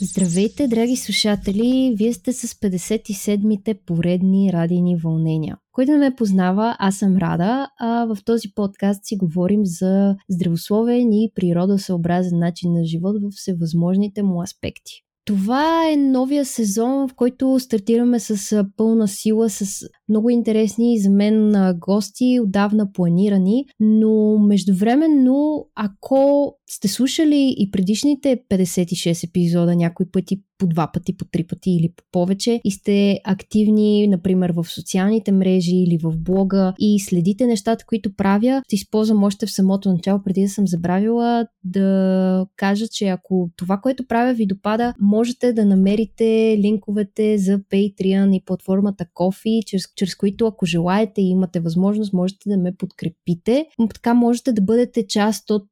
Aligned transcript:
Здравейте, 0.00 0.68
драги 0.68 0.96
слушатели! 0.96 1.94
Вие 1.98 2.12
сте 2.12 2.32
с 2.32 2.54
57-те 2.54 3.74
поредни 3.74 4.52
радийни 4.52 4.96
вълнения. 4.96 5.56
Който 5.72 5.92
не 5.92 5.98
ме 5.98 6.14
познава, 6.14 6.76
аз 6.78 6.96
съм 6.96 7.16
Рада, 7.16 7.68
а 7.80 8.04
в 8.04 8.18
този 8.24 8.48
подкаст 8.54 9.00
си 9.04 9.16
говорим 9.16 9.60
за 9.64 10.16
здравословен 10.28 11.12
и 11.12 11.32
природосъобразен 11.34 12.38
начин 12.38 12.72
на 12.72 12.84
живот 12.84 13.16
в 13.22 13.30
всевъзможните 13.36 14.22
му 14.22 14.42
аспекти. 14.42 14.92
Това 15.24 15.90
е 15.92 15.96
новия 15.96 16.44
сезон, 16.44 17.08
в 17.08 17.14
който 17.14 17.60
стартираме 17.60 18.20
с 18.20 18.64
пълна 18.76 19.08
сила, 19.08 19.50
с 19.50 19.88
много 20.08 20.30
интересни 20.30 20.98
за 20.98 21.10
мен 21.10 21.54
гости, 21.78 22.40
отдавна 22.42 22.92
планирани, 22.92 23.64
но 23.80 24.38
междувременно, 24.38 25.66
ако 25.74 26.52
сте 26.70 26.88
слушали 26.88 27.54
и 27.58 27.70
предишните 27.70 28.38
56 28.50 29.28
епизода 29.28 29.76
някой 29.76 30.06
пъти 30.06 30.40
по 30.58 30.66
два 30.66 30.90
пъти, 30.92 31.16
по 31.16 31.24
три 31.24 31.46
пъти 31.46 31.70
или 31.70 31.92
по 31.96 32.04
повече 32.12 32.60
и 32.64 32.70
сте 32.70 33.20
активни, 33.24 34.08
например, 34.08 34.52
в 34.56 34.64
социалните 34.64 35.32
мрежи 35.32 35.76
или 35.76 35.98
в 36.02 36.12
блога 36.18 36.74
и 36.78 37.00
следите 37.00 37.46
нещата, 37.46 37.84
които 37.86 38.14
правя, 38.16 38.62
ще 38.66 38.76
използвам 38.76 39.24
още 39.24 39.46
в 39.46 39.50
самото 39.50 39.92
начало, 39.92 40.22
преди 40.24 40.42
да 40.42 40.48
съм 40.48 40.66
забравила 40.66 41.46
да 41.64 42.46
кажа, 42.56 42.88
че 42.88 43.06
ако 43.08 43.50
това, 43.56 43.76
което 43.76 44.06
правя 44.06 44.34
ви 44.34 44.46
допада, 44.46 44.94
можете 45.00 45.52
да 45.52 45.64
намерите 45.64 46.58
линковете 46.58 47.38
за 47.38 47.58
Patreon 47.58 48.36
и 48.36 48.44
платформата 48.44 49.06
Coffee, 49.14 49.64
чрез, 49.64 49.82
чрез 49.98 50.14
които 50.14 50.46
ако 50.46 50.66
желаете 50.66 51.20
и 51.20 51.30
имате 51.30 51.60
възможност, 51.60 52.12
можете 52.12 52.48
да 52.48 52.56
ме 52.56 52.76
подкрепите. 52.76 53.66
Така 53.94 54.14
можете 54.14 54.52
да 54.52 54.62
бъдете 54.62 55.06
част 55.06 55.50
от 55.50 55.68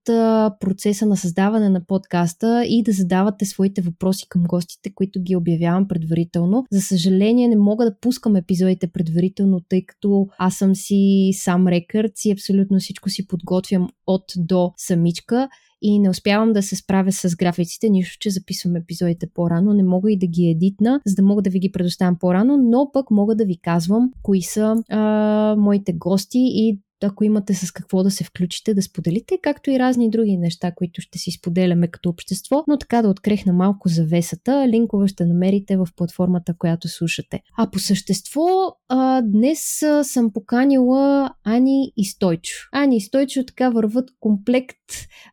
процеса 0.60 1.06
на 1.06 1.16
създаване 1.16 1.68
на 1.68 1.86
подкаста 1.86 2.64
и 2.68 2.82
да 2.82 2.92
задавате 2.92 3.44
своите 3.44 3.80
въпроси 3.80 4.26
към 4.28 4.44
гостите 4.44 4.94
които 4.94 5.20
ги 5.22 5.36
обявявам 5.36 5.88
предварително. 5.88 6.64
За 6.72 6.80
съжаление 6.80 7.48
не 7.48 7.56
мога 7.56 7.84
да 7.84 7.96
пускам 8.00 8.36
епизодите 8.36 8.86
предварително, 8.86 9.60
тъй 9.68 9.86
като 9.86 10.28
аз 10.38 10.54
съм 10.54 10.74
си 10.74 11.30
сам 11.32 11.68
рекърд 11.68 12.12
и 12.24 12.32
абсолютно 12.32 12.78
всичко 12.78 13.10
си 13.10 13.26
подготвям 13.26 13.88
от 14.06 14.24
до 14.36 14.72
самичка 14.76 15.48
и 15.88 15.98
не 15.98 16.10
успявам 16.10 16.52
да 16.52 16.62
се 16.62 16.76
справя 16.76 17.12
с 17.12 17.36
графиците, 17.36 17.88
нищо, 17.88 18.16
че 18.20 18.30
записвам 18.30 18.76
епизодите 18.76 19.26
по-рано, 19.34 19.72
не 19.72 19.82
мога 19.82 20.12
и 20.12 20.18
да 20.18 20.26
ги 20.26 20.46
едитна, 20.46 21.00
за 21.06 21.14
да 21.14 21.22
мога 21.22 21.42
да 21.42 21.50
ви 21.50 21.58
ги 21.58 21.72
предоставям 21.72 22.16
по-рано, 22.20 22.56
но 22.56 22.90
пък 22.92 23.10
мога 23.10 23.34
да 23.34 23.44
ви 23.44 23.58
казвам 23.62 24.10
кои 24.22 24.42
са 24.42 24.76
а, 24.88 25.54
моите 25.58 25.92
гости 25.92 26.38
и 26.38 26.80
ако 27.02 27.24
имате 27.24 27.54
с 27.54 27.72
какво 27.72 28.02
да 28.02 28.10
се 28.10 28.24
включите, 28.24 28.74
да 28.74 28.82
споделите, 28.82 29.38
както 29.42 29.70
и 29.70 29.78
разни 29.78 30.10
други 30.10 30.36
неща, 30.36 30.72
които 30.76 31.00
ще 31.00 31.18
си 31.18 31.30
споделяме 31.30 31.88
като 31.88 32.08
общество, 32.08 32.64
но 32.68 32.78
така 32.78 33.02
да 33.02 33.08
открехна 33.08 33.52
малко 33.52 33.88
завесата, 33.88 34.68
линкове 34.68 35.08
ще 35.08 35.26
намерите 35.26 35.76
в 35.76 35.88
платформата, 35.96 36.54
която 36.58 36.88
слушате. 36.88 37.40
А 37.58 37.70
по 37.70 37.78
същество, 37.78 38.76
а, 38.88 39.22
днес 39.22 39.82
съм 40.02 40.32
поканила 40.32 41.30
Ани 41.44 41.92
и 41.96 42.04
Стойчо. 42.04 42.68
Ани 42.72 42.96
и 42.96 43.00
Стойчо 43.00 43.44
така 43.44 43.70
върват 43.70 44.10
комплект 44.20 44.76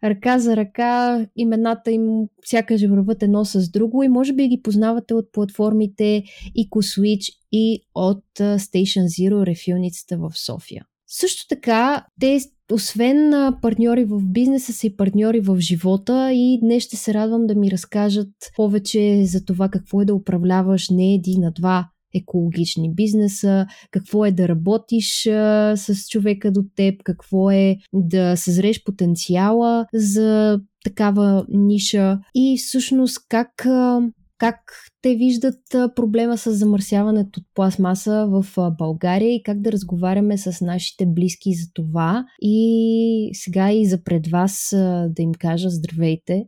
ръка 0.04 0.40
за 0.40 0.56
ръка, 0.56 1.26
имената 1.36 1.92
им 1.92 2.08
сякаш 2.46 2.82
върват 2.90 3.24
едно 3.24 3.46
с 3.46 3.72
друго 3.72 4.04
и 4.04 4.10
може 4.10 4.34
би 4.34 4.48
ги 4.48 4.62
познавате 4.64 5.14
от 5.14 5.32
платформите 5.32 6.24
EcoSwitch 6.58 7.30
и 7.52 7.86
от 7.96 8.24
Station 8.40 9.06
Zero 9.06 9.46
рефилницата 9.46 10.18
в 10.18 10.32
София. 10.36 10.86
Също 11.20 11.48
така, 11.50 12.06
те 12.20 12.40
освен 12.72 13.34
партньори 13.62 14.06
в 14.06 14.22
бизнеса 14.24 14.74
са 14.74 14.88
и 14.88 14.96
партньори 14.96 15.40
в 15.40 15.60
живота 15.60 16.32
и 16.34 16.60
днес 16.62 16.84
ще 16.84 16.98
се 16.98 17.14
радвам 17.14 17.48
да 17.48 17.56
ми 17.56 17.72
разкажат 17.72 18.30
повече 18.56 19.26
за 19.26 19.46
това 19.46 19.70
какво 19.70 20.02
е 20.02 20.06
да 20.06 20.16
управляваш 20.16 20.90
не 20.90 21.14
един, 21.14 21.44
а 21.44 21.52
два 21.52 21.90
екологични 22.16 22.94
бизнеса, 22.94 23.66
какво 23.92 24.26
е 24.26 24.32
да 24.32 24.48
работиш 24.48 25.28
а, 25.28 25.74
с 25.78 26.10
човека 26.10 26.52
до 26.52 26.64
теб, 26.76 27.04
какво 27.04 27.52
е 27.52 27.78
да 27.94 28.36
съзреш 28.36 28.84
потенциала 28.84 29.86
за 29.94 30.60
такава 30.84 31.46
ниша 31.50 32.20
и 32.36 32.58
всъщност 32.58 33.18
как 33.30 33.66
а, 33.66 34.02
как 34.44 34.60
те 35.02 35.16
виждат 35.16 35.60
проблема 35.96 36.38
с 36.38 36.52
замърсяването 36.52 37.40
от 37.40 37.46
пластмаса 37.54 38.28
в 38.30 38.72
България 38.72 39.36
и 39.36 39.44
как 39.44 39.62
да 39.62 39.72
разговаряме 39.72 40.38
с 40.38 40.66
нашите 40.66 41.06
близки 41.06 41.54
за 41.54 41.74
това. 41.74 42.26
И 42.42 43.30
сега 43.34 43.72
и 43.72 43.86
за 43.86 44.04
пред 44.04 44.28
вас 44.28 44.70
да 45.08 45.22
им 45.22 45.32
кажа 45.40 45.70
здравейте. 45.70 46.46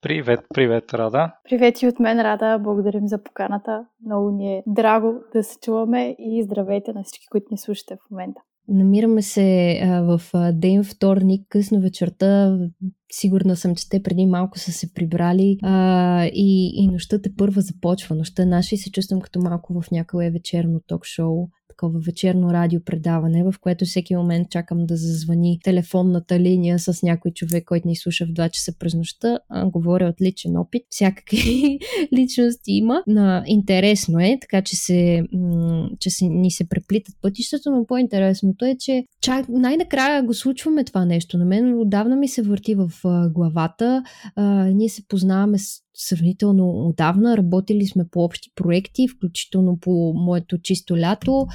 Привет, 0.00 0.40
привет, 0.54 0.94
Рада. 0.94 1.32
Привет 1.48 1.82
и 1.82 1.88
от 1.88 2.00
мен, 2.00 2.20
Рада. 2.20 2.58
Благодарим 2.58 3.08
за 3.08 3.22
поканата. 3.22 3.86
Много 4.06 4.30
ни 4.30 4.56
е 4.56 4.62
драго 4.66 5.14
да 5.32 5.42
се 5.42 5.58
чуваме 5.62 6.16
и 6.18 6.42
здравейте 6.42 6.92
на 6.92 7.02
всички, 7.04 7.26
които 7.30 7.46
ни 7.50 7.58
слушате 7.58 7.96
в 7.96 8.10
момента. 8.10 8.40
Намираме 8.68 9.22
се 9.22 9.80
а, 9.82 10.00
в 10.00 10.20
а, 10.32 10.52
ден 10.52 10.84
вторник, 10.84 11.46
късно 11.48 11.80
вечерта. 11.80 12.58
Сигурна 13.12 13.56
съм, 13.56 13.74
че 13.74 13.88
те 13.88 14.02
преди 14.02 14.26
малко 14.26 14.58
са 14.58 14.72
се 14.72 14.94
прибрали 14.94 15.58
а, 15.62 16.24
и, 16.24 16.72
и 16.74 16.86
нощта 16.86 17.22
те 17.22 17.34
първа 17.36 17.60
започва. 17.60 18.16
Нощта 18.16 18.44
наша 18.44 18.74
и 18.74 18.78
се 18.78 18.90
чувствам 18.90 19.20
като 19.20 19.40
малко 19.40 19.82
в 19.82 19.90
някое 19.90 20.30
вечерно 20.30 20.80
ток-шоу 20.86 21.48
такова 21.74 22.00
вечерно 22.00 22.50
радиопредаване, 22.50 23.44
в 23.44 23.54
което 23.60 23.84
всеки 23.84 24.16
момент 24.16 24.50
чакам 24.50 24.86
да 24.86 24.96
зазвани 24.96 25.58
телефонната 25.64 26.40
линия 26.40 26.78
с 26.78 27.02
някой 27.02 27.30
човек, 27.30 27.64
който 27.64 27.88
ни 27.88 27.96
слуша 27.96 28.26
в 28.26 28.28
2 28.28 28.50
часа 28.50 28.72
през 28.78 28.94
нощта. 28.94 29.38
А, 29.48 29.66
говоря 29.66 30.08
от 30.08 30.20
личен 30.20 30.56
опит. 30.56 30.82
Всякакви 30.90 31.78
личности 32.12 32.72
има. 32.72 33.02
На, 33.06 33.44
интересно 33.46 34.20
е, 34.20 34.38
така 34.40 34.62
че, 34.62 34.76
се, 34.76 35.22
че 36.00 36.10
се, 36.10 36.24
ни 36.24 36.50
се 36.50 36.68
преплитат 36.68 37.14
пътищата, 37.22 37.70
но 37.70 37.86
по-интересното 37.86 38.64
е, 38.64 38.76
че 38.80 39.04
чак, 39.20 39.48
най-накрая 39.48 40.22
го 40.22 40.34
случваме 40.34 40.84
това 40.84 41.04
нещо. 41.04 41.38
На 41.38 41.44
мен 41.44 41.80
отдавна 41.80 42.16
ми 42.16 42.28
се 42.28 42.42
върти 42.42 42.74
в 42.74 42.90
а, 43.04 43.28
главата. 43.28 44.02
А, 44.36 44.64
ние 44.64 44.88
се 44.88 45.08
познаваме 45.08 45.58
с 45.58 45.83
сравнително 45.94 46.88
отдавна. 46.88 47.36
Работили 47.36 47.86
сме 47.86 48.04
по 48.10 48.24
общи 48.24 48.50
проекти, 48.54 49.08
включително 49.08 49.78
по 49.80 50.12
моето 50.16 50.58
чисто 50.58 50.98
лято. 50.98 51.46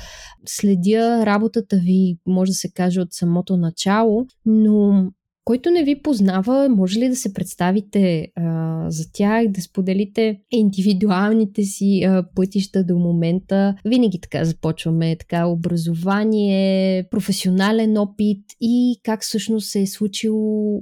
Следя 0.46 1.26
работата 1.26 1.78
ви, 1.78 2.18
може 2.28 2.52
да 2.52 2.56
се 2.56 2.72
каже, 2.72 3.02
от 3.02 3.14
самото 3.14 3.58
начало, 3.58 4.26
но 4.46 5.10
който 5.50 5.70
не 5.70 5.84
ви 5.84 6.02
познава, 6.02 6.70
може 6.70 7.00
ли 7.00 7.10
да 7.10 7.16
се 7.16 7.34
представите 7.34 8.28
а, 8.36 8.86
за 8.92 9.12
тях, 9.14 9.48
да 9.48 9.62
споделите 9.62 10.40
индивидуалните 10.52 11.64
си 11.64 12.04
а, 12.04 12.26
пътища 12.36 12.84
до 12.84 12.98
момента? 12.98 13.76
Винаги 13.86 14.22
така 14.22 14.46
започваме, 14.46 15.16
така 15.16 15.46
образование, 15.46 17.04
професионален 17.10 17.98
опит 17.98 18.44
и 18.62 19.00
как 19.04 19.22
всъщност 19.22 19.70
се 19.70 19.82
е 19.82 19.88
случило 19.88 20.82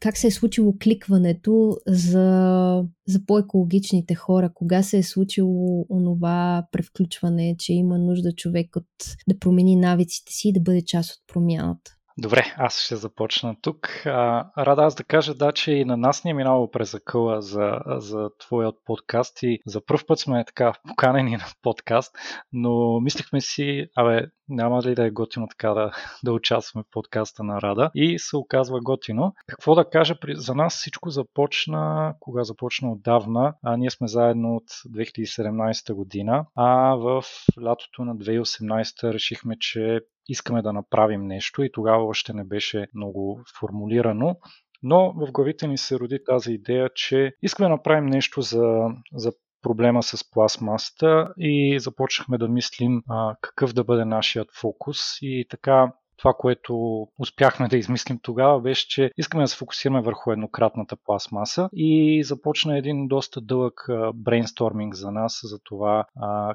как 0.00 0.16
се 0.16 0.26
е 0.26 0.30
случило 0.30 0.74
кликването 0.82 1.76
за, 1.86 2.84
за 3.08 3.26
по-екологичните 3.26 4.14
хора? 4.14 4.50
Кога 4.54 4.82
се 4.82 4.98
е 4.98 5.02
случило 5.02 5.86
онова 5.90 6.66
превключване, 6.72 7.56
че 7.58 7.72
има 7.72 7.98
нужда 7.98 8.32
човек 8.32 8.76
от, 8.76 8.86
да 9.28 9.38
промени 9.38 9.76
навиците 9.76 10.32
си 10.32 10.48
и 10.48 10.52
да 10.52 10.60
бъде 10.60 10.82
част 10.82 11.10
от 11.10 11.22
промяната? 11.26 11.92
Добре, 12.22 12.54
аз 12.56 12.80
ще 12.80 12.96
започна 12.96 13.56
тук. 13.62 13.88
А, 14.06 14.50
рада 14.58 14.82
аз 14.82 14.94
да 14.94 15.04
кажа, 15.04 15.34
да, 15.34 15.52
че 15.52 15.72
и 15.72 15.84
на 15.84 15.96
нас 15.96 16.24
ни 16.24 16.30
е 16.30 16.34
минало 16.34 16.70
през 16.70 16.94
акъла 16.94 17.42
за, 17.42 17.78
за 17.86 18.30
твоят 18.38 18.74
подкаст 18.84 19.42
и 19.42 19.58
за 19.66 19.86
първ 19.86 20.02
път 20.06 20.18
сме 20.18 20.44
така 20.44 20.72
поканени 20.88 21.30
на 21.36 21.44
подкаст, 21.62 22.14
но 22.52 23.00
мислихме 23.00 23.40
си, 23.40 23.86
абе, 23.96 24.26
няма 24.48 24.82
ли 24.82 24.94
да 24.94 25.06
е 25.06 25.10
готино 25.10 25.48
така 25.48 25.74
да, 25.74 25.90
да 26.24 26.32
участваме 26.32 26.84
в 26.84 26.90
подкаста 26.90 27.44
на 27.44 27.60
Рада 27.60 27.90
и 27.94 28.18
се 28.18 28.36
оказва 28.36 28.80
готино. 28.80 29.34
Какво 29.46 29.74
да 29.74 29.90
кажа, 29.90 30.14
за 30.34 30.54
нас 30.54 30.74
всичко 30.74 31.10
започна, 31.10 32.14
кога 32.20 32.44
започна 32.44 32.92
отдавна, 32.92 33.54
а 33.62 33.76
ние 33.76 33.90
сме 33.90 34.08
заедно 34.08 34.56
от 34.56 34.70
2017 34.96 35.94
година, 35.94 36.46
а 36.56 36.94
в 36.94 37.22
лятото 37.62 38.04
на 38.04 38.16
2018 38.16 39.12
решихме, 39.12 39.56
че 39.60 40.00
искаме 40.30 40.62
да 40.62 40.72
направим 40.72 41.26
нещо 41.26 41.62
и 41.62 41.72
тогава 41.72 42.04
още 42.04 42.32
не 42.32 42.44
беше 42.44 42.86
много 42.94 43.40
формулирано. 43.60 44.36
Но 44.82 45.12
в 45.12 45.32
главите 45.32 45.66
ни 45.66 45.78
се 45.78 45.98
роди 45.98 46.18
тази 46.26 46.52
идея, 46.52 46.90
че 46.94 47.32
искаме 47.42 47.68
да 47.68 47.74
направим 47.74 48.06
нещо 48.06 48.42
за, 48.42 48.88
за 49.14 49.32
проблема 49.62 50.02
с 50.02 50.30
пластмасата 50.30 51.32
и 51.38 51.78
започнахме 51.80 52.38
да 52.38 52.48
мислим 52.48 53.02
а, 53.08 53.36
какъв 53.40 53.72
да 53.72 53.84
бъде 53.84 54.04
нашият 54.04 54.48
фокус 54.60 54.98
и 55.22 55.46
така 55.50 55.92
това, 56.20 56.34
което 56.38 57.06
успяхме 57.18 57.68
да 57.68 57.76
измислим 57.76 58.18
тогава, 58.22 58.60
беше, 58.60 58.88
че 58.88 59.10
искаме 59.16 59.44
да 59.44 59.48
се 59.48 59.56
фокусираме 59.56 60.00
върху 60.02 60.32
еднократната 60.32 60.96
пластмаса 61.04 61.68
и 61.72 62.22
започна 62.24 62.78
един 62.78 63.08
доста 63.08 63.40
дълъг 63.40 63.86
брейнсторминг 64.14 64.94
за 64.94 65.10
нас 65.10 65.40
за 65.44 65.58
това 65.64 66.04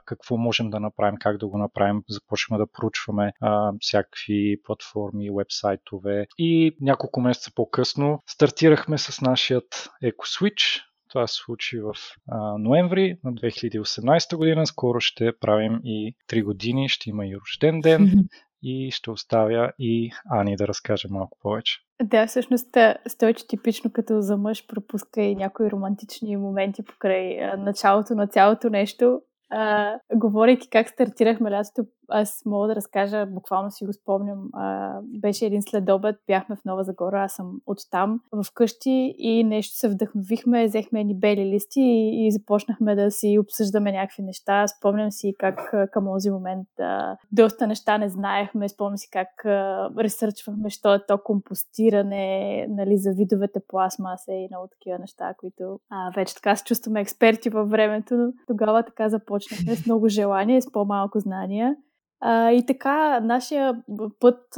какво 0.06 0.38
можем 0.38 0.69
да 0.69 0.79
направим, 0.79 1.17
как 1.19 1.38
да 1.38 1.47
го 1.47 1.57
направим. 1.57 2.01
Започваме 2.09 2.57
да 2.63 2.71
проучваме 2.71 3.31
всякакви 3.79 4.57
платформи, 4.63 5.29
вебсайтове 5.38 6.27
и 6.38 6.75
няколко 6.81 7.21
месеца 7.21 7.51
по-късно 7.56 8.19
стартирахме 8.27 8.97
с 8.97 9.21
нашият 9.21 9.89
EcoSwitch, 10.03 10.81
Това 11.09 11.27
се 11.27 11.35
случи 11.35 11.79
в 11.79 11.94
а, 12.31 12.57
ноември 12.57 13.18
на 13.23 13.33
2018 13.33 14.35
година. 14.35 14.68
Скоро 14.68 15.00
ще 15.00 15.38
правим 15.39 15.79
и 15.83 16.15
3 16.29 16.44
години, 16.44 16.89
ще 16.89 17.09
има 17.09 17.27
и 17.27 17.38
рожден 17.38 17.81
ден 17.81 18.27
и 18.65 18.91
ще 18.91 19.12
оставя 19.12 19.71
и 19.79 20.12
Ани 20.31 20.56
да 20.56 20.67
разкаже 20.67 21.07
малко 21.12 21.38
повече. 21.41 21.79
Да, 22.03 22.27
всъщност 22.27 22.77
Стойче 23.07 23.47
типично 23.47 23.91
като 23.91 24.21
за 24.21 24.38
мъж 24.38 24.67
пропуска 24.67 25.21
и 25.21 25.35
някои 25.35 25.71
романтични 25.71 26.38
моменти 26.38 26.83
покрай 26.85 27.38
началото 27.57 28.15
на 28.15 28.27
цялото 28.27 28.69
нещо. 28.69 29.21
А, 29.50 29.94
говорейки 30.15 30.69
как 30.69 30.89
стартирахме 30.89 31.51
лятото, 31.51 31.85
аз 32.10 32.42
мога 32.46 32.68
да 32.68 32.75
разкажа, 32.75 33.25
буквално 33.25 33.72
си 33.72 33.86
го 33.86 33.94
спомням. 33.94 34.50
А, 34.54 35.00
беше 35.04 35.46
един 35.46 35.62
следобед, 35.62 36.16
бяхме 36.28 36.56
в 36.56 36.66
Нова 36.66 36.84
Загора, 36.84 37.24
аз 37.24 37.34
съм 37.34 37.62
от 37.66 37.78
там, 37.92 38.22
в 38.31 38.46
къщи 38.54 39.16
и 39.18 39.44
нещо 39.44 39.78
се 39.78 39.90
вдъхновихме, 39.90 40.66
взехме 40.66 41.04
ни 41.04 41.19
бели 41.19 41.46
листи 41.46 41.81
и, 41.81 42.28
и 42.28 42.31
започнахме 42.31 42.96
да 42.96 43.12
си 43.12 43.38
обсъждаме 43.40 43.92
някакви 43.92 44.24
неща. 44.24 44.68
Спомням 44.68 45.12
си 45.12 45.36
как 45.40 45.74
към 45.92 46.06
този 46.06 46.31
момент 46.31 46.68
а, 46.80 47.18
доста 47.31 47.68
неща 47.68 47.98
не 47.98 48.10
знаехме, 48.10 48.69
спомням 48.69 48.98
си 48.98 49.07
как 49.12 49.46
а, 49.46 49.90
ресърчвахме, 50.00 50.69
що 50.69 50.94
е 50.94 51.06
то 51.07 51.18
компостиране, 51.18 52.68
нали, 52.69 52.98
за 52.98 53.12
видовете 53.13 53.60
пластмаса 53.68 54.34
и 54.34 54.48
много 54.52 54.68
такива 54.68 55.00
неща, 55.00 55.34
които 55.38 55.80
а, 55.90 56.12
вече 56.16 56.36
така 56.36 56.56
се 56.56 56.63
чувстваме 56.63 57.02
експерти 57.02 57.50
във 57.50 57.69
времето, 57.69 58.13
но 58.16 58.34
тогава 58.48 58.84
така 58.84 59.10
започнахме 59.10 59.75
с 59.75 59.86
много 59.86 60.07
желание, 60.07 60.62
с 60.62 60.72
по-малко 60.72 61.19
знания. 61.19 61.75
А, 62.19 62.51
и 62.51 62.65
така, 62.65 63.19
нашия 63.19 63.83
път 64.19 64.57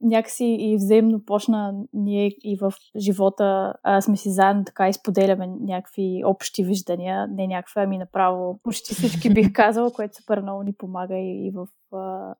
някакси 0.00 0.56
и 0.60 0.76
взаимно 0.76 1.24
почна 1.24 1.74
ние 1.92 2.26
и 2.44 2.56
в 2.60 2.72
живота 2.96 3.74
а, 3.82 4.00
сме 4.00 4.16
си 4.16 4.30
заедно 4.30 4.64
така 4.64 4.88
изподеляме 4.88 5.46
някакви 5.60 6.22
общи 6.24 6.64
виждания, 6.64 7.26
не 7.28 7.46
някакви, 7.46 7.80
ами 7.80 7.98
направо 7.98 8.58
почти 8.62 8.94
всички 8.94 9.34
бих 9.34 9.52
казала, 9.54 9.90
което 9.90 10.16
супер 10.16 10.40
много 10.40 10.62
ни 10.62 10.72
помага 10.72 11.16
и, 11.16 11.46
и 11.46 11.50
в 11.50 11.66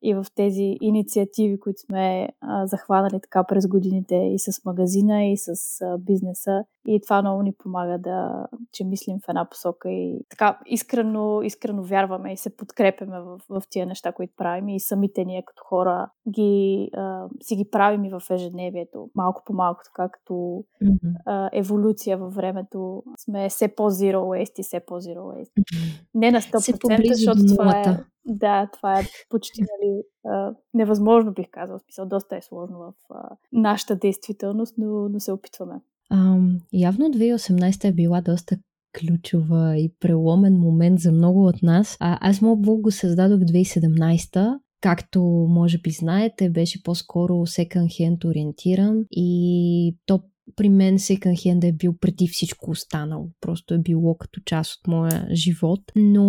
и 0.03 0.15
в 0.15 0.27
тези 0.35 0.77
инициативи, 0.81 1.61
които 1.61 1.81
сме 1.81 2.29
а, 2.41 2.67
захванали 2.67 3.21
така 3.21 3.45
през 3.45 3.69
годините 3.69 4.15
и 4.15 4.39
с 4.39 4.65
магазина, 4.65 5.25
и 5.25 5.37
с 5.37 5.81
а, 5.83 5.99
бизнеса. 5.99 6.65
И 6.87 7.00
това 7.00 7.23
много 7.23 7.43
ни 7.43 7.53
помага 7.59 7.99
да, 7.99 8.47
че 8.73 8.85
мислим 8.85 9.19
в 9.19 9.29
една 9.29 9.49
посока 9.50 9.91
и 9.91 10.25
така 10.31 10.59
искрено, 10.67 11.43
искрено 11.43 11.83
вярваме 11.83 12.33
и 12.33 12.37
се 12.37 12.57
подкрепяме 12.57 13.21
в, 13.21 13.41
в 13.49 13.62
тия 13.71 13.87
неща, 13.87 14.12
които 14.12 14.33
правим 14.37 14.69
и 14.69 14.81
самите 14.81 15.25
ние 15.25 15.43
като 15.47 15.62
хора 15.65 16.11
ги, 16.29 16.91
а, 16.93 17.29
си 17.44 17.56
ги 17.56 17.70
правим 17.70 18.05
и 18.05 18.11
в 18.11 18.23
ежедневието, 18.31 19.11
малко 19.14 19.43
по 19.46 19.52
малко, 19.52 19.81
така 19.85 20.08
като 20.08 20.32
mm-hmm. 20.32 21.14
а, 21.26 21.50
еволюция 21.52 22.19
във 22.19 22.35
времето 22.35 23.02
сме 23.25 23.49
все 23.49 23.69
по-zero 23.69 24.17
waste 24.17 24.61
и 24.61 24.62
все 24.62 24.81
по-zero 24.81 25.19
waste. 25.19 25.52
Mm-hmm. 25.61 26.06
Не 26.14 26.31
на 26.31 26.41
100%, 26.41 27.12
защото 27.12 27.41
това 27.46 27.81
е 27.81 28.05
да, 28.26 28.69
това 28.73 29.00
е 29.00 29.02
почти 29.29 29.61
нали, 29.61 30.02
а, 30.26 30.55
невъзможно, 30.75 31.32
бих 31.32 31.46
казал. 31.50 31.79
Смисъл, 31.79 32.06
доста 32.06 32.37
е 32.37 32.43
сложно 32.43 32.79
в 32.79 32.93
а, 33.11 33.37
нашата 33.52 33.97
действителност, 33.97 34.75
но, 34.79 35.08
но 35.08 35.20
се 35.20 35.32
опитваме. 35.32 35.75
А, 36.11 36.38
явно 36.73 37.06
2018 37.06 37.88
е 37.88 37.93
била 37.93 38.20
доста 38.20 38.56
ключова 38.99 39.79
и 39.79 39.93
преломен 40.00 40.55
момент 40.55 41.00
за 41.00 41.12
много 41.12 41.47
от 41.47 41.62
нас. 41.62 41.97
А, 42.00 42.19
аз 42.31 42.40
моят 42.40 42.62
блог 42.62 42.81
го 42.81 42.90
създадох 42.90 43.38
2017 43.38 44.58
Както 44.85 45.21
може 45.49 45.79
би 45.79 45.91
знаете, 45.91 46.51
беше 46.51 46.83
по-скоро 46.83 47.35
hand 47.35 48.25
ориентиран 48.25 49.05
и 49.11 49.97
то 50.07 50.21
при 50.57 50.69
мен 50.69 50.99
hand 50.99 51.69
е 51.69 51.73
бил 51.73 51.95
преди 52.01 52.29
всичко 52.29 52.71
останало. 52.71 53.29
Просто 53.41 53.75
е 53.75 53.79
било 53.79 54.17
като 54.17 54.41
част 54.45 54.75
от 54.75 54.87
моя 54.87 55.27
живот. 55.33 55.81
Но 55.97 56.23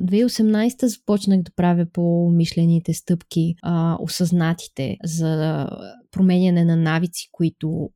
2018 0.00 0.86
започнах 0.86 1.42
да 1.42 1.50
правя 1.56 1.86
по 1.92 2.30
мишлените 2.30 2.94
стъпки, 2.94 3.54
а, 3.62 3.96
осъзнатите 4.00 4.96
за 5.04 5.66
променяне 6.16 6.64
на 6.64 6.76
навици, 6.76 7.28
които 7.32 7.90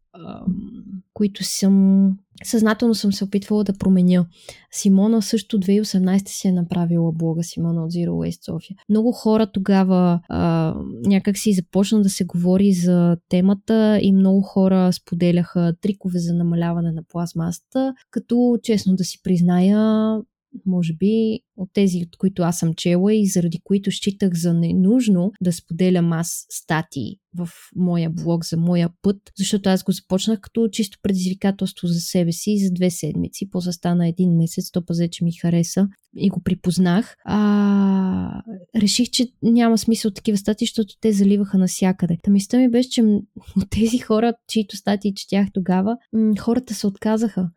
които 1.15 1.45
съм 1.45 2.07
съзнателно 2.45 2.95
съм 2.95 3.13
се 3.13 3.25
опитвала 3.25 3.65
да 3.65 3.73
променя. 3.73 4.27
Симона 4.73 5.23
също 5.23 5.59
2018 5.59 6.29
си 6.29 6.49
е 6.49 6.53
направила 6.53 7.13
блога 7.13 7.43
Симона 7.43 7.85
от 7.85 7.93
Zero 7.93 8.09
Waste 8.09 8.45
София. 8.45 8.77
Много 8.89 9.13
хора 9.13 9.47
тогава 9.47 10.21
а, 10.29 10.75
някак 11.07 11.39
си 11.39 11.53
започна 11.53 12.03
да 12.03 12.11
се 12.11 12.25
говори 12.25 12.73
за 12.73 13.17
темата 13.29 13.99
и 14.03 14.13
много 14.13 14.43
хора 14.43 14.93
споделяха 14.93 15.75
трикове 15.81 16.19
за 16.19 16.35
намаляване 16.35 16.93
на 16.93 17.03
пластмасата, 17.09 17.95
като 18.11 18.59
честно 18.63 18.97
да 18.97 19.05
си 19.05 19.23
призная, 19.23 20.17
може 20.67 20.93
би 20.93 21.41
от 21.57 21.71
тези, 21.73 22.03
от 22.07 22.17
които 22.17 22.43
аз 22.43 22.59
съм 22.59 22.75
чела 22.75 23.15
и 23.15 23.27
заради 23.27 23.61
които 23.65 23.91
считах 23.91 24.35
за 24.35 24.55
ненужно 24.55 25.33
да 25.41 25.53
споделям 25.53 26.13
аз 26.13 26.47
статии 26.49 27.17
в 27.37 27.49
моя 27.77 28.11
блог 28.11 28.45
за 28.45 28.57
моя 28.57 28.91
път, 29.03 29.17
защото 29.39 29.69
аз 29.69 29.83
го 29.83 29.93
започнах 29.93 30.41
като 30.41 30.69
чисто 30.69 30.99
предизвикателство 31.03 31.87
за 31.87 32.01
себе 32.01 32.33
си 32.33 32.59
за 32.65 32.71
две 32.75 32.91
седмици. 32.91 33.51
После 33.51 33.73
стана 33.73 34.09
един 34.09 34.37
месец, 34.37 34.71
то 34.71 34.85
пазе, 34.85 35.09
че 35.09 35.25
ми 35.25 35.33
хареса 35.33 35.89
и 36.17 36.29
го 36.29 36.43
припознах. 36.43 37.17
А, 37.25 38.43
реших, 38.77 39.11
че 39.11 39.27
няма 39.43 39.79
смисъл 39.79 40.11
такива 40.11 40.39
статии, 40.39 40.67
защото 40.67 40.95
те 41.01 41.13
заливаха 41.13 41.59
навсякъде. 41.59 42.19
Та 42.23 42.31
мисля 42.31 42.59
ми 42.59 42.71
беше, 42.71 42.91
че 42.91 43.03
от 43.57 43.71
тези 43.71 43.99
хора, 43.99 44.35
чието 44.49 44.77
статии 44.77 45.15
четях 45.15 45.49
тогава, 45.53 45.97
хората 46.39 46.75
се 46.75 46.87
отказаха. 46.87 47.51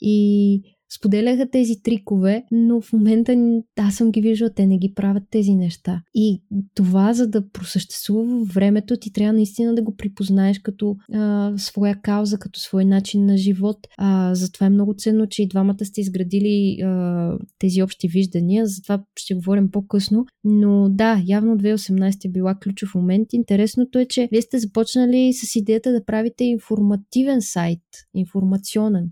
И 0.00 0.62
споделяха 0.96 1.50
тези 1.50 1.82
трикове, 1.82 2.44
но 2.50 2.80
в 2.80 2.92
момента 2.92 3.36
аз 3.78 3.94
съм 3.94 4.10
ги 4.10 4.20
виждала, 4.20 4.50
те 4.50 4.66
не 4.66 4.78
ги 4.78 4.94
правят 4.94 5.22
тези 5.30 5.54
неща. 5.54 6.02
И 6.14 6.42
това, 6.74 7.12
за 7.12 7.26
да 7.26 7.48
просъществува 7.48 8.44
времето, 8.44 8.96
ти 8.96 9.12
трябва 9.12 9.32
наистина 9.32 9.74
да 9.74 9.82
го 9.82 9.96
припознаеш 9.96 10.58
като 10.58 10.96
а, 11.12 11.52
своя 11.56 12.00
кауза, 12.02 12.38
като 12.38 12.60
свой 12.60 12.84
начин 12.84 13.26
на 13.26 13.36
живот. 13.36 13.76
А, 13.98 14.34
затова 14.34 14.66
е 14.66 14.70
много 14.70 14.94
ценно, 14.94 15.26
че 15.26 15.42
и 15.42 15.48
двамата 15.48 15.84
сте 15.84 16.00
изградили 16.00 16.80
а, 16.82 17.32
тези 17.58 17.82
общи 17.82 18.08
виждания, 18.08 18.66
затова 18.66 19.04
ще 19.16 19.34
говорим 19.34 19.70
по-късно. 19.70 20.26
Но 20.44 20.88
да, 20.88 21.22
явно 21.26 21.56
2018 21.56 22.24
е 22.24 22.28
била 22.28 22.54
ключов 22.54 22.94
момент. 22.94 23.32
Интересното 23.32 23.98
е, 23.98 24.06
че 24.06 24.28
вие 24.32 24.42
сте 24.42 24.58
започнали 24.58 25.32
с 25.32 25.56
идеята 25.56 25.92
да 25.92 26.04
правите 26.04 26.44
информативен 26.44 27.42
сайт, 27.42 27.80
информационен 28.14 29.10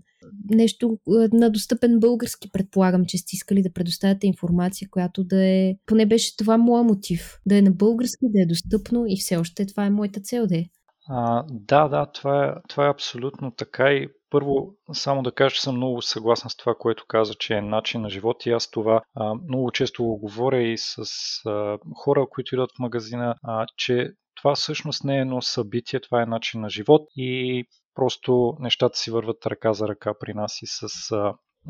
нещо 0.49 0.97
на 1.33 1.49
достъпен 1.49 1.99
български, 1.99 2.51
предполагам, 2.51 3.05
че 3.05 3.17
сте 3.17 3.35
искали 3.35 3.61
да 3.61 3.73
предоставяте 3.73 4.27
информация, 4.27 4.87
която 4.91 5.23
да 5.23 5.45
е, 5.45 5.75
поне 5.85 6.05
беше 6.05 6.37
това 6.37 6.57
моя 6.57 6.83
мотив, 6.83 7.39
да 7.45 7.57
е 7.57 7.61
на 7.61 7.71
български, 7.71 8.25
да 8.29 8.41
е 8.41 8.45
достъпно 8.45 9.05
и 9.07 9.17
все 9.17 9.37
още 9.37 9.65
това 9.65 9.85
е 9.85 9.89
моята 9.89 10.19
цел 10.19 10.47
да 10.47 10.57
е. 10.57 10.65
А, 11.09 11.45
да, 11.49 11.87
да, 11.87 12.05
това 12.05 12.45
е, 12.45 12.53
това 12.69 12.85
е 12.85 12.89
абсолютно 12.89 13.51
така 13.51 13.91
и 13.91 14.07
първо, 14.29 14.73
само 14.93 15.23
да 15.23 15.31
кажа, 15.31 15.55
че 15.55 15.61
съм 15.61 15.75
много 15.75 16.01
съгласен 16.01 16.49
с 16.49 16.55
това, 16.57 16.75
което 16.79 17.05
каза, 17.07 17.33
че 17.33 17.53
е 17.53 17.61
начин 17.61 18.01
на 18.01 18.09
живот 18.09 18.45
и 18.45 18.51
аз 18.51 18.71
това 18.71 19.01
а, 19.15 19.35
много 19.49 19.71
често 19.71 20.03
го 20.03 20.17
говоря 20.17 20.63
и 20.63 20.77
с 20.77 20.97
а, 21.45 21.77
хора, 21.95 22.27
които 22.29 22.55
идват 22.55 22.71
в 22.75 22.79
магазина, 22.79 23.35
а, 23.43 23.65
че 23.77 24.11
това 24.35 24.55
всъщност 24.55 25.03
не 25.03 25.17
е 25.17 25.21
едно 25.21 25.41
събитие, 25.41 25.99
това 25.99 26.21
е 26.21 26.25
начин 26.25 26.61
на 26.61 26.69
живот 26.69 27.01
и 27.15 27.63
Просто 27.97 28.53
нещата 28.59 28.97
си 28.97 29.11
върват 29.11 29.45
ръка 29.45 29.73
за 29.73 29.87
ръка 29.87 30.13
при 30.19 30.33
нас 30.33 30.61
и 30.61 30.65
с, 30.67 30.87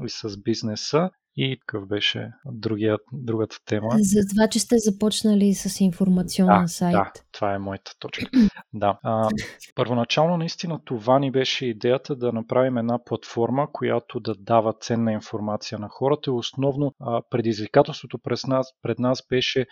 и 0.06 0.10
с 0.10 0.42
бизнеса. 0.42 1.10
И 1.40 1.60
какъв 1.60 1.88
беше 1.88 2.32
другия, 2.46 2.98
другата 3.14 3.58
тема? 3.66 3.88
За 3.98 4.20
това, 4.30 4.48
че 4.48 4.60
сте 4.60 4.76
започнали 4.78 5.54
с 5.54 5.82
информационен 5.82 6.62
да, 6.62 6.68
сайт. 6.68 6.94
Да, 6.94 7.12
това 7.32 7.54
е 7.54 7.58
моята 7.58 7.92
точка. 8.00 8.26
да. 8.74 9.00
А, 9.04 9.30
първоначално 9.76 10.38
наистина 10.38 10.80
това 10.86 11.20
ни 11.20 11.32
беше 11.32 11.66
идеята 11.66 12.16
да 12.16 12.34
направим 12.34 12.78
една 12.78 13.04
платформа, 13.04 13.68
която 13.74 14.20
да 14.20 14.36
дава 14.40 14.74
ценна 14.74 15.12
информация 15.12 15.80
на 15.80 15.88
хората. 15.90 16.32
Основно 16.32 16.94
а, 17.00 17.22
предизвикателството 17.30 18.20
пред 18.24 18.40
нас, 18.48 18.68
пред 18.82 19.00
нас 19.00 19.24
беше 19.30 19.66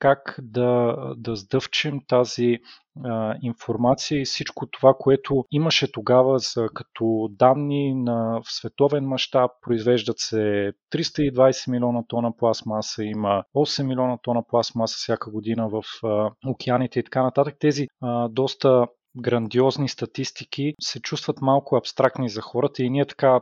как 0.00 0.36
да, 0.42 0.96
да 1.16 1.36
сдъвчем 1.36 2.00
тази 2.08 2.58
а, 3.04 3.34
информация 3.42 4.20
и 4.20 4.24
всичко 4.24 4.66
това, 4.66 4.94
което 4.98 5.44
имаше 5.50 5.92
тогава 5.92 6.38
за, 6.38 6.68
като 6.74 7.28
данни 7.30 7.94
на 7.94 8.40
в 8.44 8.52
световен 8.52 9.04
мащаб. 9.04 9.50
Произвеждат 9.62 10.18
се 10.18 10.72
320 10.92 11.70
милиона 11.70 12.02
тона 12.08 12.36
пластмаса, 12.36 13.04
има 13.04 13.44
8 13.56 13.82
милиона 13.82 14.18
тона 14.22 14.42
пластмаса 14.48 14.96
всяка 14.96 15.30
година 15.30 15.68
в 15.68 15.82
а, 16.04 16.30
океаните 16.46 17.00
и 17.00 17.04
така 17.04 17.22
нататък. 17.22 17.56
Тези 17.60 17.86
а, 18.02 18.28
доста 18.28 18.86
грандиозни 19.16 19.88
статистики 19.88 20.74
се 20.80 21.00
чувстват 21.00 21.40
малко 21.40 21.76
абстрактни 21.76 22.28
за 22.28 22.40
хората 22.40 22.82
и 22.82 22.90
ние 22.90 23.06
така 23.06 23.40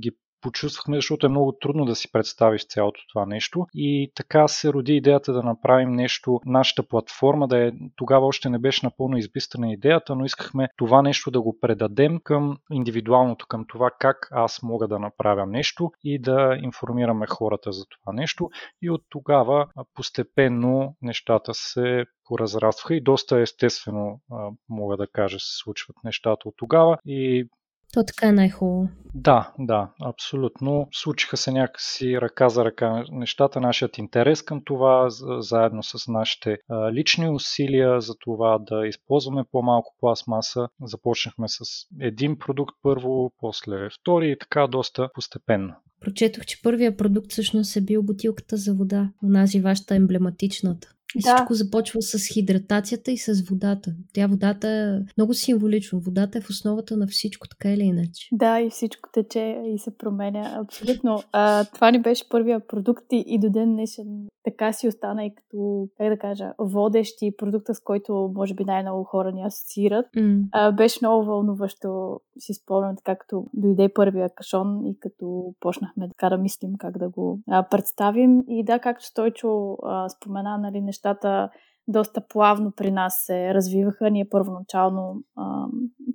ги 0.00 0.10
почувствахме, 0.44 0.96
защото 0.96 1.26
е 1.26 1.28
много 1.28 1.52
трудно 1.52 1.84
да 1.84 1.94
си 1.94 2.12
представиш 2.12 2.66
цялото 2.66 3.00
това 3.12 3.26
нещо. 3.26 3.66
И 3.74 4.12
така 4.14 4.48
се 4.48 4.72
роди 4.72 4.96
идеята 4.96 5.32
да 5.32 5.42
направим 5.42 5.92
нещо, 5.92 6.40
нашата 6.46 6.82
платформа 6.82 7.48
да 7.48 7.66
е, 7.66 7.72
тогава 7.96 8.26
още 8.26 8.48
не 8.48 8.58
беше 8.58 8.86
напълно 8.86 9.16
избистана 9.16 9.72
идеята, 9.72 10.14
но 10.14 10.24
искахме 10.24 10.68
това 10.76 11.02
нещо 11.02 11.30
да 11.30 11.40
го 11.40 11.58
предадем 11.60 12.20
към 12.24 12.56
индивидуалното, 12.72 13.46
към 13.46 13.64
това 13.68 13.90
как 13.98 14.28
аз 14.30 14.62
мога 14.62 14.88
да 14.88 14.98
направя 14.98 15.46
нещо 15.46 15.92
и 16.04 16.18
да 16.18 16.58
информираме 16.62 17.26
хората 17.26 17.72
за 17.72 17.84
това 17.86 18.12
нещо. 18.12 18.50
И 18.82 18.90
от 18.90 19.02
тогава 19.08 19.66
постепенно 19.94 20.96
нещата 21.02 21.54
се 21.54 22.04
поразрастваха 22.24 22.94
и 22.94 23.02
доста 23.02 23.40
естествено, 23.40 24.20
мога 24.68 24.96
да 24.96 25.06
кажа, 25.06 25.38
се 25.38 25.56
случват 25.56 25.96
нещата 26.04 26.48
от 26.48 26.54
тогава. 26.56 26.98
И 27.06 27.48
то 27.94 28.04
така 28.04 28.28
е 28.28 28.32
най-хубаво. 28.32 28.88
Да, 29.14 29.52
да, 29.58 29.90
абсолютно. 30.04 30.88
Случиха 30.92 31.36
се 31.36 31.52
някакси 31.52 32.20
ръка 32.20 32.48
за 32.48 32.64
ръка 32.64 33.04
нещата, 33.10 33.60
нашият 33.60 33.98
интерес 33.98 34.42
към 34.42 34.62
това, 34.64 35.06
заедно 35.38 35.82
с 35.82 36.08
нашите 36.08 36.56
лични 36.92 37.30
усилия 37.30 38.00
за 38.00 38.14
това 38.20 38.58
да 38.58 38.86
използваме 38.86 39.44
по-малко 39.52 39.94
пластмаса. 40.00 40.68
Започнахме 40.82 41.48
с 41.48 41.60
един 42.00 42.38
продукт 42.38 42.74
първо, 42.82 43.32
после 43.40 43.88
втори 44.00 44.30
и 44.30 44.38
така 44.38 44.66
доста 44.66 45.08
постепенно. 45.14 45.74
Прочетох, 46.00 46.44
че 46.44 46.62
първия 46.62 46.96
продукт 46.96 47.30
всъщност 47.30 47.76
е 47.76 47.80
бил 47.80 48.02
бутилката 48.02 48.56
за 48.56 48.74
вода, 48.74 49.10
онази 49.24 49.60
вашата 49.60 49.94
емблематичната. 49.94 50.88
И 51.16 51.22
да. 51.22 51.34
всичко 51.36 51.54
започва 51.54 52.02
с 52.02 52.32
хидратацията 52.32 53.12
и 53.12 53.18
с 53.18 53.48
водата. 53.50 53.94
Тя 54.12 54.26
водата 54.26 54.68
е 54.68 55.12
много 55.18 55.34
символично. 55.34 56.00
Водата 56.00 56.38
е 56.38 56.40
в 56.40 56.50
основата 56.50 56.96
на 56.96 57.06
всичко, 57.06 57.48
така 57.48 57.72
или 57.72 57.82
иначе. 57.82 58.28
Да, 58.32 58.60
и 58.60 58.70
всичко 58.70 59.08
тече 59.12 59.56
и 59.74 59.78
се 59.78 59.98
променя. 59.98 60.58
Абсолютно. 60.60 61.22
А, 61.32 61.64
това 61.64 61.90
ни 61.90 62.02
беше 62.02 62.28
първия 62.28 62.66
продукт 62.66 63.04
и, 63.12 63.24
и 63.26 63.38
до 63.38 63.50
ден 63.50 63.72
днешен 63.72 64.26
така 64.44 64.72
си 64.72 64.88
остана 64.88 65.24
и 65.24 65.34
като, 65.34 65.88
как 65.98 66.08
да 66.08 66.18
кажа, 66.18 66.52
водещ 66.58 67.22
и 67.22 67.36
продукта, 67.36 67.74
с 67.74 67.80
който 67.80 68.32
може 68.34 68.54
би 68.54 68.64
най-много 68.64 69.04
хора 69.04 69.32
ни 69.32 69.42
асоциират. 69.42 70.06
Mm. 70.16 70.44
А, 70.52 70.72
беше 70.72 70.98
много 71.02 71.24
вълнуващо, 71.24 72.20
си 72.38 72.54
спомням, 72.54 72.96
така 72.96 73.16
като 73.16 73.46
дойде 73.52 73.88
първия 73.94 74.30
кашон 74.34 74.86
и 74.86 74.98
като 75.00 75.54
почнахме 75.60 76.08
така 76.08 76.28
да 76.28 76.38
мислим 76.38 76.70
как 76.78 76.98
да 76.98 77.08
го 77.08 77.40
а, 77.50 77.62
представим. 77.62 78.42
И 78.48 78.64
да, 78.64 78.78
както 78.78 79.04
Стойчо 79.04 79.76
а, 79.82 80.08
спомена, 80.08 80.58
нали, 80.58 80.80
нещата 81.04 81.48
доста 81.88 82.20
плавно 82.20 82.72
при 82.76 82.90
нас 82.90 83.22
се 83.26 83.54
развиваха. 83.54 84.10
Ние 84.10 84.28
първоначално 84.28 85.22
а, 85.36 85.66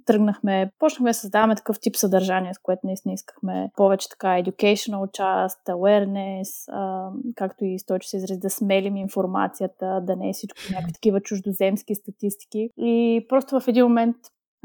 тръгнахме, 0.06 0.72
почнахме 0.80 1.10
да 1.10 1.14
създаваме 1.14 1.56
такъв 1.56 1.80
тип 1.80 1.96
съдържание, 1.96 2.54
с 2.54 2.60
което 2.60 2.82
наистина 2.84 3.14
искахме 3.14 3.72
повече 3.78 4.10
така 4.10 4.28
educational 4.28 5.12
част, 5.12 5.60
awareness, 5.68 6.72
а, 6.72 7.10
както 7.36 7.66
и 7.66 7.80
Стойчо 7.80 8.08
се 8.08 8.18
изрази, 8.18 8.40
да 8.40 8.50
смелим 8.50 8.96
информацията, 8.96 10.02
да 10.04 10.16
не 10.16 10.30
е 10.30 10.34
всичко 10.34 10.60
някакви 10.72 10.94
такива 10.94 11.22
чуждоземски 11.22 11.96
статистики. 11.96 12.70
И 12.78 13.26
просто 13.30 13.60
в 13.60 13.68
един 13.68 13.84
момент 13.84 14.16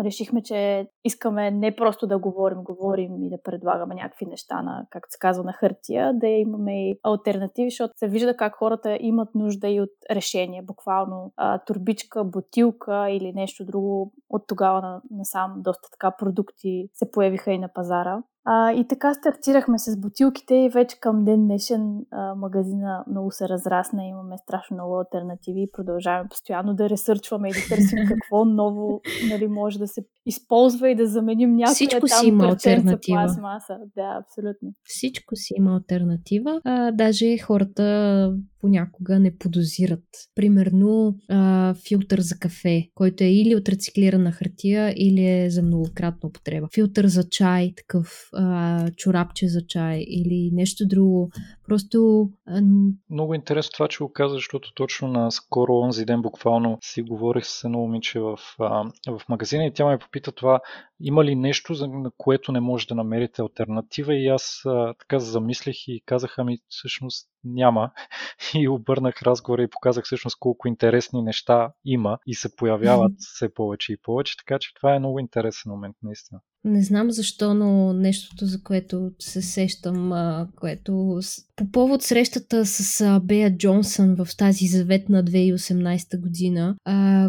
решихме, 0.00 0.42
че 0.42 0.88
искаме 1.04 1.50
не 1.50 1.76
просто 1.76 2.06
да 2.06 2.18
говорим, 2.18 2.62
говорим 2.62 3.22
и 3.22 3.30
да 3.30 3.42
предлагаме 3.42 3.94
някакви 3.94 4.26
неща 4.26 4.62
на, 4.62 4.86
както 4.90 5.08
се 5.10 5.18
казва, 5.18 5.44
на 5.44 5.52
хартия, 5.52 6.12
да 6.14 6.26
имаме 6.26 6.90
и 6.90 6.98
альтернативи, 7.02 7.70
защото 7.70 7.92
се 7.96 8.08
вижда 8.08 8.36
как 8.36 8.54
хората 8.54 8.98
имат 9.00 9.34
нужда 9.34 9.68
и 9.68 9.80
от 9.80 9.90
решение, 10.10 10.62
буквално 10.62 11.32
а, 11.36 11.58
турбичка, 11.58 12.24
бутилка 12.24 13.10
или 13.10 13.32
нещо 13.32 13.64
друго. 13.64 14.12
От 14.28 14.42
тогава 14.48 14.80
на, 14.80 15.02
насам 15.10 15.54
доста 15.56 15.88
така 15.90 16.16
продукти 16.18 16.88
се 16.94 17.10
появиха 17.10 17.52
и 17.52 17.58
на 17.58 17.68
пазара. 17.74 18.22
А, 18.46 18.72
и 18.72 18.88
така 18.88 19.14
стартирахме 19.14 19.78
с 19.78 20.00
бутилките 20.00 20.54
и 20.54 20.68
вече 20.68 21.00
към 21.00 21.24
ден 21.24 21.44
днешен 21.44 22.06
а, 22.10 22.34
магазина 22.34 23.04
много 23.10 23.30
се 23.30 23.48
разрасна, 23.48 24.04
имаме 24.04 24.38
страшно 24.38 24.74
много 24.74 24.98
альтернативи 24.98 25.62
и 25.62 25.72
продължаваме 25.72 26.28
постоянно 26.28 26.74
да 26.74 26.88
ресърчваме 26.88 27.48
и 27.48 27.52
да 27.52 27.68
търсим 27.68 27.98
какво 28.08 28.44
ново 28.44 29.00
нали, 29.30 29.48
може 29.48 29.78
да 29.78 29.88
се 29.88 30.06
използва 30.26 30.90
и 30.90 30.94
да 30.94 31.06
заменим 31.06 31.56
някоя 31.56 31.74
Всичко 31.74 32.06
там 32.06 32.20
си 32.20 32.26
има 32.26 32.44
альтернатива. 32.44 33.16
пластмаса. 33.16 33.76
Да, 33.96 34.20
абсолютно. 34.22 34.74
Всичко 34.84 35.36
си 35.36 35.54
има 35.56 35.74
альтернатива. 35.76 36.60
А, 36.64 36.92
даже 36.92 37.38
хората 37.38 38.34
понякога 38.60 39.18
не 39.18 39.38
подозират. 39.38 40.04
Примерно 40.34 41.14
а, 41.30 41.74
филтър 41.88 42.20
за 42.20 42.38
кафе, 42.38 42.88
който 42.94 43.24
е 43.24 43.26
или 43.26 43.56
от 43.56 43.68
рециклирана 43.68 44.32
хартия, 44.32 44.94
или 44.96 45.26
е 45.26 45.50
за 45.50 45.62
многократна 45.62 46.28
употреба. 46.28 46.68
Филтър 46.74 47.06
за 47.06 47.28
чай, 47.30 47.72
такъв 47.76 48.28
а, 48.32 48.90
чорапче 48.96 49.48
за 49.48 49.66
чай 49.66 50.04
или 50.08 50.50
нещо 50.52 50.86
друго. 50.86 51.30
Просто... 51.68 52.28
А... 52.46 52.62
Много 53.10 53.34
интересно 53.34 53.70
това, 53.72 53.88
че 53.88 54.04
го 54.04 54.12
каза, 54.12 54.34
защото 54.34 54.72
точно 54.74 55.08
на 55.08 55.30
скоро 55.30 55.72
онзи 55.74 56.04
ден 56.04 56.22
буквално 56.22 56.78
си 56.84 57.02
говорих 57.02 57.46
с 57.46 57.64
едно 57.64 57.78
момиче 57.78 58.20
в, 58.20 58.38
а, 58.60 58.84
в 59.08 59.20
магазина 59.28 59.64
и 59.64 59.72
тя 59.72 59.86
ме 59.86 59.98
попита 59.98 60.13
това, 60.20 60.60
има 61.00 61.24
ли 61.24 61.34
нещо, 61.34 61.86
на 61.86 62.10
което 62.16 62.52
не 62.52 62.60
може 62.60 62.86
да 62.86 62.94
намерите 62.94 63.42
альтернатива 63.42 64.14
и 64.14 64.28
аз 64.28 64.62
а, 64.66 64.94
така 64.98 65.18
замислих 65.18 65.88
и 65.88 66.02
казах, 66.06 66.34
ами 66.38 66.58
всъщност 66.68 67.28
няма. 67.44 67.90
И 68.54 68.68
обърнах 68.68 69.22
разговора 69.22 69.62
и 69.62 69.70
показах 69.70 70.04
всъщност 70.04 70.38
колко 70.38 70.68
интересни 70.68 71.22
неща 71.22 71.72
има 71.84 72.18
и 72.26 72.34
се 72.34 72.56
появяват 72.56 73.12
все 73.18 73.54
повече 73.54 73.92
и 73.92 73.96
повече, 74.02 74.36
така 74.36 74.58
че 74.58 74.74
това 74.74 74.94
е 74.94 74.98
много 74.98 75.18
интересен 75.18 75.72
момент, 75.72 75.96
наистина. 76.02 76.40
Не 76.64 76.82
знам 76.82 77.10
защо, 77.10 77.54
но 77.54 77.92
нещото, 77.92 78.46
за 78.46 78.62
което 78.62 79.10
се 79.18 79.42
сещам, 79.42 80.12
което 80.56 81.20
по 81.56 81.70
повод 81.70 82.02
срещата 82.02 82.66
с 82.66 83.20
Бея 83.24 83.56
Джонсън 83.56 84.14
в 84.14 84.36
тази 84.36 84.66
заветна 84.66 85.24
2018 85.24 86.20
година, 86.20 86.76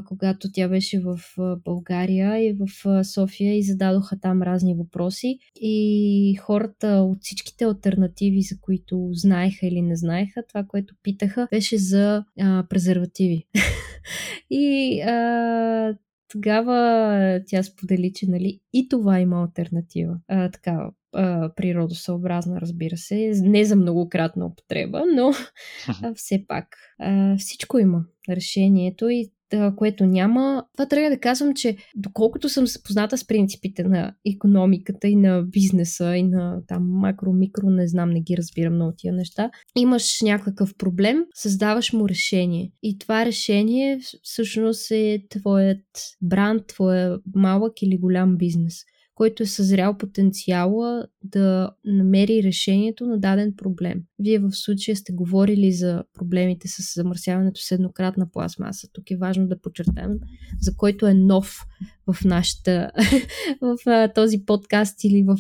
когато 0.08 0.52
тя 0.52 0.68
беше 0.68 1.00
в 1.00 1.20
България 1.66 2.50
и 2.50 2.54
в 2.54 3.04
София 3.04 3.58
и 3.58 3.64
зададоха 3.64 4.20
там 4.20 4.42
разни 4.42 4.76
въпроси 4.76 5.40
и 5.56 6.36
хората 6.42 6.88
от 6.88 7.18
всичките 7.22 7.66
альтернативи, 7.66 8.42
за 8.42 8.56
които 8.62 9.10
знаеха 9.12 9.68
или 9.68 9.82
не 9.82 9.96
знаеха, 9.96 10.44
това, 10.48 10.64
което 10.68 10.96
питаха, 11.04 11.48
беше 11.52 11.78
за 11.78 12.24
презервативи. 12.70 13.48
и 14.50 15.02
а, 15.02 15.96
тогава 16.36 17.42
тя 17.48 17.64
сподели, 17.64 18.12
че 18.16 18.28
нали, 18.28 18.60
и 18.74 18.90
това 18.90 19.20
има 19.20 19.42
альтернатива. 19.42 20.18
А, 20.28 20.52
така, 20.52 20.90
а, 21.14 21.52
природосъобразна, 21.56 22.62
разбира 22.62 22.98
се. 22.98 23.32
Не 23.36 23.66
за 23.66 23.76
многократна 23.76 24.46
употреба, 24.46 25.04
но 25.16 25.32
а, 26.04 26.14
все 26.14 26.46
пак. 26.48 26.78
А, 27.00 27.38
всичко 27.38 27.80
има 27.80 28.06
решението 28.30 29.10
и 29.10 29.32
което 29.76 30.06
няма. 30.06 30.64
Това 30.74 30.86
трябва 30.88 31.10
да 31.10 31.20
казвам, 31.20 31.54
че 31.54 31.78
доколкото 31.96 32.50
съм 32.50 32.68
запозната 32.68 33.18
с 33.18 33.28
принципите 33.28 33.84
на 33.84 34.14
економиката 34.36 35.08
и 35.08 35.16
на 35.16 35.44
бизнеса 35.44 36.16
и 36.16 36.24
на 36.24 36.62
там 36.68 36.84
макро-микро, 36.84 37.70
не 37.70 37.88
знам, 37.88 38.10
не 38.10 38.22
ги 38.22 38.38
разбирам 38.38 38.74
много 38.74 38.94
тия 38.98 39.14
неща, 39.14 39.50
имаш 39.76 40.22
някакъв 40.22 40.76
проблем, 40.78 41.26
създаваш 41.34 41.94
му 41.94 42.10
решение. 42.10 42.72
И 42.84 42.98
това 43.00 43.26
решение 43.26 44.00
всъщност 44.24 44.92
е 44.92 45.24
твоят 45.30 45.86
бранд, 46.22 46.68
твоя 46.68 47.18
малък 47.36 47.82
или 47.82 47.98
голям 47.98 48.38
бизнес 48.38 48.76
който 49.16 49.44
е 49.44 49.46
съзрял 49.46 49.98
потенциала 49.98 51.08
да 51.24 51.72
намери 51.86 52.44
решението 52.44 53.06
на 53.06 53.20
даден 53.20 53.54
проблем. 53.58 54.02
Вие 54.20 54.40
в 54.40 54.52
случая 54.52 54.96
сте 54.96 55.14
говорили 55.14 55.72
за 55.72 56.04
проблемите 56.14 56.68
с 56.68 56.94
замърсяването 56.96 57.62
с 57.62 57.72
еднократна 57.72 58.32
пластмаса. 58.32 58.88
Тук 58.94 59.12
е 59.12 59.18
важно 59.18 59.48
да 59.48 59.62
подчертаем, 59.62 60.12
за 60.62 60.76
който 60.78 61.08
е 61.08 61.14
нов 61.14 61.66
в 62.08 62.26
нашата, 62.26 62.92
в 63.62 63.78
този 64.16 64.46
подкаст 64.46 65.04
или 65.04 65.24
в 65.24 65.38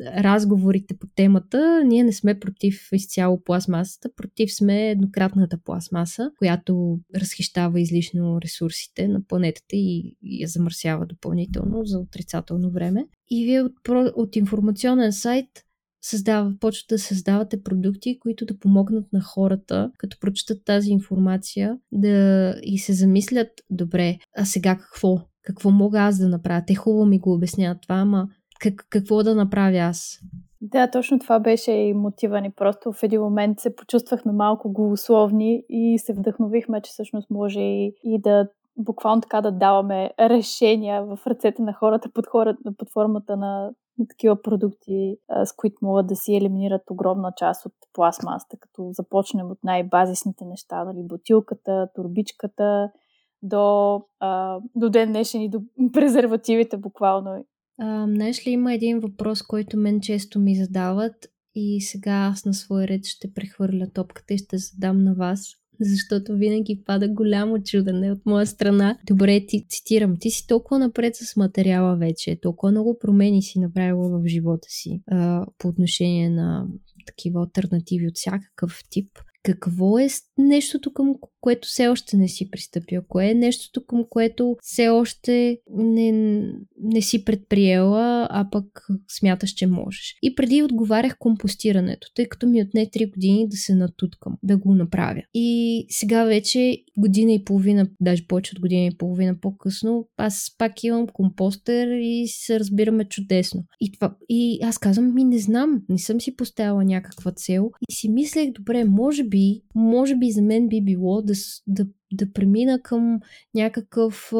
разговорите 0.00 0.96
по 0.96 1.06
темата. 1.14 1.82
Ние 1.86 2.04
не 2.04 2.12
сме 2.12 2.40
против 2.40 2.88
изцяло 2.92 3.42
пластмасата, 3.44 4.08
против 4.16 4.54
сме 4.54 4.90
еднократната 4.90 5.58
пластмаса, 5.64 6.30
която 6.38 7.00
разхищава 7.16 7.80
излишно 7.80 8.40
ресурсите 8.40 9.08
на 9.08 9.26
планетата 9.26 9.76
и 9.76 10.16
я 10.22 10.48
замърсява 10.48 11.06
допълнително 11.06 11.84
за 11.84 11.98
отрицателно 11.98 12.70
време. 12.70 12.93
И 13.30 13.44
вие 13.44 13.62
от, 13.62 13.72
от 14.16 14.36
информационен 14.36 15.12
сайт 15.12 15.48
създава, 16.02 16.52
почват 16.60 16.88
да 16.88 16.98
създавате 16.98 17.62
продукти, 17.62 18.18
които 18.18 18.46
да 18.46 18.58
помогнат 18.58 19.12
на 19.12 19.20
хората, 19.20 19.90
като 19.98 20.16
прочитат 20.20 20.64
тази 20.64 20.90
информация, 20.90 21.78
да 21.92 22.54
и 22.62 22.78
се 22.78 22.92
замислят, 22.92 23.48
добре, 23.70 24.18
а 24.36 24.44
сега 24.44 24.76
какво? 24.76 25.20
Какво 25.42 25.70
мога 25.70 26.00
аз 26.00 26.18
да 26.18 26.28
направя? 26.28 26.62
Те 26.66 26.74
хубаво 26.74 27.06
ми 27.06 27.18
го 27.18 27.32
обясняват 27.32 27.78
това, 27.82 27.94
ама 27.94 28.28
как, 28.60 28.86
какво 28.90 29.22
да 29.22 29.34
направя 29.34 29.78
аз? 29.78 30.20
Да, 30.60 30.90
точно 30.90 31.18
това 31.18 31.40
беше 31.40 31.72
и 31.72 31.94
мотива 31.94 32.40
ни. 32.40 32.50
Просто 32.56 32.92
в 32.92 33.02
един 33.02 33.20
момент 33.20 33.60
се 33.60 33.76
почувствахме 33.76 34.32
малко 34.32 34.72
голословни 34.72 35.62
и 35.68 35.98
се 35.98 36.12
вдъхновихме, 36.12 36.80
че 36.82 36.90
всъщност 36.92 37.30
може 37.30 37.60
и, 37.60 37.94
и 38.04 38.20
да 38.20 38.48
буквално 38.76 39.22
така 39.22 39.40
да 39.40 39.52
даваме 39.52 40.10
решения 40.20 41.04
в 41.04 41.18
ръцете 41.26 41.62
на 41.62 41.72
хората 41.72 42.10
под, 42.14 42.26
хора, 42.26 42.56
под 42.78 42.90
формата 42.92 43.36
на 43.36 43.70
такива 44.08 44.42
продукти, 44.42 45.16
с 45.44 45.56
които 45.56 45.76
могат 45.82 46.06
да 46.06 46.16
си 46.16 46.36
елиминират 46.36 46.90
огромна 46.90 47.32
част 47.36 47.66
от 47.66 47.72
пластмасата, 47.92 48.56
като 48.60 48.88
започнем 48.92 49.50
от 49.50 49.58
най-базисните 49.64 50.44
неща, 50.44 50.84
нали, 50.84 51.02
бутилката, 51.02 51.88
турбичката, 51.94 52.90
до, 53.42 54.00
а, 54.20 54.60
до 54.74 54.90
ден 54.90 55.08
днешен 55.08 55.40
и 55.40 55.50
до 55.50 55.60
презервативите 55.92 56.76
буквално. 56.76 57.44
А, 57.80 58.06
знаеш 58.08 58.46
ли, 58.46 58.50
има 58.50 58.74
един 58.74 59.00
въпрос, 59.00 59.42
който 59.42 59.76
мен 59.76 60.00
често 60.00 60.40
ми 60.40 60.56
задават 60.56 61.14
и 61.54 61.80
сега 61.80 62.30
аз 62.32 62.44
на 62.44 62.54
свой 62.54 62.84
ред 62.84 63.04
ще 63.04 63.32
прехвърля 63.34 63.86
топката 63.94 64.34
и 64.34 64.38
ще 64.38 64.58
задам 64.58 64.98
на 64.98 65.14
вас 65.14 65.40
защото 65.80 66.36
винаги 66.36 66.82
пада 66.86 67.08
голямо 67.08 67.62
чудене 67.62 68.12
от 68.12 68.26
моя 68.26 68.46
страна. 68.46 68.98
Добре, 69.06 69.46
ти 69.46 69.66
цитирам, 69.68 70.16
ти 70.20 70.30
си 70.30 70.46
толкова 70.46 70.78
напред 70.78 71.16
с 71.16 71.36
материала 71.36 71.96
вече, 71.96 72.38
толкова 72.42 72.70
много 72.70 72.98
промени 72.98 73.42
си 73.42 73.58
направила 73.58 74.20
в 74.20 74.26
живота 74.26 74.68
си 74.68 75.02
а, 75.10 75.46
по 75.58 75.68
отношение 75.68 76.30
на 76.30 76.66
такива 77.06 77.40
альтернативи 77.40 78.08
от 78.08 78.16
всякакъв 78.16 78.80
тип. 78.90 79.08
Какво 79.44 79.98
е 79.98 80.06
нещото, 80.38 80.92
към 80.92 81.14
което 81.40 81.68
все 81.68 81.88
още 81.88 82.16
не 82.16 82.28
си 82.28 82.50
пристъпил? 82.50 83.02
Кое 83.08 83.30
е 83.30 83.34
нещото, 83.34 83.86
към 83.86 84.04
което 84.10 84.56
все 84.62 84.88
още 84.88 85.58
не, 85.70 86.12
не 86.80 87.02
си 87.02 87.24
предприела, 87.24 88.28
а 88.30 88.50
пък 88.50 88.86
смяташ, 89.08 89.50
че 89.50 89.66
можеш? 89.66 90.14
И 90.22 90.34
преди 90.34 90.62
отговарях 90.62 91.18
компостирането, 91.18 92.08
тъй 92.14 92.28
като 92.28 92.46
ми 92.46 92.62
отне 92.62 92.86
3 92.86 93.12
години 93.12 93.48
да 93.48 93.56
се 93.56 93.74
натуткам, 93.74 94.32
да 94.42 94.56
го 94.56 94.74
направя. 94.74 95.22
И 95.34 95.86
сега 95.88 96.24
вече 96.24 96.84
година 96.98 97.32
и 97.32 97.44
половина, 97.44 97.88
даже 98.00 98.26
повече 98.26 98.52
от 98.56 98.60
година 98.60 98.86
и 98.86 98.96
половина 98.98 99.40
по-късно, 99.40 100.08
аз 100.16 100.54
пак 100.58 100.84
имам 100.84 101.06
компостер 101.06 101.88
и 102.00 102.24
се 102.28 102.60
разбираме 102.60 103.04
чудесно. 103.04 103.64
И, 103.80 103.92
това, 103.92 104.16
и 104.28 104.58
аз 104.62 104.78
казвам, 104.78 105.14
ми 105.14 105.24
не 105.24 105.38
знам, 105.38 105.82
не 105.88 105.98
съм 105.98 106.20
си 106.20 106.36
поставила 106.36 106.84
някаква 106.84 107.32
цел 107.32 107.70
и 107.88 107.94
си 107.94 108.08
мислех, 108.08 108.52
добре, 108.52 108.84
може 108.84 109.24
би, 109.24 109.33
може 109.74 110.16
би 110.16 110.30
за 110.30 110.42
мен 110.42 110.68
би 110.68 110.80
било 110.80 111.22
да, 111.22 111.34
да, 111.66 111.86
да 112.16 112.32
премина 112.32 112.82
към 112.82 113.20
някакъв 113.54 114.32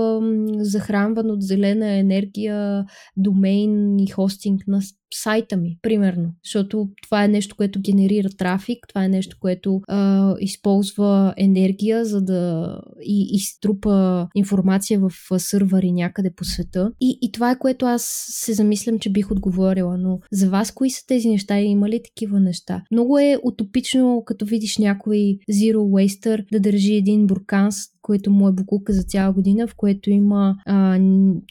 захранван 0.59 1.31
от 1.31 1.43
зелена 1.43 1.91
енергия 1.91 2.85
домейн 3.17 3.99
и 3.99 4.07
хостинг 4.11 4.63
на 4.67 4.81
сайта 5.15 5.57
ми, 5.57 5.79
примерно. 5.83 6.33
Защото 6.45 6.89
това 7.03 7.25
е 7.25 7.29
нещо, 7.29 7.57
което 7.57 7.81
генерира 7.81 8.29
трафик, 8.29 8.79
това 8.89 9.05
е 9.05 9.09
нещо, 9.09 9.37
което 9.41 9.81
а, 9.89 10.35
използва 10.41 11.35
енергия, 11.37 12.05
за 12.05 12.23
да 12.23 12.71
и 13.03 13.29
изтрупа 13.33 14.29
информация 14.35 15.01
в 15.01 15.39
сървъри 15.39 15.93
някъде 15.93 16.31
по 16.37 16.45
света. 16.45 16.93
И, 17.01 17.19
и 17.23 17.33
това 17.33 17.51
е 17.51 17.59
което 17.59 17.87
аз 17.87 18.27
се 18.29 18.53
замислям, 18.53 18.99
че 18.99 19.13
бих 19.13 19.31
отговорила. 19.31 19.99
Но 19.99 20.19
за 20.33 20.51
вас, 20.51 20.73
кои 20.73 20.91
са 20.91 21.07
тези 21.07 21.29
неща 21.29 21.61
и 21.61 21.65
има 21.65 21.89
ли 21.89 22.01
такива 22.05 22.41
неща? 22.41 22.83
Много 22.91 23.19
е 23.19 23.39
утопично, 23.43 24.23
като 24.27 24.47
видиш 24.47 24.79
някой 24.79 25.39
Zero 25.53 25.77
Waster 25.77 26.45
да 26.53 26.61
държи 26.61 26.95
един 26.95 27.27
буркан 27.27 27.64
което 28.03 28.31
му 28.31 28.49
е 28.49 28.53
букука 28.53 28.93
за 28.93 29.03
цяла 29.03 29.33
година, 29.33 29.67
в 29.67 29.75
което 29.77 30.11
има 30.11 30.57
а, 30.67 31.01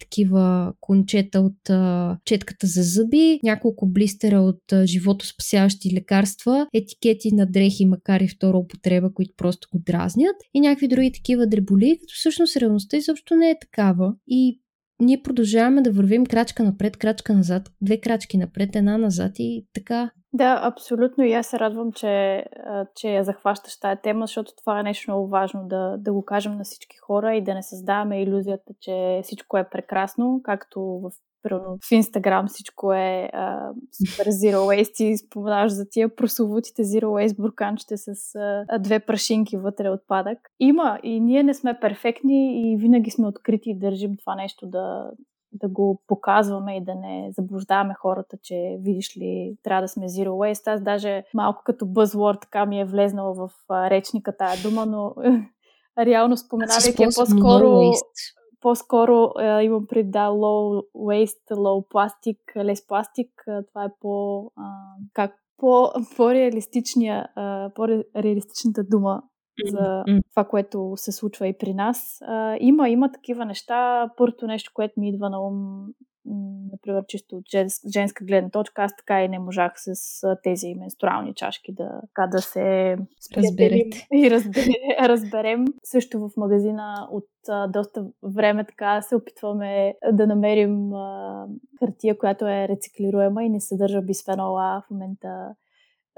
такива 0.01 0.73
кончета 0.81 1.39
от 1.39 1.69
а, 1.69 2.17
четката 2.25 2.67
за 2.67 2.83
зъби, 2.83 3.39
няколко 3.43 3.87
блистера 3.87 4.41
от 4.41 4.73
а, 4.73 4.85
живото 4.85 5.27
спасяващи 5.27 5.93
лекарства, 5.93 6.67
етикети 6.73 7.35
на 7.35 7.45
дрехи, 7.45 7.85
макар 7.85 8.19
и 8.19 8.27
втора 8.27 8.57
употреба, 8.57 9.13
които 9.13 9.33
просто 9.37 9.67
го 9.71 9.79
дразнят 9.85 10.35
и 10.53 10.59
някакви 10.59 10.87
други 10.87 11.11
такива 11.11 11.47
дреболи, 11.47 11.97
като 12.01 12.13
всъщност 12.13 12.57
реалността 12.57 12.97
изобщо 12.97 13.35
не 13.35 13.49
е 13.49 13.59
такава. 13.61 14.15
И 14.27 14.59
ние 14.99 15.21
продължаваме 15.23 15.81
да 15.81 15.91
вървим 15.91 16.25
крачка 16.25 16.63
напред, 16.63 16.97
крачка 16.97 17.33
назад, 17.33 17.71
две 17.81 17.97
крачки 17.97 18.37
напред, 18.37 18.75
една 18.75 18.97
назад 18.97 19.31
и 19.39 19.65
така. 19.73 20.11
Да, 20.33 20.59
абсолютно. 20.63 21.23
И 21.23 21.33
аз 21.33 21.47
се 21.47 21.59
радвам, 21.59 21.91
че, 21.91 22.45
че 22.95 23.09
я 23.09 23.23
захващаш 23.23 23.79
тази 23.79 24.01
тема, 24.01 24.27
защото 24.27 24.51
това 24.55 24.79
е 24.79 24.83
нещо 24.83 25.11
много 25.11 25.27
важно 25.27 25.67
да, 25.67 25.97
да 25.97 26.13
го 26.13 26.25
кажем 26.25 26.57
на 26.57 26.63
всички 26.63 26.97
хора 26.97 27.35
и 27.35 27.43
да 27.43 27.53
не 27.53 27.63
създаваме 27.63 28.21
иллюзията, 28.21 28.73
че 28.81 29.21
всичко 29.23 29.57
е 29.57 29.69
прекрасно, 29.69 30.41
както 30.43 30.81
в 30.81 31.11
в 31.49 31.91
Инстаграм 31.91 32.47
всичко 32.47 32.93
е 32.93 33.29
а, 33.33 33.71
супер 33.91 34.29
zero 34.29 34.55
waste 34.55 35.03
и 35.03 35.17
споменаваш 35.17 35.71
за 35.71 35.89
тия 35.89 36.15
прословутите 36.15 36.83
zero 36.83 37.05
waste 37.05 37.41
бурканчета 37.41 37.97
с 37.97 38.35
а, 38.35 38.79
две 38.79 38.99
прашинки 38.99 39.57
вътре 39.57 39.89
отпадък. 39.89 40.37
Има 40.59 40.99
и 41.03 41.19
ние 41.19 41.43
не 41.43 41.53
сме 41.53 41.79
перфектни 41.79 42.71
и 42.71 42.77
винаги 42.77 43.11
сме 43.11 43.27
открити 43.27 43.69
и 43.69 43.79
държим 43.79 44.17
това 44.17 44.35
нещо 44.35 44.67
да, 44.67 45.11
да 45.53 45.67
го 45.67 46.01
показваме 46.07 46.77
и 46.77 46.83
да 46.83 46.95
не 46.95 47.31
заблуждаваме 47.31 47.93
хората, 47.93 48.37
че 48.43 48.77
видиш 48.79 49.17
ли, 49.17 49.57
трябва 49.63 49.81
да 49.81 49.87
сме 49.87 50.09
zero 50.09 50.29
waste. 50.29 50.73
Аз 50.73 50.81
даже 50.81 51.23
малко 51.33 51.61
като 51.65 51.85
buzzword 51.85 52.41
така 52.41 52.65
ми 52.65 52.81
е 52.81 52.85
влезнала 52.85 53.33
в 53.33 53.49
речника 53.69 54.37
тая 54.37 54.57
дума, 54.63 54.85
но 54.85 55.15
реално 55.99 56.37
споменавайки 56.37 57.03
е 57.03 57.07
по-скоро 57.15 57.91
по-скоро 58.63 59.31
е, 59.39 59.63
имам 59.63 59.87
пред 59.87 60.11
да 60.11 60.27
low 60.27 60.83
waste, 60.95 61.51
low 61.51 61.87
plastic, 61.87 62.37
less 62.55 62.87
plastic. 62.87 63.29
Това 63.67 63.83
е 63.83 63.89
по, 63.99 64.45
а, 64.55 64.71
как, 65.13 65.35
по, 65.57 65.89
по-реалистичния, 66.17 67.27
а, 67.35 67.71
по-реалистичната 67.75 68.83
дума 68.83 69.23
за 69.65 70.03
това, 70.29 70.43
което 70.45 70.93
се 70.95 71.11
случва 71.11 71.47
и 71.47 71.57
при 71.57 71.73
нас. 71.73 72.17
А, 72.21 72.57
има, 72.59 72.89
има 72.89 73.11
такива 73.11 73.45
неща. 73.45 74.09
Първото 74.17 74.47
нещо, 74.47 74.71
което 74.73 74.99
ми 74.99 75.09
идва 75.09 75.29
на 75.29 75.41
ум 75.41 75.85
например, 76.71 77.03
чисто 77.07 77.35
от 77.35 77.45
женска 77.93 78.25
гледна 78.25 78.49
точка, 78.49 78.83
аз 78.83 78.95
така 78.97 79.23
и 79.23 79.29
не 79.29 79.39
можах 79.39 79.73
с 79.75 80.21
тези 80.43 80.75
менструални 80.75 81.33
чашки 81.35 81.73
да, 81.73 82.01
така 82.01 82.27
да 82.27 82.41
се 82.41 82.97
разберем 83.37 83.89
и 84.13 84.31
разберем, 84.31 84.73
разберем. 85.01 85.65
Също 85.83 86.19
в 86.19 86.29
магазина 86.37 87.07
от 87.11 87.29
а, 87.49 87.67
доста 87.67 88.05
време 88.23 88.65
така 88.65 89.01
се 89.01 89.15
опитваме 89.15 89.95
да 90.11 90.27
намерим 90.27 90.93
а, 90.93 91.47
хартия, 91.79 92.17
която 92.17 92.47
е 92.47 92.67
рециклируема 92.67 93.43
и 93.43 93.49
не 93.49 93.61
съдържа 93.61 94.01
бисфенол 94.01 94.59
А. 94.59 94.81
В 94.81 94.91
момента 94.91 95.55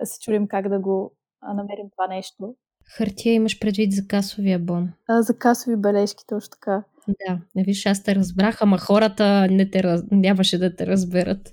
се 0.04 0.19
чудим 0.19 0.48
как 0.48 0.69
да 0.69 0.80
го 0.80 1.12
намерим 1.54 1.89
това 1.91 2.08
нещо. 2.08 2.56
Хартия 2.98 3.34
имаш 3.34 3.60
предвид 3.60 3.91
за 3.91 4.08
касовия 4.08 4.60
бон. 4.60 4.89
А, 5.08 5.21
за 5.21 5.38
касови 5.38 5.76
бележки, 5.76 6.24
точно 6.28 6.50
така. 6.50 6.84
Да, 7.08 7.39
не 7.56 7.63
виж, 7.63 7.86
аз 7.86 8.04
те 8.04 8.15
разбрах, 8.15 8.62
ама 8.62 8.78
хората 8.78 9.48
не 9.52 9.69
те 9.69 9.84
раз... 9.84 10.04
нямаше 10.12 10.58
да 10.58 10.76
те 10.76 10.88
разберат. 10.88 11.52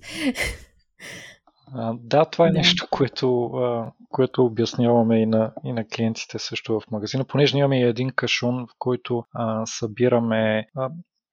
А, 1.74 1.94
да, 2.02 2.24
това 2.24 2.46
е 2.46 2.50
да. 2.50 2.58
нещо, 2.58 2.86
което, 2.90 3.44
а, 3.44 3.92
което 4.10 4.44
обясняваме 4.44 5.22
и 5.22 5.26
на, 5.26 5.52
и 5.64 5.72
на 5.72 5.84
клиентите 5.88 6.38
също 6.38 6.80
в 6.80 6.90
магазина, 6.90 7.24
понеже 7.24 7.58
имаме 7.58 7.80
и 7.80 7.82
един 7.82 8.10
кашун, 8.10 8.66
в 8.66 8.74
който 8.78 9.24
а, 9.34 9.66
събираме 9.66 10.66
а, 10.76 10.90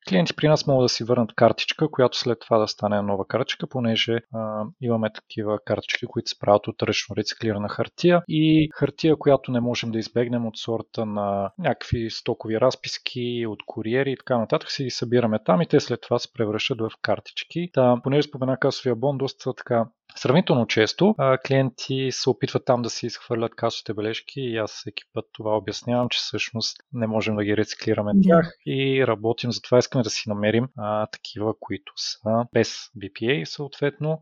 клиенти 0.10 0.36
при 0.36 0.48
нас 0.48 0.68
могат 0.68 0.86
да 0.86 0.90
си 0.90 1.04
върнат 1.04 1.34
картичка, 1.36 1.92
която 1.92 2.18
след 2.18 2.40
това 2.40 2.58
да 2.58 2.68
стане 2.68 3.02
нова 3.02 3.28
картичка, 3.28 3.68
понеже 3.68 4.20
а, 4.34 4.64
имаме 4.82 5.14
такива 5.14 5.60
картички, 5.66 6.06
които 6.06 6.30
се 6.30 6.40
правят 6.40 6.68
от 6.68 6.84
ръчно 6.84 7.16
рециклирана 7.16 7.70
хартия 7.70 8.24
и 8.28 8.70
хартия, 8.74 9.16
която 9.16 9.52
не 9.52 9.60
можем 9.60 9.92
да 9.92 10.00
избегнем 10.00 10.48
от 10.48 10.58
сорта 10.58 11.06
на 11.06 11.52
някакви 11.60 12.10
стокови 12.10 12.62
разписки, 12.62 13.46
от 13.48 13.60
куриери 13.66 14.12
и 14.12 14.18
така 14.18 14.38
нататък, 14.38 14.72
си 14.72 14.84
ги 14.84 14.90
събираме 14.90 15.40
там 15.46 15.62
и 15.62 15.68
те 15.68 15.80
след 15.80 16.02
това 16.02 16.20
се 16.20 16.34
превръщат 16.34 16.80
в 16.80 16.92
картички. 17.02 17.70
Та, 17.74 17.98
понеже 18.04 18.28
спомена 18.28 18.58
касовия 18.58 18.96
бон, 18.96 19.18
доста 19.18 19.54
така 19.54 19.86
Сравнително 20.16 20.68
често 20.68 21.16
клиенти 21.48 22.10
се 22.12 22.30
опитват 22.30 22.66
там 22.66 22.82
да 22.82 22.90
си 22.90 23.06
изхвърлят 23.06 23.56
касовите 23.56 23.94
бележки 23.94 24.42
и 24.42 24.58
аз 24.58 24.72
всеки 24.72 25.04
път 25.14 25.26
това 25.34 25.58
обяснявам, 25.58 26.10
че 26.10 26.20
всъщност 26.20 26.78
не 26.94 27.08
можем 27.08 27.36
да 27.36 27.44
ги 27.44 27.58
рециклираме 27.58 28.12
yeah. 28.12 28.28
тях 28.28 28.54
и 28.66 29.08
работим, 29.08 29.52
затова 29.52 29.78
искаме 29.78 30.04
да 30.04 30.10
си 30.10 30.30
намерим 30.30 30.68
а, 30.78 31.08
такива, 31.08 31.54
които 31.60 31.94
са 31.96 32.46
без 32.54 32.70
BPA 32.98 33.44
съответно. 33.44 34.22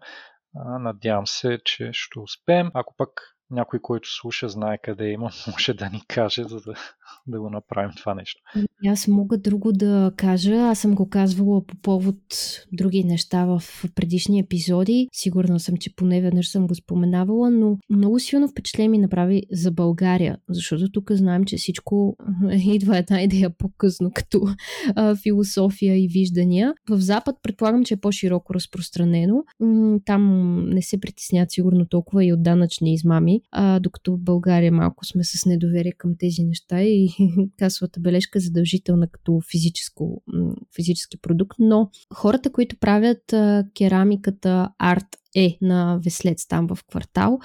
Надявам 0.80 1.28
се, 1.28 1.60
че 1.66 1.90
ще 1.94 2.20
успеем. 2.20 2.72
Ако 2.74 2.94
пък 2.98 3.37
някой, 3.52 3.80
който 3.80 4.10
слуша, 4.12 4.50
знае 4.50 4.78
къде 4.84 5.10
има, 5.10 5.32
може 5.52 5.74
да 5.74 5.90
ни 5.90 6.02
каже, 6.08 6.44
за 6.44 6.62
да, 6.62 6.74
да 7.28 7.40
го 7.42 7.50
направим 7.50 7.92
това 7.98 8.16
нещо. 8.16 8.42
Аз 8.88 9.08
мога 9.08 9.38
друго 9.38 9.72
да 9.74 10.12
кажа. 10.18 10.56
Аз 10.56 10.80
съм 10.80 10.96
го 10.96 11.10
казвала 11.10 11.66
по 11.66 11.76
повод 11.76 12.18
други 12.74 13.04
неща 13.04 13.46
в 13.46 13.62
предишни 13.96 14.40
епизоди. 14.40 15.08
Сигурна 15.12 15.60
съм, 15.60 15.78
че 15.78 15.96
поне 15.96 16.22
веднъж 16.22 16.50
съм 16.50 16.68
го 16.68 16.76
споменавала, 16.76 17.52
но 17.52 17.78
много 17.90 18.20
силно 18.20 18.48
впечатление 18.48 18.90
ми 18.90 18.98
направи 18.98 19.44
за 19.52 19.72
България, 19.72 20.38
защото 20.50 20.92
тук 20.92 21.12
знаем, 21.12 21.46
че 21.46 21.58
всичко 21.58 22.18
идва 22.52 22.98
една 22.98 23.22
идея 23.22 23.50
по-късно, 23.50 24.12
като 24.14 24.48
а, 24.96 25.16
философия 25.16 26.04
и 26.04 26.08
виждания. 26.08 26.74
В 26.90 27.00
Запад 27.00 27.36
предполагам, 27.44 27.84
че 27.84 27.94
е 27.94 27.98
по-широко 27.98 28.54
разпространено. 28.54 29.44
Там 30.06 30.24
не 30.70 30.82
се 30.82 31.00
притесняват 31.00 31.52
сигурно 31.52 31.86
толкова 31.86 32.26
и 32.26 32.34
от 32.34 32.44
данъчни 32.44 32.94
измами, 32.94 33.37
а, 33.52 33.80
докато 33.80 34.14
в 34.14 34.20
България 34.20 34.72
малко 34.72 35.06
сме 35.06 35.24
с 35.24 35.46
недоверие 35.46 35.92
към 35.92 36.16
тези 36.20 36.44
неща 36.44 36.82
и 36.82 37.10
касовата 37.58 38.00
бележка 38.00 38.40
е 38.40 38.42
задължителна 38.42 39.08
като 39.08 39.42
физическо, 39.52 40.24
физически 40.76 41.18
продукт, 41.18 41.56
но 41.60 41.90
хората, 42.14 42.52
които 42.52 42.78
правят 42.80 43.34
а, 43.34 43.64
керамиката 43.78 44.70
Art 44.82 45.16
е 45.36 45.58
на 45.62 46.00
Веслец 46.04 46.48
там 46.48 46.68
в 46.68 46.78
квартал, 46.90 47.40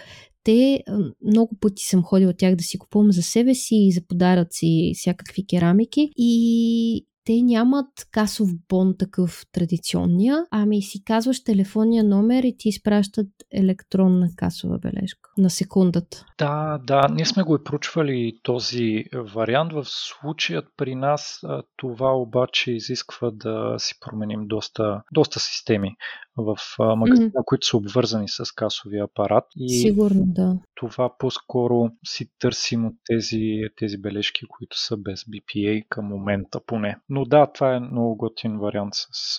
те 0.45 0.85
много 1.27 1.57
пъти 1.61 1.87
съм 1.87 2.03
ходила 2.03 2.31
от 2.31 2.39
тях 2.39 2.57
да 2.57 2.65
си 2.65 2.79
купувам 2.79 3.13
за 3.13 3.23
себе 3.23 3.55
си 3.55 3.75
и 3.75 3.93
за 3.93 4.01
подаръци 4.09 4.93
всякакви 4.95 5.47
керамики 5.47 6.11
и 6.17 7.07
те 7.25 7.43
нямат 7.43 7.87
касов 8.11 8.49
бон 8.69 8.95
такъв 8.99 9.47
традиционния, 9.53 10.45
ами 10.51 10.83
си 10.83 11.05
казваш 11.05 11.45
телефонния 11.45 12.05
номер 12.05 12.43
и 12.43 12.57
ти 12.59 12.69
изпращат 12.69 13.29
електронна 13.51 14.29
касова 14.37 14.79
бележка 14.79 15.31
на 15.39 15.51
секундата. 15.51 16.27
Да, 16.39 16.81
да, 16.87 17.09
ние 17.13 17.25
сме 17.25 17.43
го 17.43 17.57
и 17.57 17.65
проучвали 17.65 18.39
този 18.43 19.05
вариант. 19.35 19.73
В 19.73 19.85
случаят 19.85 20.65
при 20.77 20.95
нас 20.95 21.41
това 21.77 22.17
обаче 22.17 22.73
изисква 22.73 23.31
да 23.31 23.75
си 23.79 23.95
променим 24.01 24.47
доста, 24.47 25.03
доста 25.13 25.41
системи 25.41 25.97
в 26.37 26.57
магазина, 26.97 27.31
mm-hmm. 27.31 27.45
които 27.45 27.67
са 27.67 27.77
обвързани 27.77 28.29
с 28.29 28.53
касовия 28.55 29.05
апарат. 29.05 29.45
И 29.57 29.81
Сигурно, 29.81 30.23
да. 30.27 30.59
Това 30.75 31.17
по-скоро 31.19 31.91
си 32.07 32.31
търсим 32.39 32.87
от 32.87 32.95
тези, 33.05 33.61
тези 33.77 33.99
бележки, 33.99 34.47
които 34.49 34.81
са 34.81 34.97
без 34.97 35.25
BPA 35.25 35.85
към 35.89 36.05
момента 36.05 36.61
поне. 36.67 36.97
Но 37.15 37.25
да, 37.25 37.47
това 37.55 37.75
е 37.77 37.81
много 37.81 38.17
готин 38.17 38.59
вариант 38.59 38.95
с 38.95 39.39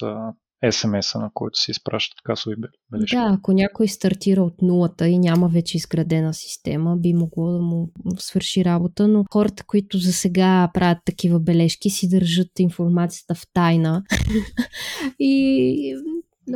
SMS-а, 0.65 1.19
на 1.19 1.29
който 1.33 1.59
се 1.59 1.71
изпращат 1.71 2.21
касови 2.23 2.55
бележки. 2.91 3.15
Да, 3.15 3.35
ако 3.39 3.53
някой 3.53 3.87
стартира 3.87 4.43
от 4.43 4.61
нулата 4.61 5.07
и 5.07 5.19
няма 5.19 5.49
вече 5.49 5.77
изградена 5.77 6.33
система, 6.33 6.97
би 6.97 7.13
могло 7.13 7.51
да 7.51 7.59
му 7.59 7.91
свърши 8.17 8.65
работа, 8.65 9.07
но 9.07 9.25
хората, 9.31 9.63
които 9.67 9.97
за 9.97 10.13
сега 10.13 10.69
правят 10.73 10.97
такива 11.05 11.39
бележки, 11.39 11.89
си 11.89 12.09
държат 12.09 12.59
информацията 12.59 13.35
в 13.35 13.41
тайна. 13.53 14.03
и 15.19 15.95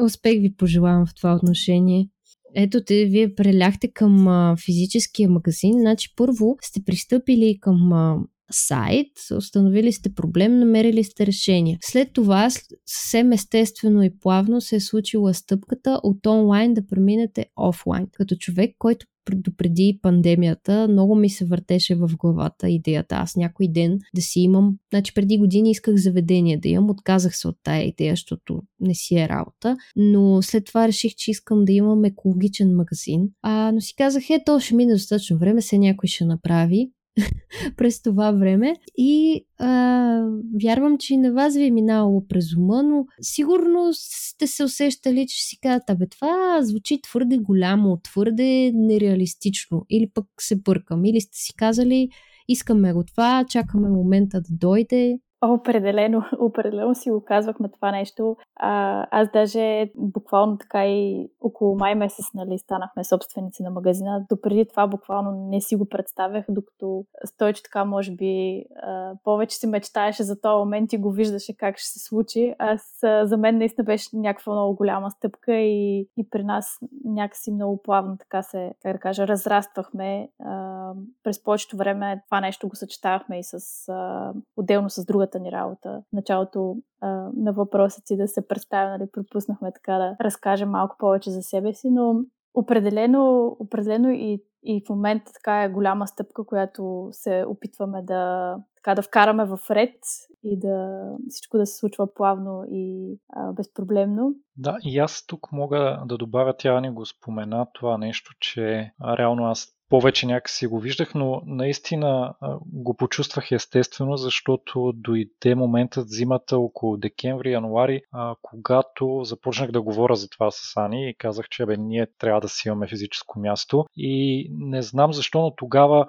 успех 0.01 0.41
ви 0.41 0.55
пожелавам 0.55 1.05
в 1.05 1.15
това 1.15 1.35
отношение. 1.35 2.09
Ето 2.55 2.83
те, 2.85 3.05
вие 3.05 3.35
преляхте 3.35 3.91
към 3.91 4.27
а, 4.27 4.55
физическия 4.65 5.29
магазин. 5.29 5.79
Значи 5.79 6.13
първо 6.15 6.57
сте 6.61 6.81
пристъпили 6.85 7.57
към 7.61 7.93
а, 7.93 8.17
сайт, 8.51 9.11
установили 9.37 9.91
сте 9.91 10.13
проблем, 10.13 10.59
намерили 10.59 11.03
сте 11.03 11.25
решение. 11.25 11.77
След 11.81 12.13
това 12.13 12.49
съвсем 12.85 13.31
естествено 13.31 14.03
и 14.03 14.19
плавно 14.19 14.61
се 14.61 14.75
е 14.75 14.79
случила 14.79 15.33
стъпката 15.33 15.99
от 16.03 16.25
онлайн 16.25 16.73
да 16.73 16.87
преминете 16.87 17.45
офлайн. 17.55 18.07
Като 18.13 18.35
човек, 18.35 18.75
който 18.79 19.05
допреди 19.35 19.99
пандемията 20.01 20.87
много 20.87 21.15
ми 21.15 21.29
се 21.29 21.45
въртеше 21.45 21.95
в 21.95 22.09
главата 22.17 22.69
идеята 22.69 23.15
аз 23.15 23.35
някой 23.35 23.67
ден 23.67 23.99
да 24.15 24.21
си 24.21 24.39
имам. 24.39 24.77
Значи 24.93 25.13
преди 25.13 25.37
години 25.37 25.71
исках 25.71 25.95
заведение 25.95 26.57
да 26.57 26.69
имам, 26.69 26.89
отказах 26.89 27.37
се 27.37 27.47
от 27.47 27.55
тая 27.63 27.83
идея, 27.83 28.11
защото 28.11 28.61
не 28.79 28.95
си 28.95 29.15
е 29.15 29.29
работа, 29.29 29.77
но 29.95 30.41
след 30.41 30.65
това 30.65 30.87
реших, 30.87 31.15
че 31.15 31.31
искам 31.31 31.65
да 31.65 31.71
имам 31.71 32.05
екологичен 32.05 32.75
магазин. 32.75 33.29
А, 33.41 33.71
но 33.71 33.81
си 33.81 33.95
казах, 33.95 34.29
е, 34.29 34.43
то 34.45 34.59
ще 34.59 34.75
мине 34.75 34.93
достатъчно 34.93 35.37
време, 35.37 35.61
се 35.61 35.77
някой 35.77 36.07
ще 36.07 36.25
направи. 36.25 36.91
през 37.77 38.01
това 38.01 38.31
време. 38.31 38.75
И 38.97 39.45
а, 39.59 40.21
вярвам, 40.63 40.97
че 40.97 41.13
и 41.13 41.17
на 41.17 41.33
вас 41.33 41.55
ви 41.55 41.65
е 41.65 41.71
минало 41.71 42.27
през 42.27 42.55
ума, 42.55 42.83
но 42.83 43.05
сигурно 43.21 43.89
сте 43.93 44.47
се 44.47 44.63
усещали, 44.63 45.27
че 45.27 45.43
си 45.43 45.59
казвате, 45.59 45.91
абе 45.91 46.07
това 46.07 46.59
звучи 46.61 47.01
твърде 47.01 47.37
голямо, 47.37 47.99
твърде 48.03 48.71
нереалистично. 48.75 49.85
Или 49.89 50.09
пък 50.13 50.25
се 50.39 50.55
бъркам. 50.55 51.05
Или 51.05 51.21
сте 51.21 51.37
си 51.37 51.53
казали, 51.57 52.09
искаме 52.47 52.93
го 52.93 53.03
това, 53.03 53.45
чакаме 53.49 53.89
момента 53.89 54.41
да 54.41 54.47
дойде. 54.49 55.19
Определено, 55.45 56.23
определено 56.39 56.95
си 56.95 57.11
го 57.11 57.23
казвахме 57.25 57.69
това 57.69 57.91
нещо. 57.91 58.37
А, 58.55 59.05
аз 59.11 59.31
даже 59.31 59.91
буквално 59.95 60.57
така 60.57 60.85
и 60.85 61.29
около 61.41 61.75
май 61.75 61.95
месец 61.95 62.25
нали, 62.33 62.57
станахме 62.57 63.03
собственици 63.03 63.63
на 63.63 63.69
магазина. 63.69 64.25
Допреди 64.29 64.65
това 64.69 64.87
буквално 64.87 65.47
не 65.49 65.61
си 65.61 65.75
го 65.75 65.89
представях, 65.89 66.45
докато 66.49 67.05
Стойче 67.25 67.63
така 67.63 67.85
може 67.85 68.11
би 68.11 68.63
а, 68.83 69.13
повече 69.23 69.57
си 69.57 69.67
мечтаеше 69.67 70.23
за 70.23 70.41
този 70.41 70.57
момент 70.57 70.93
и 70.93 70.97
го 70.97 71.11
виждаше 71.11 71.57
как 71.57 71.77
ще 71.77 71.89
се 71.89 71.99
случи. 71.99 72.55
Аз 72.59 73.03
а, 73.03 73.25
за 73.25 73.37
мен 73.37 73.57
наистина 73.57 73.85
беше 73.85 74.09
някаква 74.13 74.53
много 74.53 74.75
голяма 74.75 75.11
стъпка 75.11 75.53
и, 75.53 76.07
и 76.17 76.29
при 76.29 76.43
нас 76.43 76.77
някакси 77.05 77.51
много 77.51 77.81
плавно 77.81 78.17
така 78.17 78.41
се, 78.41 78.71
как 78.81 78.93
да 78.93 78.99
кажа, 78.99 79.27
разраствахме. 79.27 80.29
А, 80.39 80.91
през 81.23 81.43
повечето 81.43 81.77
време 81.77 82.23
това 82.29 82.41
нещо 82.41 82.67
го 82.67 82.75
съчетавахме 82.75 83.39
и 83.39 83.43
с 83.43 83.57
а, 83.89 84.33
отделно 84.57 84.89
с 84.89 85.05
друга 85.05 85.26
първата 85.27 85.39
ни 85.39 85.51
работа. 85.51 86.01
В 86.09 86.13
началото 86.13 86.75
а, 87.01 87.07
на 87.35 87.53
въпроса 87.53 88.01
си 88.05 88.17
да 88.17 88.27
се 88.27 88.47
представя, 88.47 88.89
нали, 88.89 89.09
пропуснахме 89.11 89.71
така 89.73 89.93
да 89.93 90.15
разкажем 90.21 90.69
малко 90.69 90.95
повече 90.99 91.31
за 91.31 91.41
себе 91.41 91.73
си, 91.73 91.89
но 91.89 92.15
определено, 92.53 93.55
определено 93.59 94.09
и, 94.09 94.43
и 94.63 94.83
в 94.85 94.89
момента 94.89 95.31
така 95.33 95.63
е 95.63 95.69
голяма 95.69 96.07
стъпка, 96.07 96.45
която 96.45 97.07
се 97.11 97.45
опитваме 97.47 98.01
да, 98.03 98.55
така, 98.75 98.95
да 98.95 99.01
вкараме 99.01 99.45
в 99.45 99.59
ред 99.69 99.99
и 100.43 100.59
да 100.59 101.01
всичко 101.29 101.57
да 101.57 101.65
се 101.65 101.77
случва 101.77 102.13
плавно 102.13 102.63
и 102.71 103.17
а, 103.33 103.51
безпроблемно. 103.51 104.33
Да, 104.57 104.77
и 104.83 104.99
аз 104.99 105.25
тук 105.27 105.51
мога 105.51 106.03
да 106.05 106.17
добавя, 106.17 106.53
тя 106.57 106.81
ни 106.81 106.89
го 106.89 107.05
спомена 107.05 107.67
това 107.73 107.97
нещо, 107.97 108.31
че 108.39 108.91
реално 109.17 109.45
аз 109.45 109.76
повече 109.89 110.25
някакси 110.25 110.67
го 110.67 110.79
виждах, 110.79 111.15
но 111.15 111.41
наистина 111.45 112.33
го 112.65 112.95
почувствах 112.95 113.51
естествено, 113.51 114.17
защото 114.17 114.93
дойде 114.95 115.55
моментът 115.55 116.09
зимата 116.09 116.57
около 116.57 116.97
декември-януари, 116.97 118.01
когато 118.41 119.21
започнах 119.23 119.71
да 119.71 119.81
говоря 119.81 120.15
за 120.15 120.29
това 120.29 120.51
с 120.51 120.77
Ани 120.77 121.09
и 121.09 121.15
казах, 121.17 121.49
че 121.49 121.65
бе, 121.65 121.77
ние 121.77 122.07
трябва 122.17 122.41
да 122.41 122.49
си 122.49 122.67
имаме 122.67 122.87
физическо 122.87 123.39
място. 123.39 123.85
И 123.95 124.47
не 124.51 124.81
знам 124.81 125.13
защо, 125.13 125.41
но 125.41 125.55
тогава, 125.55 126.07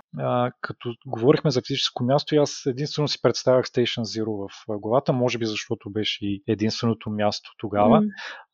като 0.60 0.94
говорихме 1.06 1.50
за 1.50 1.60
физическо 1.66 2.04
място, 2.04 2.36
аз 2.36 2.66
единствено 2.66 3.08
си 3.08 3.22
представях 3.22 3.66
Station 3.66 4.02
Zero 4.02 4.48
в 4.48 4.78
главата, 4.80 5.12
може 5.12 5.38
би 5.38 5.46
защото 5.46 5.90
беше 5.90 6.26
и 6.26 6.42
единственото 6.46 7.10
място 7.10 7.50
тогава. 7.58 8.00
Mm. 8.00 8.08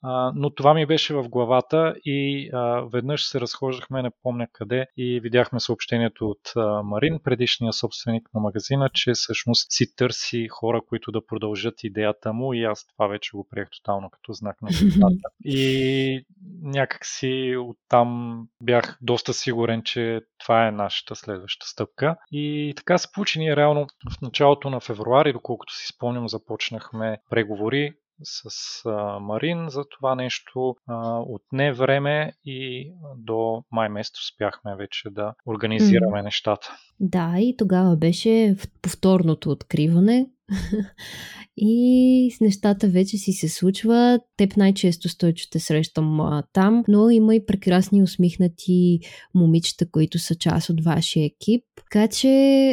А, 0.05 0.33
но 0.35 0.51
това 0.51 0.75
ми 0.75 0.87
беше 0.87 1.15
в 1.15 1.29
главата 1.29 1.95
и 2.05 2.51
а, 2.53 2.81
веднъж 2.93 3.27
се 3.27 3.41
разхождахме, 3.41 4.03
не 4.03 4.11
помня 4.23 4.47
къде, 4.53 4.87
и 4.97 5.21
видяхме 5.21 5.61
съобщението 5.61 6.29
от 6.29 6.53
а, 6.57 6.83
Марин, 6.83 7.19
предишния 7.25 7.73
собственик 7.73 8.29
на 8.35 8.41
магазина, 8.41 8.91
че 8.95 9.13
всъщност 9.13 9.67
си 9.73 9.97
търси 9.97 10.49
хора, 10.49 10.81
които 10.89 11.13
да 11.13 11.27
продължат 11.27 11.85
идеята 11.85 12.33
му 12.33 12.55
и 12.55 12.65
аз 12.65 12.87
това 12.87 13.07
вече 13.07 13.31
го 13.35 13.49
приех 13.51 13.69
тотално 13.71 14.11
като 14.11 14.33
знак 14.33 14.63
на 14.63 14.73
свободата. 14.73 15.29
И 15.45 16.25
някакси 16.63 17.57
оттам 17.59 18.41
бях 18.63 18.99
доста 19.03 19.35
сигурен, 19.35 19.83
че 19.83 20.21
това 20.39 20.67
е 20.67 20.71
нашата 20.71 21.17
следваща 21.17 21.67
стъпка. 21.67 22.17
И 22.33 22.73
така 22.77 22.99
се 22.99 23.13
получи. 23.13 23.39
Ние 23.39 23.57
реално 23.57 23.87
в 24.11 24.21
началото 24.23 24.71
на 24.71 24.81
февруари, 24.81 25.33
доколкото 25.33 25.75
си 25.75 25.87
спомням, 25.87 26.29
започнахме 26.29 27.19
преговори 27.31 27.93
с 28.23 28.51
а, 28.87 29.19
Марин 29.19 29.69
за 29.69 29.85
това 29.91 30.15
нещо. 30.15 30.77
А, 30.87 31.19
отне 31.19 31.73
време 31.73 32.33
и 32.45 32.91
до 33.17 33.65
май 33.73 33.89
месец 33.89 34.19
успяхме 34.19 34.77
вече 34.77 35.11
да 35.11 35.35
организираме 35.47 36.19
mm. 36.19 36.23
нещата. 36.23 36.77
Да, 37.01 37.35
и 37.39 37.57
тогава 37.57 37.97
беше 37.97 38.57
повторното 38.83 39.51
откриване, 39.51 40.27
и 41.57 42.31
с 42.37 42.41
нещата 42.41 42.89
вече 42.89 43.17
си 43.17 43.33
се 43.33 43.49
случва. 43.49 44.21
Теб 44.37 44.57
най-често 44.57 45.33
че 45.35 45.51
те 45.51 45.61
срещам 45.61 46.21
а, 46.21 46.43
там, 46.53 46.85
но 46.89 47.11
има 47.11 47.35
и 47.35 47.47
прекрасни 47.47 48.03
усмихнати 48.03 48.99
момичета, 49.35 49.91
които 49.91 50.19
са 50.19 50.35
част 50.35 50.71
от 50.71 50.85
вашия 50.85 51.25
екип. 51.27 51.65
Така 51.77 52.09
че 52.09 52.29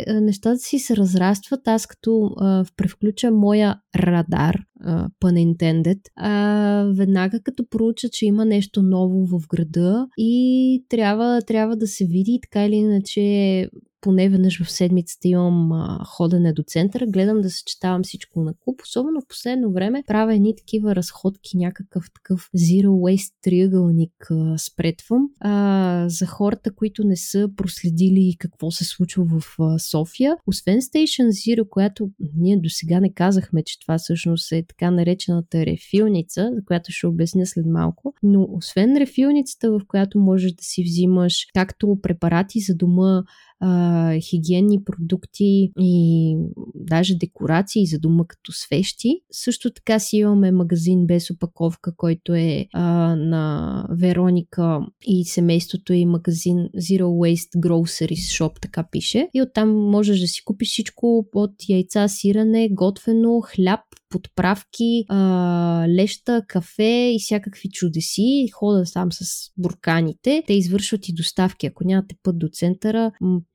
а, 0.08 0.22
нещата 0.22 0.58
си 0.58 0.80
се 0.80 0.98
разрастват. 0.98 1.68
Аз 1.68 1.88
като 1.88 2.32
а, 2.38 2.66
превключа 2.78 3.32
моя 3.32 3.76
радар, 3.96 4.58
pun 5.22 5.36
intended, 5.38 6.00
а, 6.16 6.92
веднага 6.96 7.40
като 7.44 7.66
проуча, 7.70 8.10
че 8.12 8.26
има 8.26 8.46
нещо 8.46 8.84
ново 8.84 9.26
в 9.26 9.48
града 9.48 10.08
и 10.18 10.86
трябва, 10.90 11.42
трябва 11.42 11.78
да 11.78 11.88
се 11.88 12.06
види 12.06 12.40
така 12.42 12.66
или 12.66 12.76
иначе 12.76 13.68
поне 14.02 14.30
веднъж 14.30 14.64
в 14.64 14.72
седмицата 14.72 15.28
имам 15.28 15.72
а, 15.72 16.04
ходене 16.06 16.54
до 16.54 16.64
центъра, 16.64 17.06
гледам 17.08 17.42
да 17.42 17.50
съчетавам 17.50 18.04
всичко 18.04 18.42
на 18.42 18.54
куп. 18.60 18.82
Особено 18.82 19.22
в 19.22 19.28
последно 19.28 19.72
време 19.72 20.04
правя 20.08 20.36
едни 20.36 20.56
такива 20.56 20.96
разходки, 20.96 21.58
някакъв 21.58 22.12
такъв 22.14 22.50
zero 22.58 22.88
waste 22.88 23.34
триъгълник 23.42 24.28
а, 24.32 24.58
спретвам. 24.58 25.30
А, 25.40 26.06
за 26.10 26.26
хората, 26.26 26.72
които 26.76 27.04
не 27.04 27.16
са 27.16 27.50
проследили 27.56 28.36
какво 28.40 28.72
се 28.72 28.86
случва 28.86 29.26
в 29.26 29.56
а, 29.60 29.80
София, 29.80 30.36
освен 30.48 30.82
Station 30.82 31.28
Zero, 31.30 31.70
която 31.70 32.10
ние 32.36 32.58
до 32.58 32.70
сега 32.70 33.00
не 33.00 33.14
казахме, 33.14 33.64
че 33.64 33.80
това 33.80 33.98
всъщност 33.98 34.52
е 34.52 34.64
така 34.68 34.92
наречената 34.92 35.66
рефилница, 35.66 36.50
за 36.56 36.66
която 36.66 36.92
ще 36.92 37.08
обясня 37.08 37.46
след 37.46 37.66
малко, 37.66 38.14
но 38.24 38.48
освен 38.52 38.98
рефилницата, 38.98 39.72
в 39.72 39.82
която 39.88 40.20
можеш 40.20 40.52
да 40.52 40.64
си 40.64 40.84
взимаш 40.84 41.48
както 41.54 41.98
препарати 42.02 42.60
за 42.60 42.76
дома, 42.76 43.24
а, 43.62 44.20
хигиенни 44.20 44.84
продукти 44.84 45.72
и 45.80 46.36
даже 46.76 47.16
декорации 47.16 47.86
за 47.86 48.00
дома 48.00 48.24
като 48.28 48.52
свещи. 48.52 49.22
Също 49.32 49.74
така 49.74 50.00
си 50.00 50.18
имаме 50.18 50.52
магазин 50.52 51.08
без 51.08 51.32
опаковка, 51.32 51.96
който 51.96 52.34
е 52.34 52.66
а, 52.74 53.16
на 53.16 53.86
Вероника 53.92 54.80
и 55.08 55.26
семейството 55.26 55.94
и 55.94 56.06
магазин 56.06 56.58
Zero 56.78 57.04
Waste 57.04 57.60
Groceries 57.60 58.40
Shop, 58.40 58.62
така 58.62 58.84
пише. 58.92 59.30
И 59.34 59.42
оттам 59.42 59.70
можеш 59.70 60.20
да 60.20 60.28
си 60.28 60.42
купиш 60.46 60.70
всичко 60.70 61.26
от 61.36 61.52
яйца, 61.70 62.08
сирене, 62.08 62.70
готвено, 62.72 63.42
хляб, 63.42 63.82
подправки, 64.12 65.06
а, 65.10 65.86
леща, 65.90 66.42
кафе 66.48 67.14
и 67.16 67.18
всякакви 67.20 67.70
чудеси. 67.70 68.50
Хода 68.54 68.86
сам 68.86 69.12
с 69.12 69.26
бурканите. 69.58 70.44
Те 70.48 70.54
извършват 70.54 71.10
и 71.10 71.14
доставки. 71.14 71.68
Ако 71.68 71.84
нямате 71.88 72.16
път 72.24 72.40
до 72.40 72.48
центъра, 72.52 73.12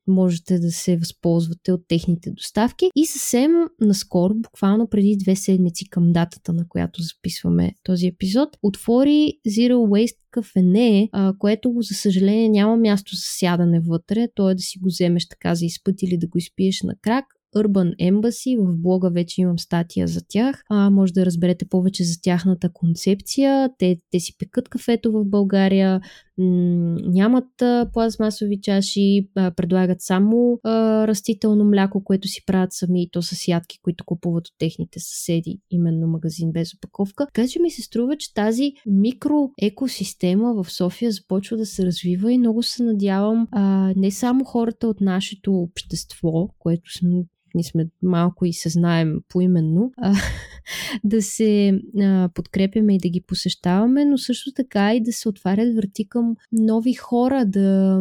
можете 0.07 0.59
да 0.59 0.71
се 0.71 0.97
възползвате 0.97 1.73
от 1.73 1.81
техните 1.89 2.31
доставки. 2.31 2.91
И 2.97 3.07
съвсем 3.07 3.51
наскоро, 3.81 4.35
буквално 4.35 4.89
преди 4.89 5.17
две 5.17 5.37
седмици 5.37 5.91
към 5.91 6.13
датата, 6.13 6.53
на 6.53 6.69
която 6.69 7.03
записваме 7.03 7.75
този 7.83 8.07
епизод, 8.07 8.49
отвори 8.63 9.33
Zero 9.49 9.75
Waste 9.75 10.19
кафене, 10.31 11.09
което 11.39 11.75
за 11.81 11.95
съжаление 11.95 12.49
няма 12.49 12.77
място 12.77 13.15
за 13.15 13.23
сядане 13.25 13.81
вътре, 13.81 14.29
то 14.35 14.51
е 14.51 14.55
да 14.55 14.63
си 14.63 14.79
го 14.79 14.87
вземеш 14.87 15.29
така 15.29 15.55
за 15.55 15.65
изпът 15.65 16.03
или 16.03 16.19
да 16.19 16.27
го 16.27 16.39
изпиеш 16.39 16.83
на 16.83 16.95
крак. 17.03 17.25
Urban 17.57 17.97
Embassy. 17.97 18.59
В 18.59 18.77
блога 18.83 19.11
вече 19.11 19.41
имам 19.41 19.59
статия 19.59 20.09
за 20.09 20.21
тях. 20.29 20.63
А, 20.71 20.91
може 20.91 21.13
да 21.13 21.27
разберете 21.27 21.69
повече 21.69 22.05
за 22.05 22.21
тяхната 22.23 22.73
концепция. 22.73 23.71
Те, 23.79 23.97
те 24.11 24.21
си 24.21 24.37
пекат 24.39 24.69
кафето 24.69 25.13
в 25.13 25.25
България, 25.25 26.01
нямат 26.39 27.49
пластмасови 27.93 28.61
чаши, 28.61 29.29
предлагат 29.35 30.01
само 30.01 30.61
растително 31.09 31.65
мляко, 31.65 32.05
което 32.05 32.29
си 32.29 32.45
правят 32.47 32.73
сами 32.73 33.03
и 33.03 33.11
то 33.11 33.23
с 33.23 33.49
ядки, 33.49 33.79
които 33.83 34.05
купуват 34.05 34.49
от 34.49 34.55
техните 34.59 35.01
съседи, 35.01 35.61
именно 35.71 36.07
магазин 36.07 36.53
без 36.53 36.75
опаковка. 36.75 37.27
Така 37.35 37.49
че 37.49 37.61
ми 37.61 37.71
се 37.71 37.83
струва, 37.83 38.17
че 38.17 38.35
тази 38.35 38.73
микроекосистема 38.87 40.63
в 40.63 40.73
София 40.73 41.11
започва 41.11 41.57
да 41.57 41.67
се 41.67 41.87
развива 41.87 42.33
и 42.33 42.39
много 42.39 42.63
се 42.63 42.83
надявам 42.83 43.49
не 43.97 44.11
само 44.11 44.45
хората 44.45 44.89
от 44.89 45.01
нашето 45.01 45.55
общество, 45.55 46.49
което 46.59 46.99
сме 46.99 47.25
ние 47.57 47.65
сме 47.65 47.87
малко 48.03 48.45
и 48.45 48.53
се 48.53 48.69
знаем 48.69 49.21
поименно, 49.29 49.93
а, 49.97 50.15
да 51.05 51.23
се 51.23 51.81
а, 52.01 52.29
подкрепяме 52.35 52.95
и 52.95 52.99
да 52.99 53.09
ги 53.09 53.21
посещаваме, 53.21 54.05
но 54.05 54.19
също 54.19 54.53
така 54.53 54.95
и 54.95 55.03
да 55.03 55.13
се 55.13 55.29
отварят 55.29 55.77
врати 55.77 56.09
към 56.09 56.37
нови 56.53 56.95
хора, 56.95 57.45
да 57.47 58.01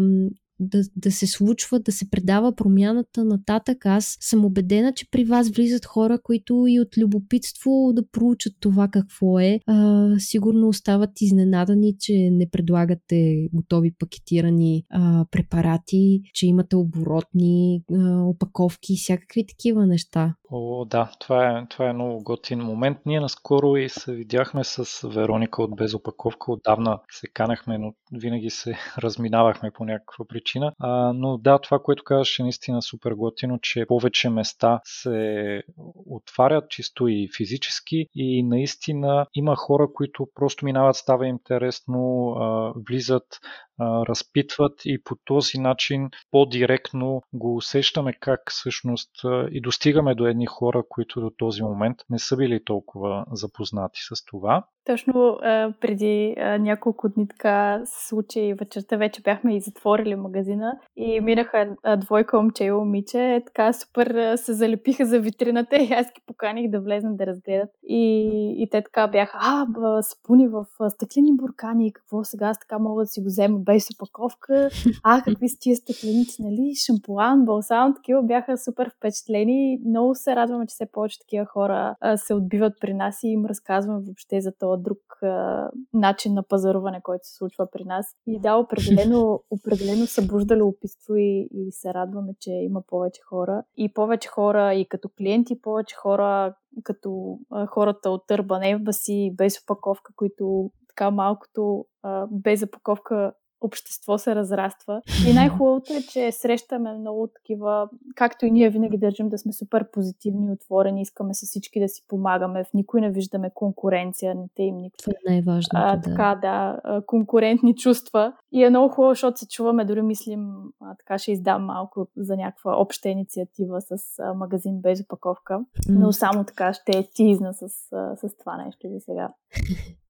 да, 0.60 0.82
да 0.96 1.12
се 1.12 1.28
случва, 1.28 1.80
да 1.80 1.91
се 1.91 2.10
предава 2.10 2.56
промяната 2.56 3.24
нататък. 3.26 3.86
Аз 3.86 4.18
съм 4.20 4.46
убедена, 4.46 4.94
че 4.94 5.10
при 5.12 5.26
вас 5.26 5.50
влизат 5.50 5.86
хора, 5.86 6.20
които 6.24 6.65
и 6.68 6.80
от 6.80 6.98
любопитство 6.98 7.91
да 7.94 8.10
проучат 8.12 8.54
това 8.60 8.88
какво 8.88 9.39
е. 9.39 9.60
А, 9.65 10.10
сигурно 10.20 10.68
остават 10.68 11.22
изненадани, 11.22 11.96
че 12.00 12.30
не 12.32 12.50
предлагате 12.50 13.48
готови 13.54 13.91
пакетирани 14.00 14.84
а, 14.89 15.26
препарати, 15.32 16.22
че 16.34 16.48
имате 16.48 16.76
оборотни 16.76 17.82
а, 17.94 18.22
опаковки 18.22 18.94
и 18.94 18.98
всякакви 18.98 19.46
такива 19.48 19.88
неща. 19.88 20.36
О, 20.51 20.86
да, 20.86 21.12
това 21.19 21.49
е, 21.49 21.65
това 21.69 21.89
е 21.89 21.93
много 21.93 22.23
готин 22.23 22.60
момент. 22.60 22.97
Ние 23.05 23.19
наскоро 23.19 23.77
и 23.77 23.89
се 23.89 24.13
видяхме 24.13 24.63
с 24.63 25.08
Вероника 25.08 25.63
от 25.63 25.75
Безопаковка. 25.75 26.51
Отдавна 26.51 26.99
се 27.12 27.27
канахме, 27.27 27.77
но 27.77 27.93
винаги 28.12 28.49
се 28.49 28.77
разминавахме 28.97 29.71
по 29.71 29.86
някаква 29.86 30.25
причина. 30.25 30.73
А, 30.79 31.13
но 31.13 31.38
да, 31.38 31.60
това, 31.60 31.79
което 31.79 32.03
казваш 32.03 32.39
е 32.39 32.43
наистина 32.43 32.81
супер 32.81 33.12
готино, 33.12 33.60
че 33.62 33.86
повече 33.86 34.29
места 34.29 34.79
се 34.84 35.63
отварят 36.05 36.69
чисто 36.69 37.08
и 37.08 37.29
физически 37.38 38.08
и 38.15 38.43
наистина 38.43 39.25
има 39.34 39.55
хора, 39.55 39.88
които 39.93 40.27
просто 40.36 40.65
минават, 40.65 40.95
става 40.95 41.27
интересно, 41.27 42.29
а, 42.29 42.73
влизат, 42.89 43.39
разпитват 43.79 44.81
и 44.86 45.03
по 45.03 45.15
този 45.25 45.58
начин 45.58 46.10
по-директно 46.31 47.21
го 47.34 47.55
усещаме 47.55 48.13
как 48.13 48.41
всъщност 48.49 49.12
и 49.51 49.62
достигаме 49.62 50.15
до 50.15 50.27
едни 50.36 50.45
хора, 50.45 50.84
които 50.89 51.21
до 51.21 51.30
този 51.30 51.63
момент 51.63 51.98
не 52.10 52.19
са 52.19 52.38
били 52.38 52.63
толкова 52.63 53.26
запознати 53.32 54.00
с 54.02 54.26
това. 54.26 54.63
Точно 54.86 55.38
преди 55.82 56.36
няколко 56.60 57.10
дни 57.10 57.28
така 57.28 57.82
се 57.86 58.08
случи 58.08 58.54
вечерта, 58.60 58.98
вече 58.98 59.21
бяхме 59.21 59.56
и 59.56 59.62
затворили 59.62 60.15
магазина 60.15 60.80
и 60.95 61.21
минаха 61.21 61.76
двойка 61.98 62.41
момче 62.41 62.63
и 62.63 62.71
момиче, 62.71 63.43
така 63.45 63.74
супер 63.74 64.36
се 64.36 64.54
залепиха 64.54 65.06
за 65.06 65.19
витрината 65.19 65.76
и 65.76 65.93
аз 65.93 66.06
ги 66.06 66.21
поканих 66.28 66.71
да 66.71 66.82
влезнат 66.82 67.17
да 67.17 67.26
разгледат. 67.26 67.69
И, 67.84 68.26
и 68.58 68.69
те 68.69 68.82
така 68.82 69.08
бяха, 69.08 69.38
а, 69.41 69.65
б, 69.65 70.04
спуни 70.04 70.48
в 70.48 70.65
стъклени 70.89 71.36
буркани, 71.36 71.93
какво 71.93 72.24
сега 72.24 72.48
аз 72.48 72.60
така 72.60 72.80
мога 72.80 73.04
да 73.04 73.08
си 73.08 73.21
го 73.21 73.26
взема 73.26 73.60
без 73.60 73.88
опаковка, 73.95 74.69
а, 75.04 75.21
какви 75.21 75.50
са 75.50 75.58
тия 75.60 75.76
стъкленици, 75.76 76.41
нали, 76.41 76.74
шампуан, 76.86 77.45
балсам, 77.45 77.95
такива 77.95 78.24
бяха 78.24 78.58
супер 78.58 78.91
впечатлени. 78.98 79.80
Много 79.86 80.15
се 80.15 80.24
радваме, 80.31 80.67
че 80.67 80.73
все 80.73 80.91
повече 80.91 81.19
такива 81.19 81.45
хора 81.45 81.95
а, 81.99 82.17
се 82.17 82.33
отбиват 82.33 82.73
при 82.81 82.93
нас 82.93 83.23
и 83.23 83.27
им 83.27 83.45
разказваме 83.45 83.99
въобще 84.05 84.41
за 84.41 84.51
това 84.59 84.77
друг 84.77 84.99
а, 85.23 85.69
начин 85.93 86.33
на 86.33 86.43
пазаруване, 86.43 87.01
който 87.03 87.27
се 87.27 87.35
случва 87.35 87.67
при 87.71 87.83
нас. 87.83 88.05
И 88.27 88.39
да, 88.39 88.55
определено, 88.55 89.43
определено 89.49 90.05
събужда 90.05 90.57
любопитство 90.57 91.15
и, 91.15 91.49
и 91.51 91.71
се 91.71 91.93
радваме, 91.93 92.33
че 92.39 92.51
има 92.51 92.81
повече 92.88 93.21
хора. 93.29 93.63
И 93.77 93.93
повече 93.93 94.27
хора 94.27 94.73
и 94.73 94.88
като 94.88 95.09
клиенти, 95.17 95.61
повече 95.61 95.95
хора 95.95 96.55
като 96.83 97.39
а, 97.51 97.65
хората 97.65 98.09
от 98.09 98.23
Urban 98.27 98.77
Embassy 98.77 99.35
без 99.35 99.61
опаковка, 99.61 100.13
които 100.15 100.71
така 100.88 101.11
малкото 101.11 101.85
а, 102.03 102.27
без 102.31 102.63
опаковка 102.63 103.33
общество 103.62 104.18
се 104.18 104.36
разраства. 104.36 105.02
И 105.30 105.34
най-хубавото 105.34 105.94
е, 105.94 106.02
че 106.02 106.32
срещаме 106.32 106.94
много 106.94 107.28
такива, 107.36 107.89
както 108.15 108.46
и 108.46 108.52
ние 108.52 108.70
винаги 108.70 108.98
държим 108.98 109.30
да 109.30 109.38
сме 109.38 109.54
супер 109.54 109.91
позитивни, 109.91 110.52
отворени, 110.52 111.02
искаме 111.02 111.34
с 111.34 111.46
всички 111.48 111.80
да 111.80 111.88
си 111.88 112.04
помагаме, 112.08 112.63
в 112.63 112.74
никой 112.74 113.02
не 113.02 113.12
виждаме 113.12 113.52
конкуренция, 113.54 114.36
не 114.36 114.46
те 114.56 114.63
им 114.63 114.78
никакви. 114.78 115.04
Това 115.04 115.13
е 115.28 115.32
най-важното, 115.32 115.70
а. 115.74 116.02
Така, 116.02 116.39
да, 116.41 116.80
конкурентни 117.06 117.76
чувства. 117.76 118.34
И 118.52 118.63
е 118.63 118.70
много 118.70 118.94
хубаво, 118.94 119.12
защото 119.12 119.38
се 119.38 119.48
чуваме, 119.48 119.86
дори 119.86 120.02
мислим, 120.02 120.50
а, 120.82 120.96
така 120.96 121.18
ще 121.18 121.32
издам 121.32 121.65
малко 121.65 122.08
за 122.18 122.36
някаква 122.38 122.78
обща 122.78 123.10
инициатива 123.10 123.82
с 123.82 124.20
а, 124.20 124.34
магазин 124.34 124.82
без 124.82 125.02
опаковка, 125.02 125.60
но 125.89 126.12
само 126.12 126.44
така 126.44 126.74
ще 126.74 126.98
е 126.98 127.08
тизна 127.13 127.54
с, 127.54 127.62
а, 127.94 128.15
с 128.15 128.38
това 128.38 128.58
нещо 128.58 128.88
за 128.89 129.00
сега. 129.00 129.34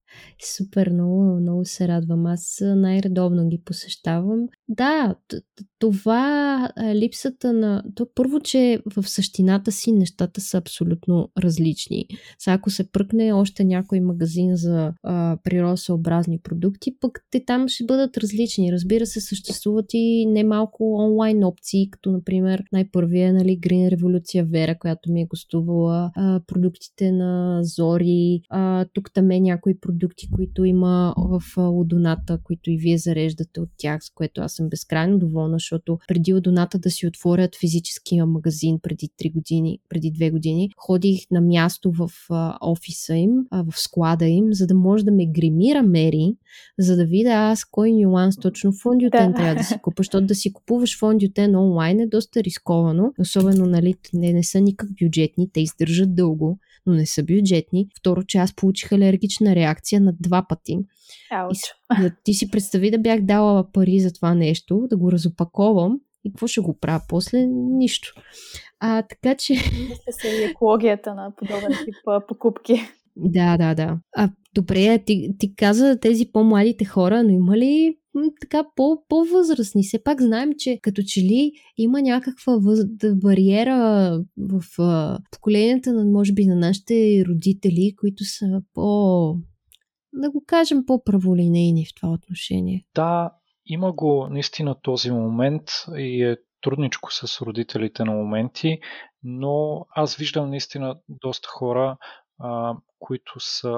Супер, 0.56 0.90
много, 0.90 1.22
много 1.22 1.64
се 1.64 1.88
радвам. 1.88 2.26
Аз 2.26 2.62
най-редовно 2.62 3.48
ги 3.48 3.62
посещавам. 3.64 4.48
Да, 4.68 5.14
това 5.78 6.68
липсата 6.94 7.52
на... 7.52 7.82
То 7.94 8.06
първо, 8.14 8.40
че 8.40 8.80
в 8.96 9.08
същината 9.08 9.72
си 9.72 9.92
нещата 9.92 10.40
са 10.40 10.58
абсолютно 10.58 11.28
различни. 11.38 12.06
Сега 12.38 12.54
ако 12.54 12.70
се 12.70 12.92
пръкне 12.92 13.32
още 13.32 13.64
някой 13.64 14.00
магазин 14.00 14.56
за 14.56 14.92
а, 15.02 15.38
природосъобразни 15.44 16.38
продукти, 16.38 16.96
пък 17.00 17.20
те 17.30 17.44
там 17.44 17.68
ще 17.68 17.84
бъдат 17.84 18.16
различни. 18.16 18.72
Разбира 18.72 19.06
се, 19.06 19.20
съществуват 19.20 19.86
и 19.92 20.26
немалко 20.26 20.94
онлайн 20.94 21.44
опции, 21.44 21.90
като 21.90 22.10
например 22.10 22.62
най-първия, 22.72 23.32
нали, 23.32 23.60
Green 23.60 23.90
Революция 23.90 24.44
Вера, 24.44 24.78
която 24.78 25.12
ми 25.12 25.22
е 25.22 25.26
гостувала, 25.26 26.10
а, 26.16 26.40
продуктите 26.46 27.12
на 27.12 27.60
Зори, 27.62 28.40
а, 28.50 28.84
тук 28.92 29.12
там 29.12 29.30
е 29.30 29.40
някои 29.40 29.80
продукти, 29.80 30.05
които 30.34 30.64
има 30.64 31.14
в 31.16 31.42
Лодоната, 31.56 32.38
които 32.44 32.70
и 32.70 32.76
вие 32.76 32.98
зареждате 32.98 33.60
от 33.60 33.68
тях, 33.76 34.04
с 34.04 34.10
което 34.10 34.40
аз 34.40 34.52
съм 34.52 34.68
безкрайно 34.68 35.18
доволна, 35.18 35.54
защото 35.54 35.98
преди 36.08 36.32
Лодоната 36.32 36.78
да 36.78 36.90
си 36.90 37.06
отворят 37.06 37.56
физическия 37.60 38.26
магазин 38.26 38.78
преди 38.82 39.08
3 39.22 39.32
години, 39.32 39.78
преди 39.88 40.12
2 40.12 40.30
години, 40.30 40.70
ходих 40.76 41.20
на 41.30 41.40
място 41.40 41.92
в 41.92 42.10
офиса 42.60 43.14
им, 43.14 43.30
в 43.52 43.72
склада 43.76 44.26
им, 44.26 44.44
за 44.50 44.66
да 44.66 44.74
може 44.74 45.04
да 45.04 45.12
ме 45.12 45.26
гримира 45.26 45.82
Мери, 45.82 46.36
за 46.78 46.96
да 46.96 47.04
видя 47.04 47.30
аз 47.30 47.64
кой 47.64 47.92
нюанс 47.92 48.36
точно 48.36 48.72
фондиотен 48.72 49.32
да. 49.32 49.36
трябва 49.36 49.54
да 49.54 49.64
си 49.64 49.74
купа, 49.82 50.00
защото 50.00 50.26
да 50.26 50.34
си 50.34 50.52
купуваш 50.52 50.98
фондиотен 50.98 51.56
онлайн 51.56 52.00
е 52.00 52.06
доста 52.06 52.42
рисковано, 52.42 53.12
особено 53.18 53.66
нали, 53.66 53.94
не, 54.14 54.32
не 54.32 54.42
са 54.42 54.60
никак 54.60 54.88
бюджетни, 55.02 55.50
те 55.52 55.60
издържат 55.60 56.14
дълго 56.14 56.58
но 56.86 56.94
не 56.94 57.06
са 57.06 57.22
бюджетни. 57.22 57.88
Второ, 57.98 58.22
че 58.22 58.38
аз 58.38 58.54
получих 58.54 58.92
алергична 58.92 59.54
реакция 59.54 60.00
на 60.00 60.12
два 60.20 60.46
пъти. 60.48 60.78
Ауч. 61.30 61.58
И, 62.00 62.10
ти 62.24 62.34
си 62.34 62.50
представи 62.50 62.90
да 62.90 62.98
бях 62.98 63.20
дала 63.20 63.72
пари 63.72 64.00
за 64.00 64.12
това 64.12 64.34
нещо, 64.34 64.86
да 64.90 64.96
го 64.96 65.12
разопаковам 65.12 66.00
и 66.24 66.32
какво 66.32 66.46
ще 66.46 66.60
го 66.60 66.78
правя 66.78 67.02
после? 67.08 67.46
Нищо. 67.46 68.14
А, 68.80 69.02
така 69.02 69.34
че... 69.34 69.52
Мисля 69.54 70.12
се 70.12 70.28
и 70.28 70.44
екологията 70.44 71.14
на 71.14 71.32
подобен 71.36 71.72
тип 71.84 71.94
покупки. 72.28 72.80
Да, 73.16 73.56
да, 73.56 73.74
да. 73.74 73.98
А, 74.16 74.30
добре, 74.54 75.04
ти, 75.06 75.28
ти 75.38 75.54
каза 75.54 75.98
тези 76.00 76.30
по-младите 76.32 76.84
хора, 76.84 77.22
но 77.22 77.30
има 77.30 77.56
ли 77.56 77.96
така 78.40 78.64
по, 78.76 79.02
по-възрастни. 79.08 79.82
Все 79.82 80.02
пак 80.02 80.22
знаем, 80.22 80.50
че 80.58 80.78
като 80.82 81.02
че 81.06 81.20
ли 81.20 81.52
има 81.76 82.02
някаква 82.02 82.56
въз... 82.56 82.80
бариера 83.14 84.20
в 84.38 84.62
а, 84.78 85.18
поколенията 85.30 85.92
на, 85.92 86.04
може 86.04 86.32
би, 86.32 86.46
на 86.46 86.56
нашите 86.56 87.24
родители, 87.28 87.94
които 88.00 88.24
са 88.24 88.62
по 88.74 89.36
да 90.12 90.30
го 90.30 90.44
кажем, 90.46 90.86
по-праволинейни 90.86 91.86
в 91.86 91.94
това 91.94 92.12
отношение. 92.12 92.86
Да, 92.94 93.32
има 93.66 93.92
го 93.92 94.28
наистина 94.30 94.76
този 94.82 95.10
момент 95.10 95.62
и 95.96 96.22
е 96.22 96.36
трудничко 96.62 97.12
с 97.12 97.42
родителите 97.42 98.04
на 98.04 98.12
моменти, 98.12 98.78
но 99.22 99.86
аз 99.94 100.16
виждам 100.16 100.50
наистина 100.50 100.96
доста 101.08 101.48
хора, 101.48 101.96
а, 102.38 102.76
които 103.06 103.40
са 103.40 103.72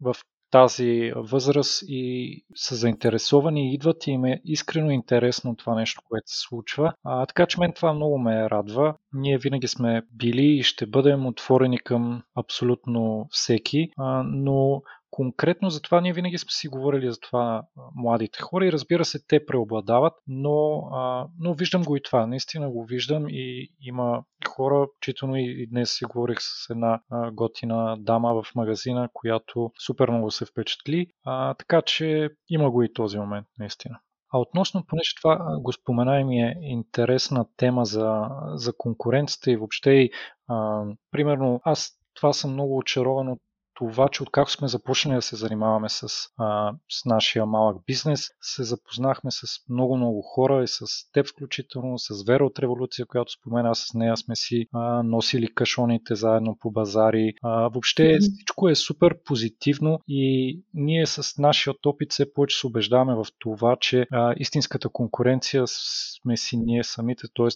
в 0.00 0.14
тази 0.50 1.12
възраст 1.16 1.82
и 1.88 2.44
са 2.54 2.74
заинтересовани, 2.74 3.74
идват 3.74 4.06
и 4.06 4.10
им 4.10 4.24
е 4.24 4.40
искрено 4.44 4.90
интересно 4.90 5.56
това 5.56 5.74
нещо, 5.74 6.02
което 6.08 6.30
се 6.30 6.38
случва. 6.38 6.92
А, 7.04 7.26
така 7.26 7.46
че 7.46 7.60
мен 7.60 7.72
това 7.72 7.92
много 7.92 8.18
ме 8.18 8.50
радва. 8.50 8.94
Ние 9.12 9.38
винаги 9.38 9.68
сме 9.68 10.02
били 10.12 10.58
и 10.58 10.62
ще 10.62 10.86
бъдем 10.86 11.26
отворени 11.26 11.78
към 11.78 12.22
абсолютно 12.36 13.26
всеки, 13.30 13.88
а, 13.98 14.22
но 14.26 14.82
Конкретно 15.10 15.70
за 15.70 15.82
това 15.82 16.00
ние 16.00 16.12
винаги 16.12 16.38
сме 16.38 16.50
си 16.50 16.68
говорили 16.68 17.10
за 17.10 17.20
това 17.20 17.62
младите 17.94 18.38
хора 18.42 18.66
и 18.66 18.72
разбира 18.72 19.04
се, 19.04 19.26
те 19.26 19.46
преобладават, 19.46 20.12
но, 20.26 20.88
а, 20.92 21.26
но 21.38 21.54
виждам 21.54 21.82
го 21.82 21.96
и 21.96 22.02
това. 22.02 22.26
Наистина 22.26 22.70
го 22.70 22.84
виждам 22.84 23.26
и 23.28 23.68
има 23.80 24.24
хора, 24.48 24.86
читано 25.00 25.36
и 25.36 25.66
днес 25.66 25.90
си 25.90 26.04
говорих 26.04 26.38
с 26.40 26.70
една 26.70 27.00
а, 27.10 27.30
готина 27.30 27.96
дама 27.98 28.42
в 28.42 28.54
магазина, 28.54 29.08
която 29.12 29.70
супер 29.86 30.08
много 30.10 30.30
се 30.30 30.44
впечатли, 30.44 31.06
а, 31.24 31.54
така 31.54 31.82
че 31.82 32.30
има 32.48 32.70
го 32.70 32.82
и 32.82 32.92
този 32.92 33.18
момент, 33.18 33.46
наистина. 33.58 33.98
А 34.32 34.38
относно, 34.38 34.84
понеже 34.86 35.14
това 35.16 35.58
го 35.60 35.72
спомена 35.72 36.20
и 36.20 36.24
ми 36.24 36.42
е 36.42 36.54
интересна 36.60 37.46
тема 37.56 37.84
за, 37.84 38.28
за 38.54 38.72
конкуренцията 38.76 39.50
и 39.50 39.56
въобще 39.56 40.10
а, 40.48 40.84
примерно, 41.10 41.60
аз 41.64 41.92
това 42.14 42.32
съм 42.32 42.52
много 42.52 42.76
очарован 42.76 43.28
от 43.28 43.38
това, 43.80 44.08
че 44.08 44.22
откакто 44.22 44.52
сме 44.52 44.68
започнали 44.68 45.14
да 45.14 45.22
се 45.22 45.36
занимаваме 45.36 45.88
с, 45.88 46.06
а, 46.38 46.72
с 46.88 47.04
нашия 47.04 47.46
малък 47.46 47.76
бизнес, 47.86 48.28
се 48.40 48.64
запознахме 48.64 49.30
с 49.30 49.42
много-много 49.68 50.22
хора 50.22 50.62
и 50.62 50.68
с 50.68 50.86
теб 51.12 51.26
включително, 51.28 51.98
с 51.98 52.24
Вера 52.26 52.44
от 52.44 52.58
Революция, 52.58 53.06
която 53.06 53.32
спомена, 53.32 53.74
с 53.74 53.94
нея 53.94 54.16
сме 54.16 54.36
си 54.36 54.66
а, 54.72 55.02
носили 55.02 55.54
кашоните 55.54 56.14
заедно 56.14 56.56
по 56.60 56.70
базари. 56.70 57.34
А, 57.42 57.68
въобще 57.68 58.18
всичко 58.18 58.68
е 58.68 58.74
супер 58.74 59.14
позитивно 59.24 60.00
и 60.08 60.60
ние 60.74 61.06
с 61.06 61.38
нашия 61.38 61.74
опит 61.86 62.12
все 62.12 62.32
повече 62.32 62.58
се 62.58 62.66
убеждаваме 62.66 63.14
в 63.14 63.26
това, 63.38 63.76
че 63.80 64.06
а, 64.12 64.34
истинската 64.36 64.88
конкуренция 64.88 65.64
сме 65.66 66.36
си 66.36 66.56
ние 66.56 66.84
самите, 66.84 67.26
т.е. 67.36 67.48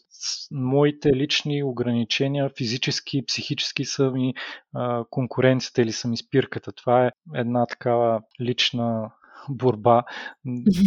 моите 0.50 1.12
лични 1.12 1.62
ограничения, 1.62 2.50
физически 2.58 3.18
и 3.18 3.26
психически 3.26 3.84
са 3.84 4.10
ми 4.10 4.34
а, 4.74 5.04
конкуренцията 5.10 5.82
или 5.82 5.92
са 5.92 6.08
ми 6.08 6.13
спирката. 6.16 6.72
Това 6.72 7.07
е 7.07 7.11
една 7.35 7.66
такава 7.66 8.22
лична 8.40 9.11
борба. 9.48 10.05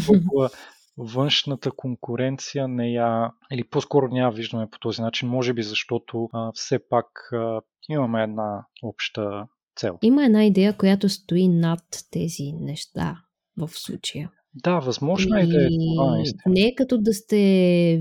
Толкова 0.08 0.50
външната 0.98 1.72
конкуренция 1.72 2.68
не 2.68 2.92
я, 2.92 3.32
или 3.52 3.64
по-скоро 3.64 4.08
не 4.08 4.20
я 4.20 4.30
виждаме 4.30 4.70
по 4.70 4.80
този 4.80 5.02
начин, 5.02 5.30
може 5.30 5.54
би 5.54 5.64
защото 5.64 6.30
а, 6.34 6.52
все 6.54 6.80
пак 6.90 7.06
а, 7.34 7.62
имаме 7.90 8.24
една 8.24 8.66
обща 8.84 9.48
цел. 9.76 9.98
Има 10.02 10.26
една 10.26 10.46
идея, 10.46 10.78
която 10.78 11.10
стои 11.10 11.48
над 11.48 11.84
тези 12.12 12.52
неща 12.54 13.22
в 13.58 13.68
случая. 13.68 14.32
Да, 14.64 14.80
възможно 14.80 15.38
е 15.38 15.46
да 15.46 15.66
е 15.66 15.68
това 15.96 16.24
Не 16.48 16.62
е 16.62 16.76
като 16.76 16.98
да 16.98 17.14
сте 17.14 17.38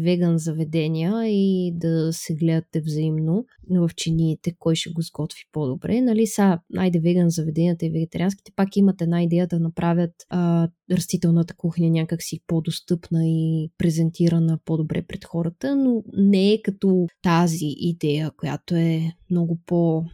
веган 0.02 0.38
заведения 0.38 1.28
и 1.28 1.72
да 1.74 2.12
се 2.12 2.34
гледате 2.34 2.80
взаимно 2.80 3.44
в 3.70 3.90
чиниите, 3.96 4.54
кой 4.58 4.74
ще 4.74 4.90
го 4.90 5.02
сготви 5.02 5.40
по-добре. 5.52 6.00
Нали, 6.00 6.26
са, 6.26 6.58
айде 6.76 7.00
веган 7.00 7.30
заведенията 7.30 7.86
и 7.86 7.90
вегетарианските 7.90 8.52
пак 8.56 8.76
имат 8.76 9.02
една 9.02 9.22
идея 9.22 9.46
да 9.46 9.60
направят 9.60 10.12
а, 10.28 10.68
растителната 10.92 11.54
кухня 11.54 11.90
някакси 11.90 12.40
по-достъпна 12.46 13.26
и 13.28 13.70
презентирана 13.78 14.58
по-добре 14.64 15.02
пред 15.02 15.24
хората, 15.24 15.76
но 15.76 16.02
не 16.12 16.52
е 16.52 16.62
като 16.62 17.06
тази 17.22 17.74
идея, 17.76 18.30
която 18.36 18.74
е 18.74 19.12
много 19.30 19.58
по... 19.66 20.04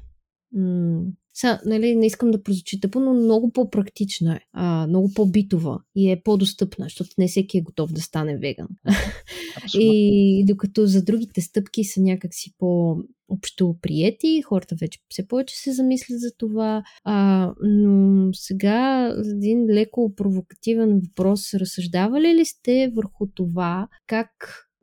М- 0.53 1.03
са, 1.35 1.61
нали, 1.67 1.97
не 1.97 2.07
искам 2.07 2.31
да 2.31 2.43
прозвучи 2.43 2.81
тъпо, 2.81 3.01
но 3.01 3.15
много 3.15 3.53
по-практична 3.53 4.37
е, 4.37 4.41
а, 4.53 4.87
много 4.87 5.15
по-битова 5.15 5.81
и 5.97 6.11
е 6.11 6.23
по-достъпна, 6.25 6.85
защото 6.85 7.11
не 7.19 7.29
всеки 7.29 7.59
е 7.59 7.63
готов 7.63 7.93
да 7.93 8.01
стане 8.01 8.39
веган. 8.39 8.69
и 9.75 10.45
докато 10.49 10.87
за 10.87 11.05
другите 11.05 11.41
стъпки 11.41 11.85
са 11.85 12.01
някакси 12.01 12.53
по 12.59 12.97
общо 13.29 13.77
приети, 13.83 14.43
хората 14.43 14.75
вече 14.81 14.99
все 15.09 15.29
повече 15.29 15.57
се 15.57 15.73
замислят 15.73 16.21
за 16.21 16.31
това, 16.39 16.83
а, 17.05 17.49
но 17.63 18.29
сега 18.33 19.15
един 19.35 19.67
леко 19.67 20.15
провокативен 20.17 21.01
въпрос, 21.01 21.55
разсъждавали 21.55 22.35
ли 22.35 22.45
сте 22.45 22.93
върху 22.97 23.27
това 23.35 23.89
как 24.07 24.31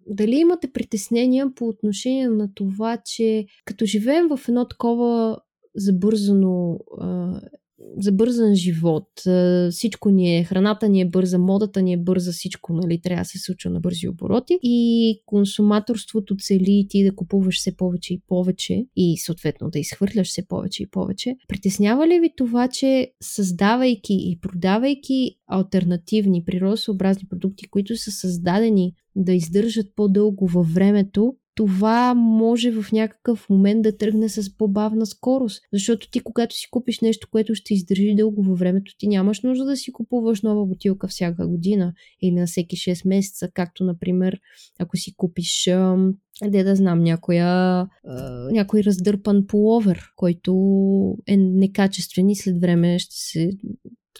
дали 0.09 0.35
имате 0.35 0.71
притеснения 0.71 1.53
по 1.55 1.67
отношение 1.67 2.29
на 2.29 2.53
това, 2.53 2.97
че 3.05 3.45
като 3.65 3.85
живеем 3.85 4.27
в 4.27 4.39
едно 4.47 4.67
такова 4.67 5.37
забързано 5.75 6.79
забързан 7.97 8.55
живот. 8.55 9.07
Всичко 9.71 10.09
ни 10.09 10.37
е, 10.37 10.43
храната 10.43 10.89
ни 10.89 11.01
е 11.01 11.09
бърза, 11.09 11.37
модата 11.37 11.81
ни 11.81 11.93
е 11.93 11.97
бърза, 11.97 12.31
всичко 12.31 12.73
нали, 12.73 13.01
трябва 13.01 13.21
да 13.21 13.25
се 13.25 13.39
случва 13.39 13.69
на 13.69 13.79
бързи 13.79 14.07
обороти 14.07 14.59
и 14.63 15.21
консуматорството 15.25 16.35
цели 16.35 16.85
ти 16.89 17.03
да 17.03 17.15
купуваш 17.15 17.57
все 17.57 17.75
повече 17.77 18.13
и 18.13 18.21
повече 18.27 18.85
и 18.95 19.17
съответно 19.17 19.69
да 19.69 19.79
изхвърляш 19.79 20.27
все 20.27 20.47
повече 20.47 20.83
и 20.83 20.89
повече. 20.89 21.35
Притеснява 21.47 22.07
ли 22.07 22.19
ви 22.19 22.33
това, 22.37 22.67
че 22.67 23.11
създавайки 23.21 24.13
и 24.13 24.39
продавайки 24.41 25.37
альтернативни 25.47 26.43
природосъобразни 26.45 27.27
продукти, 27.29 27.69
които 27.69 27.97
са 27.97 28.11
създадени 28.11 28.93
да 29.15 29.33
издържат 29.33 29.87
по-дълго 29.95 30.47
във 30.47 30.73
времето, 30.73 31.35
това 31.59 32.13
може 32.13 32.71
в 32.71 32.91
някакъв 32.91 33.49
момент 33.49 33.81
да 33.81 33.97
тръгне 33.97 34.29
с 34.29 34.57
по-бавна 34.57 35.05
скорост. 35.05 35.61
Защото 35.73 36.09
ти, 36.11 36.19
когато 36.19 36.55
си 36.55 36.67
купиш 36.71 36.99
нещо, 36.99 37.27
което 37.31 37.55
ще 37.55 37.73
издържи 37.73 38.15
дълго 38.15 38.43
във 38.43 38.59
времето, 38.59 38.93
ти 38.97 39.07
нямаш 39.07 39.41
нужда 39.41 39.65
да 39.65 39.77
си 39.77 39.91
купуваш 39.91 40.41
нова 40.41 40.65
бутилка 40.65 41.07
всяка 41.07 41.47
година 41.47 41.93
или 42.21 42.31
на 42.31 42.45
всеки 42.47 42.75
6 42.75 43.07
месеца, 43.07 43.49
както, 43.53 43.83
например, 43.83 44.39
ако 44.79 44.97
си 44.97 45.13
купиш 45.17 45.69
де 46.45 46.63
да 46.63 46.75
знам, 46.75 47.03
някоя, 47.03 47.87
някой 48.51 48.83
раздърпан 48.83 49.47
половер, 49.47 50.03
който 50.15 50.53
е 51.27 51.37
некачествен 51.37 52.29
и 52.29 52.35
след 52.35 52.61
време 52.61 52.99
ще 52.99 53.15
се 53.15 53.51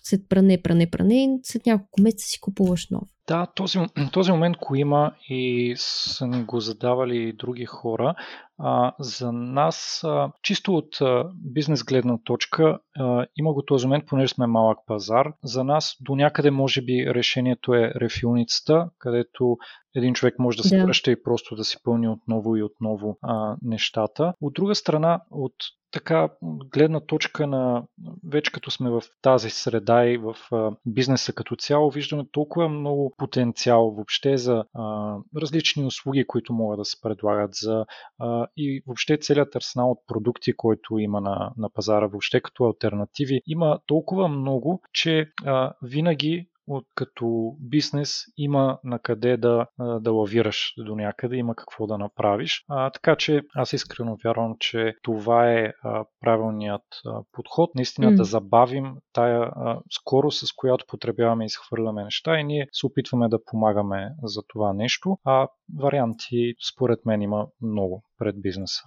след 0.04 0.21
пране, 0.30 0.62
пране, 0.62 0.89
пране 0.89 1.39
след 1.43 1.65
няколко 1.65 2.02
месеца 2.02 2.28
си 2.28 2.39
купуваш 2.39 2.89
нов. 2.89 3.10
Да, 3.29 3.47
този, 3.55 3.79
този 4.11 4.31
момент 4.31 4.57
го 4.57 4.75
има 4.75 5.11
и 5.29 5.73
са 5.77 6.27
ни 6.27 6.43
го 6.43 6.59
задавали 6.59 7.33
други 7.33 7.65
хора. 7.65 8.15
А, 8.57 8.93
за 8.99 9.31
нас, 9.31 10.01
а, 10.03 10.31
чисто 10.43 10.75
от 10.75 11.01
а, 11.01 11.23
бизнес 11.35 11.83
гледна 11.83 12.17
точка, 12.23 12.79
а, 12.99 13.25
има 13.35 13.53
го 13.53 13.65
този 13.65 13.87
момент, 13.87 14.03
понеже 14.07 14.33
сме 14.33 14.47
малък 14.47 14.77
пазар. 14.87 15.33
За 15.43 15.63
нас 15.63 15.95
до 16.01 16.15
някъде 16.15 16.51
може 16.51 16.81
би 16.81 17.05
решението 17.13 17.73
е 17.73 17.91
рефилницата, 18.01 18.89
където 18.99 19.57
един 19.95 20.13
човек 20.13 20.39
може 20.39 20.58
да 20.58 20.63
се 20.63 20.78
да. 20.78 20.84
връща 20.86 21.12
и 21.12 21.23
просто 21.23 21.56
да 21.56 21.63
си 21.63 21.78
пълни 21.84 22.08
отново 22.08 22.56
и 22.56 22.63
отново 22.63 23.17
а, 23.21 23.58
нещата. 23.62 24.34
От 24.41 24.54
друга 24.54 24.75
страна, 24.75 25.21
от 25.32 25.54
така 25.91 26.30
гледна 26.73 26.99
точка 26.99 27.47
на 27.47 27.84
вече 28.28 28.52
като 28.52 28.71
сме 28.71 28.89
в 28.89 29.02
тази 29.21 29.49
среда 29.49 30.06
и 30.06 30.17
в 30.17 30.36
а, 30.52 30.71
бизнеса 30.86 31.34
като 31.34 31.56
цяло, 31.56 31.91
виждаме 31.91 32.23
толкова 32.32 32.69
много 32.69 33.13
потенциал 33.17 33.91
въобще 33.91 34.38
за 34.38 34.63
а, 34.73 35.15
различни 35.38 35.86
услуги, 35.86 36.28
които 36.28 36.54
могат 36.54 36.80
да 36.80 36.86
се 36.86 37.02
предлагат 37.02 37.52
за 37.54 37.86
а, 38.19 38.47
и 38.58 38.84
въобще 38.88 39.17
целият 39.17 39.56
арсенал 39.56 39.91
от 39.91 39.99
продукти, 40.08 40.54
който 40.54 40.99
има 40.99 41.21
на, 41.21 41.52
на 41.58 41.69
пазара, 41.69 42.08
въобще 42.08 42.41
като 42.41 42.65
альтернативи, 42.65 43.41
има 43.47 43.80
толкова 43.88 44.28
много, 44.28 44.82
че 44.93 45.32
а, 45.45 45.73
винаги 45.82 46.47
като 46.95 47.55
бизнес 47.60 48.23
има 48.38 48.79
на 48.84 48.99
къде 48.99 49.38
да, 49.38 49.65
да 49.79 50.12
лавираш 50.12 50.73
до 50.77 50.95
някъде, 50.95 51.36
има 51.36 51.55
какво 51.55 51.88
да 51.88 51.97
направиш. 51.97 52.63
А, 52.69 52.89
така 52.89 53.15
че 53.15 53.41
аз 53.55 53.73
искрено 53.73 54.17
вярвам, 54.23 54.55
че 54.60 54.95
това 55.03 55.51
е 55.51 55.74
а, 55.84 56.05
правилният 56.22 56.82
а, 57.05 57.22
подход. 57.32 57.76
Наистина 57.76 58.11
mm. 58.11 58.15
да 58.15 58.24
забавим 58.24 58.95
тая 59.13 59.41
а, 59.41 59.80
скорост, 59.91 60.47
с 60.47 60.53
която 60.55 60.86
потребяваме 60.88 61.43
и 61.43 61.45
изхвърляме 61.45 62.03
неща 62.03 62.39
и 62.39 62.43
ние 62.43 62.67
се 62.72 62.86
опитваме 62.86 63.30
да 63.30 63.43
помагаме 63.45 64.09
за 64.24 64.41
това 64.47 64.74
нещо. 64.74 65.17
А 65.26 65.47
варианти 65.80 66.53
според 66.74 67.05
мен 67.05 67.22
има 67.22 67.47
много 67.61 68.03
пред 68.17 68.41
бизнеса. 68.41 68.84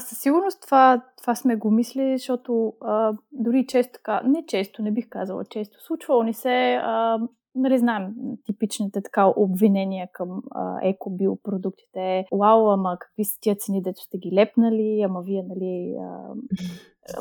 Със 0.00 0.18
сигурност 0.18 0.62
това, 0.62 1.00
това 1.20 1.34
сме 1.34 1.56
го 1.56 1.70
мислили, 1.70 2.18
защото 2.18 2.72
а, 2.80 3.12
дори 3.32 3.66
често 3.66 3.92
така, 3.92 4.20
не 4.24 4.46
често, 4.46 4.82
не 4.82 4.90
бих 4.90 5.08
казала 5.08 5.44
често, 5.44 5.80
случвало 5.82 6.22
ни 6.22 6.34
се 6.34 6.80
а, 6.82 7.18
нали, 7.54 7.78
знаем 7.78 8.14
типичните 8.44 9.02
така 9.02 9.32
обвинения 9.36 10.08
към 10.12 10.42
а, 10.50 10.78
екобиопродуктите. 10.82 12.24
Вау, 12.32 12.70
ама 12.70 12.96
какви 13.00 13.24
са 13.24 13.38
тия 13.40 13.56
цени, 13.56 13.82
дето 13.82 14.02
сте 14.02 14.18
ги 14.18 14.32
лепнали, 14.32 15.02
ама 15.08 15.22
вие, 15.22 15.42
нали, 15.42 15.96
а, 16.00 16.34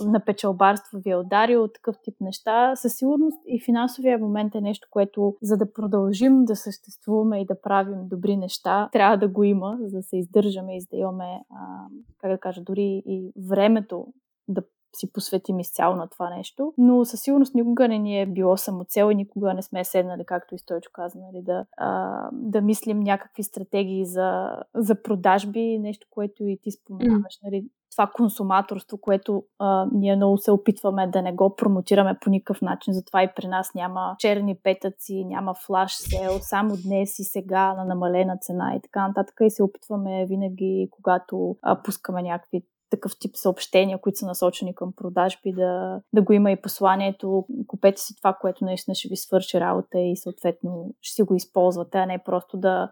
на 0.05 0.25
печалбарство 0.25 0.97
ви 0.97 1.09
е 1.09 1.15
ударил, 1.15 1.67
такъв 1.67 1.95
тип 2.03 2.15
неща. 2.21 2.75
Със 2.75 2.93
сигурност 2.93 3.37
и 3.47 3.61
финансовия 3.65 4.19
момент 4.19 4.55
е 4.55 4.61
нещо, 4.61 4.87
което 4.91 5.35
за 5.41 5.57
да 5.57 5.73
продължим 5.73 6.45
да 6.45 6.55
съществуваме 6.55 7.41
и 7.41 7.45
да 7.45 7.61
правим 7.61 8.07
добри 8.07 8.37
неща, 8.37 8.89
трябва 8.91 9.17
да 9.17 9.27
го 9.27 9.43
има, 9.43 9.77
за 9.81 9.97
да 9.97 10.03
се 10.03 10.17
издържаме 10.17 10.75
и 10.75 10.81
за 10.81 10.87
да 10.91 10.97
имаме, 10.97 11.41
а, 11.49 11.87
как 12.17 12.31
да 12.31 12.37
кажа, 12.37 12.61
дори 12.61 13.03
и 13.05 13.31
времето 13.49 14.07
да 14.47 14.61
си 14.95 15.13
посветим 15.13 15.59
изцяло 15.59 15.95
на 15.95 16.07
това 16.07 16.29
нещо. 16.29 16.73
Но 16.77 17.05
със 17.05 17.21
сигурност 17.21 17.55
никога 17.55 17.87
не 17.87 17.99
ни 17.99 18.21
е 18.21 18.25
било 18.25 18.57
самоцел 18.57 19.11
и 19.11 19.15
никога 19.15 19.53
не 19.53 19.61
сме 19.61 19.83
седнали, 19.83 20.25
както 20.25 20.55
и 20.55 20.59
Стойчо 20.59 20.89
каза, 20.93 21.19
нали, 21.19 21.43
да, 21.43 21.65
а, 21.77 22.29
да 22.31 22.61
мислим 22.61 22.99
някакви 22.99 23.43
стратегии 23.43 24.05
за, 24.05 24.49
за 24.75 25.01
продажби, 25.01 25.79
нещо, 25.79 26.07
което 26.09 26.43
и 26.43 26.59
ти 26.63 26.71
споменаваш. 26.71 27.39
Нали, 27.43 27.65
това 27.91 28.11
консуматорство, 28.13 28.97
което 28.97 29.43
а, 29.59 29.87
ние 29.91 30.15
много 30.15 30.37
се 30.37 30.51
опитваме 30.51 31.07
да 31.07 31.21
не 31.21 31.33
го 31.33 31.55
промотираме 31.55 32.17
по 32.21 32.29
никакъв 32.29 32.61
начин. 32.61 32.93
Затова 32.93 33.23
и 33.23 33.29
при 33.35 33.47
нас 33.47 33.73
няма 33.75 34.15
черни 34.19 34.55
петъци, 34.63 35.25
няма 35.25 35.53
флаш 35.53 35.95
сел, 35.95 36.39
само 36.39 36.75
днес 36.85 37.19
и 37.19 37.23
сега 37.23 37.73
на 37.73 37.85
намалена 37.85 38.37
цена 38.41 38.73
и 38.75 38.81
така 38.81 39.07
нататък. 39.07 39.35
И 39.41 39.51
се 39.51 39.63
опитваме 39.63 40.25
винаги, 40.25 40.89
когато 40.91 41.55
а, 41.61 41.83
пускаме 41.83 42.21
някакви 42.21 42.63
такъв 42.89 43.11
тип 43.19 43.31
съобщения, 43.35 44.01
които 44.01 44.17
са 44.17 44.25
насочени 44.25 44.75
към 44.75 44.93
продажби, 44.97 45.51
да, 45.51 46.01
да 46.13 46.21
го 46.21 46.33
има 46.33 46.51
и 46.51 46.61
посланието. 46.61 47.45
Купете 47.67 48.01
си 48.01 48.15
това, 48.15 48.37
което 48.41 48.65
наистина 48.65 48.95
ще 48.95 49.09
ви 49.09 49.15
свърши 49.15 49.59
работа 49.59 49.99
и 49.99 50.17
съответно 50.17 50.93
ще 51.01 51.15
си 51.15 51.21
го 51.21 51.35
използвате, 51.35 51.97
а 51.97 52.05
не 52.05 52.23
просто 52.25 52.57
да 52.57 52.91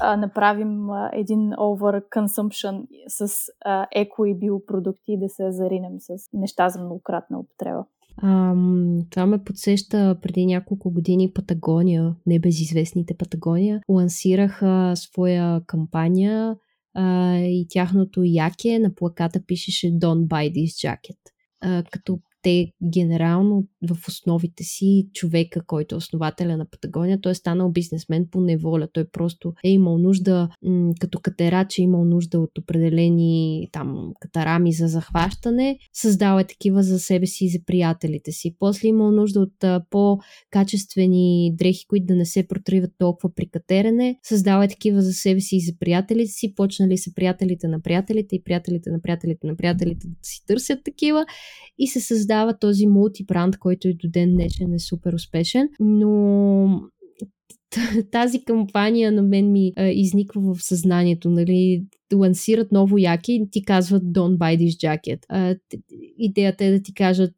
а, 0.00 0.16
направим 0.16 0.90
а, 0.90 1.10
един 1.12 1.50
over 1.50 2.08
consumption 2.08 2.86
с 3.08 3.34
а, 3.64 3.86
еко 3.94 4.26
и 4.26 4.34
биопродукти 4.34 5.12
и 5.12 5.18
да 5.18 5.28
се 5.28 5.52
заринем 5.52 5.92
с 5.98 6.08
неща 6.32 6.68
за 6.68 6.80
многократна 6.80 7.38
употреба. 7.38 7.84
А, 8.22 8.54
това 9.10 9.26
ме 9.26 9.44
подсеща 9.44 10.18
преди 10.22 10.46
няколко 10.46 10.90
години 10.90 11.32
Патагония, 11.32 12.14
небезизвестните 12.26 13.16
Патагония, 13.16 13.80
лансираха 13.88 14.92
своя 14.94 15.60
кампания 15.66 16.56
а, 16.94 17.36
и 17.38 17.66
тяхното 17.68 18.22
яке 18.24 18.78
на 18.78 18.94
плаката 18.94 19.40
пишеше 19.46 19.86
Don't 19.86 20.26
buy 20.26 20.52
this 20.52 20.88
jacket. 20.88 21.18
А, 21.60 21.82
като 21.90 22.20
те 22.42 22.72
генерално 22.92 23.66
в 23.84 24.08
основите 24.08 24.64
си 24.64 25.08
човека, 25.12 25.62
който 25.66 25.94
е 25.94 25.98
основателя 25.98 26.56
на 26.56 26.66
Патагония, 26.70 27.20
той 27.20 27.32
е 27.32 27.34
станал 27.34 27.70
бизнесмен 27.70 28.26
по 28.30 28.40
неволя. 28.40 28.88
Той 28.92 29.04
просто 29.04 29.52
е 29.64 29.70
имал 29.70 29.98
нужда, 29.98 30.48
като 31.00 31.18
катерач 31.18 31.78
е 31.78 31.82
имал 31.82 32.04
нужда 32.04 32.40
от 32.40 32.58
определени 32.58 33.68
там 33.72 34.12
катарами 34.20 34.72
за 34.72 34.88
захващане, 34.88 35.78
създава 35.92 36.40
е 36.40 36.46
такива 36.46 36.82
за 36.82 36.98
себе 36.98 37.26
си 37.26 37.44
и 37.44 37.50
за 37.50 37.58
приятелите 37.66 38.32
си. 38.32 38.56
После 38.58 38.88
е 38.88 38.88
имал 38.88 39.10
нужда 39.10 39.40
от 39.40 39.64
по-качествени 39.90 41.52
дрехи, 41.56 41.86
които 41.88 42.06
да 42.06 42.14
не 42.14 42.26
се 42.26 42.48
протриват 42.48 42.90
толкова 42.98 43.34
при 43.34 43.48
катерене, 43.48 44.18
създава 44.22 44.64
е 44.64 44.68
такива 44.68 45.02
за 45.02 45.12
себе 45.12 45.40
си 45.40 45.56
и 45.56 45.60
за 45.60 45.72
приятелите 45.80 46.32
си. 46.32 46.54
Почнали 46.54 46.98
са 46.98 47.14
приятелите 47.14 47.68
на 47.68 47.80
приятелите 47.80 48.36
и 48.36 48.44
приятелите 48.44 48.90
на 48.90 49.02
приятелите 49.02 49.46
на 49.46 49.56
приятелите 49.56 50.06
да 50.08 50.14
си 50.22 50.46
търсят 50.46 50.78
такива 50.84 51.26
и 51.78 51.86
се 51.86 52.00
създава 52.00 52.58
този 52.58 52.86
мултибранд, 52.86 53.58
който 53.58 53.73
и 53.84 53.94
до 53.94 54.08
ден 54.08 54.32
днешен 54.32 54.72
е 54.72 54.78
супер 54.78 55.12
успешен, 55.12 55.68
но 55.80 56.80
тази 58.10 58.44
кампания 58.44 59.12
на 59.12 59.22
мен 59.22 59.52
ми 59.52 59.72
а, 59.76 59.88
изниква 59.88 60.54
в 60.54 60.62
съзнанието, 60.62 61.30
нали, 61.30 61.84
лансират 62.14 62.72
ново 62.72 62.98
яки 62.98 63.32
и 63.32 63.50
ти 63.50 63.64
казват 63.64 64.02
don't 64.02 64.36
buy 64.36 64.58
this 64.58 64.70
jacket. 64.70 65.18
А, 65.28 65.56
идеята 66.18 66.64
е 66.64 66.70
да 66.70 66.82
ти 66.82 66.94
кажат 66.94 67.34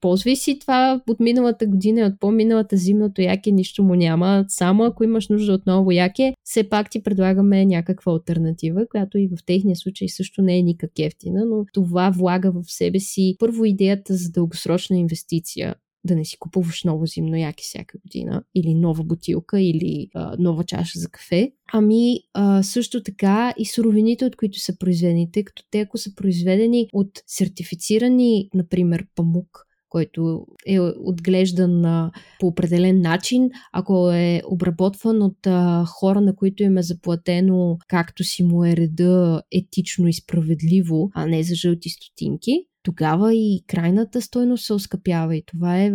ползвай 0.00 0.36
си 0.36 0.58
това 0.58 1.00
от 1.08 1.20
миналата 1.20 1.66
година, 1.66 2.06
от 2.06 2.20
по-миналата 2.20 2.76
зимното 2.76 3.22
яке, 3.22 3.50
нищо 3.50 3.82
му 3.82 3.94
няма. 3.94 4.44
Само 4.48 4.84
ако 4.84 5.04
имаш 5.04 5.28
нужда 5.28 5.52
от 5.52 5.66
ново 5.66 5.90
яке, 5.90 6.34
все 6.44 6.68
пак 6.68 6.90
ти 6.90 7.02
предлагаме 7.02 7.66
някаква 7.66 8.12
альтернатива, 8.12 8.86
която 8.90 9.18
и 9.18 9.28
в 9.28 9.44
техния 9.46 9.76
случай 9.76 10.08
също 10.08 10.42
не 10.42 10.58
е 10.58 10.62
никак 10.62 10.90
ефтина, 10.98 11.44
но 11.44 11.64
това 11.72 12.10
влага 12.10 12.52
в 12.52 12.62
себе 12.66 12.98
си 12.98 13.36
първо 13.38 13.64
идеята 13.64 14.14
за 14.14 14.30
дългосрочна 14.30 14.96
инвестиция 14.96 15.74
да 16.04 16.16
не 16.16 16.24
си 16.24 16.38
купуваш 16.38 16.84
ново 16.84 17.06
зимно 17.06 17.36
яки 17.36 17.64
всяка 17.64 17.98
година, 17.98 18.42
или 18.54 18.74
нова 18.74 19.04
бутилка, 19.04 19.60
или 19.60 20.08
а, 20.14 20.36
нова 20.38 20.64
чаша 20.64 20.98
за 20.98 21.08
кафе. 21.08 21.52
Ами 21.72 22.20
а, 22.34 22.62
също 22.62 23.02
така 23.02 23.54
и 23.58 23.66
суровините, 23.66 24.24
от 24.24 24.36
които 24.36 24.60
са 24.60 24.78
произведени, 24.78 25.32
тъй 25.32 25.44
като 25.44 25.62
те 25.70 25.80
ако 25.80 25.98
са 25.98 26.14
произведени 26.14 26.88
от 26.92 27.10
сертифицирани, 27.26 28.48
например, 28.54 29.06
памук, 29.14 29.66
който 29.90 30.46
е 30.66 30.80
отглеждан 30.80 31.84
а, 31.84 32.10
по 32.40 32.46
определен 32.46 33.00
начин, 33.00 33.50
ако 33.72 34.10
е 34.10 34.42
обработван 34.50 35.22
от 35.22 35.46
а, 35.46 35.84
хора, 35.84 36.20
на 36.20 36.36
които 36.36 36.62
им 36.62 36.78
е 36.78 36.82
заплатено 36.82 37.78
както 37.88 38.24
си 38.24 38.42
му 38.42 38.64
е 38.64 38.76
реда 38.76 39.42
етично 39.52 40.08
и 40.08 40.12
справедливо, 40.12 41.10
а 41.14 41.26
не 41.26 41.42
за 41.42 41.54
жълти 41.54 41.88
стотинки, 41.88 42.64
тогава 42.82 43.34
и 43.34 43.64
крайната 43.66 44.22
стойност 44.22 44.64
се 44.64 44.72
оскъпява. 44.72 45.36
И 45.36 45.44
това 45.46 45.80
е 45.80 45.92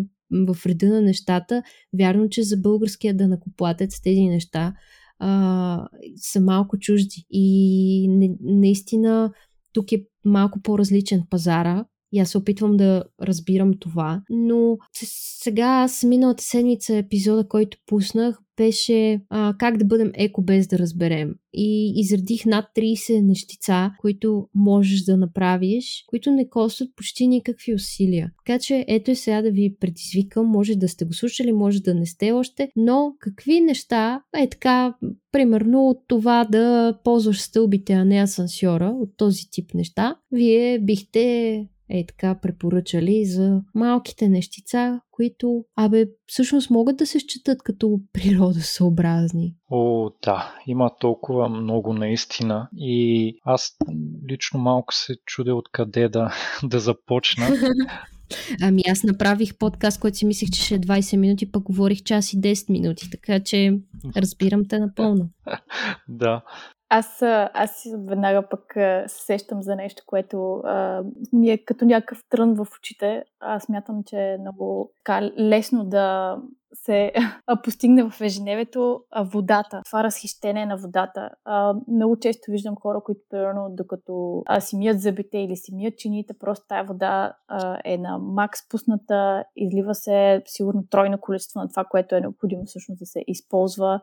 в 0.47 0.65
реда 0.65 0.87
на 0.87 1.01
нещата. 1.01 1.63
Вярно, 1.97 2.29
че 2.29 2.43
за 2.43 2.57
българския 2.57 3.17
данакоплатец 3.17 4.01
тези 4.01 4.21
неща 4.21 4.73
а, 5.19 5.87
са 6.15 6.41
малко 6.41 6.77
чужди. 6.79 7.25
И 7.29 8.07
не, 8.09 8.29
наистина 8.41 9.31
тук 9.73 9.91
е 9.91 10.05
малко 10.25 10.61
по-различен 10.61 11.23
пазара, 11.29 11.85
и 12.15 12.19
аз 12.19 12.29
се 12.29 12.37
опитвам 12.37 12.77
да 12.77 13.03
разбирам 13.21 13.73
това. 13.79 14.21
Но 14.29 14.77
сега 15.39 15.65
аз 15.65 16.03
миналата 16.03 16.43
седмица 16.43 16.97
епизода, 16.97 17.47
който 17.47 17.77
пуснах, 17.85 18.39
беше 18.57 19.21
а, 19.29 19.55
как 19.59 19.77
да 19.77 19.85
бъдем 19.85 20.11
еко 20.13 20.41
без 20.41 20.67
да 20.67 20.79
разберем. 20.79 21.35
И 21.53 21.93
изредих 21.95 22.45
над 22.45 22.65
30 22.77 23.21
нещица, 23.21 23.91
които 23.99 24.47
можеш 24.55 25.01
да 25.01 25.17
направиш, 25.17 26.03
които 26.07 26.31
не 26.31 26.49
костват 26.49 26.89
почти 26.95 27.27
никакви 27.27 27.73
усилия. 27.73 28.31
Така 28.45 28.59
че 28.59 28.85
ето 28.87 29.11
и 29.11 29.15
сега 29.15 29.41
да 29.41 29.51
ви 29.51 29.75
предизвикам, 29.79 30.45
може 30.45 30.75
да 30.75 30.87
сте 30.87 31.05
го 31.05 31.13
слушали, 31.13 31.51
може 31.51 31.81
да 31.81 31.93
не 31.93 32.05
сте 32.05 32.31
още, 32.31 32.69
но 32.75 33.13
какви 33.19 33.61
неща, 33.61 34.21
е 34.37 34.49
така, 34.49 34.95
примерно 35.31 35.89
от 35.89 35.97
това 36.07 36.47
да 36.51 36.97
ползваш 37.03 37.41
стълбите, 37.41 37.93
а 37.93 38.05
не 38.05 38.23
асансьора, 38.23 38.95
от 39.01 39.09
този 39.17 39.49
тип 39.51 39.73
неща, 39.73 40.15
вие 40.31 40.79
бихте 40.79 41.67
е 41.89 42.05
така 42.05 42.39
препоръчали 42.41 43.25
за 43.25 43.61
малките 43.75 44.29
нещица, 44.29 45.01
които, 45.11 45.65
абе, 45.75 46.05
всъщност 46.25 46.69
могат 46.69 46.97
да 46.97 47.05
се 47.05 47.19
считат 47.19 47.63
като 47.63 47.99
природосъобразни. 48.13 49.55
О, 49.71 50.09
да, 50.23 50.55
има 50.67 50.91
толкова 50.99 51.49
много 51.49 51.93
наистина 51.93 52.69
и 52.77 53.33
аз 53.43 53.77
лично 54.29 54.59
малко 54.59 54.93
се 54.93 55.15
чудя 55.25 55.55
откъде 55.55 56.09
да, 56.09 56.33
да 56.63 56.79
започна. 56.79 57.47
Ами 58.61 58.81
аз 58.91 59.03
направих 59.03 59.57
подкаст, 59.57 59.99
който 59.99 60.17
си 60.17 60.25
мислех, 60.25 60.49
че 60.49 60.61
ще 60.61 60.75
е 60.75 60.79
20 60.79 61.17
минути, 61.17 61.51
пък 61.51 61.63
говорих 61.63 62.03
час 62.03 62.33
и 62.33 62.41
10 62.41 62.71
минути, 62.71 63.09
така 63.09 63.39
че 63.39 63.79
разбирам 64.17 64.67
те 64.67 64.79
напълно. 64.79 65.29
да, 66.07 66.41
аз, 66.89 67.21
аз 67.53 67.87
веднага 68.07 68.49
пък 68.49 68.73
се 69.07 69.25
сещам 69.25 69.61
за 69.61 69.75
нещо, 69.75 70.03
което 70.05 70.61
а, 70.63 71.03
ми 71.33 71.49
е 71.49 71.57
като 71.57 71.85
някакъв 71.85 72.23
трън 72.29 72.53
в 72.53 72.67
очите. 72.77 73.23
Аз 73.39 73.69
мятам, 73.69 74.03
че 74.05 74.17
е 74.17 74.37
много 74.37 74.91
така, 74.97 75.31
лесно 75.39 75.85
да 75.85 76.37
се 76.73 77.13
постигне 77.63 78.09
в 78.09 78.21
ежедневието 78.21 79.03
водата. 79.25 79.81
Това 79.85 80.03
разхищение 80.03 80.65
на 80.65 80.77
водата. 80.77 81.29
А, 81.45 81.73
много 81.87 82.19
често 82.19 82.51
виждам 82.51 82.75
хора, 82.75 83.01
които, 83.05 83.21
примерно, 83.29 83.67
докато 83.69 84.43
а, 84.45 84.61
си 84.61 84.77
мият 84.77 85.01
зъбите 85.01 85.37
или 85.37 85.55
си 85.55 85.75
мият 85.75 85.97
чините, 85.97 86.33
просто 86.39 86.65
тая 86.67 86.83
вода 86.83 87.33
а, 87.47 87.79
е 87.85 87.97
на 87.97 88.17
макс 88.17 88.69
пусната, 88.69 89.43
излива 89.55 89.95
се 89.95 90.41
сигурно 90.45 90.83
тройно 90.89 91.17
количество 91.21 91.59
на 91.59 91.69
това, 91.69 91.85
което 91.85 92.15
е 92.15 92.21
необходимо 92.21 92.65
всъщност 92.65 92.99
да 92.99 93.05
се 93.05 93.23
използва. 93.27 94.01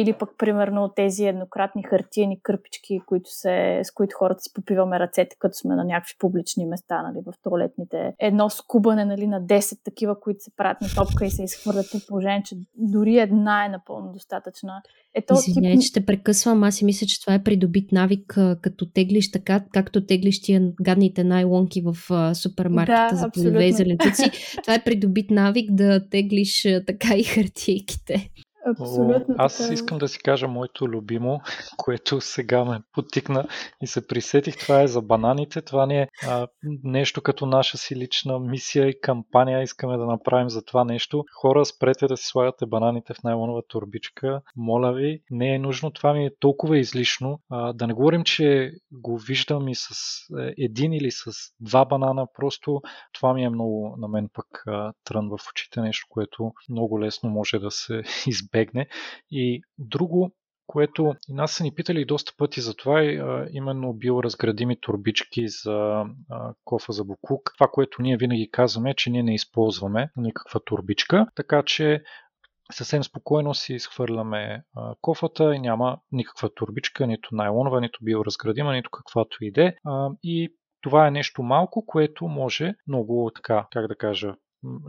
Или 0.00 0.12
пък 0.12 0.30
примерно 0.38 0.92
тези 0.96 1.24
еднократни 1.24 1.82
хартиени 1.82 2.40
кърпички, 2.42 3.00
които 3.06 3.30
се, 3.30 3.80
с 3.84 3.90
които 3.94 4.16
хората 4.18 4.40
си 4.40 4.50
попиваме 4.54 4.98
ръцете, 4.98 5.36
като 5.38 5.54
сме 5.54 5.74
на 5.74 5.84
някакви 5.84 6.14
публични 6.18 6.66
места, 6.66 7.02
нали, 7.02 7.24
в 7.26 7.32
туалетните. 7.42 8.14
Едно 8.18 8.50
скубане 8.50 9.04
нали, 9.04 9.26
на 9.26 9.42
10 9.42 9.78
такива, 9.84 10.20
които 10.20 10.40
се 10.40 10.50
правят 10.56 10.80
на 10.80 10.88
топка 10.96 11.24
и 11.24 11.30
се 11.30 11.42
изхвърлят 11.42 11.86
при 11.92 12.00
положение, 12.08 12.42
че 12.46 12.56
дори 12.74 13.18
една 13.18 13.64
е 13.64 13.68
напълно 13.68 14.12
достатъчна. 14.12 14.82
Ето, 15.14 15.34
Извинявай, 15.34 15.76
тип... 15.76 15.82
че 15.82 15.92
те 15.92 16.06
прекъсвам. 16.06 16.62
Аз 16.62 16.74
си 16.74 16.84
мисля, 16.84 17.06
че 17.06 17.20
това 17.20 17.34
е 17.34 17.42
придобит 17.42 17.92
навик, 17.92 18.38
като 18.62 18.90
теглиш 18.90 19.30
така, 19.30 19.64
както 19.72 20.06
теглиш 20.06 20.42
тия 20.42 20.72
гадните 20.82 21.24
найлонки 21.24 21.82
в 21.82 21.96
супермаркета 22.34 23.08
да, 23.10 23.16
за 23.16 23.30
плодове 23.30 23.64
и 23.64 23.72
зеленчуци. 23.72 24.30
това 24.62 24.74
е 24.74 24.84
придобит 24.84 25.30
навик 25.30 25.72
да 25.72 26.08
теглиш 26.08 26.66
така 26.86 27.14
и 27.16 27.24
хартийките. 27.24 28.30
Абсолютно. 28.66 29.34
О, 29.34 29.36
аз 29.38 29.58
така. 29.58 29.74
искам 29.74 29.98
да 29.98 30.08
си 30.08 30.18
кажа 30.18 30.48
моето 30.48 30.88
любимо, 30.88 31.40
което 31.76 32.20
сега 32.20 32.64
ме 32.64 32.80
потикна 32.92 33.48
и 33.82 33.86
се 33.86 34.06
присетих. 34.06 34.56
Това 34.56 34.82
е 34.82 34.86
за 34.86 35.02
бананите. 35.02 35.62
Това 35.62 35.86
ни 35.86 35.98
е 35.98 36.08
а, 36.28 36.46
нещо 36.84 37.22
като 37.22 37.46
наша 37.46 37.78
си 37.78 37.96
лична 37.96 38.38
мисия 38.38 38.88
и 38.88 39.00
кампания. 39.00 39.62
Искаме 39.62 39.96
да 39.96 40.06
направим 40.06 40.50
за 40.50 40.64
това 40.64 40.84
нещо. 40.84 41.24
Хора, 41.40 41.64
спрете 41.64 42.06
да 42.06 42.16
си 42.16 42.26
слагате 42.26 42.66
бананите 42.66 43.14
в 43.14 43.22
найлонова 43.22 43.62
турбичка. 43.68 44.40
Моля 44.56 44.92
ви, 44.92 45.20
не 45.30 45.54
е 45.54 45.58
нужно. 45.58 45.90
Това 45.90 46.12
ми 46.12 46.26
е 46.26 46.30
толкова 46.40 46.78
излишно. 46.78 47.40
А, 47.50 47.72
да 47.72 47.86
не 47.86 47.92
говорим, 47.92 48.24
че 48.24 48.72
го 48.92 49.18
виждам 49.18 49.68
и 49.68 49.74
с 49.74 49.90
е, 50.40 50.54
един 50.58 50.92
или 50.92 51.10
с 51.10 51.24
два 51.60 51.84
банана. 51.84 52.26
Просто 52.34 52.80
това 53.12 53.34
ми 53.34 53.44
е 53.44 53.50
много 53.50 53.94
на 53.98 54.08
мен 54.08 54.28
пък 54.32 54.46
а, 54.66 54.92
трън 55.04 55.28
в 55.28 55.38
очите. 55.50 55.80
Нещо, 55.80 56.06
което 56.10 56.52
много 56.70 57.00
лесно 57.00 57.30
може 57.30 57.58
да 57.58 57.70
се 57.70 58.02
избегне 58.26 58.55
избегне. 58.56 58.86
И 59.30 59.62
друго, 59.78 60.32
което 60.66 61.14
и 61.28 61.32
нас 61.32 61.52
са 61.52 61.64
ни 61.64 61.74
питали 61.74 62.04
доста 62.04 62.32
пъти 62.38 62.60
за 62.60 62.76
това 62.76 63.02
е 63.02 63.18
именно 63.52 63.92
биоразградими 63.92 64.80
турбички 64.80 65.48
за 65.48 66.04
кофа 66.64 66.92
за 66.92 67.04
буклук. 67.04 67.50
Това, 67.54 67.68
което 67.72 68.02
ние 68.02 68.16
винаги 68.16 68.50
казваме, 68.50 68.90
е, 68.90 68.94
че 68.94 69.10
ние 69.10 69.22
не 69.22 69.34
използваме 69.34 70.10
никаква 70.16 70.60
турбичка, 70.64 71.26
така 71.34 71.62
че 71.62 72.02
съвсем 72.72 73.04
спокойно 73.04 73.54
си 73.54 73.74
изхвърляме 73.74 74.62
кофата 75.00 75.54
и 75.54 75.58
няма 75.58 75.98
никаква 76.12 76.54
турбичка, 76.54 77.06
нито 77.06 77.34
найлонова, 77.34 77.80
нито 77.80 77.98
биоразградима, 78.02 78.72
нито 78.72 78.90
каквато 78.90 79.36
иде. 79.40 79.76
И 80.22 80.54
това 80.80 81.06
е 81.06 81.10
нещо 81.10 81.42
малко, 81.42 81.86
което 81.86 82.28
може 82.28 82.74
много 82.88 83.30
така, 83.34 83.66
как 83.72 83.88
да 83.88 83.96
кажа, 83.96 84.34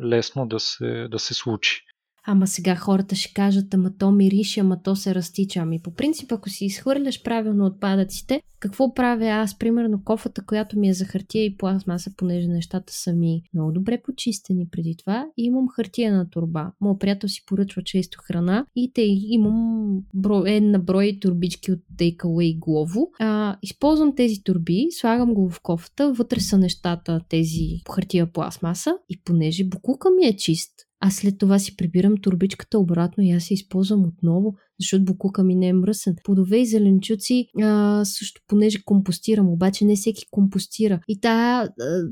лесно 0.04 0.48
да 0.48 0.60
се, 0.60 1.08
да 1.12 1.20
се 1.20 1.34
случи. 1.34 1.82
Ама 2.30 2.48
сега 2.48 2.76
хората 2.76 3.16
ще 3.16 3.34
кажат, 3.34 3.74
ама 3.74 3.92
то 4.00 4.12
мирише, 4.12 4.60
ама 4.60 4.82
то 4.84 4.96
се 4.96 5.16
разтича. 5.16 5.60
Ами 5.60 5.80
по 5.80 5.92
принцип, 5.92 6.32
ако 6.32 6.50
си 6.50 6.66
изхвърляш 6.66 7.24
правилно 7.24 7.66
отпадъците, 7.66 8.42
какво 8.60 8.94
правя 8.94 9.26
аз? 9.26 9.58
Примерно 9.58 10.04
кофата, 10.04 10.46
която 10.46 10.80
ми 10.80 10.90
е 10.90 10.94
за 10.94 11.06
хартия 11.06 11.46
и 11.46 11.58
пластмаса, 11.58 12.12
понеже 12.18 12.48
нещата 12.48 12.94
са 12.94 13.14
ми 13.14 13.42
много 13.54 13.72
добре 13.72 14.02
почистени 14.02 14.68
преди 14.72 14.96
това, 14.98 15.26
и 15.38 15.44
имам 15.44 15.68
хартия 15.68 16.14
на 16.14 16.30
турба. 16.30 16.72
Моят 16.82 17.00
приятел 17.00 17.30
си 17.30 17.44
поръчва 17.48 17.84
често 17.84 18.20
храна 18.24 18.66
и 18.76 18.92
те 18.94 19.02
имам 19.08 20.00
бро, 20.14 20.44
една 20.46 20.80
брой 20.80 21.18
турбички 21.22 21.72
от 21.72 21.80
Takeaway 21.98 22.60
Glovo. 22.60 23.08
А, 23.20 23.58
използвам 23.62 24.16
тези 24.16 24.44
турби, 24.44 24.88
слагам 24.92 25.34
го 25.34 25.50
в 25.50 25.60
кофата, 25.62 26.14
вътре 26.14 26.40
са 26.40 26.58
нещата, 26.58 27.22
тези 27.30 27.82
хартия 27.96 28.32
пластмаса 28.32 28.98
и 29.10 29.22
понеже 29.26 29.64
букука 29.64 30.10
ми 30.12 30.26
е 30.26 30.38
чист, 30.38 30.87
а 31.00 31.12
след 31.12 31.38
това 31.38 31.60
си 31.60 31.76
прибирам 31.76 32.18
турбичката 32.18 32.80
обратно 32.80 33.24
и 33.24 33.32
аз 33.32 33.44
се 33.44 33.54
използвам 33.54 34.06
отново 34.06 34.56
защото 34.80 35.06
букука 35.06 35.44
ми 35.44 35.56
не 35.56 35.68
е 35.68 35.74
мръсен. 35.74 36.16
Плодове 36.24 36.58
и 36.58 36.66
зеленчуци 36.66 37.48
а, 37.62 38.06
също, 38.06 38.42
понеже 38.48 38.84
компостирам, 38.86 39.50
обаче 39.50 39.86
не 39.86 39.96
всеки 39.96 40.26
компостира. 40.32 41.00
И 41.08 41.20
тая, 41.20 41.70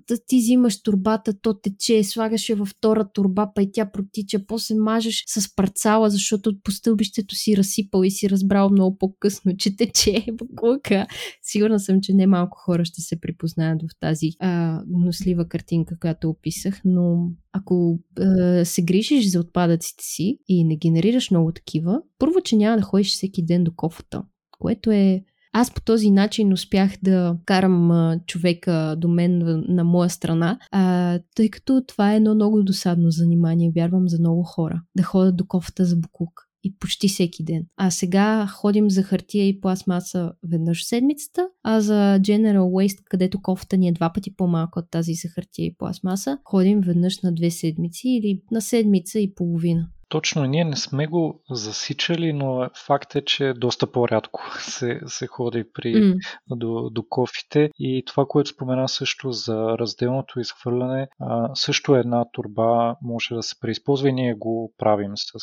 да 0.07 0.17
ти 0.27 0.37
взимаш 0.37 0.81
турбата, 0.81 1.33
то 1.41 1.53
тече, 1.53 2.03
слагаш 2.03 2.49
я 2.49 2.55
във 2.55 2.67
втора 2.67 3.09
турба, 3.13 3.51
па 3.55 3.61
и 3.61 3.71
тя 3.71 3.91
протича, 3.91 4.45
после 4.47 4.75
мажеш 4.75 5.23
с 5.27 5.55
парцала, 5.55 6.09
защото 6.09 6.53
по 6.63 6.71
стълбището 6.71 7.35
си 7.35 7.57
разсипал 7.57 8.03
и 8.03 8.11
си 8.11 8.29
разбрал 8.29 8.69
много 8.69 8.97
по-късно, 8.97 9.57
че 9.57 9.75
тече 9.75 10.25
букука. 10.33 11.07
Сигурна 11.41 11.79
съм, 11.79 12.01
че 12.01 12.13
не 12.13 12.27
малко 12.27 12.57
хора 12.57 12.85
ще 12.85 13.01
се 13.01 13.19
припознаят 13.19 13.81
в 13.81 13.99
тази 13.99 14.29
а, 14.39 14.81
гнослива 14.87 15.47
картинка, 15.47 15.99
която 15.99 16.29
описах, 16.29 16.81
но 16.85 17.31
ако 17.53 17.99
а, 18.19 18.65
се 18.65 18.81
грижиш 18.81 19.29
за 19.29 19.39
отпадъците 19.39 20.03
си 20.03 20.39
и 20.47 20.63
не 20.63 20.77
генерираш 20.77 21.31
много 21.31 21.51
такива, 21.51 22.01
първо, 22.19 22.41
че 22.41 22.54
няма 22.55 22.77
да 22.77 22.83
ходиш 22.83 23.13
всеки 23.13 23.45
ден 23.45 23.63
до 23.63 23.71
кофата, 23.75 24.23
което 24.59 24.91
е 24.91 25.23
аз 25.57 25.71
по 25.71 25.81
този 25.81 26.11
начин 26.11 26.53
успях 26.53 26.91
да 27.03 27.37
карам 27.45 27.91
а, 27.91 28.19
човека 28.27 28.95
до 28.97 29.07
мен 29.07 29.37
на, 29.37 29.63
на 29.67 29.83
моя 29.83 30.09
страна, 30.09 30.59
а, 30.71 31.19
тъй 31.35 31.49
като 31.49 31.83
това 31.87 32.13
е 32.13 32.15
едно 32.15 32.35
много 32.35 32.63
досадно 32.63 33.11
занимание, 33.11 33.71
вярвам, 33.75 34.09
за 34.09 34.19
много 34.19 34.43
хора. 34.43 34.81
Да 34.97 35.03
ходят 35.03 35.35
до 35.35 35.45
кофата 35.45 35.85
за 35.85 35.95
буклук 35.95 36.45
и 36.63 36.77
почти 36.79 37.07
всеки 37.07 37.43
ден. 37.43 37.65
А 37.77 37.91
сега 37.91 38.47
ходим 38.47 38.89
за 38.89 39.03
хартия 39.03 39.47
и 39.47 39.61
пластмаса 39.61 40.31
веднъж 40.43 40.83
в 40.83 40.87
седмицата, 40.87 41.47
а 41.63 41.81
за 41.81 42.19
General 42.21 42.59
Waste, 42.59 43.03
където 43.05 43.41
кофта 43.41 43.77
ни 43.77 43.87
е 43.87 43.91
два 43.91 44.13
пъти 44.13 44.35
по-малко 44.35 44.79
от 44.79 44.91
тази 44.91 45.13
за 45.13 45.27
хартия 45.27 45.65
и 45.65 45.75
пластмаса, 45.77 46.37
ходим 46.43 46.81
веднъж 46.81 47.21
на 47.21 47.33
две 47.33 47.51
седмици 47.51 48.09
или 48.09 48.41
на 48.51 48.61
седмица 48.61 49.19
и 49.19 49.35
половина. 49.35 49.87
Точно, 50.09 50.45
ние 50.45 50.63
не 50.63 50.75
сме 50.75 51.07
го 51.07 51.43
засичали, 51.49 52.33
но 52.33 52.69
факт 52.85 53.15
е, 53.15 53.25
че 53.25 53.53
доста 53.53 53.91
по-рядко 53.91 54.41
се, 54.59 54.99
се 55.05 55.27
ходи 55.27 55.63
при, 55.73 55.95
mm. 55.95 56.17
до, 56.49 56.89
до 56.89 57.03
кофите. 57.09 57.69
И 57.79 58.03
това, 58.07 58.25
което 58.25 58.49
спомена 58.49 58.89
също 58.89 59.31
за 59.31 59.77
разделното 59.79 60.39
изхвърляне, 60.39 61.07
а, 61.19 61.55
също 61.55 61.95
една 61.95 62.25
турба 62.31 62.95
може 63.01 63.35
да 63.35 63.43
се 63.43 63.59
преизползва 63.59 64.09
и 64.09 64.13
ние 64.13 64.33
го 64.33 64.73
правим 64.77 65.11
с 65.15 65.33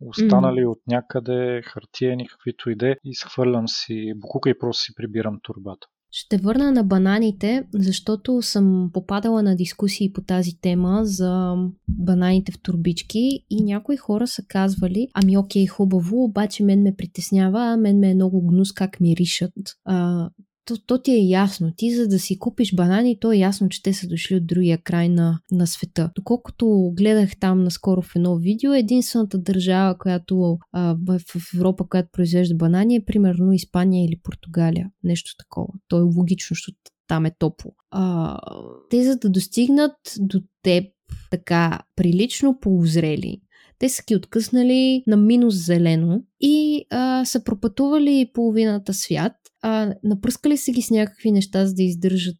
останали 0.00 0.60
mm. 0.60 0.70
от 0.70 0.78
някъде 0.86 1.62
хартиени, 1.64 2.28
каквито 2.28 2.70
иде, 2.70 2.96
изхвърлям 3.04 3.68
си 3.68 4.12
букука 4.16 4.50
и 4.50 4.58
просто 4.58 4.82
си 4.82 4.94
прибирам 4.94 5.38
турбата. 5.42 5.86
Ще 6.10 6.36
върна 6.36 6.72
на 6.72 6.84
бананите, 6.84 7.64
защото 7.74 8.42
съм 8.42 8.90
попадала 8.92 9.42
на 9.42 9.56
дискусии 9.56 10.12
по 10.12 10.20
тази 10.20 10.60
тема 10.60 11.00
за 11.04 11.54
бананите 11.88 12.52
в 12.52 12.62
турбички 12.62 13.44
и 13.50 13.62
някои 13.64 13.96
хора 13.96 14.26
са 14.26 14.42
казвали, 14.48 15.08
ами 15.14 15.38
окей, 15.38 15.66
хубаво, 15.66 16.24
обаче 16.24 16.62
мен 16.62 16.82
ме 16.82 16.96
притеснява, 16.96 17.76
мен 17.76 17.98
ме 17.98 18.10
е 18.10 18.14
много 18.14 18.46
гнус 18.46 18.72
как 18.72 19.00
миришат. 19.00 19.52
А, 19.84 20.30
то, 20.66 20.76
то 20.86 21.02
ти 21.02 21.12
е 21.12 21.18
ясно. 21.18 21.72
Ти 21.76 21.94
за 21.94 22.08
да 22.08 22.18
си 22.18 22.38
купиш 22.38 22.74
банани, 22.74 23.20
то 23.20 23.32
е 23.32 23.36
ясно, 23.36 23.68
че 23.68 23.82
те 23.82 23.92
са 23.92 24.06
дошли 24.06 24.36
от 24.36 24.46
другия 24.46 24.78
край 24.78 25.08
на, 25.08 25.40
на 25.50 25.66
света. 25.66 26.10
Доколкото 26.14 26.92
гледах 26.96 27.36
там 27.40 27.64
наскоро 27.64 28.02
в 28.02 28.16
едно 28.16 28.36
видео, 28.36 28.72
единствената 28.72 29.38
държава, 29.38 29.98
която 29.98 30.58
а, 30.72 30.96
в, 31.06 31.20
Европа, 31.54 31.88
която 31.88 32.08
произвежда 32.12 32.54
банани 32.54 32.96
е 32.96 33.04
примерно 33.04 33.52
Испания 33.52 34.04
или 34.04 34.20
Португалия. 34.22 34.90
Нещо 35.04 35.30
такова. 35.38 35.68
То 35.88 35.98
е 35.98 36.02
логично, 36.02 36.54
защото 36.54 36.78
там 37.08 37.26
е 37.26 37.34
топло. 37.38 37.72
А, 37.90 38.38
те 38.90 39.04
за 39.04 39.16
да 39.16 39.28
достигнат 39.28 39.96
до 40.18 40.42
теб 40.62 40.84
така 41.30 41.80
прилично 41.96 42.58
полузрели, 42.60 43.40
те 43.78 43.88
са 43.88 44.02
ги 44.08 44.16
откъснали 44.16 45.02
на 45.06 45.16
минус 45.16 45.54
зелено 45.54 46.22
и 46.40 46.86
а, 46.90 47.24
са 47.24 47.44
пропътували 47.44 48.30
половината 48.34 48.94
свят 48.94 49.32
а, 49.62 49.94
напръскали 50.04 50.56
са 50.56 50.72
ги 50.72 50.82
с 50.82 50.90
някакви 50.90 51.32
неща, 51.32 51.66
за 51.66 51.74
да 51.74 51.82
издържат 51.82 52.36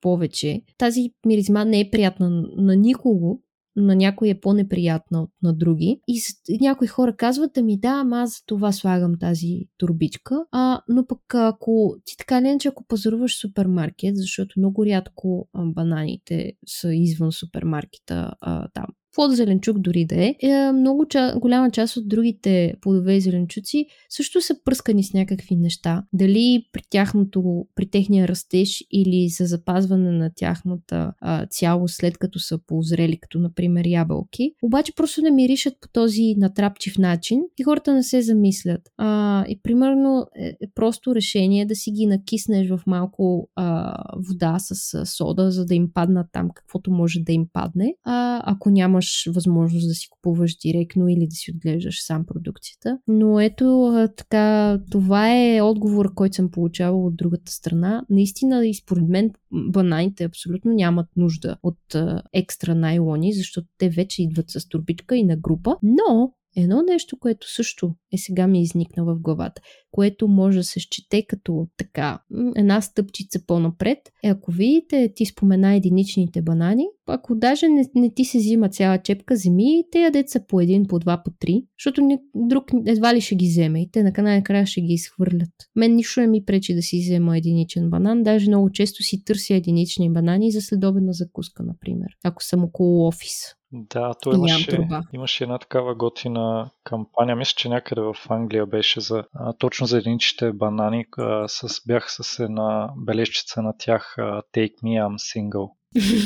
повече. 0.00 0.62
Тази 0.78 1.10
миризма 1.26 1.64
не 1.64 1.80
е 1.80 1.90
приятна 1.90 2.30
на 2.56 2.76
никого, 2.76 3.40
на 3.76 3.96
някой 3.96 4.28
е 4.28 4.40
по-неприятна 4.40 5.22
от 5.22 5.30
на 5.42 5.54
други. 5.54 6.00
И, 6.08 6.20
някои 6.60 6.86
хора 6.86 7.16
казват, 7.16 7.52
да 7.54 7.62
ми 7.62 7.78
да, 7.78 7.88
ама 7.88 8.20
аз 8.20 8.30
за 8.30 8.42
това 8.46 8.72
слагам 8.72 9.18
тази 9.20 9.68
турбичка. 9.78 10.44
А, 10.52 10.80
но 10.88 11.06
пък 11.06 11.34
ако 11.34 11.96
ти 12.04 12.16
така 12.16 12.40
не, 12.40 12.58
че 12.58 12.68
ако 12.68 12.84
пазаруваш 12.88 13.40
супермаркет, 13.40 14.16
защото 14.16 14.60
много 14.60 14.86
рядко 14.86 15.48
а, 15.52 15.64
бананите 15.64 16.52
са 16.66 16.94
извън 16.94 17.32
супермаркета 17.32 18.32
а, 18.40 18.68
там 18.74 18.86
плод 19.16 19.36
зеленчук 19.36 19.78
дори 19.78 20.04
да 20.04 20.24
е, 20.24 20.34
е 20.42 20.72
много 20.72 21.06
ча, 21.06 21.34
голяма 21.38 21.70
част 21.70 21.96
от 21.96 22.08
другите 22.08 22.74
плодове 22.80 23.14
и 23.14 23.20
зеленчуци 23.20 23.86
също 24.08 24.40
са 24.40 24.54
пръскани 24.64 25.04
с 25.04 25.12
някакви 25.12 25.56
неща. 25.56 26.04
Дали 26.12 26.66
при, 26.72 26.82
тяхното, 26.90 27.66
при 27.74 27.90
техния 27.90 28.28
растеж 28.28 28.84
или 28.90 29.28
за 29.28 29.44
запазване 29.44 30.10
на 30.10 30.30
тяхната 30.36 31.12
а, 31.20 31.46
цялост 31.46 31.94
след 31.96 32.18
като 32.18 32.38
са 32.38 32.58
поозрели, 32.66 33.18
като 33.20 33.38
например 33.38 33.84
ябълки. 33.86 34.52
Обаче 34.62 34.92
просто 34.96 35.22
не 35.22 35.30
миришат 35.30 35.74
по 35.80 35.88
този 35.88 36.34
натрапчив 36.36 36.98
начин 36.98 37.40
и 37.58 37.62
хората 37.62 37.94
не 37.94 38.02
се 38.02 38.22
замислят. 38.22 38.80
А, 38.96 39.44
и 39.48 39.60
примерно 39.62 40.26
е, 40.38 40.46
е 40.48 40.54
просто 40.74 41.14
решение 41.14 41.66
да 41.66 41.74
си 41.74 41.90
ги 41.90 42.06
накиснеш 42.06 42.68
в 42.68 42.80
малко 42.86 43.48
а, 43.54 43.96
вода 44.28 44.56
с 44.58 44.94
а, 44.94 45.06
сода, 45.06 45.50
за 45.50 45.66
да 45.66 45.74
им 45.74 45.90
паднат 45.94 46.26
там 46.32 46.50
каквото 46.54 46.90
може 46.90 47.20
да 47.20 47.32
им 47.32 47.46
падне. 47.52 47.94
А, 48.04 48.42
ако 48.44 48.70
нямаш 48.70 49.05
нямаш 49.06 49.26
възможност 49.34 49.88
да 49.88 49.94
си 49.94 50.08
купуваш 50.10 50.56
директно 50.56 51.08
или 51.08 51.26
да 51.26 51.34
си 51.34 51.52
отглеждаш 51.54 52.06
сам 52.06 52.26
продукцията. 52.26 52.98
Но 53.08 53.40
ето 53.40 53.92
така, 54.16 54.78
това 54.90 55.34
е 55.34 55.62
отговор, 55.62 56.14
който 56.14 56.36
съм 56.36 56.50
получавала 56.50 57.06
от 57.06 57.16
другата 57.16 57.52
страна. 57.52 58.04
Наистина 58.10 58.66
и 58.66 58.74
според 58.74 59.08
мен 59.08 59.30
бананите 59.52 60.24
абсолютно 60.24 60.72
нямат 60.72 61.06
нужда 61.16 61.56
от 61.62 61.94
а, 61.94 62.22
екстра 62.32 62.74
найлони, 62.74 63.32
защото 63.32 63.66
те 63.78 63.88
вече 63.88 64.22
идват 64.22 64.50
с 64.50 64.68
турбичка 64.68 65.16
и 65.16 65.24
на 65.24 65.36
група. 65.36 65.76
Но 65.82 66.32
Едно 66.56 66.82
нещо, 66.82 67.18
което 67.18 67.54
също 67.54 67.94
е 68.12 68.18
сега 68.18 68.46
ми 68.46 68.62
изникна 68.62 69.04
в 69.04 69.16
главата, 69.20 69.62
което 69.90 70.28
може 70.28 70.58
да 70.58 70.64
се 70.64 70.80
счете 70.80 71.26
като 71.28 71.66
така 71.76 72.18
една 72.56 72.80
стъпчица 72.80 73.46
по-напред, 73.46 73.98
е 74.24 74.28
ако 74.28 74.52
видите, 74.52 75.12
ти 75.16 75.26
спомена 75.26 75.74
единичните 75.74 76.42
банани, 76.42 76.84
ако 77.06 77.34
даже 77.34 77.68
не, 77.68 77.84
не 77.94 78.14
ти 78.14 78.24
се 78.24 78.38
взима 78.38 78.68
цяла 78.68 78.98
чепка, 78.98 79.36
земи 79.36 79.78
и 79.78 79.84
те 79.92 80.00
ядете 80.00 80.30
са 80.30 80.46
по 80.46 80.60
един, 80.60 80.86
по 80.86 80.98
два, 80.98 81.22
по 81.24 81.30
три, 81.38 81.64
защото 81.78 82.00
не, 82.00 82.18
друг 82.34 82.64
едва 82.86 83.14
ли 83.14 83.20
ще 83.20 83.34
ги 83.34 83.46
вземе 83.46 83.82
и 83.82 83.90
те 83.90 84.02
на 84.02 84.12
накрая 84.22 84.66
ще 84.66 84.80
ги 84.80 84.92
изхвърлят. 84.92 85.52
Мен 85.76 85.94
нищо 85.94 86.20
не 86.20 86.26
ми 86.26 86.44
пречи 86.44 86.74
да 86.74 86.82
си 86.82 86.98
взема 86.98 87.38
единичен 87.38 87.90
банан, 87.90 88.22
даже 88.22 88.48
много 88.48 88.70
често 88.70 89.02
си 89.02 89.24
търся 89.24 89.54
единични 89.54 90.12
банани 90.12 90.52
за 90.52 90.60
следобедна 90.60 91.12
закуска, 91.12 91.62
например, 91.62 92.08
ако 92.24 92.44
съм 92.44 92.64
около 92.64 93.06
офис. 93.06 93.56
Да, 93.72 94.14
то 94.22 94.32
имаше, 94.32 94.88
имаше 95.12 95.44
една 95.44 95.58
такава 95.58 95.94
готина 95.94 96.70
кампания. 96.84 97.36
Мисля, 97.36 97.54
че 97.56 97.68
някъде 97.68 98.00
в 98.00 98.14
Англия 98.28 98.66
беше 98.66 99.00
за 99.00 99.24
а, 99.34 99.52
точно 99.52 99.86
за 99.86 99.98
единичните 99.98 100.52
банани. 100.52 101.04
А, 101.18 101.48
с, 101.48 101.82
бях 101.86 102.06
с 102.08 102.38
една 102.38 102.90
бележчица 102.96 103.62
на 103.62 103.74
тях 103.78 104.14
а, 104.18 104.42
Take 104.54 104.74
me, 104.84 105.06
I'm 105.06 105.16
single. 105.16 105.70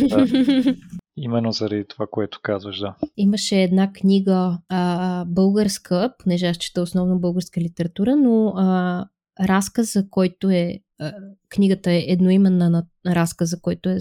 Да. 0.09 0.74
Именно 1.16 1.53
заради 1.53 1.84
това, 1.88 2.07
което 2.11 2.41
казваш, 2.43 2.78
да. 2.78 2.95
Имаше 3.16 3.62
една 3.62 3.93
книга 3.93 4.59
а, 4.68 5.24
българска, 5.24 6.14
понеже 6.18 6.47
аз 6.47 6.57
чета 6.57 6.82
основно 6.82 7.20
българска 7.20 7.61
литература, 7.61 8.16
но 8.16 8.53
а, 8.57 9.07
разказа, 9.41 10.11
който 10.11 10.51
е 10.51 10.80
книгата 11.49 11.93
е 11.93 12.05
едноименна 12.09 12.71
на 12.71 12.85
разказа, 13.07 13.61
който 13.61 13.89
е 13.89 13.99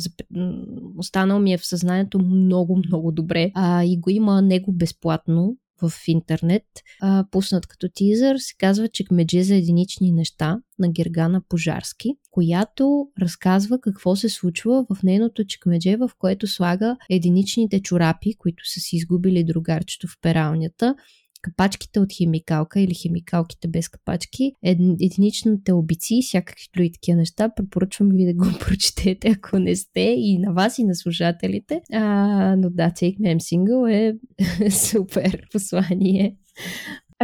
останал 0.98 1.40
ми 1.40 1.54
е 1.54 1.58
в 1.58 1.68
съзнанието 1.68 2.20
много, 2.20 2.78
много 2.78 3.12
добре. 3.12 3.52
А, 3.56 3.84
и 3.84 3.98
го 3.98 4.10
има 4.10 4.42
него 4.42 4.72
безплатно 4.72 5.58
в 5.82 5.92
интернет, 6.08 6.64
а, 7.02 7.26
пуснат 7.32 7.68
като 7.68 7.90
тизър, 7.94 8.38
се 8.38 8.54
казва 8.58 8.88
Чекмедже 8.88 9.44
за 9.44 9.56
единични 9.56 10.12
неща 10.12 10.58
на 10.80 10.92
Гергана 10.92 11.42
Пожарски, 11.50 12.10
която 12.32 13.08
разказва 13.22 13.82
какво 13.82 14.16
се 14.16 14.30
случва 14.30 14.86
в 14.90 15.04
нейното 15.04 15.46
чекмедже, 15.46 15.98
в 15.98 16.12
което 16.20 16.48
слага 16.48 16.98
единичните 17.10 17.82
чорапи, 17.82 18.36
които 18.38 18.64
са 18.66 18.80
си 18.80 18.96
изгубили 18.96 19.44
другарчето 19.44 20.08
в 20.08 20.18
пералнята, 20.22 20.96
капачките 21.42 22.00
от 22.00 22.14
химикалка 22.14 22.80
или 22.80 22.94
химикалките 22.94 23.68
без 23.68 23.90
капачки, 23.90 24.54
единичните 25.02 25.74
обици 25.74 26.16
и 26.16 26.24
всякакви 26.24 26.64
други 26.74 26.92
такива 26.92 27.18
неща. 27.18 27.50
Препоръчвам 27.56 28.10
ви 28.10 28.26
да 28.26 28.34
го 28.34 28.46
прочетете, 28.60 29.30
ако 29.30 29.60
не 29.60 29.76
сте 29.76 30.16
и 30.18 30.38
на 30.38 30.54
вас 30.54 30.78
и 30.78 30.84
на 30.84 30.96
слушателите. 30.96 31.82
А, 31.94 32.56
но 32.56 32.70
да, 32.70 32.90
Take 32.90 33.20
Me 33.20 33.38
I'm 33.38 33.40
Single 33.40 33.92
е 33.92 34.72
супер 34.72 35.48
послание. 35.52 36.36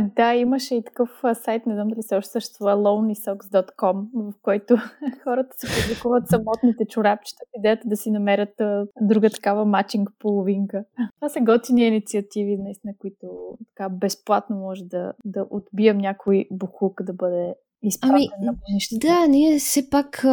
Да, 0.02 0.34
имаше 0.34 0.76
и 0.76 0.84
такъв 0.84 1.24
сайт, 1.34 1.66
не 1.66 1.74
знам 1.74 1.88
дали 1.88 2.04
се 2.04 2.16
още 2.16 2.32
съществува, 2.32 2.72
loneysocks.com, 2.72 4.06
в 4.14 4.34
който 4.42 4.78
хората 5.24 5.50
се 5.58 5.68
публикуват 5.82 6.28
самотните 6.28 6.86
чорапчета, 6.86 7.44
идеята 7.58 7.88
да 7.88 7.96
си 7.96 8.12
намерят 8.12 8.62
друга 9.02 9.30
такава 9.30 9.66
матчинг 9.66 10.10
половинка. 10.20 10.84
Това 11.16 11.30
са 11.30 11.40
готини 11.42 11.88
инициативи, 11.88 12.58
наистина, 12.58 12.94
които 13.00 13.28
така 13.76 13.90
безплатно 13.90 14.56
може 14.56 14.84
да, 14.84 15.14
да 15.26 15.46
отбием 15.50 15.98
някой 15.98 16.46
бухук 16.52 17.04
да 17.04 17.14
бъде 17.14 17.56
изпратен 17.84 18.16
ами, 18.16 18.46
на 18.46 18.54
бъдещето. 18.54 19.08
Да, 19.08 19.28
ние 19.28 19.60
все 19.60 19.90
пак 19.90 20.26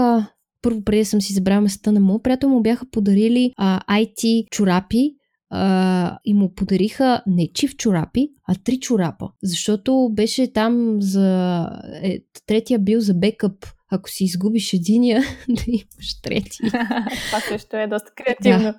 първо 0.62 0.84
преди 0.84 1.04
съм 1.04 1.20
си 1.20 1.32
забравя 1.32 1.60
места 1.60 1.92
на 1.92 2.00
му, 2.00 2.18
приятел 2.18 2.48
му 2.48 2.60
бяха 2.60 2.86
подарили 2.90 3.52
а, 3.56 4.00
IT 4.00 4.48
чорапи, 4.50 5.16
а, 5.54 6.18
и 6.24 6.34
му 6.34 6.54
подариха 6.54 7.22
не 7.26 7.52
чив 7.52 7.76
чорапи, 7.76 8.28
а 8.48 8.54
три 8.54 8.80
чорапа. 8.80 9.28
Защото 9.42 10.10
беше 10.12 10.52
там 10.52 10.96
за... 11.00 11.68
Е, 12.02 12.18
третия 12.46 12.78
бил 12.78 13.00
за 13.00 13.14
бекъп. 13.14 13.66
Ако 13.90 14.10
си 14.10 14.24
изгубиш 14.24 14.72
единия, 14.72 15.22
да 15.48 15.62
имаш 15.68 16.20
трети. 16.22 16.58
Това 17.26 17.40
също 17.48 17.76
е 17.76 17.86
доста 17.86 18.12
креативно. 18.16 18.62
Да. 18.62 18.78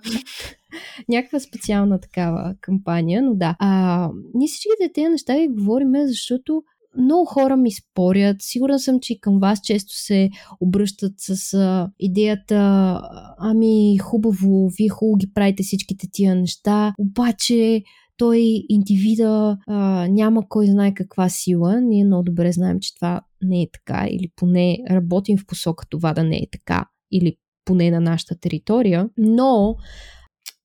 Някаква 1.09 1.39
специална 1.39 1.99
такава 1.99 2.55
кампания, 2.61 3.21
но 3.21 3.35
да. 3.35 3.55
А, 3.59 4.09
ние 4.33 4.47
всичките 4.47 4.93
тези 4.93 5.07
неща 5.07 5.39
ги 5.39 5.47
говориме, 5.47 6.07
защото 6.07 6.63
много 6.97 7.25
хора 7.25 7.57
ми 7.57 7.71
спорят. 7.71 8.37
Сигурна 8.39 8.79
съм, 8.79 8.99
че 8.99 9.13
и 9.13 9.19
към 9.19 9.39
вас 9.39 9.59
често 9.63 9.93
се 9.95 10.29
обръщат 10.59 11.13
с 11.17 11.53
а, 11.53 11.89
идеята 11.99 13.01
ами 13.37 13.97
хубаво, 13.97 14.69
вие 14.77 14.89
хубаво 14.89 15.17
ги 15.17 15.33
правите 15.33 15.63
всичките 15.63 16.07
тия 16.11 16.35
неща, 16.35 16.93
обаче 16.99 17.83
той 18.17 18.65
индивида 18.69 19.57
а, 19.67 20.07
няма 20.07 20.49
кой 20.49 20.67
знае 20.67 20.93
каква 20.93 21.29
сила. 21.29 21.81
Ние 21.81 22.05
много 22.05 22.23
добре 22.23 22.51
знаем, 22.51 22.79
че 22.79 22.95
това 22.95 23.21
не 23.41 23.61
е 23.61 23.67
така 23.73 24.07
или 24.09 24.31
поне 24.35 24.77
работим 24.89 25.37
в 25.37 25.45
посока 25.45 25.85
това 25.89 26.13
да 26.13 26.23
не 26.23 26.37
е 26.37 26.47
така 26.51 26.85
или 27.11 27.35
поне 27.65 27.91
на 27.91 27.99
нашата 27.99 28.39
територия, 28.39 29.09
но 29.17 29.75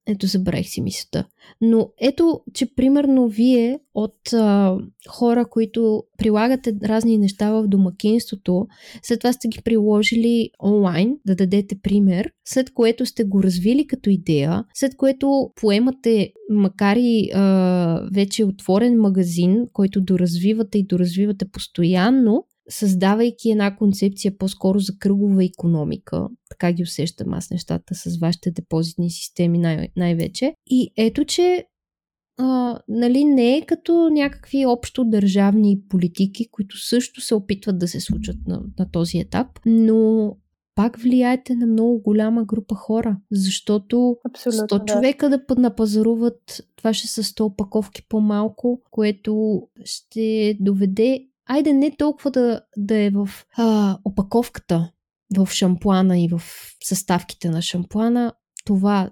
ето, 0.08 0.26
забравих 0.26 0.68
си 0.68 0.80
мисълта. 0.80 1.24
Но 1.60 1.90
ето, 2.00 2.40
че 2.54 2.74
примерно 2.74 3.28
вие 3.28 3.78
от 3.94 4.32
а, 4.32 4.78
хора, 5.08 5.44
които 5.50 6.02
прилагате 6.18 6.74
разни 6.84 7.18
неща 7.18 7.50
в 7.50 7.66
домакинството, 7.66 8.66
след 9.02 9.20
това 9.20 9.32
сте 9.32 9.48
ги 9.48 9.58
приложили 9.64 10.50
онлайн, 10.62 11.16
да 11.26 11.34
дадете 11.34 11.80
пример, 11.82 12.30
след 12.44 12.74
което 12.74 13.06
сте 13.06 13.24
го 13.24 13.42
развили 13.42 13.86
като 13.86 14.10
идея, 14.10 14.64
след 14.74 14.96
което 14.96 15.50
поемате, 15.60 16.32
макар 16.50 16.96
и 16.96 17.30
а, 17.34 18.08
вече 18.14 18.44
отворен 18.44 19.00
магазин, 19.00 19.66
който 19.72 20.00
доразвивате 20.00 20.78
и 20.78 20.86
доразвивате 20.86 21.44
постоянно, 21.52 22.44
създавайки 22.70 23.50
една 23.50 23.76
концепция 23.76 24.38
по-скоро 24.38 24.78
за 24.78 24.92
кръгова 24.98 25.44
економика. 25.44 26.28
Така 26.50 26.72
ги 26.72 26.82
усещам 26.82 27.34
аз 27.34 27.50
нещата 27.50 27.94
с 27.94 28.18
вашите 28.18 28.50
депозитни 28.50 29.10
системи 29.10 29.58
най- 29.58 29.88
най-вече. 29.96 30.54
И 30.66 30.92
ето, 30.96 31.24
че 31.24 31.64
а, 32.38 32.78
нали, 32.88 33.24
не 33.24 33.56
е 33.56 33.66
като 33.66 34.08
някакви 34.12 34.66
общо 34.66 35.04
държавни 35.04 35.80
политики, 35.88 36.48
които 36.50 36.78
също 36.78 37.20
се 37.20 37.34
опитват 37.34 37.78
да 37.78 37.88
се 37.88 38.00
случат 38.00 38.36
на, 38.46 38.62
на 38.78 38.90
този 38.90 39.18
етап, 39.18 39.46
но 39.66 40.32
пак 40.74 41.00
влияете 41.00 41.54
на 41.54 41.66
много 41.66 42.02
голяма 42.02 42.44
група 42.44 42.74
хора, 42.74 43.16
защото 43.30 44.16
Абсолютно, 44.24 44.78
100 44.78 44.78
да. 44.78 44.84
човека 44.84 45.28
да 45.28 45.60
напазаруват, 45.60 46.62
това 46.76 46.92
ще 46.92 47.08
са 47.08 47.22
100 47.22 47.40
опаковки 47.40 48.02
по-малко, 48.08 48.82
което 48.90 49.62
ще 49.84 50.56
доведе 50.60 51.28
айде 51.48 51.72
не 51.72 51.96
толкова 51.96 52.30
да, 52.30 52.60
да 52.76 52.98
е 52.98 53.10
в 53.10 53.28
а, 53.56 53.98
опаковката, 54.04 54.92
в 55.36 55.46
шампуана 55.46 56.18
и 56.18 56.28
в 56.28 56.42
съставките 56.84 57.50
на 57.50 57.62
шампуана, 57.62 58.32
това 58.64 59.10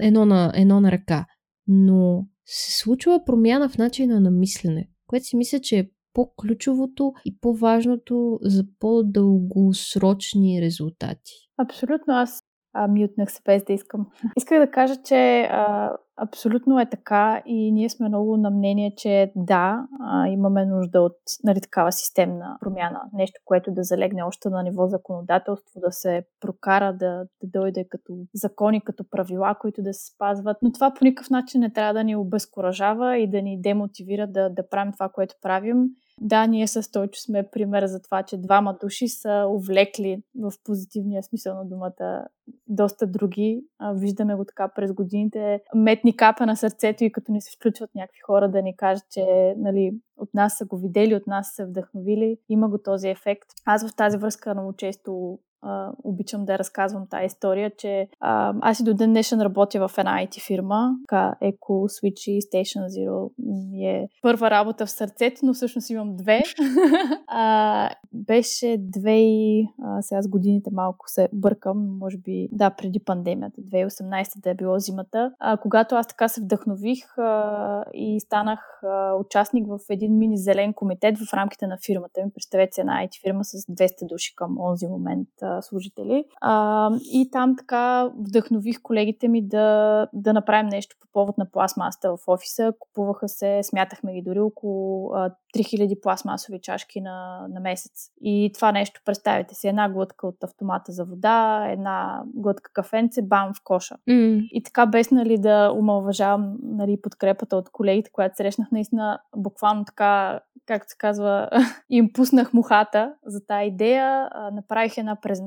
едно 0.00 0.26
на, 0.26 0.52
едно 0.54 0.80
на 0.80 0.92
ръка. 0.92 1.26
Но 1.66 2.26
се 2.46 2.78
случва 2.78 3.24
промяна 3.24 3.68
в 3.68 3.78
начина 3.78 4.20
на 4.20 4.30
мислене, 4.30 4.88
което 5.06 5.26
си 5.26 5.36
мисля, 5.36 5.60
че 5.60 5.78
е 5.78 5.88
по-ключовото 6.12 7.12
и 7.24 7.40
по-важното 7.40 8.38
за 8.42 8.64
по-дългосрочни 8.78 10.62
резултати. 10.62 11.32
Абсолютно. 11.58 12.14
Аз 12.14 12.42
а, 12.72 12.88
мютнах 12.88 13.32
се 13.32 13.40
без 13.44 13.64
да 13.64 13.72
искам. 13.72 14.06
Исках 14.36 14.58
да 14.58 14.70
кажа, 14.70 14.96
че 15.04 15.40
а, 15.40 15.92
абсолютно 16.18 16.80
е 16.80 16.90
така 16.90 17.42
и 17.46 17.72
ние 17.72 17.88
сме 17.88 18.08
много 18.08 18.36
на 18.36 18.50
мнение, 18.50 18.94
че 18.96 19.32
да, 19.36 19.86
имаме 20.28 20.66
нужда 20.66 21.00
от 21.00 21.16
нали, 21.44 21.60
такава 21.60 21.92
системна 21.92 22.56
промяна. 22.60 23.00
Нещо, 23.12 23.40
което 23.44 23.70
да 23.72 23.82
залегне 23.82 24.22
още 24.22 24.50
на 24.50 24.62
ниво 24.62 24.86
законодателство, 24.86 25.80
да 25.80 25.92
се 25.92 26.24
прокара, 26.40 26.92
да, 26.92 27.26
да 27.42 27.60
дойде 27.60 27.88
като 27.88 28.14
закони, 28.34 28.80
като 28.80 29.04
правила, 29.10 29.54
които 29.60 29.82
да 29.82 29.94
се 29.94 30.06
спазват. 30.14 30.56
Но 30.62 30.72
това 30.72 30.94
по 30.94 31.04
никакъв 31.04 31.30
начин 31.30 31.60
не 31.60 31.72
трябва 31.72 31.94
да 31.94 32.04
ни 32.04 32.16
обезкуражава 32.16 33.18
и 33.18 33.30
да 33.30 33.42
ни 33.42 33.60
демотивира 33.60 34.26
да, 34.26 34.50
да 34.50 34.68
правим 34.68 34.92
това, 34.92 35.08
което 35.08 35.34
правим 35.42 35.88
да, 36.20 36.46
ние 36.46 36.66
с 36.66 36.90
Тойчо 36.90 37.20
сме 37.20 37.48
пример 37.52 37.86
за 37.86 38.02
това, 38.02 38.22
че 38.22 38.36
двама 38.36 38.76
души 38.82 39.08
са 39.08 39.46
увлекли 39.48 40.22
в 40.40 40.52
позитивния 40.64 41.22
смисъл 41.22 41.54
на 41.54 41.64
думата 41.64 42.26
доста 42.66 43.06
други. 43.06 43.64
Виждаме 43.94 44.34
го 44.34 44.44
така 44.44 44.68
през 44.68 44.92
годините. 44.92 45.60
Метни 46.08 46.16
капа 46.16 46.46
на 46.46 46.56
сърцето 46.56 47.04
и 47.04 47.12
като 47.12 47.32
ни 47.32 47.40
се 47.40 47.56
включват 47.56 47.90
някакви 47.94 48.20
хора 48.26 48.50
да 48.50 48.62
ни 48.62 48.76
кажат, 48.76 49.04
че 49.10 49.54
нали, 49.56 49.92
от 50.16 50.34
нас 50.34 50.58
са 50.58 50.64
го 50.64 50.78
видели, 50.78 51.14
от 51.14 51.26
нас 51.26 51.52
са 51.54 51.66
вдъхновили. 51.66 52.36
Има 52.48 52.68
го 52.68 52.78
този 52.78 53.08
ефект. 53.08 53.48
Аз 53.64 53.88
в 53.88 53.96
тази 53.96 54.18
връзка 54.18 54.54
много 54.54 54.72
често 54.72 55.38
а, 55.62 55.92
обичам 56.04 56.44
да 56.44 56.58
разказвам 56.58 57.06
тази 57.10 57.26
история, 57.26 57.70
че 57.78 58.08
а, 58.20 58.54
аз 58.60 58.80
и 58.80 58.84
до 58.84 58.94
ден 58.94 59.10
днешен 59.10 59.40
работя 59.40 59.88
в 59.88 59.98
една 59.98 60.26
IT 60.26 60.46
фирма, 60.46 60.90
така 61.08 61.34
Eco 61.42 61.68
Switch 61.68 62.38
Station 62.40 62.86
Zero 62.86 63.30
ми 63.70 63.86
е 63.86 64.08
първа 64.22 64.50
работа 64.50 64.86
в 64.86 64.90
сърцето, 64.90 65.40
но 65.42 65.54
всъщност 65.54 65.90
имам 65.90 66.16
две. 66.16 66.42
а, 67.26 67.90
беше 68.12 68.76
две 68.78 69.16
и 69.20 69.68
а, 69.82 70.02
сега 70.02 70.22
с 70.22 70.28
годините 70.28 70.70
малко 70.72 71.04
се 71.08 71.28
бъркам, 71.32 71.98
може 71.98 72.18
би 72.18 72.48
да, 72.52 72.70
преди 72.70 73.00
пандемията, 73.00 73.60
2018 73.60 74.42
да 74.42 74.50
е 74.50 74.54
било 74.54 74.78
зимата, 74.78 75.32
а, 75.38 75.56
когато 75.56 75.94
аз 75.94 76.06
така 76.06 76.28
се 76.28 76.40
вдъхнових 76.40 77.18
а, 77.18 77.84
и 77.94 78.20
станах 78.20 78.82
а, 78.82 79.14
участник 79.14 79.66
в 79.68 79.78
един 79.90 80.18
мини 80.18 80.38
зелен 80.38 80.72
комитет 80.74 81.18
в 81.18 81.34
рамките 81.34 81.66
на 81.66 81.78
фирмата 81.86 82.24
ми. 82.24 82.30
Представете 82.34 82.72
си 82.72 82.80
една 82.80 82.92
IT 82.92 83.22
фирма 83.22 83.44
с 83.44 83.56
200 83.56 84.08
души 84.08 84.34
към 84.36 84.60
онзи 84.60 84.86
момент 84.86 85.28
а, 85.42 85.47
служители. 85.62 86.24
А, 86.40 86.90
и 87.12 87.30
там 87.30 87.56
така 87.56 88.10
вдъхнових 88.18 88.82
колегите 88.82 89.28
ми 89.28 89.48
да, 89.48 90.08
да 90.12 90.32
направим 90.32 90.68
нещо 90.68 90.96
по 91.00 91.06
повод 91.12 91.38
на 91.38 91.50
пластмасата 91.50 92.16
в 92.16 92.18
офиса. 92.26 92.72
Купуваха 92.78 93.28
се, 93.28 93.60
смятахме 93.62 94.14
ги 94.14 94.22
дори 94.22 94.40
около 94.40 95.12
а, 95.14 95.30
3000 95.56 96.00
пластмасови 96.00 96.60
чашки 96.60 97.00
на, 97.00 97.46
на 97.48 97.60
месец. 97.60 98.10
И 98.20 98.50
това 98.54 98.72
нещо, 98.72 99.00
представете 99.04 99.54
си, 99.54 99.68
една 99.68 99.88
глътка 99.88 100.26
от 100.26 100.44
автомата 100.44 100.92
за 100.92 101.04
вода, 101.04 101.66
една 101.70 102.22
глътка 102.34 102.72
кафенце, 102.72 103.22
бам 103.22 103.54
в 103.54 103.60
коша. 103.64 103.96
Mm. 104.08 104.48
И 104.50 104.62
така 104.62 104.86
без 104.86 105.10
нали, 105.10 105.38
да 105.38 105.72
омалважавам 105.76 106.56
нали, 106.62 107.00
подкрепата 107.02 107.56
от 107.56 107.70
колегите, 107.70 108.10
която 108.12 108.36
срещнах, 108.36 108.70
наистина 108.72 109.18
буквално 109.36 109.84
така, 109.84 110.40
както 110.66 110.90
се 110.90 110.96
казва, 110.98 111.50
им 111.90 112.12
пуснах 112.12 112.52
мухата 112.52 113.14
за 113.26 113.46
тази 113.46 113.66
идея. 113.66 114.30
Направих 114.52 114.98
една 114.98 115.16
презентация 115.16 115.37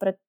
пред 0.00 0.20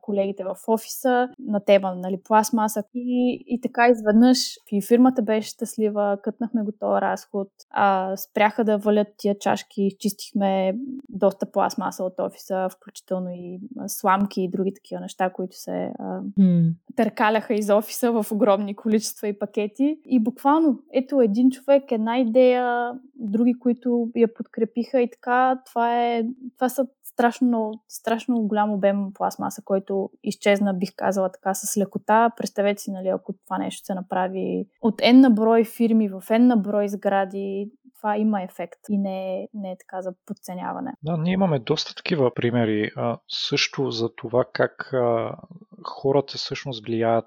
колегите 0.00 0.44
в 0.44 0.56
офиса 0.68 1.28
на 1.38 1.60
тема 1.60 1.94
нали, 1.94 2.20
пластмаса 2.24 2.82
и, 2.94 3.44
и 3.46 3.60
така 3.60 3.88
изведнъж 3.88 4.38
и 4.72 4.82
фирмата 4.82 5.22
беше 5.22 5.48
щастлива, 5.48 6.18
кътнахме 6.22 6.62
го 6.62 6.72
този 6.72 7.00
разход, 7.00 7.48
а, 7.70 8.16
спряха 8.16 8.64
да 8.64 8.78
валят 8.78 9.08
тия 9.16 9.38
чашки, 9.38 9.82
изчистихме 9.82 10.74
доста 11.08 11.50
пластмаса 11.50 12.04
от 12.04 12.20
офиса, 12.20 12.68
включително 12.70 13.30
и 13.30 13.60
сламки 13.86 14.42
и 14.42 14.50
други 14.50 14.74
такива 14.74 15.00
неща, 15.00 15.30
които 15.30 15.56
се 15.56 15.92
а, 15.98 16.20
mm. 16.38 16.72
търкаляха 16.96 17.54
из 17.54 17.70
офиса 17.70 18.12
в 18.12 18.32
огромни 18.32 18.76
количества 18.76 19.28
и 19.28 19.38
пакети. 19.38 19.98
И 20.06 20.20
буквално, 20.20 20.78
ето 20.92 21.20
един 21.20 21.50
човек, 21.50 21.92
една 21.92 22.18
идея, 22.18 22.92
други, 23.14 23.54
които 23.58 24.08
я 24.16 24.34
подкрепиха 24.34 25.00
и 25.00 25.10
така, 25.10 25.62
това, 25.66 26.04
е, 26.04 26.24
това 26.56 26.68
са 26.68 26.86
страшно, 27.14 27.72
страшно 27.88 28.42
голям 28.42 28.72
обем 28.72 29.12
пластмаса, 29.14 29.62
който 29.64 30.10
изчезна, 30.22 30.74
бих 30.74 30.90
казала 30.96 31.32
така, 31.32 31.54
с 31.54 31.76
лекота. 31.76 32.30
Представете 32.36 32.82
си, 32.82 32.90
нали, 32.90 33.08
ако 33.08 33.34
това 33.46 33.58
нещо 33.58 33.86
се 33.86 33.94
направи 33.94 34.66
от 34.82 35.00
N 35.00 35.20
на 35.20 35.30
брой 35.30 35.64
фирми 35.64 36.08
в 36.08 36.20
N 36.20 36.38
на 36.38 36.56
брой 36.56 36.88
сгради, 36.88 37.70
това 37.96 38.16
има 38.16 38.42
ефект 38.42 38.80
и 38.88 38.98
не 38.98 39.34
е, 39.34 39.48
не 39.54 39.70
е 39.70 39.76
така 39.78 40.02
за 40.02 40.12
подценяване. 40.26 40.92
Да, 41.02 41.16
ние 41.16 41.32
имаме 41.32 41.58
доста 41.58 41.94
такива 41.94 42.34
примери 42.34 42.90
а, 42.96 43.18
също 43.28 43.90
за 43.90 44.14
това 44.16 44.44
как 44.52 44.92
а, 44.92 45.36
хората 45.84 46.38
всъщност 46.38 46.86
влияят 46.86 47.24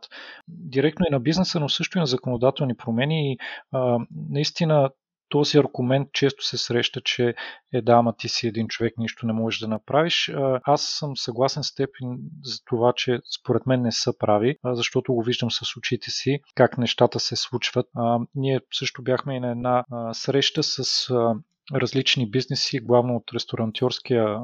директно 0.48 1.06
и 1.10 1.12
на 1.12 1.20
бизнеса, 1.20 1.60
но 1.60 1.70
също 1.70 1.98
и 1.98 2.02
на 2.02 2.06
законодателни 2.06 2.78
промени 2.78 3.32
и 3.32 3.38
а, 3.72 4.00
наистина 4.30 4.90
този 5.30 5.57
аргумент 5.57 6.07
често 6.13 6.45
се 6.45 6.57
среща, 6.57 7.01
че 7.01 7.36
е 7.73 7.82
да, 7.82 7.93
ама 7.93 8.13
ти 8.17 8.30
си 8.30 8.47
един 8.47 8.67
човек, 8.67 8.93
нищо 8.97 9.25
не 9.25 9.34
можеш 9.34 9.59
да 9.59 9.67
направиш. 9.67 10.32
Аз 10.63 10.82
съм 10.82 11.17
съгласен 11.17 11.63
с 11.63 11.75
теб 11.75 11.89
за 12.43 12.57
това, 12.65 12.93
че 12.95 13.19
според 13.39 13.65
мен 13.65 13.82
не 13.82 13.91
са 13.91 14.17
прави, 14.17 14.57
защото 14.65 15.13
го 15.13 15.23
виждам 15.23 15.51
с 15.51 15.78
очите 15.78 16.11
си, 16.11 16.39
как 16.55 16.78
нещата 16.78 17.19
се 17.19 17.36
случват. 17.36 17.88
Ние 18.36 18.59
също 18.73 19.03
бяхме 19.03 19.36
и 19.36 19.39
на 19.39 19.51
една 19.51 19.84
среща 20.13 20.63
с 20.63 21.09
различни 21.74 22.30
бизнеси, 22.30 22.80
главно 22.80 23.15
от 23.15 23.24
ресторантьорския 23.34 24.39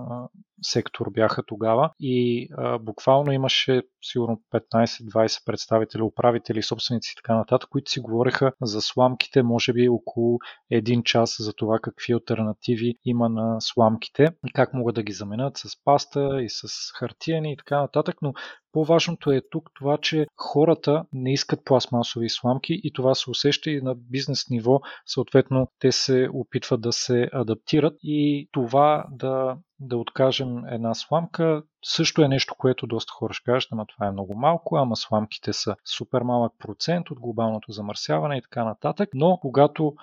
сектор 0.65 1.09
бяха 1.11 1.43
тогава 1.43 1.89
и 1.99 2.47
а, 2.57 2.80
буквално 2.80 3.32
имаше 3.32 3.82
сигурно 4.01 4.41
15-20 4.53 5.45
представители, 5.45 6.01
управители, 6.01 6.63
собственици 6.63 7.13
и 7.13 7.15
така 7.15 7.36
нататък, 7.36 7.69
които 7.69 7.91
си 7.91 7.99
говореха 7.99 8.51
за 8.61 8.82
сламките, 8.82 9.43
може 9.43 9.74
би 9.74 9.89
около 9.89 10.39
един 10.71 11.03
час 11.03 11.36
за 11.39 11.53
това 11.53 11.80
какви 11.80 12.13
альтернативи 12.13 12.95
има 13.05 13.30
на 13.30 13.61
сламките 13.61 14.28
и 14.47 14.51
как 14.53 14.74
могат 14.74 14.95
да 14.95 15.03
ги 15.03 15.13
заменят 15.13 15.57
с 15.57 15.84
паста 15.84 16.43
и 16.43 16.49
с 16.49 16.67
хартияни 16.99 17.53
и 17.53 17.57
така 17.57 17.82
нататък, 17.82 18.15
но 18.21 18.34
по-важното 18.74 19.32
е 19.32 19.41
тук 19.51 19.69
това, 19.74 19.97
че 19.97 20.28
хората 20.38 21.05
не 21.13 21.34
искат 21.34 21.65
пластмасови 21.65 22.30
сламки 22.30 22.82
и 22.84 22.93
това 22.93 23.15
се 23.15 23.30
усеща 23.30 23.71
и 23.71 23.82
на 23.82 23.95
бизнес 23.95 24.49
ниво. 24.49 24.82
Съответно, 25.05 25.67
те 25.80 25.91
се 25.91 26.30
опитват 26.34 26.82
да 26.82 26.93
се 26.93 27.30
адаптират 27.34 27.93
и 28.03 28.49
това 28.51 29.05
да 29.11 29.57
да 29.80 29.97
откажем 29.97 30.65
една 30.65 30.93
сламка, 30.93 31.63
също 31.86 32.21
е 32.21 32.28
нещо, 32.28 32.55
което 32.57 32.88
доста 32.88 33.11
хора 33.11 33.34
ще 33.34 33.51
кажат, 33.51 33.71
ама 33.71 33.86
това 33.86 34.07
е 34.07 34.11
много 34.11 34.36
малко, 34.36 34.76
ама 34.76 34.95
сламките 34.95 35.53
са 35.53 35.76
супер 35.86 36.21
малък 36.21 36.53
процент 36.59 37.11
от 37.11 37.19
глобалното 37.19 37.71
замърсяване 37.71 38.38
и 38.38 38.41
така 38.41 38.63
нататък. 38.63 39.09
Но 39.13 39.38
когато 39.41 39.93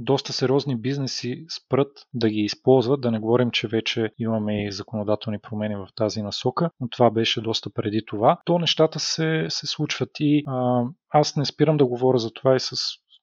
доста 0.00 0.32
сериозни 0.32 0.76
бизнеси 0.76 1.44
спрат 1.48 2.06
да 2.14 2.28
ги 2.30 2.40
използват, 2.40 3.00
да 3.00 3.10
не 3.10 3.18
говорим, 3.18 3.50
че 3.50 3.68
вече 3.68 4.10
имаме 4.18 4.66
и 4.66 4.72
законодателни 4.72 5.38
промени 5.38 5.76
в 5.76 5.88
тази 5.96 6.22
насока, 6.22 6.70
но 6.80 6.88
това 6.88 7.10
беше 7.10 7.40
доста 7.40 7.70
преди 7.70 8.02
това, 8.06 8.40
то 8.44 8.58
нещата 8.58 9.00
се, 9.00 9.46
се 9.48 9.66
случват 9.66 10.10
и 10.20 10.44
а, 10.46 10.84
аз 11.10 11.36
не 11.36 11.44
спирам 11.44 11.76
да 11.76 11.86
говоря 11.86 12.18
за 12.18 12.30
това 12.30 12.56
и 12.56 12.60
с 12.60 12.76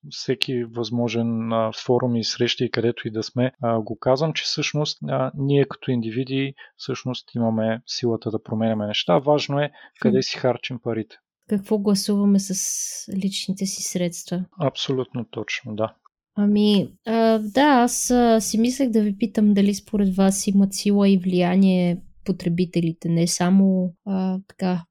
всеки 0.10 0.64
възможен 0.64 1.54
а, 1.54 1.72
форум 1.86 2.16
и 2.16 2.24
срещи, 2.24 2.72
където 2.72 3.08
и 3.08 3.12
да 3.12 3.24
сме, 3.24 3.52
а, 3.62 3.80
го 3.80 4.00
казвам, 4.00 4.34
че 4.34 4.44
всъщност 4.44 4.98
а, 5.08 5.32
ние 5.36 5.68
като 5.68 5.92
индивиди 5.92 6.54
всъщност 6.78 7.36
имаме 7.36 7.82
силата 7.86 8.32
да 8.32 8.44
променяме 8.44 8.88
неща. 8.88 9.18
Важно 9.18 9.60
е 9.60 9.72
къде 10.00 10.22
си 10.22 10.38
харчим 10.38 10.80
парите. 10.84 11.16
Какво 11.50 11.78
гласуваме 11.78 12.40
с 12.40 12.54
личните 13.24 13.66
си 13.66 13.84
средства? 13.84 14.46
Абсолютно 14.60 15.26
точно, 15.32 15.76
да. 15.76 15.94
Ами, 16.40 16.88
а, 17.06 17.40
да, 17.40 17.62
аз 17.62 18.12
а, 18.12 18.42
си 18.42 18.58
мислех 18.58 18.90
да 18.90 19.02
ви 19.02 19.18
питам 19.18 19.54
дали 19.54 19.74
според 19.74 20.16
вас 20.16 20.48
имат 20.48 20.74
сила 20.74 21.10
и 21.10 21.18
влияние 21.18 22.02
потребителите, 22.26 23.10
не 23.10 23.28
само 23.28 23.94
а, 24.06 24.40
така 24.48 24.84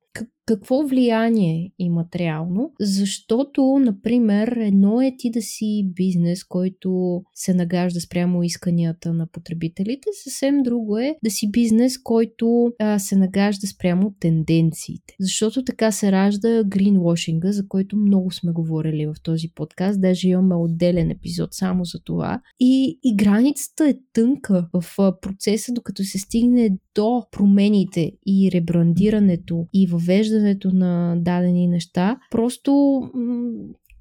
какво 0.47 0.87
влияние 0.87 1.73
имат 1.79 2.17
реално, 2.17 2.73
защото, 2.81 3.79
например, 3.79 4.49
едно 4.49 5.01
е 5.01 5.15
ти 5.19 5.31
да 5.31 5.43
си 5.43 5.91
бизнес, 5.95 6.45
който 6.45 7.23
се 7.35 7.55
нагажда 7.55 8.01
спрямо 8.01 8.43
исканията 8.43 9.13
на 9.13 9.27
потребителите, 9.27 10.09
съвсем 10.25 10.63
друго 10.63 10.99
е 10.99 11.17
да 11.25 11.31
си 11.31 11.51
бизнес, 11.51 11.99
който 11.99 12.73
а, 12.79 12.99
се 12.99 13.17
нагажда 13.17 13.67
спрямо 13.67 14.15
тенденциите. 14.21 15.15
Защото 15.21 15.65
така 15.65 15.93
се 15.93 16.13
ражда 16.13 16.65
гринвошинга, 16.65 17.53
за 17.53 17.69
който 17.69 17.97
много 17.97 18.33
сме 18.33 18.53
говорили 18.53 19.07
в 19.07 19.15
този 19.23 19.49
подкаст, 19.55 20.01
даже 20.01 20.29
имаме 20.29 20.55
отделен 20.55 21.11
епизод 21.11 21.55
само 21.55 21.85
за 21.85 21.99
това. 22.05 22.41
И, 22.61 22.99
и 23.03 23.17
границата 23.17 23.89
е 23.89 23.95
тънка 24.13 24.69
в 24.73 24.85
процеса, 25.21 25.73
докато 25.73 26.05
се 26.05 26.19
стигне 26.19 26.71
до 26.95 27.23
промените 27.31 28.13
и 28.27 28.51
ребрандирането 28.53 29.67
и 29.73 29.87
въвеждането 29.87 30.36
на 30.73 31.17
дадени 31.17 31.69
неща. 31.69 32.19
Просто 32.31 33.03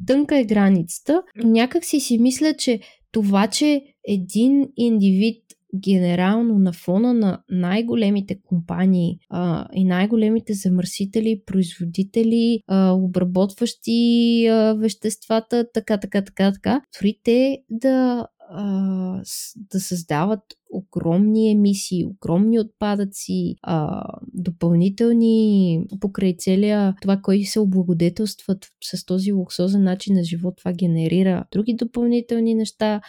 тънка 0.08 0.38
е 0.38 0.46
границата. 0.46 1.24
Някак 1.44 1.86
си 1.86 2.00
си 2.00 2.18
мисля, 2.18 2.54
че 2.54 2.80
това, 3.12 3.48
че 3.48 3.82
един 4.08 4.70
индивид 4.78 5.46
генерално 5.76 6.60
на 6.60 6.74
фона 6.74 7.14
на 7.14 7.40
най-големите 7.50 8.40
компании 8.44 9.18
а, 9.30 9.68
и 9.74 9.84
най-големите 9.84 10.54
замърсители, 10.54 11.42
производители, 11.46 12.60
а, 12.68 12.92
обработващи 12.92 14.48
а, 14.48 14.74
веществата, 14.74 15.66
така, 15.74 15.98
така, 15.98 16.22
така, 16.22 16.52
така, 16.52 16.82
дори 17.02 17.20
те 17.24 17.58
да, 17.70 18.28
а, 18.50 19.22
да 19.56 19.80
създават 19.80 20.42
огромни 20.70 21.51
емисии, 21.51 22.05
огромни 22.05 22.59
отпадъци, 22.59 23.55
а, 23.61 24.03
допълнителни 24.34 25.86
покрай 25.99 26.36
целия 26.38 26.95
това, 27.01 27.18
koji 27.18 27.45
се 27.45 27.59
облагодетелстват 27.59 28.68
с 28.84 29.05
този 29.05 29.32
луксозен 29.32 29.84
начин 29.84 30.16
на 30.16 30.24
живот, 30.24 30.53
това 30.57 30.74
генерира 30.74 31.45
други 31.51 31.74
допълнителни 31.74 32.55
неща, 32.55 33.01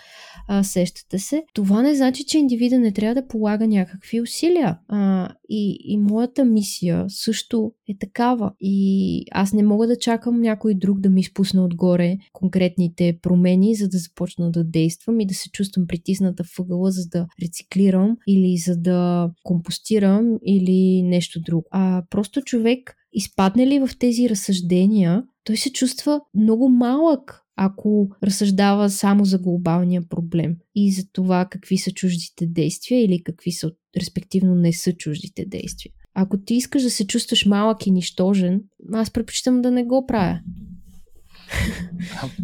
а, 0.49 0.63
сещате 0.63 1.19
се. 1.19 1.43
Това 1.55 1.83
не 1.83 1.95
значи, 1.95 2.25
че 2.25 2.39
индивида 2.39 2.79
не 2.79 2.93
трябва 2.93 3.15
да 3.15 3.29
полага 3.29 3.67
някакви 3.67 4.21
усилия. 4.21 4.79
А, 4.89 5.29
и, 5.49 5.79
и 5.85 5.99
моята 5.99 6.45
мисия 6.45 7.05
също 7.09 7.73
е 7.89 7.99
такава. 7.99 8.53
И 8.61 9.25
аз 9.31 9.53
не 9.53 9.63
мога 9.63 9.87
да 9.87 9.99
чакам 9.99 10.41
някой 10.41 10.75
друг 10.75 11.01
да 11.01 11.11
ми 11.11 11.21
изпусне 11.21 11.61
отгоре 11.61 12.17
конкретните 12.33 13.19
промени, 13.23 13.75
за 13.75 13.89
да 13.89 13.99
започна 13.99 14.51
да 14.51 14.65
действам 14.65 15.21
и 15.21 15.27
да 15.27 15.35
се 15.35 15.51
чувствам 15.51 15.87
притисната 15.87 16.45
въгъла, 16.59 16.91
за 16.91 17.09
да 17.09 17.27
рециклирам 17.57 18.17
или 18.29 18.57
за 18.57 18.77
да 18.77 19.31
компостирам 19.43 20.39
или 20.47 21.03
нещо 21.03 21.41
друго. 21.41 21.65
А 21.71 22.03
просто 22.11 22.43
човек 22.43 22.95
изпадне 23.13 23.67
ли 23.67 23.79
в 23.79 23.91
тези 23.99 24.31
разсъждения, 24.31 25.23
той 25.45 25.57
се 25.57 25.73
чувства 25.73 26.21
много 26.35 26.69
малък 26.69 27.43
ако 27.59 28.09
разсъждава 28.23 28.91
само 28.91 29.25
за 29.25 29.39
глобалния 29.39 30.09
проблем 30.09 30.57
и 30.75 30.93
за 30.93 31.03
това 31.13 31.47
какви 31.51 31.79
са 31.79 31.91
чуждите 31.91 32.47
действия 32.47 33.05
или 33.05 33.23
какви 33.23 33.53
са, 33.53 33.73
респективно 33.97 34.55
не 34.55 34.73
са 34.73 34.93
чуждите 34.93 35.45
действия. 35.45 35.93
Ако 36.15 36.39
ти 36.39 36.55
искаш 36.55 36.83
да 36.83 36.91
се 36.91 37.07
чувстваш 37.07 37.47
малък 37.47 37.87
и 37.87 37.91
нищожен, 37.91 38.63
аз 38.93 39.11
предпочитам 39.11 39.63
да 39.63 39.71
не 39.71 39.85
го 39.85 40.07
правя. 40.07 40.41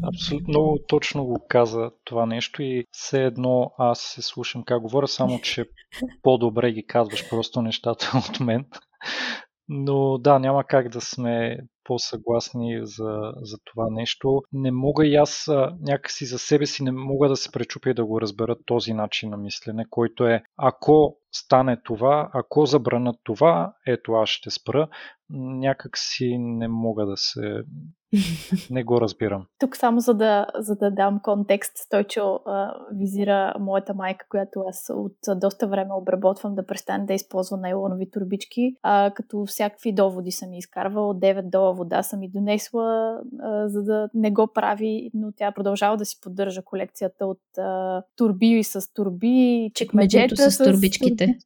Абсолютно 0.02 0.48
много 0.48 0.78
точно 0.88 1.24
го 1.24 1.46
каза 1.48 1.90
това 2.04 2.26
нещо 2.26 2.62
и 2.62 2.84
все 2.90 3.24
едно 3.24 3.72
аз 3.78 4.00
се 4.00 4.22
слушам 4.22 4.64
как 4.64 4.82
говоря, 4.82 5.08
само 5.08 5.40
че 5.40 5.64
по-добре 6.22 6.72
ги 6.72 6.86
казваш 6.86 7.28
просто 7.30 7.62
нещата 7.62 8.12
от 8.30 8.40
мен. 8.40 8.64
Но 9.68 10.18
да, 10.18 10.38
няма 10.38 10.64
как 10.64 10.88
да 10.88 11.00
сме 11.00 11.58
по-съгласни 11.84 12.80
за, 12.82 13.32
за 13.36 13.56
това 13.64 13.90
нещо. 13.90 14.42
Не 14.52 14.70
мога 14.70 15.06
и 15.06 15.14
аз 15.14 15.50
някакси 15.80 16.26
за 16.26 16.38
себе 16.38 16.66
си 16.66 16.82
не 16.82 16.92
мога 16.92 17.28
да 17.28 17.36
се 17.36 17.52
пречупя 17.52 17.90
и 17.90 17.94
да 17.94 18.04
го 18.04 18.20
разбера 18.20 18.56
този 18.66 18.92
начин 18.92 19.30
на 19.30 19.36
мислене, 19.36 19.84
който 19.90 20.26
е 20.26 20.42
ако 20.56 21.16
стане 21.32 21.82
това, 21.84 22.30
ако 22.34 22.66
забранат 22.66 23.16
това, 23.24 23.74
ето 23.86 24.12
аз 24.12 24.28
ще 24.28 24.50
спра. 24.50 24.88
Някак 25.30 25.98
си 25.98 26.36
не 26.38 26.68
мога 26.68 27.06
да 27.06 27.16
се 27.16 27.62
не 28.70 28.84
го 28.84 29.00
разбирам. 29.00 29.46
Тук 29.58 29.76
само 29.76 30.00
за 30.00 30.14
да, 30.14 30.46
за 30.58 30.76
да 30.76 30.90
дам 30.90 31.20
контекст, 31.22 31.72
Стойчо 31.76 32.40
а, 32.46 32.74
визира 32.92 33.54
моята 33.60 33.94
майка, 33.94 34.26
която 34.28 34.64
аз 34.68 34.90
от 34.94 35.40
доста 35.40 35.66
време 35.66 35.94
обработвам 35.94 36.54
да 36.54 36.66
престане 36.66 37.06
да 37.06 37.14
използва 37.14 37.56
нейлонови 37.56 38.10
турбички, 38.10 38.74
а, 38.82 39.10
като 39.14 39.44
всякакви 39.46 39.92
доводи 39.92 40.32
съм 40.32 40.54
изкарвала. 40.54 41.08
От 41.08 41.20
9 41.20 41.50
дола 41.50 41.72
вода 41.72 42.02
съм 42.02 42.22
и 42.22 42.28
донесла, 42.28 43.18
а, 43.40 43.68
за 43.68 43.82
да 43.82 44.08
не 44.14 44.30
го 44.30 44.48
прави, 44.54 45.10
но 45.14 45.32
тя 45.36 45.52
продължава 45.52 45.96
да 45.96 46.04
си 46.04 46.20
поддържа 46.20 46.62
колекцията 46.62 47.26
от 47.26 47.58
а, 47.58 48.02
турби 48.16 48.64
с 48.64 48.92
турби, 48.92 49.70
чекмеджета 49.74 50.36
с, 50.36 50.50
с 50.50 50.64
турбичките. 50.64 51.38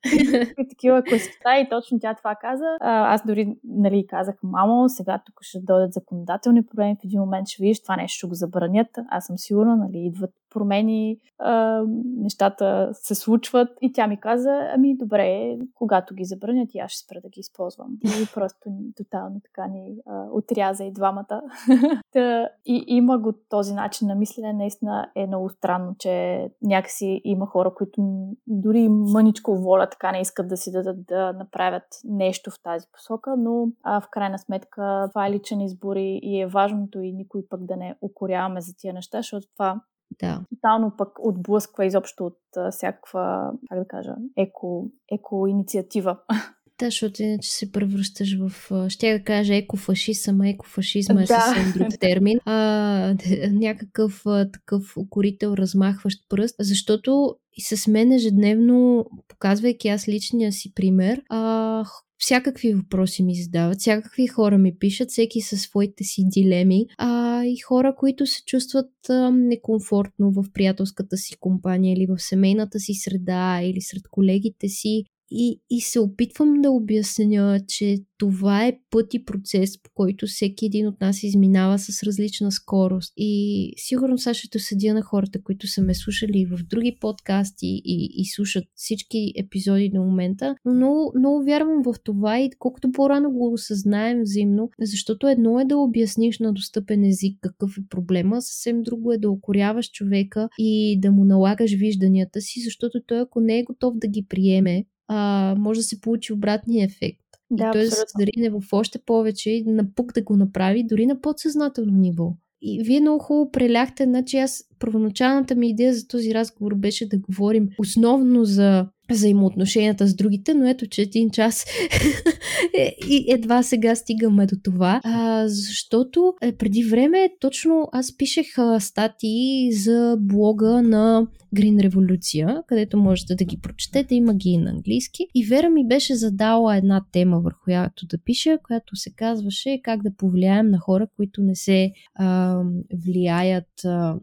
и 0.59 0.69
такива 0.69 1.03
класификации. 1.03 1.63
И 1.63 1.69
точно 1.71 2.01
тя 2.01 2.15
това 2.15 2.35
каза. 2.41 2.65
А, 2.81 3.15
аз 3.15 3.27
дори 3.27 3.57
нали, 3.65 4.07
казах, 4.07 4.35
мамо, 4.43 4.89
сега 4.89 5.23
тук 5.27 5.39
ще 5.41 5.61
дойдат 5.61 5.93
законодателни 5.93 6.56
здравословни 6.63 6.67
проблеми, 6.67 6.97
в 7.01 7.05
един 7.05 7.21
момент 7.21 7.49
ще 7.49 7.63
видиш 7.63 7.83
това 7.83 7.97
нещо, 7.97 8.17
ще 8.17 8.27
го 8.27 8.35
забранят. 8.35 8.89
Аз 9.09 9.27
съм 9.27 9.39
сигурна, 9.39 9.77
нали, 9.77 9.99
идват 10.07 10.35
промени, 10.57 11.19
а, 11.39 11.83
нещата 12.17 12.91
се 12.93 13.15
случват. 13.15 13.69
И 13.81 13.93
тя 13.93 14.07
ми 14.07 14.21
каза, 14.21 14.71
ами 14.75 14.97
добре, 14.97 15.57
когато 15.75 16.15
ги 16.15 16.25
забранят, 16.25 16.69
аз 16.85 16.91
ще 16.91 17.05
спра 17.05 17.21
да 17.21 17.29
ги 17.29 17.41
използвам. 17.41 17.89
И 18.05 18.27
просто 18.35 18.71
тотално 18.97 19.41
така 19.41 19.67
ни 19.67 19.97
а, 20.07 20.25
отряза 20.33 20.85
и 20.85 20.93
двамата. 20.93 21.43
Та, 22.13 22.49
и 22.67 22.85
има 22.87 23.19
го 23.19 23.33
този 23.49 23.75
начин 23.75 24.09
на 24.09 24.15
мислене, 24.15 24.53
наистина 24.53 25.11
е 25.15 25.27
много 25.27 25.49
странно, 25.49 25.95
че 25.99 26.47
някакси 26.63 27.21
има 27.25 27.47
хора, 27.47 27.75
които 27.75 28.03
дори 28.47 28.89
мъничко 28.89 29.57
воля 29.57 29.89
така 29.91 30.13
не 30.13 30.21
искат 30.21 30.49
да 30.49 30.57
си 30.57 30.73
дадат 30.73 31.07
да 31.07 31.33
направят 31.33 31.85
нещо 32.05 32.51
в 32.51 32.63
тази 32.63 32.87
посока, 32.93 33.35
но 33.39 33.69
а, 33.83 34.01
в 34.01 34.09
крайна 34.11 34.39
сметка 34.39 35.09
това 35.11 35.27
е 35.27 35.31
личен 35.31 35.61
избор 35.61 35.97
и 35.97 36.41
е 36.41 36.47
важното 36.47 37.01
и 37.01 37.13
никой 37.13 37.49
пък 37.49 37.65
да 37.65 37.77
не 37.77 37.97
укоряваме 38.03 38.61
за 38.61 38.73
тия 38.77 38.95
неща, 38.95 39.19
защото 39.19 39.47
това 39.53 39.81
да. 40.21 40.41
Тотално 40.55 40.93
пък 40.99 41.09
отблъсква 41.19 41.87
изобщо 41.87 42.27
от 42.27 42.39
а, 42.57 42.71
всякаква, 42.71 43.53
как 43.69 43.79
да 43.79 43.89
кажа, 43.89 44.15
еко, 44.37 44.91
еко-инициатива. 45.13 46.19
Да, 46.79 46.87
защото 46.87 47.23
иначе 47.23 47.51
се 47.51 47.73
превръщаш 47.73 48.39
в, 48.39 48.71
ще 48.91 49.19
да 49.19 49.25
кажа 49.25 49.55
екофашист, 49.55 50.29
ама 50.29 50.49
екофашизма 50.49 51.23
е 51.23 51.25
да. 51.25 51.41
съвсем 51.41 51.73
друг 51.77 51.89
термин. 52.01 52.39
А, 52.45 53.15
някакъв 53.51 54.23
а, 54.27 54.51
такъв 54.51 54.97
укорител, 54.97 55.55
размахващ 55.59 56.29
пръст, 56.29 56.57
защото 56.61 57.37
и 57.53 57.77
с 57.77 57.87
мен 57.87 58.13
ежедневно, 58.13 59.07
показвайки 59.29 59.89
аз 59.89 60.09
личния 60.09 60.53
си 60.53 60.75
пример, 60.75 61.23
а, 61.29 61.85
всякакви 62.19 62.75
въпроси 62.75 63.23
ми 63.23 63.35
задават, 63.35 63.81
всякакви 63.81 64.27
хора 64.27 64.59
ми 64.59 64.79
пишат, 64.79 65.11
всеки 65.11 65.41
със 65.41 65.61
своите 65.61 66.05
си 66.05 66.25
дилеми, 66.27 66.87
а 66.99 67.45
и 67.45 67.57
хора, 67.57 67.95
които 67.99 68.27
се 68.27 68.45
чувстват 68.45 68.91
а, 69.11 69.31
некомфортно 69.31 70.33
в 70.33 70.45
приятелската 70.55 71.17
си 71.17 71.37
компания 71.41 71.93
или 71.93 72.07
в 72.07 72.19
семейната 72.19 72.79
си 72.79 72.95
среда 72.95 73.61
или 73.63 73.81
сред 73.81 74.03
колегите 74.11 74.69
си 74.69 75.05
и, 75.31 75.61
и 75.71 75.81
се 75.81 76.01
опитвам 76.01 76.63
да 76.63 76.71
обясня, 76.71 77.61
че 77.69 77.99
това 78.19 78.67
е 78.67 78.79
път 78.91 79.15
и 79.15 79.25
процес, 79.25 79.83
по 79.83 79.91
който 79.95 80.27
всеки 80.27 80.67
един 80.67 80.87
от 80.87 81.01
нас 81.01 81.23
изминава 81.23 81.79
с 81.79 82.03
различна 82.03 82.53
скорост. 82.53 83.13
И 83.17 83.73
сигурно 83.77 84.19
сега 84.19 84.35
ще 84.35 84.59
съдя 84.59 84.95
на 84.95 85.03
хората, 85.03 85.43
които 85.43 85.67
са 85.67 85.83
ме 85.83 85.95
слушали 85.95 86.47
в 86.47 86.59
други 86.71 86.97
подкасти 87.01 87.67
и, 87.85 88.11
и 88.15 88.25
слушат 88.25 88.65
всички 88.75 89.33
епизоди 89.37 89.91
до 89.95 90.03
момента, 90.03 90.55
но 90.65 91.11
много, 91.19 91.45
вярвам 91.45 91.83
в 91.83 91.95
това 92.05 92.41
и 92.41 92.51
колкото 92.59 92.93
по-рано 92.93 93.31
го 93.31 93.53
осъзнаем 93.53 94.23
взаимно, 94.23 94.71
защото 94.81 95.29
едно 95.29 95.61
е 95.61 95.65
да 95.65 95.77
обясниш 95.77 96.39
на 96.39 96.53
достъпен 96.53 97.05
език 97.05 97.39
какъв 97.41 97.79
е 97.79 97.89
проблема, 97.89 98.43
съвсем 98.43 98.83
друго 98.83 99.13
е 99.13 99.19
да 99.19 99.31
окоряваш 99.31 99.91
човека 99.91 100.49
и 100.59 101.01
да 101.01 101.13
му 101.13 101.25
налагаш 101.25 101.75
вижданията 101.75 102.41
си, 102.41 102.61
защото 102.65 103.01
той 103.07 103.21
ако 103.21 103.41
не 103.41 103.59
е 103.59 103.65
готов 103.65 103.95
да 103.99 104.09
ги 104.09 104.27
приеме, 104.29 104.85
а, 105.09 105.55
може 105.59 105.81
да 105.81 105.85
се 105.85 106.01
получи 106.01 106.33
обратния 106.33 106.85
ефект. 106.85 107.21
Да, 107.51 107.69
и 107.69 107.73
той 107.73 107.85
да 107.85 107.91
се 107.91 108.05
зарине 108.19 108.51
в 108.51 108.63
още 108.73 108.99
повече 108.99 109.51
и 109.51 109.65
напук 109.67 110.13
да 110.13 110.23
го 110.23 110.37
направи, 110.37 110.87
дори 110.87 111.07
на 111.07 111.21
подсъзнателно 111.21 111.93
ниво. 111.93 112.33
И 112.63 112.83
вие 112.83 113.01
много 113.01 113.19
хубаво 113.19 113.51
преляхте, 113.51 114.05
значи 114.05 114.37
аз 114.37 114.65
първоначалната 114.79 115.55
ми 115.55 115.69
идея 115.69 115.95
за 115.95 116.09
този 116.09 116.35
разговор 116.35 116.75
беше 116.75 117.09
да 117.09 117.19
говорим 117.19 117.69
основно 117.79 118.45
за 118.45 118.89
взаимоотношенията 119.11 120.07
с 120.07 120.15
другите, 120.15 120.55
но 120.55 120.69
ето, 120.69 120.87
че 120.87 121.03
един 121.03 121.31
час 121.31 121.65
е, 122.79 122.97
и 123.09 123.25
едва 123.29 123.63
сега 123.63 123.95
стигаме 123.95 124.47
до 124.47 124.57
това, 124.65 125.01
а, 125.05 125.49
защото 125.49 126.35
е, 126.43 126.53
преди 126.53 126.85
време 126.85 127.31
точно 127.41 127.89
аз 127.93 128.17
пишех 128.17 128.47
статии 128.79 129.73
за 129.73 130.17
блога 130.21 130.83
на 130.83 131.27
Green 131.57 131.83
Революция, 131.83 132.63
където 132.67 132.99
можете 132.99 133.35
да 133.35 133.45
ги 133.45 133.61
прочетете, 133.61 134.15
има 134.15 134.35
ги 134.35 134.51
и 134.51 134.59
на 134.59 134.71
английски. 134.71 135.27
И 135.35 135.45
Вера 135.45 135.71
ми 135.71 135.89
беше 135.89 136.15
задала 136.15 136.77
една 136.77 137.05
тема, 137.13 137.41
върху 137.41 137.61
която 137.65 138.07
да 138.07 138.19
пиша, 138.19 138.59
която 138.63 138.97
се 138.97 139.11
казваше 139.17 139.81
как 139.83 140.03
да 140.03 140.15
повлияем 140.17 140.71
на 140.71 140.79
хора, 140.79 141.07
които 141.17 141.43
не 141.43 141.55
се 141.55 141.93
а, 142.15 142.63
влияят 143.07 143.85
а, 143.85 144.17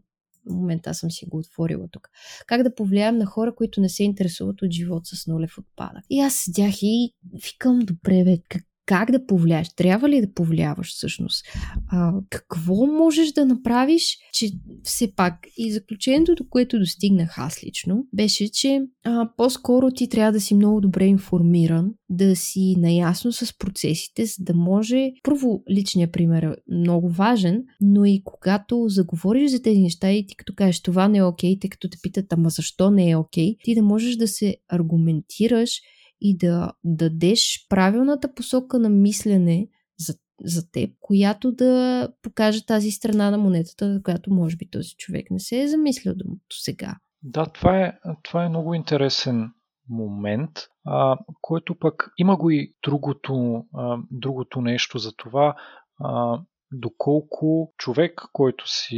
в 0.50 0.54
момента 0.54 0.94
съм 0.94 1.12
си 1.12 1.26
го 1.26 1.38
отворила 1.38 1.88
тук. 1.92 2.10
Как 2.48 2.64
да 2.64 2.76
повлияем 2.76 3.18
на 3.18 3.26
хора, 3.26 3.56
които 3.56 3.82
не 3.82 3.90
се 3.90 4.04
интересуват 4.04 4.62
от 4.62 4.72
живот 4.72 5.04
с 5.06 5.28
нулев 5.28 5.58
отпадък. 5.58 6.04
И 6.10 6.20
аз 6.20 6.36
седях 6.36 6.76
и 6.82 7.14
викам, 7.44 7.80
добре, 7.80 8.24
бе, 8.24 8.38
как, 8.50 8.64
как 8.86 9.12
да 9.12 9.26
повлияеш? 9.26 9.74
Трябва 9.76 10.10
ли 10.10 10.22
да 10.22 10.34
повлияваш 10.34 10.94
всъщност? 10.96 11.46
А, 11.92 12.14
какво 12.30 12.86
можеш 12.86 13.32
да 13.32 13.46
направиш, 13.46 14.18
че 14.34 14.52
все 14.84 15.16
пак 15.16 15.34
и 15.58 15.72
заключението, 15.72 16.36
до 16.36 16.44
което 16.50 16.80
достигнах 16.80 17.38
аз 17.38 17.64
лично, 17.64 18.06
беше, 18.14 18.52
че 18.52 18.82
а, 19.04 19.30
по-скоро 19.38 19.92
ти 19.92 20.10
трябва 20.10 20.32
да 20.32 20.42
си 20.42 20.56
много 20.56 20.82
добре 20.82 21.06
информиран, 21.06 21.92
да 22.10 22.36
си 22.36 22.76
наясно 22.78 23.32
с 23.32 23.58
процесите, 23.58 24.26
за 24.26 24.36
да 24.40 24.54
може, 24.54 25.12
първо 25.24 25.64
личният 25.70 26.12
пример 26.12 26.44
е 26.44 26.74
много 26.74 27.10
важен, 27.10 27.64
но 27.82 28.06
и 28.06 28.22
когато 28.26 28.86
заговориш 28.88 29.52
за 29.52 29.62
тези 29.62 29.80
неща 29.80 30.12
и 30.12 30.26
ти 30.26 30.36
като 30.36 30.54
кажеш 30.56 30.82
това 30.82 31.08
не 31.08 31.18
е 31.18 31.24
окей, 31.24 31.60
тъй 31.60 31.70
като 31.70 31.90
те 31.90 31.98
питат 32.02 32.34
ама 32.34 32.50
защо 32.50 32.92
не 32.92 33.10
е 33.10 33.16
окей, 33.16 33.56
ти 33.64 33.76
да 33.76 33.84
можеш 33.84 34.16
да 34.16 34.28
се 34.28 34.56
аргументираш 34.70 35.82
и 36.24 36.38
да 36.38 36.72
дадеш 36.84 37.68
правилната 37.70 38.34
посока 38.34 38.80
на 38.80 38.90
мислене 38.90 39.68
за, 39.98 40.14
за 40.44 40.72
теб, 40.72 40.90
която 41.00 41.52
да 41.52 42.08
покаже 42.22 42.66
тази 42.66 42.92
страна 42.92 43.32
на 43.32 43.38
монетата, 43.38 43.94
за 43.94 44.04
която 44.04 44.34
може 44.34 44.56
би 44.56 44.70
този 44.70 44.96
човек 44.98 45.32
не 45.32 45.40
се 45.40 45.62
е 45.62 45.68
замислял 45.68 46.16
до 46.16 46.26
сега. 46.52 46.96
Да, 47.24 47.46
това 47.46 47.80
е, 47.80 47.94
това 48.24 48.46
е 48.46 48.50
много 48.50 48.74
интересен 48.74 49.52
момент, 49.90 50.52
а, 50.86 51.18
който 51.42 51.80
пък 51.80 52.12
има 52.18 52.38
го 52.38 52.50
и 52.50 52.74
другото, 52.84 53.66
а, 53.74 53.98
другото 54.12 54.62
нещо 54.62 54.98
за 54.98 55.12
това, 55.18 55.56
а, 56.00 56.40
доколко 56.74 57.74
човек, 57.78 58.22
който 58.34 58.64
си 58.68 58.98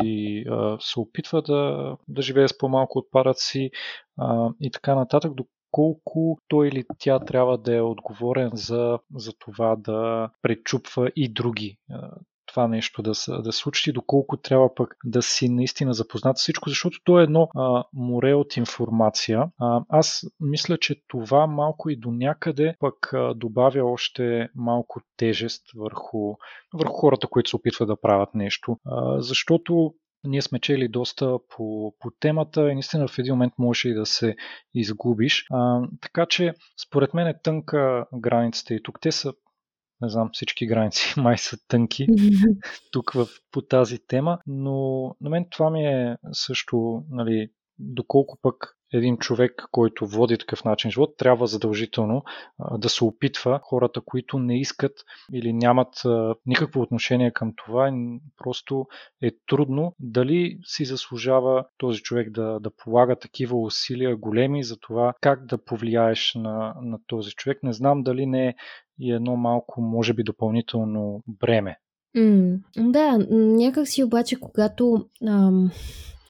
а, 0.50 0.78
се 0.80 1.00
опитва 1.00 1.42
да, 1.42 1.92
да 2.08 2.22
живее 2.22 2.48
с 2.48 2.58
по-малко 2.58 3.00
отпадъци 3.00 3.72
а, 4.18 4.50
и 4.62 4.72
така 4.72 4.96
нататък, 4.96 5.34
колко 5.76 6.38
той 6.48 6.68
или 6.68 6.84
тя 6.98 7.20
трябва 7.20 7.58
да 7.58 7.76
е 7.76 7.82
отговорен 7.82 8.52
за, 8.54 9.00
за 9.16 9.34
това 9.40 9.76
да 9.76 10.30
пречупва 10.42 11.12
и 11.16 11.34
други 11.34 11.78
това 12.46 12.68
нещо 12.68 13.02
да, 13.02 13.10
да 13.42 13.52
се 13.52 13.60
случи, 13.60 13.92
доколко 13.92 14.38
трябва 14.38 14.76
пък 14.76 14.96
да 15.06 15.22
си 15.22 15.50
наистина 15.50 15.94
запознат 15.94 16.38
всичко, 16.38 16.70
защото 16.70 16.98
то 17.04 17.20
е 17.20 17.24
едно 17.24 17.50
а, 17.56 17.84
море 17.94 18.34
от 18.34 18.58
информация. 18.58 19.50
А, 19.60 19.82
аз 19.90 20.26
мисля, 20.40 20.78
че 20.78 21.02
това 21.08 21.48
малко 21.48 21.90
и 21.90 21.96
до 21.96 22.12
някъде 22.12 22.76
пък 22.80 23.14
а, 23.14 23.34
добавя 23.34 23.92
още 23.92 24.50
малко 24.56 25.02
тежест 25.18 25.64
върху, 25.76 26.36
върху 26.74 26.94
хората, 26.94 27.28
които 27.28 27.50
се 27.50 27.56
опитват 27.56 27.88
да 27.88 28.02
правят 28.02 28.36
нещо. 28.36 28.78
А, 28.86 29.22
защото 29.22 29.94
ние 30.26 30.42
сме 30.42 30.60
чели 30.60 30.88
доста 30.88 31.38
по, 31.50 31.94
по 32.00 32.12
темата 32.20 32.72
и 32.72 32.74
наистина 32.74 33.08
в 33.08 33.20
един 33.20 33.34
момент 33.34 33.54
можеш 33.58 33.86
и 33.86 33.94
да 33.94 34.06
се 34.06 34.36
изгубиш. 34.74 35.46
А, 35.52 35.82
така 36.02 36.26
че, 36.26 36.54
според 36.88 37.14
мен 37.14 37.28
е 37.28 37.42
тънка 37.42 38.06
границата 38.14 38.74
и 38.74 38.84
тук 38.84 39.00
те 39.02 39.12
са 39.12 39.34
не 40.02 40.10
знам, 40.10 40.30
всички 40.34 40.68
граници 40.68 41.14
май 41.20 41.38
са 41.38 41.58
тънки 41.68 42.08
тук 42.92 43.12
в, 43.14 43.28
по 43.52 43.62
тази 43.62 44.00
тема, 44.08 44.40
но 44.48 45.04
на 45.22 45.30
мен 45.30 45.46
това 45.52 45.70
ми 45.70 45.86
е 45.86 46.18
също, 46.32 47.04
нали, 47.10 47.50
доколко 47.80 48.40
пък 48.42 48.78
един 48.98 49.18
човек, 49.18 49.64
който 49.72 50.08
води 50.08 50.38
такъв 50.38 50.64
начин 50.64 50.92
живот, 50.92 51.18
трябва 51.18 51.48
задължително 51.48 52.24
да 52.78 52.90
се 52.90 53.04
опитва 53.04 53.60
хората, 53.64 54.02
които 54.06 54.40
не 54.40 54.60
искат 54.60 54.94
или 55.34 55.54
нямат 55.54 56.02
никакво 56.46 56.82
отношение 56.82 57.32
към 57.32 57.54
това, 57.56 57.92
просто 58.38 58.88
е 59.22 59.32
трудно 59.48 59.96
дали 60.00 60.60
си 60.66 60.86
заслужава 60.86 61.66
този 61.78 62.02
човек 62.02 62.30
да, 62.30 62.60
да 62.60 62.70
полага 62.70 63.16
такива 63.16 63.62
усилия 63.62 64.16
големи 64.16 64.64
за 64.64 64.78
това 64.80 65.14
как 65.22 65.46
да 65.46 65.58
повлияеш 65.58 66.34
на, 66.36 66.76
на 66.82 67.00
този 67.08 67.32
човек. 67.32 67.64
Не 67.64 67.74
знам 67.74 68.04
дали 68.04 68.26
не 68.26 68.48
е 68.48 68.56
и 69.00 69.12
едно 69.12 69.36
малко, 69.36 69.82
може 69.82 70.14
би, 70.14 70.24
допълнително 70.24 71.24
бреме. 71.28 71.78
Mm, 72.18 72.60
да, 72.78 73.18
някак 73.30 73.88
си 73.88 74.04
обаче, 74.04 74.40
когато 74.40 75.06
ам, 75.28 75.72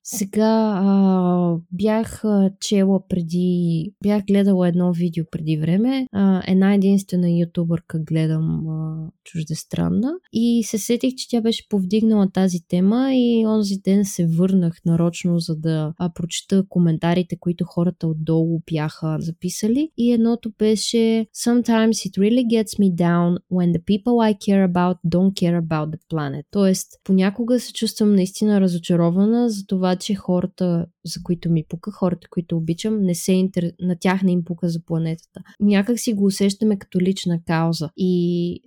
сега 0.07 0.81
а, 0.83 1.57
бях 1.71 2.23
чела 2.59 3.07
преди, 3.09 3.91
бях 4.03 4.23
гледала 4.25 4.67
едно 4.67 4.91
видео 4.91 5.25
преди 5.31 5.57
време, 5.57 6.07
а, 6.11 6.43
една 6.47 6.73
единствена 6.73 7.29
ютубърка 7.29 7.99
гледам 7.99 8.67
а, 8.67 9.09
чуждестранна. 9.23 10.13
И 10.33 10.63
се 10.63 10.77
сетих, 10.77 11.15
че 11.15 11.29
тя 11.29 11.41
беше 11.41 11.69
повдигнала 11.69 12.29
тази 12.33 12.59
тема 12.67 13.09
и 13.13 13.45
онзи 13.47 13.77
ден 13.77 14.05
се 14.05 14.27
върнах 14.27 14.73
нарочно, 14.85 15.39
за 15.39 15.55
да 15.55 15.93
а, 15.97 16.13
прочета 16.13 16.63
коментарите, 16.69 17.37
които 17.39 17.65
хората 17.65 18.07
отдолу 18.07 18.61
бяха 18.71 19.17
записали. 19.19 19.89
И 19.97 20.11
едното 20.11 20.51
беше 20.59 21.25
Sometimes 21.35 22.09
it 22.09 22.17
really 22.17 22.45
gets 22.55 22.79
me 22.79 22.95
down 22.95 23.37
when 23.51 23.71
the 23.71 23.83
people 23.91 24.15
I 24.29 24.33
care 24.33 24.65
about 24.71 24.97
don't 25.07 25.33
care 25.41 25.59
about 25.61 25.89
the 25.89 25.99
planet. 26.13 26.45
Тоест, 26.51 26.87
понякога 27.03 27.59
се 27.59 27.73
чувствам 27.73 28.15
наистина 28.15 28.61
разочарована 28.61 29.49
за 29.49 29.65
това, 29.65 29.94
че 29.95 30.15
хората, 30.15 30.85
за 31.05 31.19
които 31.23 31.51
ми 31.51 31.63
пука, 31.69 31.91
хората, 31.91 32.27
които 32.29 32.57
обичам, 32.57 33.01
не 33.01 33.15
се 33.15 33.33
интер... 33.33 33.71
на 33.81 33.95
тях 33.99 34.23
не 34.23 34.31
им 34.31 34.43
пука 34.45 34.69
за 34.69 34.85
планетата. 34.85 35.41
Някак 35.59 35.99
си 35.99 36.13
го 36.13 36.25
усещаме 36.25 36.79
като 36.79 36.99
лична 36.99 37.43
кауза 37.45 37.89
и 37.97 38.59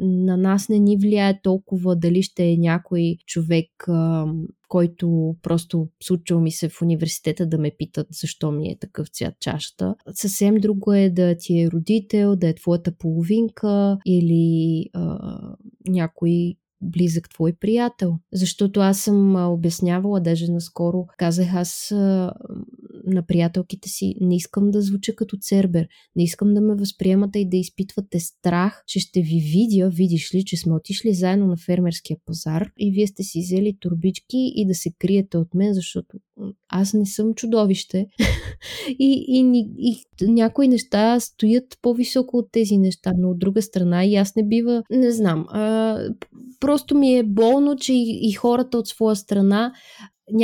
на 0.00 0.36
нас 0.36 0.68
не 0.68 0.78
ни 0.78 0.96
влияе 0.96 1.40
толкова 1.42 1.96
дали 1.96 2.22
ще 2.22 2.44
е 2.44 2.56
някой 2.56 3.16
човек, 3.26 3.66
който 4.68 5.36
просто 5.42 5.88
случва 6.02 6.40
ми 6.40 6.50
се 6.50 6.68
в 6.68 6.82
университета 6.82 7.46
да 7.46 7.58
ме 7.58 7.70
питат 7.78 8.06
защо 8.10 8.52
ми 8.52 8.68
е 8.68 8.78
такъв 8.78 9.08
цвят 9.08 9.34
чашата. 9.40 9.94
Съвсем 10.14 10.54
друго 10.54 10.92
е 10.92 11.10
да 11.10 11.36
ти 11.36 11.60
е 11.60 11.70
родител, 11.70 12.36
да 12.36 12.48
е 12.48 12.54
твоята 12.54 12.92
половинка 12.98 13.98
или 14.06 14.86
а, 14.92 15.18
някой 15.88 16.54
близък 16.82 17.28
твой 17.30 17.52
приятел. 17.52 18.18
Защото 18.32 18.80
аз 18.80 19.00
съм 19.00 19.52
обяснявала, 19.52 20.20
даже 20.20 20.52
наскоро 20.52 21.06
казах 21.18 21.54
аз 21.54 21.88
на 23.04 23.26
приятелките 23.26 23.88
си, 23.88 24.14
не 24.20 24.36
искам 24.36 24.70
да 24.70 24.82
звуча 24.82 25.14
като 25.14 25.36
цербер, 25.40 25.88
не 26.16 26.22
искам 26.22 26.54
да 26.54 26.60
ме 26.60 26.74
възприемате 26.74 27.38
и 27.38 27.48
да 27.48 27.56
изпитвате 27.56 28.20
страх, 28.20 28.82
че 28.86 29.00
ще 29.00 29.20
ви 29.20 29.40
видя, 29.40 29.90
видиш 29.90 30.34
ли, 30.34 30.44
че 30.44 30.56
сме 30.56 30.74
отишли 30.74 31.14
заедно 31.14 31.46
на 31.46 31.56
фермерския 31.56 32.16
пазар 32.26 32.70
и 32.78 32.90
вие 32.90 33.06
сте 33.06 33.22
си 33.22 33.40
взели 33.40 33.76
турбички 33.80 34.52
и 34.56 34.66
да 34.66 34.74
се 34.74 34.90
криете 34.98 35.38
от 35.38 35.54
мен, 35.54 35.74
защото 35.74 36.18
аз 36.68 36.94
не 36.94 37.06
съм 37.06 37.34
чудовище. 37.34 38.06
и, 38.88 39.24
и, 39.28 39.66
и 39.78 40.04
някои 40.32 40.68
неща 40.68 41.20
стоят 41.20 41.78
по-високо 41.82 42.36
от 42.36 42.48
тези 42.52 42.78
неща, 42.78 43.12
но 43.18 43.30
от 43.30 43.38
друга 43.38 43.62
страна 43.62 44.04
и 44.04 44.16
аз 44.16 44.36
не 44.36 44.46
бива, 44.46 44.82
не 44.90 45.10
знам, 45.10 45.46
а, 45.48 45.98
просто 46.72 46.94
ми 46.94 47.18
е 47.18 47.22
болно, 47.22 47.76
че 47.76 47.92
и, 47.92 48.18
и 48.22 48.32
хората 48.32 48.78
от 48.78 48.88
своя 48.88 49.16
страна 49.16 49.72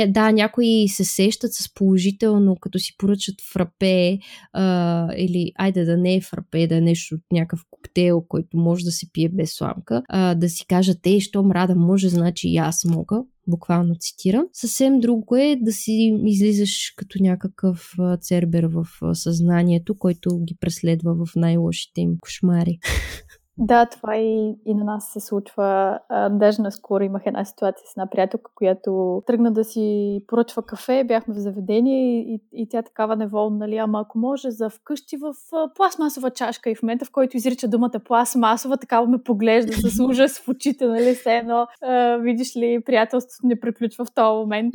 да, 0.07 0.31
някои 0.31 0.87
се 0.87 1.05
сещат 1.05 1.53
с 1.53 1.73
положително, 1.73 2.55
като 2.61 2.79
си 2.79 2.95
поръчат 2.97 3.35
фрапе 3.53 4.19
а, 4.53 5.07
или 5.17 5.51
айде 5.55 5.85
да 5.85 5.97
не 5.97 6.15
е 6.15 6.21
фрапе, 6.21 6.67
да 6.67 6.75
е 6.75 6.81
нещо 6.81 7.15
от 7.15 7.21
някакъв 7.31 7.65
коктейл, 7.71 8.25
който 8.27 8.57
може 8.57 8.85
да 8.85 8.91
се 8.91 9.11
пие 9.13 9.29
без 9.29 9.53
сламка, 9.53 10.03
а, 10.09 10.35
да 10.35 10.49
си 10.49 10.65
кажат, 10.67 10.97
ей, 11.05 11.19
щом 11.19 11.51
Рада 11.51 11.75
може, 11.75 12.09
значи 12.09 12.49
и 12.49 12.57
аз 12.57 12.85
мога 12.85 13.23
буквално 13.47 13.95
цитирам. 13.99 14.45
Съвсем 14.53 14.99
друго 14.99 15.35
е 15.35 15.57
да 15.61 15.71
си 15.71 16.19
излизаш 16.25 16.93
като 16.95 17.17
някакъв 17.21 17.95
цербер 18.21 18.63
в 18.63 18.87
съзнанието, 19.13 19.95
който 19.95 20.39
ги 20.39 20.55
преследва 20.59 21.13
в 21.13 21.35
най-лошите 21.35 22.01
им 22.01 22.17
кошмари. 22.21 22.79
Да, 23.61 23.85
това 23.85 24.17
и, 24.17 24.55
и 24.65 24.73
на 24.73 24.83
нас 24.83 25.11
се 25.13 25.19
случва. 25.19 25.99
А, 26.09 26.29
даже 26.29 26.61
наскоро 26.61 27.03
имах 27.03 27.21
една 27.25 27.45
ситуация 27.45 27.87
с 27.87 27.91
една 27.91 28.09
приятелка, 28.09 28.51
която 28.55 29.23
тръгна 29.25 29.51
да 29.51 29.63
си 29.63 30.19
поръчва 30.27 30.63
кафе, 30.63 31.03
бяхме 31.03 31.33
в 31.33 31.37
заведение 31.37 32.19
и, 32.19 32.33
и, 32.33 32.61
и 32.61 32.69
тя 32.69 32.81
такава 32.81 33.15
неволна, 33.15 33.57
нали, 33.57 33.77
ама 33.77 34.01
ако 34.01 34.17
може 34.17 34.51
за 34.51 34.69
вкъщи 34.69 35.17
в 35.17 35.33
а, 35.53 35.73
пластмасова 35.73 36.31
чашка 36.31 36.69
и 36.69 36.75
в 36.75 36.83
момента, 36.83 37.05
в 37.05 37.11
който 37.11 37.37
изрича 37.37 37.67
думата 37.67 37.99
пластмасова, 38.05 38.77
такава 38.77 39.07
ме 39.07 39.23
поглежда 39.23 39.73
с 39.73 39.99
ужас 40.09 40.39
в 40.39 40.47
очите, 40.47 40.87
нали, 40.87 41.15
все 41.15 41.37
едно, 41.37 41.67
а, 41.81 42.17
видиш 42.17 42.55
ли, 42.55 42.83
приятелството 42.85 43.47
не 43.47 43.59
приключва 43.59 44.05
в 44.05 44.13
този 44.13 44.37
момент 44.37 44.73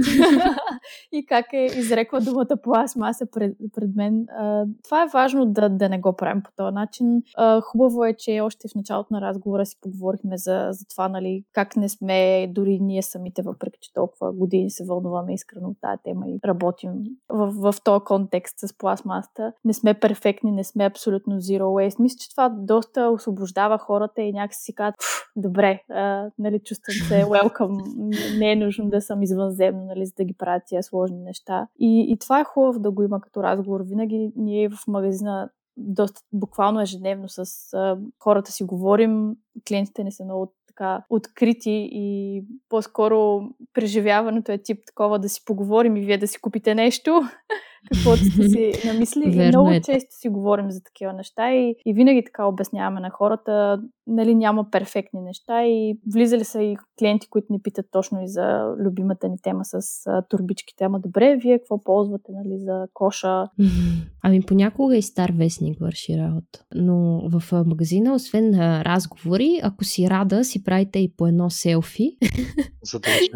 и 1.13 1.27
как 1.27 1.53
е 1.53 1.65
изрекла 1.65 2.21
думата 2.21 2.57
пластмаса 2.63 3.27
пред, 3.33 3.57
пред 3.75 3.97
мен. 3.97 4.27
А, 4.39 4.65
това 4.85 5.03
е 5.03 5.09
важно 5.13 5.47
да, 5.47 5.69
да 5.69 5.89
не 5.89 6.01
го 6.01 6.17
правим 6.17 6.43
по 6.43 6.51
този 6.57 6.75
начин. 6.75 7.23
А, 7.37 7.61
хубаво 7.61 8.05
е, 8.05 8.15
че 8.19 8.41
още 8.41 8.69
в 8.69 8.74
началото 8.75 9.15
на 9.15 9.21
разговора 9.21 9.67
си 9.67 9.77
поговорихме 9.81 10.37
за, 10.37 10.69
за 10.71 10.85
това, 10.91 11.09
нали, 11.09 11.45
как 11.53 11.77
не 11.77 11.89
сме 11.89 12.47
дори 12.55 12.79
ние 12.81 13.03
самите, 13.03 13.43
въпреки 13.43 13.79
че 13.83 13.93
толкова 13.93 14.33
години 14.33 14.71
се 14.71 14.85
вълнуваме 14.85 15.35
искрено 15.35 15.69
от 15.69 15.77
тази 15.81 16.03
тема 16.03 16.29
и 16.29 16.41
работим 16.45 16.91
в, 17.29 17.73
в 17.73 17.75
този 17.85 18.05
контекст 18.05 18.59
с 18.59 18.79
пластмаста. 18.79 19.53
Не 19.65 19.73
сме 19.73 19.95
перфектни, 19.95 20.53
не 20.53 20.65
сме 20.65 20.85
абсолютно 20.85 21.41
zero 21.41 21.63
waste. 21.63 22.01
Мисля, 22.01 22.17
че 22.21 22.31
това 22.31 22.49
доста 22.49 23.11
освобождава 23.11 23.79
хората 23.79 24.23
и 24.23 24.33
някакси 24.33 24.63
си 24.63 24.75
казват, 24.75 24.95
добре, 25.37 25.83
а, 25.91 26.31
нали, 26.39 26.61
чувствам 26.65 26.95
се 26.95 27.25
welcome, 27.25 28.39
не 28.39 28.53
е 28.53 28.57
нужно 28.57 28.91
да 28.91 29.01
съм 29.01 29.23
извънземно, 29.23 29.85
нали, 29.85 30.07
за 30.07 30.13
да 30.17 30.25
ги 30.25 30.35
правя 30.35 30.61
тия 30.67 30.83
сложни 30.83 31.19
неща. 31.19 31.69
И, 31.79 32.07
и 32.13 32.19
това 32.19 32.41
е 32.41 32.45
хубаво 32.45 32.81
да 32.81 32.91
го 32.91 33.03
има 33.03 33.21
като 33.21 33.43
разговор. 33.43 33.81
Винаги 33.85 34.33
ние 34.37 34.69
в 34.69 34.79
магазина 34.89 35.51
доста 35.77 36.21
буквално 36.33 36.81
ежедневно 36.81 37.29
с 37.29 37.45
а, 37.73 37.99
хората 38.19 38.53
си 38.53 38.65
говорим. 38.65 39.33
Клиентите 39.69 40.05
не 40.05 40.11
са 40.11 40.25
много 40.25 40.53
така 40.67 41.05
открити 41.11 41.89
и 41.93 42.43
по-скоро 42.69 43.43
преживяването 43.73 44.53
е 44.53 44.63
тип 44.63 44.79
такова 44.87 45.19
да 45.19 45.29
си 45.29 45.45
поговорим 45.45 45.97
и 45.97 46.01
вие 46.01 46.19
да 46.19 46.29
си 46.29 46.41
купите 46.41 46.75
нещо, 46.75 47.23
каквото 47.93 48.25
сте 48.25 48.49
си 48.49 48.73
намисли. 48.87 49.23
и 49.25 49.49
много 49.49 49.71
е. 49.71 49.81
често 49.81 50.11
си 50.11 50.29
говорим 50.29 50.71
за 50.71 50.83
такива 50.83 51.13
неща 51.13 51.55
и, 51.55 51.77
и 51.87 51.95
винаги 51.95 52.25
така 52.25 52.47
обясняваме 52.47 53.01
на 53.01 53.11
хората, 53.11 53.83
нали, 54.07 54.35
няма 54.35 54.71
перфектни 54.71 55.21
неща 55.21 55.67
и 55.67 55.99
влизали 56.15 56.45
са 56.45 56.63
и 56.63 56.77
клиенти, 56.99 57.29
които 57.31 57.47
ни 57.51 57.63
питат 57.63 57.87
точно 57.93 58.23
и 58.23 58.29
за 58.29 58.75
любимата 58.79 59.29
ни 59.29 59.37
тема 59.43 59.65
с 59.65 60.07
а, 60.07 60.23
турбичките. 60.23 60.85
Ама 60.85 61.01
добре, 61.01 61.37
вие 61.37 61.59
какво 61.59 61.83
ползвате, 61.83 62.33
нали, 62.33 62.59
за 62.59 62.87
коша? 62.95 63.45
Ами 64.23 64.43
понякога 64.43 64.97
и 64.97 65.03
стар 65.03 65.33
вестник 65.33 65.79
върши 65.81 66.19
работа. 66.19 66.65
Но 66.75 67.29
в 67.29 67.65
магазина, 67.67 68.15
освен 68.15 68.51
на 68.51 68.85
разговори, 68.85 69.61
ако 69.63 69.85
си 69.85 70.11
рада, 70.11 70.45
си 70.45 70.65
правите 70.65 70.99
и 70.99 71.13
по 71.17 71.27
едно 71.27 71.51
селфи. 71.51 72.17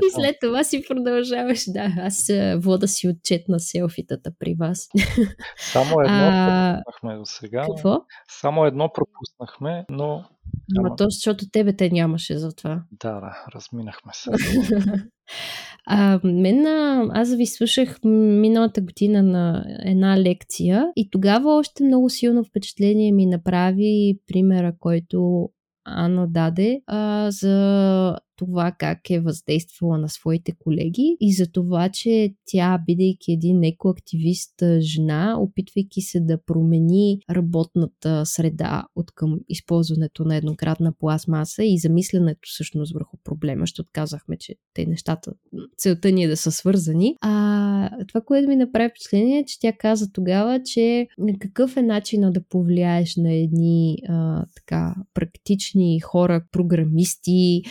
и 0.06 0.10
след 0.10 0.36
това 0.40 0.64
си 0.64 0.84
продължаваш. 0.88 1.64
Да, 1.68 1.92
аз 1.98 2.30
вода 2.56 2.86
си 2.86 3.08
отчет 3.08 3.48
на 3.48 3.60
селфитата 3.60 4.30
при 4.38 4.54
вас. 4.54 4.88
Само 5.56 6.00
едно 6.00 6.28
а... 6.32 6.82
пропуснахме 6.84 7.18
до 7.18 7.24
сега. 7.24 7.66
Какво? 7.66 8.00
Само 8.28 8.64
едно 8.64 8.90
пропуснахме, 8.92 9.84
но... 9.90 10.24
Ама 10.78 10.96
то, 10.96 11.04
защото 11.08 11.50
тебе 11.52 11.76
те 11.76 11.90
нямаше 11.90 12.38
за 12.38 12.54
това. 12.54 12.82
Да, 12.92 13.20
да, 13.20 13.44
разминахме 13.54 14.12
се. 14.14 14.30
А, 15.90 16.20
мен, 16.24 16.66
аз 17.12 17.34
ви 17.34 17.46
слушах 17.46 17.98
миналата 18.04 18.80
година 18.80 19.22
на 19.22 19.64
една 19.84 20.20
лекция 20.20 20.92
и 20.96 21.10
тогава 21.10 21.54
още 21.54 21.84
много 21.84 22.10
силно 22.10 22.44
впечатление 22.44 23.12
ми 23.12 23.26
направи 23.26 24.18
примера, 24.26 24.74
който 24.80 25.48
Ана 25.84 26.26
даде 26.28 26.80
а, 26.86 27.30
за 27.30 28.18
това 28.38 28.72
как 28.78 29.10
е 29.10 29.20
въздействала 29.20 29.98
на 29.98 30.08
своите 30.08 30.52
колеги 30.58 31.16
и 31.20 31.32
за 31.32 31.52
това, 31.52 31.88
че 31.88 32.34
тя, 32.46 32.82
бидейки 32.86 33.32
един 33.32 33.64
екоактивист 33.64 34.62
жена, 34.80 35.36
опитвайки 35.40 36.00
се 36.00 36.20
да 36.20 36.44
промени 36.44 37.20
работната 37.30 38.26
среда 38.26 38.84
от 38.96 39.10
към 39.14 39.38
използването 39.48 40.24
на 40.24 40.36
еднократна 40.36 40.92
пластмаса 40.92 41.64
и 41.64 41.78
замисленето 41.78 42.40
всъщност 42.42 42.94
върху 42.94 43.16
проблема, 43.24 43.62
защото 43.62 43.88
казахме, 43.92 44.36
че 44.36 44.54
те 44.74 44.86
нещата, 44.86 45.32
целта 45.78 46.12
ни 46.12 46.24
е 46.24 46.28
да 46.28 46.36
са 46.36 46.52
свързани. 46.52 47.16
А 47.20 48.04
това, 48.08 48.20
което 48.20 48.48
ми 48.48 48.56
направи 48.56 48.90
впечатление 48.90 49.38
е, 49.38 49.44
че 49.44 49.60
тя 49.60 49.72
каза 49.72 50.12
тогава, 50.12 50.62
че 50.62 51.06
какъв 51.40 51.76
е 51.76 51.82
начинът 51.82 52.34
да 52.34 52.44
повлияеш 52.48 53.16
на 53.16 53.32
едни 53.32 53.96
а, 54.08 54.44
така 54.54 54.94
практични 55.14 56.00
хора, 56.00 56.44
програмисти, 56.52 57.62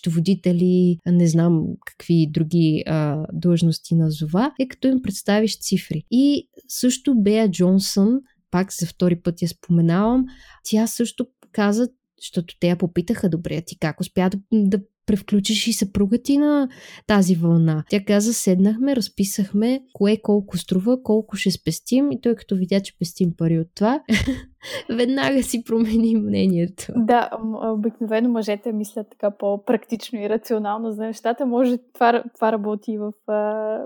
счетоводители, 0.00 0.98
не 1.06 1.26
знам 1.26 1.64
какви 1.86 2.26
други 2.30 2.82
а, 2.86 3.26
длъжности 3.32 3.94
назова, 3.94 4.52
е 4.60 4.68
като 4.68 4.88
им 4.88 5.02
представиш 5.02 5.58
цифри. 5.58 6.04
И 6.10 6.48
също 6.68 7.14
Бея 7.22 7.50
Джонсън, 7.50 8.20
пак 8.50 8.72
за 8.72 8.86
втори 8.86 9.16
път 9.16 9.42
я 9.42 9.48
споменавам, 9.48 10.24
тя 10.64 10.86
също 10.86 11.26
каза, 11.52 11.88
защото 12.20 12.54
те 12.60 12.68
я 12.68 12.76
попитаха, 12.76 13.28
добре, 13.28 13.62
ти 13.66 13.78
как 13.78 14.00
успя 14.00 14.30
да, 14.30 14.38
да 14.52 14.80
превключиш 15.06 15.66
и 15.66 15.72
съпруга 15.72 16.22
ти 16.22 16.38
на 16.38 16.68
тази 17.06 17.34
вълна. 17.34 17.84
Тя 17.90 18.04
каза, 18.04 18.34
седнахме, 18.34 18.96
разписахме 18.96 19.80
кое 19.92 20.16
колко 20.22 20.58
струва, 20.58 21.02
колко 21.02 21.36
ще 21.36 21.50
спестим 21.50 22.12
и 22.12 22.20
той 22.20 22.34
като 22.34 22.56
видя, 22.56 22.80
че 22.80 22.98
пестим 22.98 23.32
пари 23.36 23.58
от 23.58 23.68
това, 23.74 24.02
веднага 24.90 25.42
си 25.42 25.64
промени 25.64 26.16
мнението. 26.16 26.86
Да, 26.96 27.30
обикновено 27.62 28.28
мъжете 28.28 28.72
мислят 28.72 29.06
така 29.10 29.30
по-практично 29.30 30.20
и 30.20 30.28
рационално 30.28 30.92
за 30.92 31.02
нещата. 31.02 31.46
Може 31.46 31.78
това, 31.94 32.22
това 32.34 32.52
работи 32.52 32.98
в, 32.98 33.12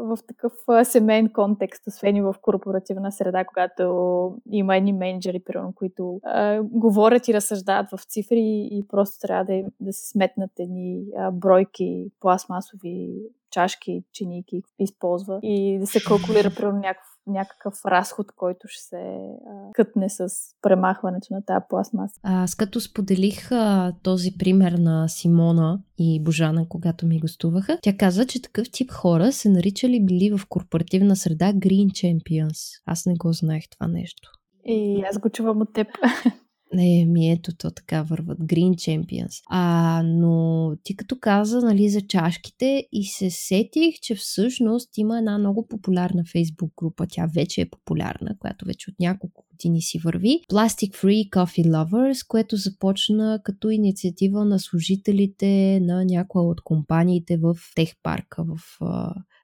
в 0.01 0.19
такъв 0.29 0.53
семейен 0.85 1.29
контекст, 1.29 1.87
освен 1.87 2.17
и 2.17 2.23
в 2.23 2.35
корпоративна 2.43 3.13
среда, 3.13 3.45
когато 3.45 4.35
има 4.51 4.77
едни 4.77 4.93
менеджери, 4.93 5.41
примерно, 5.45 5.73
които 5.75 6.21
а, 6.25 6.63
говорят 6.63 7.29
и 7.29 7.35
разсъждават 7.35 7.87
в 7.91 8.05
цифри 8.05 8.69
и 8.71 8.85
просто 8.89 9.27
трябва 9.27 9.45
да, 9.45 9.63
да 9.81 9.93
се 9.93 10.11
сметнат 10.11 10.51
едни 10.59 11.05
а, 11.19 11.31
бройки 11.31 12.07
пластмасови 12.21 13.11
чашки, 13.55 14.05
чиники 14.13 14.63
използва 14.79 15.39
и 15.43 15.79
да 15.79 15.87
се 15.87 16.01
калкулира 16.01 16.51
примерно 16.57 16.79
някакъв 16.79 17.15
някакъв 17.27 17.75
разход, 17.87 18.33
който 18.37 18.69
ще 18.69 18.83
се 18.83 18.97
а, 18.97 19.73
кътне 19.73 20.09
с 20.11 20.29
премахването 20.63 21.35
на 21.35 21.45
тази 21.45 21.65
пластмаса. 21.69 22.21
Аз 22.23 22.55
като 22.55 22.81
споделих 22.81 23.53
а, 23.53 23.93
този 24.03 24.31
пример 24.39 24.73
на 24.73 25.09
Симона 25.09 25.81
и 25.99 26.23
Божана, 26.23 26.69
когато 26.69 27.07
ми 27.07 27.21
гостуваха, 27.21 27.79
тя 27.83 27.97
каза, 27.97 28.27
че 28.27 28.43
такъв 28.43 28.71
тип 28.71 28.91
хора 28.91 29.33
се 29.33 29.49
наричали 29.49 30.05
били 30.05 30.37
в 30.39 30.47
корпоративна 30.49 31.17
среда 31.17 31.53
Green 31.53 31.87
Champions. 31.87 32.83
Аз 32.87 33.07
не 33.07 33.15
го 33.15 33.33
знаех 33.33 33.65
това 33.71 33.89
нещо. 33.89 34.31
И 34.65 35.05
аз 35.11 35.19
го 35.19 35.31
чувам 35.31 35.61
от 35.61 35.73
теб. 35.73 35.89
Не, 36.75 37.05
ми 37.05 37.31
ето 37.31 37.57
то 37.57 37.71
така 37.71 38.03
върват. 38.03 38.39
Green 38.39 38.75
Champions. 38.75 39.43
А, 39.51 40.03
но 40.05 40.73
ти 40.83 40.97
като 40.97 41.17
каза, 41.21 41.61
нали, 41.61 41.89
за 41.89 42.01
чашките 42.01 42.87
и 42.93 43.05
се 43.05 43.31
сетих, 43.31 43.95
че 44.03 44.15
всъщност 44.15 44.99
има 44.99 45.19
една 45.19 45.39
много 45.39 45.69
популярна 45.69 46.25
фейсбук 46.33 46.73
група. 46.77 47.07
Тя 47.11 47.27
вече 47.35 47.61
е 47.61 47.71
популярна, 47.71 48.39
която 48.39 48.65
вече 48.65 48.91
от 48.91 49.01
няколко 49.01 49.45
години 49.51 49.83
си 49.83 49.99
върви. 49.99 50.41
Plastic 50.51 50.95
Free 50.95 51.31
Coffee 51.31 51.67
Lovers, 51.67 52.27
което 52.29 52.57
започна 52.57 53.41
като 53.45 53.71
инициатива 53.71 54.45
на 54.45 54.59
служителите 54.59 55.81
на 55.83 56.05
някоя 56.05 56.45
от 56.45 56.61
компаниите 56.61 57.37
в 57.37 57.57
Тех 57.75 57.93
парка 58.03 58.45
в 58.45 58.79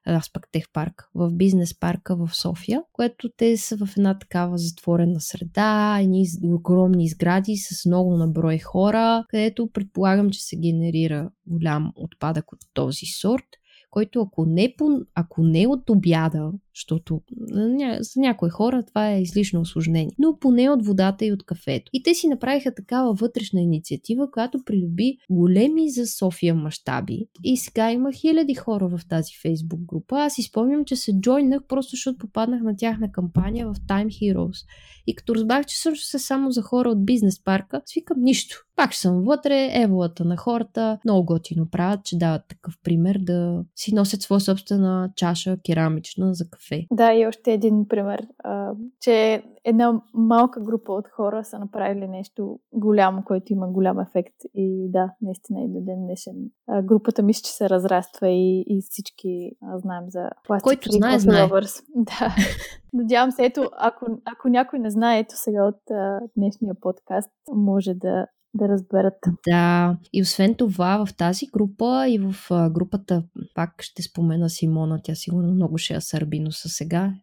аз 0.05 0.33
пък 0.33 0.47
тех 0.51 0.63
парк, 0.73 1.09
в 1.15 1.31
бизнес 1.33 1.79
парка 1.79 2.15
в 2.15 2.35
София, 2.35 2.81
което 2.93 3.29
те 3.37 3.57
са 3.57 3.77
в 3.77 3.97
една 3.97 4.19
такава 4.19 4.57
затворена 4.57 5.21
среда, 5.21 5.97
едни 6.01 6.25
огромни 6.43 7.09
сгради 7.09 7.55
с 7.57 7.85
много 7.85 8.17
наброй 8.17 8.57
хора, 8.57 9.25
където 9.29 9.69
предполагам, 9.73 10.29
че 10.29 10.43
се 10.43 10.55
генерира 10.55 11.29
голям 11.47 11.91
отпадък 11.95 12.51
от 12.51 12.59
този 12.73 13.05
сорт 13.21 13.45
който 13.91 14.21
ако 14.21 14.45
не, 14.45 14.75
ако 15.15 15.43
не 15.43 15.67
от 15.67 15.89
обяда, 15.89 16.51
защото 16.75 17.21
за 17.99 18.19
някои 18.21 18.49
хора 18.49 18.83
това 18.83 19.11
е 19.11 19.21
излишно 19.21 19.61
осложнение, 19.61 20.15
но 20.19 20.37
поне 20.39 20.69
от 20.69 20.85
водата 20.85 21.25
и 21.25 21.31
от 21.31 21.45
кафето. 21.45 21.89
И 21.93 22.03
те 22.03 22.13
си 22.13 22.27
направиха 22.27 22.75
такава 22.75 23.13
вътрешна 23.13 23.61
инициатива, 23.61 24.31
която 24.31 24.63
придоби 24.65 25.17
големи 25.29 25.89
за 25.89 26.07
София 26.07 26.55
мащаби. 26.55 27.25
И 27.43 27.57
сега 27.57 27.91
има 27.91 28.11
хиляди 28.13 28.53
хора 28.53 28.87
в 28.87 29.07
тази 29.09 29.31
фейсбук 29.41 29.79
група. 29.81 30.19
Аз 30.19 30.33
си 30.33 30.41
спомням, 30.41 30.85
че 30.85 30.95
се 30.95 31.19
джойнах 31.19 31.61
просто 31.67 31.89
защото 31.91 32.17
попаднах 32.17 32.61
на 32.61 32.75
тяхна 32.75 33.11
кампания 33.11 33.67
в 33.67 33.75
Time 33.75 34.07
Heroes. 34.07 34.65
И 35.07 35.15
като 35.15 35.35
разбрах, 35.35 35.65
че 35.65 35.81
също 35.81 36.05
се 36.05 36.19
само 36.19 36.51
за 36.51 36.61
хора 36.61 36.89
от 36.89 37.05
бизнес 37.05 37.43
парка, 37.43 37.81
свикам 37.85 38.17
нищо. 38.19 38.65
Пак 38.75 38.93
съм 38.93 39.23
вътре, 39.23 39.69
еволата 39.73 40.25
на 40.25 40.37
хората, 40.37 40.99
много 41.05 41.25
готино 41.25 41.69
правят, 41.69 42.05
че 42.05 42.17
дават 42.17 42.41
такъв 42.47 42.73
пример 42.83 43.17
да 43.19 43.63
си 43.75 43.95
носят 43.95 44.21
своя 44.21 44.41
собствена 44.41 45.09
чаша 45.15 45.57
керамична 45.65 46.33
за 46.33 46.49
кафе. 46.49 46.60
Да, 46.91 47.13
и 47.13 47.27
още 47.27 47.53
един 47.53 47.87
пример, 47.87 48.27
а, 48.43 48.73
че 48.99 49.43
една 49.63 50.01
малка 50.13 50.61
група 50.61 50.91
от 50.93 51.07
хора 51.07 51.43
са 51.43 51.59
направили 51.59 52.07
нещо 52.07 52.59
голямо, 52.73 53.23
което 53.25 53.53
има 53.53 53.67
голям 53.67 53.99
ефект. 53.99 54.35
И 54.53 54.89
да, 54.89 55.13
наистина 55.21 55.61
и 55.61 55.67
до 55.67 55.81
ден 55.81 56.05
днешен. 56.05 56.35
А, 56.67 56.81
групата 56.81 57.23
мисля, 57.23 57.41
че 57.45 57.51
се 57.51 57.69
разраства 57.69 58.29
и, 58.29 58.63
и 58.67 58.81
всички 58.89 59.51
а, 59.61 59.79
знаем 59.79 60.03
за 60.07 60.29
пластик. 60.47 60.63
Който 60.63 60.91
знае, 60.91 61.19
знае. 61.19 61.49
Да. 61.95 62.35
Надявам 62.93 63.31
се, 63.31 63.45
ето, 63.45 63.69
ако, 63.77 64.05
ако 64.25 64.49
някой 64.49 64.79
не 64.79 64.89
знае, 64.89 65.19
ето 65.19 65.35
сега 65.37 65.65
от 65.65 65.91
а, 65.91 66.19
днешния 66.37 66.73
подкаст, 66.81 67.31
може 67.55 67.93
да 67.93 68.25
да 68.53 68.67
разберат. 68.67 69.13
Да, 69.47 69.97
и 70.13 70.21
освен 70.21 70.55
това 70.55 71.05
в 71.05 71.15
тази 71.15 71.45
група 71.47 72.05
и 72.09 72.19
в 72.19 72.35
групата, 72.69 73.23
пак 73.55 73.81
ще 73.83 74.03
спомена 74.03 74.49
Симона, 74.49 74.99
тя 75.03 75.15
сигурно 75.15 75.53
много 75.53 75.77
ще 75.77 75.93
я 75.93 76.01
сърбино 76.01 76.51
са 76.51 76.69
сега, 76.69 77.13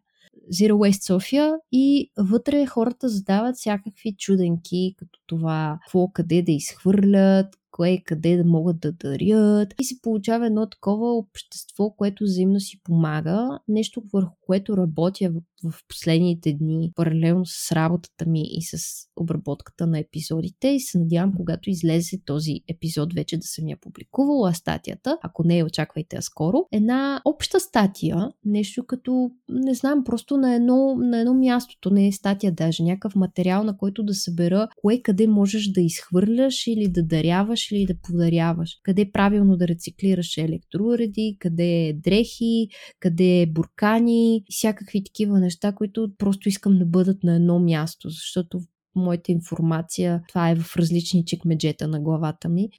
Zero 0.53 0.71
Waste 0.71 1.05
София 1.05 1.55
и 1.71 2.11
вътре 2.17 2.65
хората 2.65 3.09
задават 3.09 3.55
всякакви 3.55 4.15
чуденки, 4.17 4.95
като 4.97 5.19
това 5.27 5.77
какво 5.81 6.07
къде 6.07 6.41
да 6.41 6.51
изхвърлят, 6.51 7.55
кое 7.79 8.01
къде 8.05 8.37
да 8.37 8.43
могат 8.45 8.79
да 8.79 8.91
дарят. 8.91 9.73
И 9.81 9.83
се 9.83 10.01
получава 10.01 10.45
едно 10.45 10.69
такова 10.69 11.17
общество, 11.17 11.89
което 11.97 12.23
взаимно 12.23 12.59
си 12.59 12.79
помага, 12.83 13.59
нещо 13.67 14.03
върху 14.13 14.35
което 14.41 14.77
работя 14.77 15.29
в, 15.29 15.71
в 15.71 15.79
последните 15.87 16.53
дни, 16.53 16.91
паралелно 16.95 17.45
с 17.45 17.71
работата 17.71 18.25
ми 18.25 18.41
и 18.41 18.61
с 18.61 18.77
обработката 19.15 19.87
на 19.87 19.99
епизодите. 19.99 20.67
И 20.67 20.79
се 20.79 20.99
надявам, 20.99 21.33
когато 21.37 21.69
излезе 21.69 22.17
този 22.25 22.61
епизод 22.67 23.13
вече 23.13 23.37
да 23.37 23.47
съм 23.47 23.67
я 23.67 23.77
публикувала 23.81 24.53
статията, 24.53 25.17
ако 25.21 25.43
не, 25.47 25.63
очаквайте 25.63 26.15
я 26.15 26.21
скоро, 26.21 26.65
една 26.71 27.21
обща 27.25 27.59
статия, 27.59 28.31
нещо 28.45 28.85
като, 28.85 29.31
не 29.49 29.73
знам, 29.73 30.03
просто 30.03 30.37
на 30.37 30.55
едно, 30.55 30.95
на 30.95 31.19
едно 31.19 31.33
място, 31.33 31.75
то 31.81 31.89
не 31.89 32.07
е 32.07 32.11
статия 32.11 32.51
даже, 32.51 32.83
някакъв 32.83 33.15
материал, 33.15 33.63
на 33.63 33.77
който 33.77 34.03
да 34.03 34.13
събера 34.13 34.67
кое 34.75 35.01
къде 35.03 35.27
можеш 35.27 35.67
да 35.67 35.81
изхвърляш 35.81 36.67
или 36.67 36.87
да 36.87 37.03
даряваш 37.03 37.68
или 37.75 37.85
да 37.85 37.95
подаряваш, 38.03 38.79
къде 38.83 39.11
правилно 39.11 39.57
да 39.57 39.67
рециклираш 39.67 40.37
електроуреди, 40.37 41.37
къде 41.39 41.87
е 41.87 41.93
дрехи, 41.93 42.67
къде 42.99 43.41
е 43.41 43.45
буркани, 43.45 44.43
всякакви 44.49 45.03
такива 45.03 45.39
неща, 45.39 45.71
които 45.71 46.11
просто 46.17 46.49
искам 46.49 46.79
да 46.79 46.85
бъдат 46.85 47.23
на 47.23 47.35
едно 47.35 47.59
място, 47.59 48.09
защото 48.09 48.61
моята 48.95 49.31
информация. 49.31 50.21
Това 50.27 50.49
е 50.49 50.55
в 50.55 50.77
различни 50.77 51.25
чекмеджета 51.25 51.87
на 51.87 51.99
главата 51.99 52.49
ми 52.49 52.69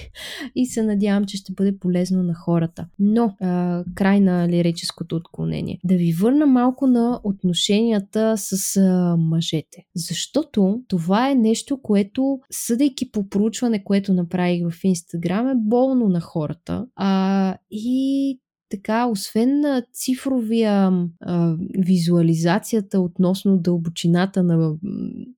и 0.54 0.66
се 0.66 0.82
надявам, 0.82 1.24
че 1.24 1.36
ще 1.36 1.52
бъде 1.52 1.78
полезно 1.78 2.22
на 2.22 2.34
хората. 2.34 2.86
Но, 2.98 3.34
а, 3.40 3.84
край 3.94 4.20
на 4.20 4.48
лирическото 4.48 5.16
отклонение. 5.16 5.80
Да 5.84 5.96
ви 5.96 6.12
върна 6.12 6.46
малко 6.46 6.86
на 6.86 7.20
отношенията 7.24 8.34
с 8.36 8.76
а, 8.76 9.16
мъжете. 9.16 9.84
Защото 9.94 10.82
това 10.88 11.30
е 11.30 11.34
нещо, 11.34 11.82
което, 11.82 12.40
съдейки 12.50 13.10
по 13.10 13.28
проучване, 13.28 13.84
което 13.84 14.12
направих 14.12 14.62
в 14.70 14.84
Инстаграм, 14.84 15.48
е 15.48 15.54
болно 15.56 16.08
на 16.08 16.20
хората. 16.20 16.86
А, 16.96 17.56
и 17.70 18.40
така, 18.70 19.06
освен 19.06 19.60
на 19.60 19.82
цифровия 19.92 20.90
а, 21.20 21.56
визуализацията 21.78 23.00
относно 23.00 23.58
дълбочината 23.58 24.42
на, 24.42 24.74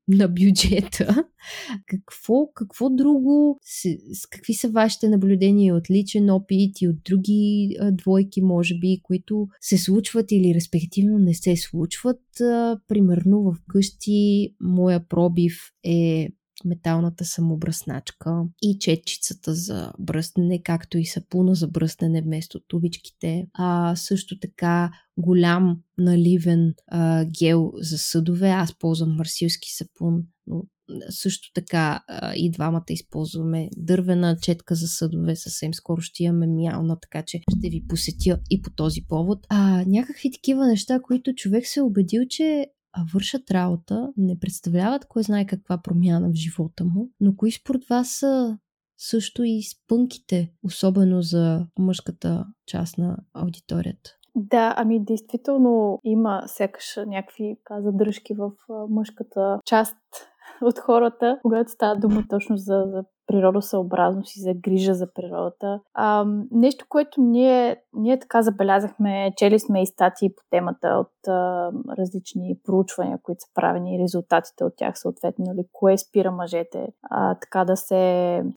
на 0.09 0.29
бюджета, 0.29 1.25
какво, 1.87 2.53
какво 2.55 2.91
друго, 2.91 3.59
с, 3.63 4.27
какви 4.31 4.55
са 4.55 4.69
вашите 4.69 5.09
наблюдения 5.09 5.75
от 5.75 5.91
личен 5.91 6.31
опит 6.31 6.81
и 6.81 6.89
от 6.89 6.97
други 7.05 7.77
а, 7.81 7.93
двойки, 7.93 8.43
може 8.43 8.79
би, 8.79 9.01
които 9.03 9.49
се 9.61 9.79
случват 9.79 10.33
или 10.33 10.55
респективно 10.55 11.19
не 11.19 11.35
се 11.35 11.57
случват? 11.57 12.41
А, 12.41 12.79
примерно 12.89 13.43
в 13.43 13.57
къщи 13.69 14.55
моя 14.61 15.09
пробив 15.09 15.55
е 15.85 16.29
металната 16.65 17.25
самобръсначка 17.25 18.45
и 18.63 18.79
четчицата 18.79 19.55
за 19.55 19.93
бръснене, 19.99 20.63
както 20.63 20.99
и 20.99 21.07
сапуна 21.07 21.55
за 21.55 21.69
бръснене 21.69 22.23
вместо 22.23 22.61
тубичките. 22.61 23.47
А, 23.55 23.97
също 23.97 24.39
така 24.39 24.91
голям 25.17 25.81
наливен 25.99 26.75
а, 26.89 27.25
гел 27.25 27.73
за 27.75 27.99
съдове. 27.99 28.49
Аз 28.49 28.79
ползвам 28.79 29.17
марсилски 29.17 29.69
сапун, 29.73 30.23
но 30.47 30.65
също 31.11 31.53
така 31.55 32.05
и 32.37 32.51
двамата 32.51 32.85
използваме 32.91 33.69
дървена 33.77 34.37
четка 34.43 34.75
за 34.75 34.87
съдове. 34.87 35.37
Съвсем 35.37 35.75
скоро 35.75 36.01
ще 36.01 36.23
имаме 36.23 36.47
мялна, 36.47 36.99
така 37.01 37.23
че 37.27 37.41
ще 37.59 37.69
ви 37.69 37.87
посетя 37.89 38.39
и 38.51 38.63
по 38.63 38.71
този 38.71 39.01
повод. 39.09 39.47
А, 39.49 39.85
някакви 39.87 40.31
такива 40.31 40.67
неща, 40.67 41.01
които 41.03 41.35
човек 41.35 41.67
се 41.67 41.81
е 41.81 41.83
убедил, 41.83 42.23
че 42.31 42.67
вършат 43.15 43.51
работа, 43.51 44.13
не 44.17 44.39
представляват 44.39 45.07
кой 45.09 45.23
знае 45.23 45.47
каква 45.47 45.79
промяна 45.83 46.31
в 46.31 46.35
живота 46.35 46.85
му, 46.85 47.11
но 47.21 47.37
кои 47.37 47.53
според 47.53 47.85
вас 47.91 48.09
са 48.09 48.59
също 48.99 49.43
и 49.45 49.63
спънките, 49.63 50.53
особено 50.65 51.23
за 51.23 51.67
мъжката 51.79 52.47
част 52.67 52.99
на 52.99 53.17
аудиторията? 53.35 54.11
Да, 54.35 54.75
ами 54.77 55.05
действително 55.05 56.01
има 56.05 56.43
сякаш 56.47 56.97
някакви 57.07 57.57
задръжки 57.79 58.35
в 58.35 58.51
мъжката 58.89 59.59
част 59.65 59.97
от 60.63 60.79
хората, 60.79 61.39
когато 61.43 61.71
става 61.71 61.97
дума 61.97 62.25
точно 62.29 62.57
за, 62.57 62.85
за 62.87 63.05
природосъобразност 63.27 64.37
и 64.37 64.41
за 64.41 64.55
грижа 64.55 64.95
за 64.95 65.13
природата. 65.13 65.81
А, 65.95 66.27
нещо, 66.51 66.87
което 66.89 67.21
ние, 67.21 67.77
ние 67.93 68.19
така 68.19 68.43
забелязахме, 68.43 69.33
чели 69.37 69.59
сме 69.59 69.83
и 69.83 69.87
статии 69.87 70.35
по 70.35 70.43
темата 70.51 70.89
от 70.89 71.29
а, 71.29 71.71
различни 71.99 72.59
проучвания, 72.65 73.19
които 73.23 73.41
са 73.41 73.49
правени 73.55 73.97
и 73.97 74.03
резултатите 74.03 74.65
от 74.65 74.73
тях 74.77 74.99
съответно, 74.99 75.45
нали, 75.45 75.65
кое 75.73 75.99
спира 75.99 76.31
мъжете 76.31 76.89
а, 77.03 77.35
така 77.35 77.65
да 77.65 77.77
се, 77.77 77.97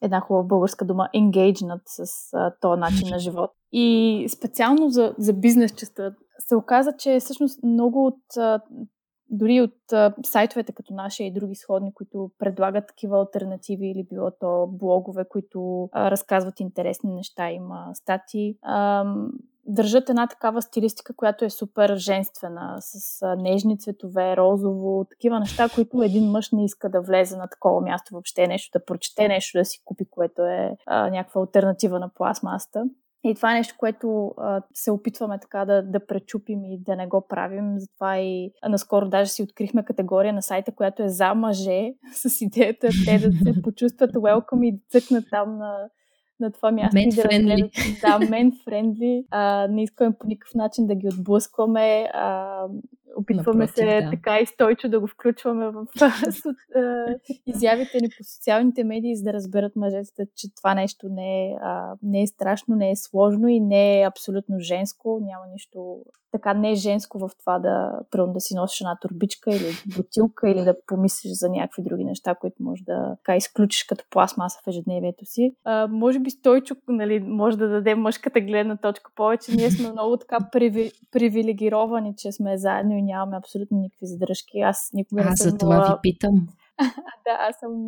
една 0.02 0.20
хубава 0.20 0.44
българска 0.44 0.86
дума, 0.86 1.10
engagement 1.16 1.82
с 1.86 2.34
а, 2.34 2.54
този 2.62 2.80
начин 2.80 3.08
на 3.12 3.20
живот. 3.20 3.52
И 3.72 4.28
специално 4.30 4.90
за, 4.90 5.16
за 5.18 5.34
бизнес 5.34 5.72
частта 5.72 6.12
се 6.40 6.56
оказа, 6.56 6.94
че 6.98 7.20
всъщност 7.20 7.64
много 7.64 8.06
от 8.06 8.38
а, 8.38 8.60
дори 9.30 9.62
от 9.62 9.94
а, 9.94 10.14
сайтовете 10.26 10.74
като 10.74 10.94
нашия 10.94 11.28
и 11.28 11.34
други 11.34 11.56
сходни, 11.56 11.94
които 11.94 12.32
предлагат 12.40 12.88
такива 12.88 13.20
альтернативи 13.20 13.88
или 13.88 14.08
било 14.12 14.32
то 14.40 14.68
блогове, 14.68 15.26
които 15.30 15.90
а, 15.92 16.12
разказват 16.12 16.60
интересни 16.60 17.16
неща, 17.16 17.52
има 17.52 17.90
статии, 17.94 18.58
а, 18.62 19.06
държат 19.68 20.10
една 20.10 20.28
такава 20.28 20.62
стилистика, 20.62 21.14
която 21.16 21.46
е 21.46 21.50
супер 21.50 21.96
женствена, 21.96 22.78
с 22.80 23.22
нежни 23.38 23.80
цветове, 23.80 24.38
розово, 24.38 25.06
такива 25.10 25.40
неща, 25.40 25.70
които 25.76 26.02
един 26.02 26.32
мъж 26.32 26.52
не 26.52 26.66
иска 26.66 26.90
да 26.90 27.02
влезе 27.02 27.38
на 27.38 27.48
такова 27.48 27.82
място 27.82 28.14
въобще, 28.14 28.48
нещо 28.48 28.80
да 28.80 28.86
прочете, 28.86 29.28
нещо 29.28 29.58
да 29.58 29.66
си 29.66 29.82
купи, 29.86 30.06
което 30.06 30.42
е 30.42 30.78
а, 30.86 31.10
някаква 31.10 31.42
альтернатива 31.42 32.00
на 32.00 32.10
пластмаста. 32.10 32.84
И 33.26 33.36
това 33.36 33.52
е 33.52 33.58
нещо, 33.58 33.76
което 33.78 34.34
а, 34.38 34.62
се 34.74 34.92
опитваме 34.92 35.40
така 35.40 35.66
да, 35.66 35.82
да 35.84 36.06
пречупим 36.06 36.64
и 36.64 36.80
да 36.80 36.96
не 36.96 37.08
го 37.08 37.28
правим. 37.30 37.80
Затова 37.80 38.18
и 38.18 38.52
а, 38.62 38.70
наскоро 38.70 39.10
даже 39.10 39.32
си 39.32 39.44
открихме 39.44 39.86
категория 39.86 40.34
на 40.34 40.42
сайта, 40.42 40.72
която 40.72 41.04
е 41.04 41.10
за 41.10 41.34
мъже, 41.34 41.94
с 42.14 42.42
идеята 42.42 42.88
те 43.06 43.20
да 43.20 43.38
се 43.38 43.62
почувстват 43.64 44.14
welcome 44.14 44.68
и 44.68 44.72
да 44.72 44.80
цъкнат 44.90 45.26
там 45.32 45.58
на, 45.58 45.78
на 46.40 46.52
това 46.52 46.72
място. 46.72 46.96
Мен 46.96 47.12
френдли. 47.12 47.72
Да, 48.02 48.20
мен 48.20 48.52
френдли. 48.66 49.26
Не 49.70 49.84
искаме 49.84 50.16
по 50.20 50.28
никакъв 50.28 50.56
начин 50.56 50.88
да 50.88 50.96
ги 50.96 51.08
отблъскваме. 51.08 52.10
А, 52.14 52.64
Опитваме 53.16 53.66
Напротив, 53.66 53.76
се 53.76 54.02
да. 54.02 54.10
така 54.10 54.40
и 54.40 54.46
стойчо 54.46 54.90
да 54.90 55.00
го 55.00 55.08
включваме 55.08 55.70
в 55.70 55.86
изявите 57.46 57.98
ни 58.02 58.10
по 58.18 58.24
социалните 58.24 58.84
медии, 58.84 59.16
за 59.16 59.24
да 59.24 59.34
разберат 59.34 59.76
мъжете, 59.76 60.26
че 60.36 60.56
това 60.56 60.74
нещо 60.74 61.08
не 61.10 61.48
е, 61.48 61.56
а, 61.62 61.96
не 62.04 62.22
е 62.22 62.28
страшно, 62.28 62.76
не 62.76 62.92
е 62.92 62.96
сложно 62.96 63.48
и 63.48 63.60
не 63.60 64.02
е 64.02 64.08
абсолютно 64.08 64.60
женско. 64.60 65.20
Няма 65.22 65.48
нищо 65.52 66.02
така 66.38 66.54
не 66.54 66.72
е 66.72 66.76
женско 66.76 67.20
в 67.20 67.30
това 67.40 67.60
да, 67.60 68.00
примерно, 68.12 68.34
да 68.34 68.40
си 68.40 68.56
носиш 68.56 68.82
една 68.82 68.98
турбичка 69.02 69.52
или 69.52 69.96
бутилка 69.96 70.50
или 70.50 70.64
да 70.64 70.76
помислиш 70.88 71.32
за 71.32 71.50
някакви 71.50 71.84
други 71.84 72.04
неща, 72.04 72.36
които 72.36 72.56
може 72.60 72.84
да 72.84 73.16
така, 73.16 73.36
изключиш 73.36 73.84
като 73.84 74.06
пластмаса 74.10 74.60
в 74.66 74.68
ежедневието 74.68 75.26
си. 75.26 75.56
А, 75.64 75.88
може 75.88 76.20
би 76.20 76.30
Стойчо 76.30 76.76
нали, 76.88 77.20
може 77.20 77.58
да 77.58 77.70
даде 77.70 77.96
мъжката 77.96 78.42
гледна 78.42 78.78
точка 78.78 79.12
повече. 79.16 79.56
Ние 79.56 79.72
сме 79.72 79.92
много 79.92 80.18
така 80.18 80.38
приви, 80.52 80.92
привилегировани, 81.12 82.14
че 82.18 82.32
сме 82.32 82.58
заедно 82.58 82.98
и 82.98 83.02
нямаме 83.06 83.38
абсолютно 83.38 83.78
никакви 83.78 84.06
задръжки. 84.06 84.60
Аз 84.60 84.90
никога 84.94 85.24
не 85.24 85.38
съм... 85.38 85.50
За 85.52 85.58
това 85.58 85.86
ви 85.86 85.94
питам. 86.02 86.48
да, 87.26 87.38
аз 87.50 87.60
съм 87.60 87.88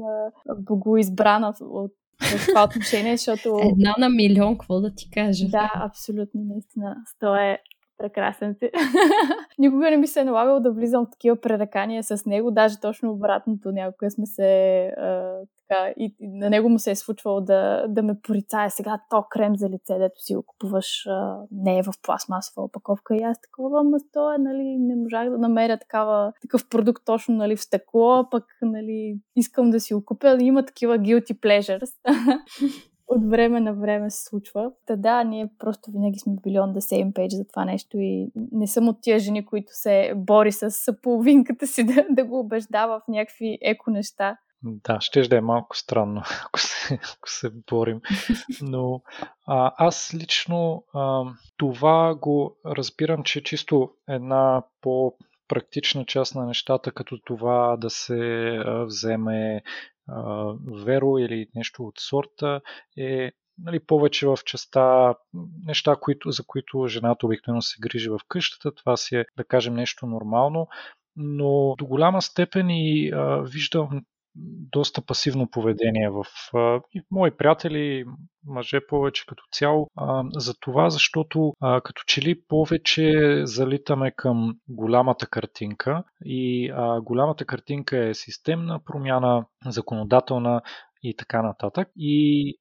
богоизбрана 0.58 1.54
от 1.62 1.92
в 2.22 2.48
това 2.48 2.64
отношение, 2.64 3.18
защото... 3.18 3.60
Една 3.64 3.96
на 3.98 4.10
милион, 4.10 4.58
какво 4.58 4.80
да 4.80 4.96
ти 4.96 5.10
кажа? 5.10 5.48
Да, 5.48 5.72
абсолютно, 5.76 6.42
наистина. 6.44 6.96
То 7.20 7.36
е 7.36 7.60
Прекрасен 7.98 8.56
си. 8.60 8.72
Никога 9.60 9.90
не 9.90 9.98
ми 9.98 10.08
се 10.08 10.20
е 10.20 10.24
налагало 10.24 10.60
да 10.60 10.72
влизам 10.72 11.06
в 11.06 11.10
такива 11.10 11.42
пререкания 11.42 12.04
с 12.04 12.26
него, 12.26 12.52
даже 12.52 12.80
точно 12.80 13.12
обратното. 13.12 13.72
Някога 13.72 14.12
сме 14.12 14.26
се 14.26 14.84
а, 14.98 15.40
така, 15.68 15.94
и, 15.98 16.16
и 16.20 16.28
на 16.28 16.50
него 16.50 16.70
му 16.70 16.80
се 16.80 16.92
е 16.92 16.96
случвало 16.96 17.42
да, 17.42 17.86
да 17.88 18.04
ме 18.04 18.22
порицае 18.24 18.70
сега 18.70 19.00
то 19.10 19.26
крем 19.30 19.56
за 19.56 19.70
лице, 19.70 19.98
дето 19.98 20.22
си 20.22 20.36
го 20.36 20.44
купуваш, 20.44 21.06
а, 21.08 21.38
не 21.52 21.80
е 21.80 21.84
в 21.84 21.94
пластмасова 22.04 22.66
опаковка. 22.66 23.16
И 23.16 23.24
аз 23.24 23.42
такова, 23.42 23.80
ама 23.80 23.98
то 24.14 24.34
е, 24.34 24.38
нали, 24.38 24.78
не 24.80 24.96
можах 24.96 25.30
да 25.30 25.38
намеря 25.38 25.78
такава, 25.78 26.34
такъв 26.42 26.70
продукт 26.70 27.06
точно 27.06 27.36
нали, 27.36 27.56
в 27.56 27.62
стъкло, 27.62 28.30
пък 28.32 28.44
нали, 28.62 29.20
искам 29.36 29.70
да 29.70 29.80
си 29.80 29.94
го 29.94 30.06
купя. 30.06 30.38
Има 30.40 30.66
такива 30.66 31.00
guilty 31.00 31.40
pleasures. 31.40 31.92
от 33.08 33.30
време 33.30 33.60
на 33.60 33.74
време 33.74 34.10
се 34.10 34.24
случва. 34.24 34.72
Та 34.86 34.96
да, 34.96 35.24
ние 35.24 35.50
просто 35.60 35.92
винаги 35.92 36.20
сме 36.20 36.34
били 36.44 36.56
on 36.56 36.74
the 36.74 36.80
same 36.80 37.14
page 37.14 37.36
за 37.36 37.48
това 37.48 37.66
нещо 37.66 37.98
и 38.00 38.32
не 38.52 38.68
съм 38.68 38.88
от 38.88 38.98
тия 39.02 39.20
жени, 39.20 39.46
които 39.46 39.68
се 39.72 40.14
бори 40.16 40.52
с 40.52 40.94
половинката 41.02 41.68
си 41.68 41.84
да, 41.84 42.06
да 42.10 42.26
го 42.26 42.40
убеждава 42.40 43.00
в 43.00 43.08
някакви 43.08 43.58
еко 43.62 43.92
неща. 43.92 44.38
Да, 44.64 45.02
ще 45.02 45.22
да 45.22 45.38
е 45.38 45.42
малко 45.42 45.78
странно, 45.78 46.22
ако 46.46 46.60
се, 46.60 47.00
ако 47.18 47.30
се 47.30 47.50
борим. 47.70 48.02
Но 48.62 49.02
а, 49.46 49.74
аз 49.78 50.14
лично 50.14 50.84
а, 50.94 51.24
това 51.58 52.16
го 52.16 52.56
разбирам, 52.66 53.24
че 53.24 53.44
чисто 53.44 53.92
една 54.10 54.64
по 54.82 55.14
практична 55.48 56.06
част 56.06 56.36
на 56.36 56.46
нещата, 56.46 56.92
като 56.92 57.20
това 57.26 57.78
да 57.78 57.90
се 57.90 58.62
вземе 58.86 59.62
веро 60.86 61.18
или 61.18 61.48
нещо 61.56 61.84
от 61.84 62.00
сорта 62.00 62.62
е 62.98 63.32
нали, 63.58 63.80
повече 63.80 64.28
в 64.28 64.38
частта 64.46 65.16
неща, 65.66 65.96
които, 66.02 66.32
за 66.32 66.44
които 66.48 66.88
жената 66.88 67.26
обикновено 67.26 67.62
се 67.62 67.80
грижи 67.80 68.10
в 68.10 68.20
къщата. 68.28 68.76
Това 68.76 68.98
си 68.98 69.16
е, 69.16 69.26
да 69.38 69.44
кажем, 69.44 69.74
нещо 69.74 70.06
нормално. 70.06 70.68
Но 71.16 71.76
до 71.78 71.86
голяма 71.86 72.22
степен 72.22 72.70
и 72.70 73.12
а, 73.14 73.42
виждам 73.42 74.06
доста 74.72 75.02
пасивно 75.02 75.50
поведение 75.52 76.10
в, 76.10 76.26
а, 76.54 76.82
и 76.94 77.02
мои 77.12 77.32
приятели, 77.32 78.06
мъже 78.46 78.88
повече 78.88 79.26
като 79.26 79.44
цяло, 79.52 79.88
а, 79.96 80.24
за 80.34 80.54
това, 80.60 80.90
защото 80.90 81.54
а, 81.62 81.82
като 81.82 82.02
че 82.08 82.22
ли 82.22 82.42
повече 82.48 83.42
залитаме 83.44 84.12
към 84.12 84.56
голямата 84.68 85.28
картинка 85.28 86.04
и 86.26 86.72
а, 86.76 87.02
голямата 87.02 87.46
картинка 87.46 88.08
е 88.08 88.14
системна 88.14 88.80
промяна, 88.86 89.46
законодателна 89.66 90.62
и 91.04 91.16
така 91.16 91.42
нататък. 91.42 91.90
И 91.96 92.54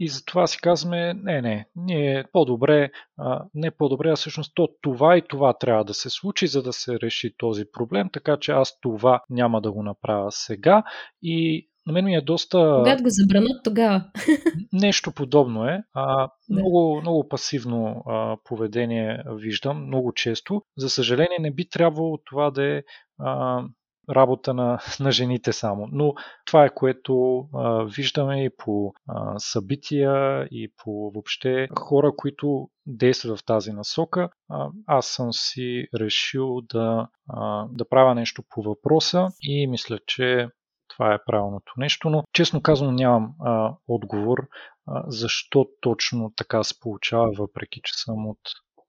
и 0.00 0.08
затова 0.08 0.46
си 0.46 0.58
казваме, 0.62 1.14
не, 1.14 1.42
не, 1.42 1.66
ние 1.76 2.24
по-добре, 2.32 2.90
а, 3.18 3.44
не 3.54 3.70
по-добре, 3.70 4.10
а 4.10 4.16
всъщност 4.16 4.52
то 4.54 4.68
това 4.82 5.16
и 5.16 5.22
това 5.28 5.52
трябва 5.52 5.84
да 5.84 5.94
се 5.94 6.10
случи, 6.10 6.46
за 6.46 6.62
да 6.62 6.72
се 6.72 7.00
реши 7.00 7.34
този 7.38 7.64
проблем, 7.72 8.08
така 8.12 8.36
че 8.40 8.52
аз 8.52 8.80
това 8.80 9.22
няма 9.30 9.60
да 9.60 9.72
го 9.72 9.82
направя 9.82 10.32
сега 10.32 10.82
и 11.22 11.66
на 11.86 11.92
мен 11.92 12.04
ми 12.04 12.14
е 12.14 12.20
доста... 12.20 12.74
Когато 12.78 13.02
го 13.02 13.08
забранат, 13.10 13.64
тогава. 13.64 14.04
Нещо 14.72 15.12
подобно 15.12 15.64
е. 15.64 15.82
А, 15.94 16.28
много, 16.50 17.00
много 17.00 17.28
пасивно 17.28 18.02
а, 18.06 18.36
поведение 18.44 19.22
виждам, 19.26 19.86
много 19.86 20.12
често. 20.12 20.62
За 20.78 20.90
съжаление, 20.90 21.38
не 21.40 21.50
би 21.50 21.68
трябвало 21.68 22.18
това 22.24 22.50
да 22.50 22.64
е 22.64 22.82
а, 23.18 23.62
работа 24.10 24.54
на, 24.54 24.78
на 25.00 25.12
жените 25.12 25.52
само. 25.52 25.88
Но 25.92 26.14
това 26.46 26.64
е 26.64 26.74
което 26.74 27.44
а, 27.54 27.84
виждаме 27.84 28.44
и 28.44 28.50
по 28.58 28.92
а, 29.08 29.38
събития 29.38 30.44
и 30.50 30.72
по 30.76 31.10
въобще 31.14 31.68
хора, 31.78 32.12
които 32.16 32.68
действат 32.86 33.38
в 33.38 33.44
тази 33.44 33.72
насока. 33.72 34.28
А, 34.48 34.68
аз 34.86 35.06
съм 35.06 35.32
си 35.32 35.86
решил 36.00 36.60
да, 36.60 37.08
а, 37.28 37.66
да 37.72 37.88
правя 37.88 38.14
нещо 38.14 38.42
по 38.50 38.62
въпроса 38.62 39.28
и 39.42 39.66
мисля, 39.66 39.98
че 40.06 40.48
това 40.88 41.14
е 41.14 41.24
правилното 41.26 41.72
нещо, 41.76 42.10
но 42.10 42.24
честно 42.32 42.62
казвам 42.62 42.94
нямам 42.94 43.34
а, 43.44 43.74
отговор 43.88 44.38
а, 44.86 45.04
защо 45.06 45.66
точно 45.80 46.32
така 46.36 46.62
се 46.62 46.80
получава, 46.80 47.32
въпреки 47.38 47.80
че 47.84 47.92
съм 47.94 48.28
от 48.28 48.38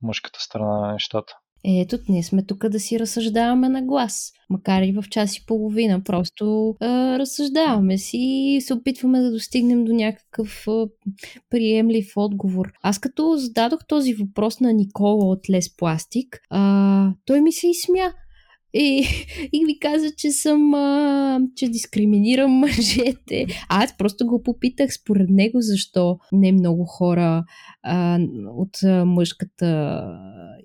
мъжката 0.01 0.39
страна 0.39 0.79
на 0.79 0.91
нещата. 0.91 1.37
Ето, 1.63 1.97
ние 2.09 2.23
сме 2.23 2.43
тук 2.43 2.67
да 2.67 2.79
си 2.79 2.99
разсъждаваме 2.99 3.69
на 3.69 3.81
глас. 3.81 4.31
Макар 4.49 4.81
и 4.81 4.91
в 4.91 5.03
час 5.09 5.37
и 5.37 5.45
половина. 5.45 6.03
Просто 6.03 6.75
а, 6.79 7.19
разсъждаваме 7.19 7.97
си 7.97 8.17
и 8.17 8.61
се 8.61 8.73
опитваме 8.73 9.21
да 9.21 9.31
достигнем 9.31 9.85
до 9.85 9.93
някакъв 9.93 10.67
а, 10.67 10.87
приемлив 11.49 12.13
отговор. 12.15 12.71
Аз 12.81 12.99
като 12.99 13.35
зададох 13.37 13.79
този 13.87 14.13
въпрос 14.13 14.59
на 14.59 14.73
Никола 14.73 15.25
от 15.25 15.49
Лес 15.49 15.75
Пластик, 15.75 16.39
а, 16.49 17.13
той 17.25 17.41
ми 17.41 17.51
се 17.51 17.67
изсмя. 17.67 18.13
И, 18.73 19.05
и 19.53 19.65
ми 19.65 19.79
каза, 19.79 20.11
че 20.17 20.31
съм, 20.31 20.73
а, 20.73 21.39
че 21.55 21.67
дискриминирам 21.67 22.51
мъжете. 22.59 23.45
А 23.69 23.83
аз 23.83 23.97
просто 23.97 24.27
го 24.27 24.43
попитах 24.43 24.93
според 24.93 25.29
него 25.29 25.61
защо 25.61 26.19
не 26.31 26.51
много 26.51 26.85
хора 26.85 27.43
а, 27.83 28.19
от 28.57 28.83
а, 28.83 29.05
мъжката 29.05 30.01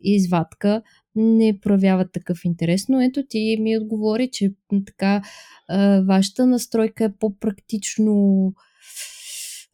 извадка 0.02 0.82
не 1.16 1.58
проявяват 1.62 2.12
такъв 2.12 2.38
интерес. 2.44 2.88
Но 2.88 3.00
ето 3.00 3.22
ти 3.28 3.56
ми 3.60 3.78
отговори, 3.78 4.28
че 4.32 4.52
така 4.86 5.22
а, 5.68 6.00
вашата 6.00 6.46
настройка 6.46 7.04
е 7.04 7.12
по-практично 7.20 8.52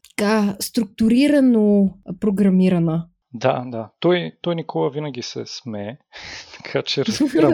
така 0.09 0.55
структурирано 0.59 1.93
програмирана. 2.19 3.07
Да, 3.33 3.63
да. 3.65 3.89
Той, 3.99 4.31
той 4.41 4.55
Никола 4.55 4.89
винаги 4.89 5.21
се 5.21 5.45
смее, 5.45 5.97
така 6.57 6.81
че 6.81 7.05
разбирам. 7.05 7.53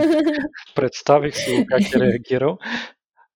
Представих 0.76 1.36
си 1.36 1.66
как 1.70 1.82
е 1.82 2.00
реагирал. 2.00 2.58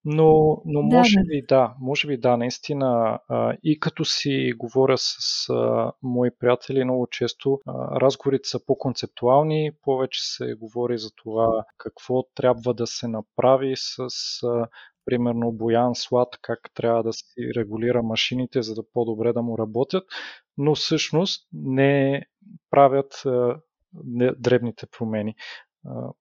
Но, 0.06 0.62
но 0.66 0.82
може 0.82 1.16
да, 1.16 1.24
би 1.24 1.42
да, 1.50 1.76
може 1.80 2.08
би 2.08 2.18
да, 2.18 2.38
наистина. 2.38 3.20
А, 3.30 3.58
и 3.64 3.80
като 3.80 4.06
си 4.06 4.54
говоря 4.58 4.98
с 4.98 5.50
а, 5.50 5.92
мои 6.02 6.30
приятели, 6.40 6.84
много 6.84 7.08
често 7.08 7.60
а, 7.68 8.02
разговорите 8.02 8.50
са 8.50 8.66
по-концептуални, 8.66 9.72
повече 9.82 10.20
се 10.24 10.54
говори 10.54 10.98
за 10.98 11.10
това 11.16 11.66
какво 11.78 12.24
трябва 12.36 12.74
да 12.74 12.88
се 12.88 13.08
направи 13.08 13.74
с 13.76 14.08
а, 14.44 14.68
примерно 15.06 15.52
Боян 15.52 15.96
Слад, 15.96 16.38
как 16.42 16.60
трябва 16.74 17.04
да 17.04 17.14
си 17.14 17.52
регулира 17.58 18.04
машините, 18.04 18.62
за 18.62 18.76
да 18.76 18.84
по-добре 18.94 19.34
да 19.34 19.42
му 19.42 19.58
работят, 19.58 20.04
но 20.58 20.76
всъщност 20.76 21.48
не 21.54 22.26
правят 22.70 23.14
а, 23.26 23.56
не, 24.06 24.32
дребните 24.40 24.86
промени. 24.98 25.36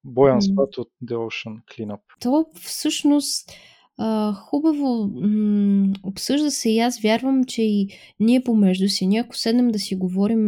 Боян 0.05 0.43
Слад 0.43 0.79
от 0.79 0.89
The 1.05 1.15
Ocean 1.15 1.65
Cleanup. 1.65 2.01
То 2.21 2.47
всъщност 2.55 3.51
а, 3.99 4.33
хубаво 4.33 5.11
м- 5.15 5.93
обсъжда 6.03 6.51
се 6.51 6.71
и 6.71 6.79
аз 6.79 7.01
вярвам, 7.01 7.45
че 7.45 7.63
и 7.63 7.89
ние 8.21 8.45
помежду 8.45 8.89
си, 8.89 9.09
ако 9.17 9.37
седнем 9.37 9.69
да 9.69 9.79
си 9.79 9.97
говорим 9.97 10.47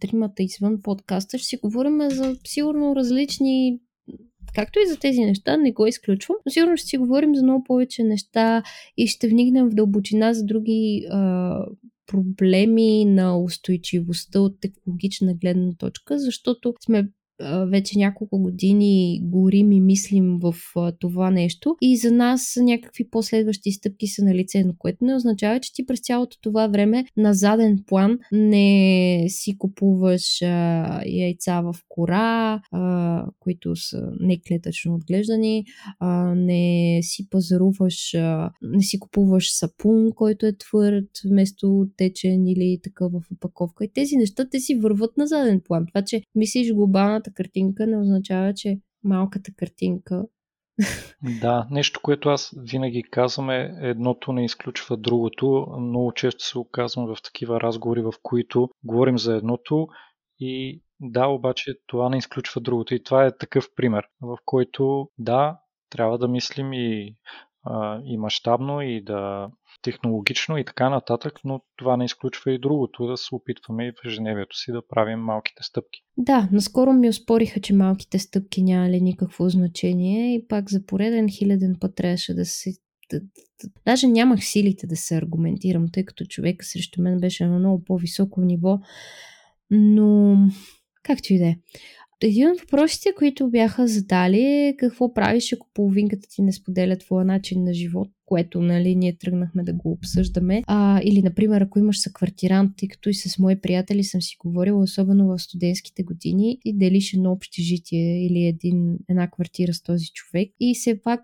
тримата 0.00 0.42
извън 0.42 0.82
подкаста, 0.82 1.38
ще 1.38 1.46
си 1.46 1.56
говорим 1.56 2.10
за 2.10 2.36
сигурно 2.44 2.96
различни 2.96 3.80
както 4.54 4.78
и 4.78 4.86
за 4.86 4.98
тези 4.98 5.20
неща, 5.20 5.56
не 5.56 5.72
го 5.72 5.86
изключвам, 5.86 6.36
но 6.46 6.52
сигурно 6.52 6.76
ще 6.76 6.86
си 6.86 6.98
говорим 6.98 7.34
за 7.34 7.42
много 7.42 7.64
повече 7.64 8.04
неща 8.04 8.62
и 8.96 9.06
ще 9.06 9.28
вникнем 9.28 9.70
в 9.70 9.74
дълбочина 9.74 10.34
за 10.34 10.44
други 10.44 11.06
а, 11.10 11.56
проблеми 12.06 13.04
на 13.04 13.38
устойчивостта 13.38 14.40
от 14.40 14.60
технологична 14.60 15.34
гледна 15.34 15.74
точка, 15.78 16.18
защото 16.18 16.74
сме 16.84 17.08
вече 17.70 17.98
няколко 17.98 18.38
години 18.38 19.20
горим 19.22 19.72
и 19.72 19.80
мислим 19.80 20.38
в 20.42 20.54
това 20.98 21.30
нещо 21.30 21.76
и 21.80 21.96
за 21.96 22.12
нас 22.12 22.58
някакви 22.60 23.10
последващи 23.10 23.72
стъпки 23.72 24.06
са 24.06 24.24
на 24.24 24.34
лице, 24.34 24.64
но 24.64 24.74
което 24.78 25.04
не 25.04 25.14
означава, 25.14 25.60
че 25.60 25.72
ти 25.74 25.86
през 25.86 26.00
цялото 26.00 26.36
това 26.40 26.66
време 26.66 27.04
на 27.16 27.34
заден 27.34 27.78
план 27.86 28.18
не 28.32 29.24
си 29.28 29.58
купуваш 29.58 30.42
а, 30.42 31.02
яйца 31.06 31.60
в 31.60 31.74
кора, 31.88 32.60
а, 32.72 33.26
които 33.40 33.76
са 33.76 34.10
неклетъчно 34.20 34.94
отглеждани, 34.94 35.64
а, 35.98 36.34
не 36.34 36.98
си 37.02 37.28
пазаруваш, 37.30 38.14
а, 38.14 38.50
не 38.62 38.82
си 38.82 38.98
купуваш 38.98 39.52
сапун, 39.52 40.12
който 40.14 40.46
е 40.46 40.56
твърд 40.58 41.08
вместо 41.30 41.86
течен 41.96 42.46
или 42.46 42.78
такъв 42.82 43.12
в 43.12 43.22
опаковка. 43.32 43.84
И 43.84 43.92
тези 43.94 44.16
неща 44.16 44.48
те 44.50 44.60
си 44.60 44.74
върват 44.74 45.16
на 45.16 45.26
заден 45.26 45.60
план. 45.64 45.86
Това, 45.86 46.02
че 46.02 46.22
мислиш 46.34 46.72
глобалната 46.72 47.31
картинка 47.34 47.86
не 47.86 47.98
означава, 47.98 48.54
че 48.54 48.80
малката 49.04 49.50
картинка. 49.56 50.24
Да, 51.40 51.66
нещо, 51.70 52.00
което 52.02 52.28
аз 52.28 52.54
винаги 52.56 53.02
казвам 53.02 53.50
е 53.50 53.74
едното 53.80 54.32
не 54.32 54.44
изключва 54.44 54.96
другото. 54.96 55.66
Много 55.80 56.12
често 56.12 56.44
се 56.44 56.58
оказвам 56.58 57.06
в 57.06 57.22
такива 57.22 57.60
разговори, 57.60 58.02
в 58.02 58.12
които 58.22 58.68
говорим 58.84 59.18
за 59.18 59.36
едното 59.36 59.88
и 60.38 60.82
да, 61.00 61.26
обаче 61.26 61.74
това 61.86 62.08
не 62.08 62.18
изключва 62.18 62.60
другото. 62.60 62.94
И 62.94 63.02
това 63.02 63.26
е 63.26 63.36
такъв 63.36 63.68
пример, 63.76 64.04
в 64.20 64.38
който 64.44 65.08
да, 65.18 65.58
трябва 65.90 66.18
да 66.18 66.28
мислим 66.28 66.72
и, 66.72 67.16
и 68.04 68.18
мащабно 68.18 68.82
и 68.82 69.04
да 69.04 69.50
технологично 69.82 70.58
и 70.58 70.64
така 70.64 70.90
нататък, 70.90 71.32
но 71.44 71.60
това 71.76 71.96
не 71.96 72.04
изключва 72.04 72.52
и 72.52 72.58
другото, 72.58 73.06
да 73.06 73.16
се 73.16 73.34
опитваме 73.34 73.86
и 73.86 73.92
в 73.92 74.06
ежедневието 74.06 74.56
си 74.56 74.72
да 74.72 74.86
правим 74.88 75.18
малките 75.18 75.62
стъпки. 75.62 76.00
Да, 76.16 76.48
наскоро 76.52 76.92
ми 76.92 77.08
оспориха, 77.08 77.60
че 77.60 77.74
малките 77.74 78.18
стъпки 78.18 78.62
нямали 78.62 79.00
никакво 79.00 79.48
значение 79.48 80.34
и 80.34 80.48
пак 80.48 80.70
за 80.70 80.86
пореден 80.86 81.28
хиляден 81.28 81.76
път 81.80 81.94
трябваше 81.94 82.34
да 82.34 82.44
се 82.44 82.70
Даже 83.86 84.06
нямах 84.06 84.44
силите 84.44 84.86
да 84.86 84.96
се 84.96 85.16
аргументирам, 85.16 85.86
тъй 85.92 86.04
като 86.04 86.24
човека 86.24 86.64
срещу 86.64 87.02
мен 87.02 87.20
беше 87.20 87.46
на 87.46 87.58
много 87.58 87.84
по-високо 87.84 88.40
ниво, 88.40 88.78
но 89.70 90.36
както 91.02 91.32
и 91.32 91.38
да 91.38 91.46
е 91.46 91.56
един 92.22 92.50
от 92.50 92.60
въпросите, 92.60 93.12
които 93.16 93.50
бяха 93.50 93.86
задали 93.86 94.40
е 94.40 94.74
какво 94.78 95.14
правиш, 95.14 95.52
ако 95.52 95.66
половинката 95.74 96.28
ти 96.30 96.42
не 96.42 96.52
споделя 96.52 96.96
твоя 96.96 97.24
начин 97.24 97.64
на 97.64 97.74
живот, 97.74 98.08
което, 98.26 98.60
нали, 98.60 98.96
ние 98.96 99.18
тръгнахме 99.18 99.62
да 99.62 99.72
го 99.72 99.90
обсъждаме. 99.90 100.62
А, 100.66 101.00
или, 101.04 101.22
например, 101.22 101.60
ако 101.60 101.78
имаш 101.78 102.00
съквартирант, 102.00 102.72
тъй 102.76 102.88
като 102.88 103.08
и 103.08 103.14
с 103.14 103.38
мои 103.38 103.60
приятели 103.60 104.04
съм 104.04 104.22
си 104.22 104.36
говорила, 104.44 104.82
особено 104.82 105.26
в 105.26 105.38
студентските 105.38 106.02
години, 106.02 106.58
и 106.64 106.76
делиш 106.78 107.14
едно 107.14 107.32
общежитие 107.32 108.26
или 108.26 108.46
един, 108.46 108.98
една 109.08 109.30
квартира 109.30 109.74
с 109.74 109.82
този 109.82 110.06
човек. 110.06 110.50
И 110.60 110.74
все 110.74 111.02
пак 111.02 111.20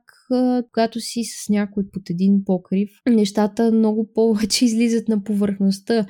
когато 0.72 1.00
си 1.00 1.24
с 1.24 1.48
някой 1.48 1.90
под 1.92 2.10
един 2.10 2.44
покрив, 2.44 2.90
нещата 3.08 3.72
много 3.72 4.12
повече 4.14 4.64
излизат 4.64 5.08
на 5.08 5.24
повърхността. 5.24 6.06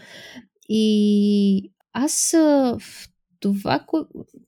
И 0.68 1.72
аз 1.92 2.30
в 2.78 3.08
това, 3.40 3.86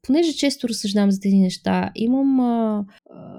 понеже 0.02 0.32
често 0.32 0.68
разсъждавам 0.68 1.10
за 1.10 1.20
тези 1.20 1.36
неща, 1.36 1.90
имам 1.94 2.40
а, 2.40 2.84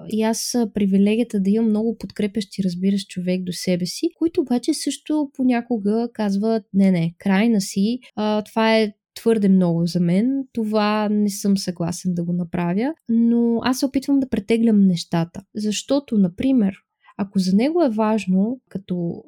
и 0.09 0.23
аз 0.23 0.55
привилегията 0.73 1.39
да 1.39 1.49
имам 1.49 1.69
много 1.69 1.97
подкрепящи, 1.97 2.63
разбираш, 2.63 3.05
човек 3.07 3.43
до 3.43 3.51
себе 3.53 3.85
си, 3.85 4.09
които 4.15 4.41
обаче 4.41 4.73
също 4.73 5.29
понякога 5.33 6.09
казват, 6.13 6.63
не, 6.73 6.91
не, 6.91 7.13
крайна 7.17 7.61
си, 7.61 7.99
а, 8.15 8.41
това 8.41 8.77
е 8.77 8.93
твърде 9.15 9.49
много 9.49 9.85
за 9.85 9.99
мен. 9.99 10.43
Това 10.53 11.09
не 11.11 11.29
съм 11.29 11.57
съгласен 11.57 12.13
да 12.13 12.23
го 12.23 12.33
направя, 12.33 12.93
но 13.09 13.59
аз 13.63 13.79
се 13.79 13.85
опитвам 13.85 14.19
да 14.19 14.29
претеглям 14.29 14.87
нещата. 14.87 15.41
Защото, 15.55 16.17
например, 16.17 16.73
ако 17.17 17.39
за 17.39 17.55
него 17.55 17.83
е 17.83 17.89
важно, 17.89 18.59
като 18.69 19.23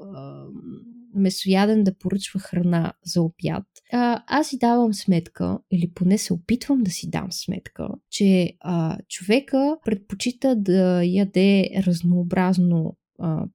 месояден 1.15 1.83
да 1.83 1.97
поръчва 1.97 2.39
храна 2.39 2.93
за 3.05 3.21
обяд, 3.21 3.63
а, 3.91 4.23
аз 4.27 4.47
си 4.47 4.57
давам 4.57 4.93
сметка, 4.93 5.59
или 5.71 5.91
поне 5.93 6.17
се 6.17 6.33
опитвам 6.33 6.79
да 6.83 6.91
си 6.91 7.09
дам 7.09 7.31
сметка, 7.31 7.87
че 8.09 8.53
а, 8.59 8.97
човека 9.09 9.77
предпочита 9.85 10.55
да 10.55 11.03
яде 11.03 11.69
разнообразно 11.87 12.97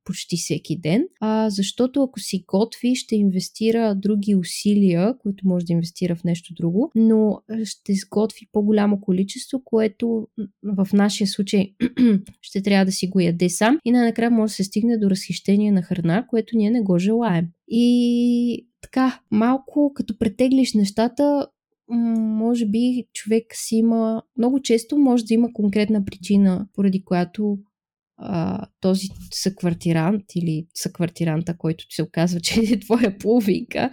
почти 0.04 0.36
всеки 0.36 0.78
ден, 0.78 1.04
а, 1.20 1.50
защото 1.50 2.02
ако 2.02 2.20
си 2.20 2.44
готви, 2.46 2.94
ще 2.94 3.16
инвестира 3.16 3.94
други 3.94 4.34
усилия, 4.34 5.18
които 5.18 5.48
може 5.48 5.66
да 5.66 5.72
инвестира 5.72 6.16
в 6.16 6.24
нещо 6.24 6.54
друго, 6.54 6.90
но 6.94 7.40
ще 7.64 7.94
сготви 7.94 8.48
по-голямо 8.52 9.00
количество, 9.00 9.62
което 9.64 10.28
в 10.62 10.88
нашия 10.92 11.26
случай 11.26 11.74
ще 12.42 12.62
трябва 12.62 12.84
да 12.84 12.92
си 12.92 13.06
го 13.06 13.20
яде 13.20 13.48
сам 13.48 13.78
и 13.84 13.90
най-накрая 13.90 14.30
може 14.30 14.50
да 14.50 14.54
се 14.54 14.64
стигне 14.64 14.98
до 14.98 15.10
разхищение 15.10 15.72
на 15.72 15.82
храна, 15.82 16.26
което 16.26 16.56
ние 16.56 16.70
не 16.70 16.82
го 16.82 16.98
желаем. 16.98 17.46
И 17.68 18.66
така, 18.80 19.20
малко 19.30 19.92
като 19.94 20.18
претеглиш 20.18 20.74
нещата, 20.74 21.46
може 21.90 22.66
би 22.66 23.04
човек 23.12 23.44
си 23.52 23.76
има, 23.76 24.22
много 24.38 24.62
често 24.62 24.98
може 24.98 25.24
да 25.24 25.34
има 25.34 25.52
конкретна 25.52 26.04
причина, 26.04 26.66
поради 26.74 27.04
която 27.04 27.58
този 28.80 29.08
съквартирант 29.32 30.24
или 30.34 30.66
съквартиранта, 30.74 31.56
който 31.58 31.84
се 31.90 32.02
оказва, 32.02 32.40
че 32.44 32.60
е 32.60 32.80
твоя 32.80 33.18
половинка, 33.18 33.90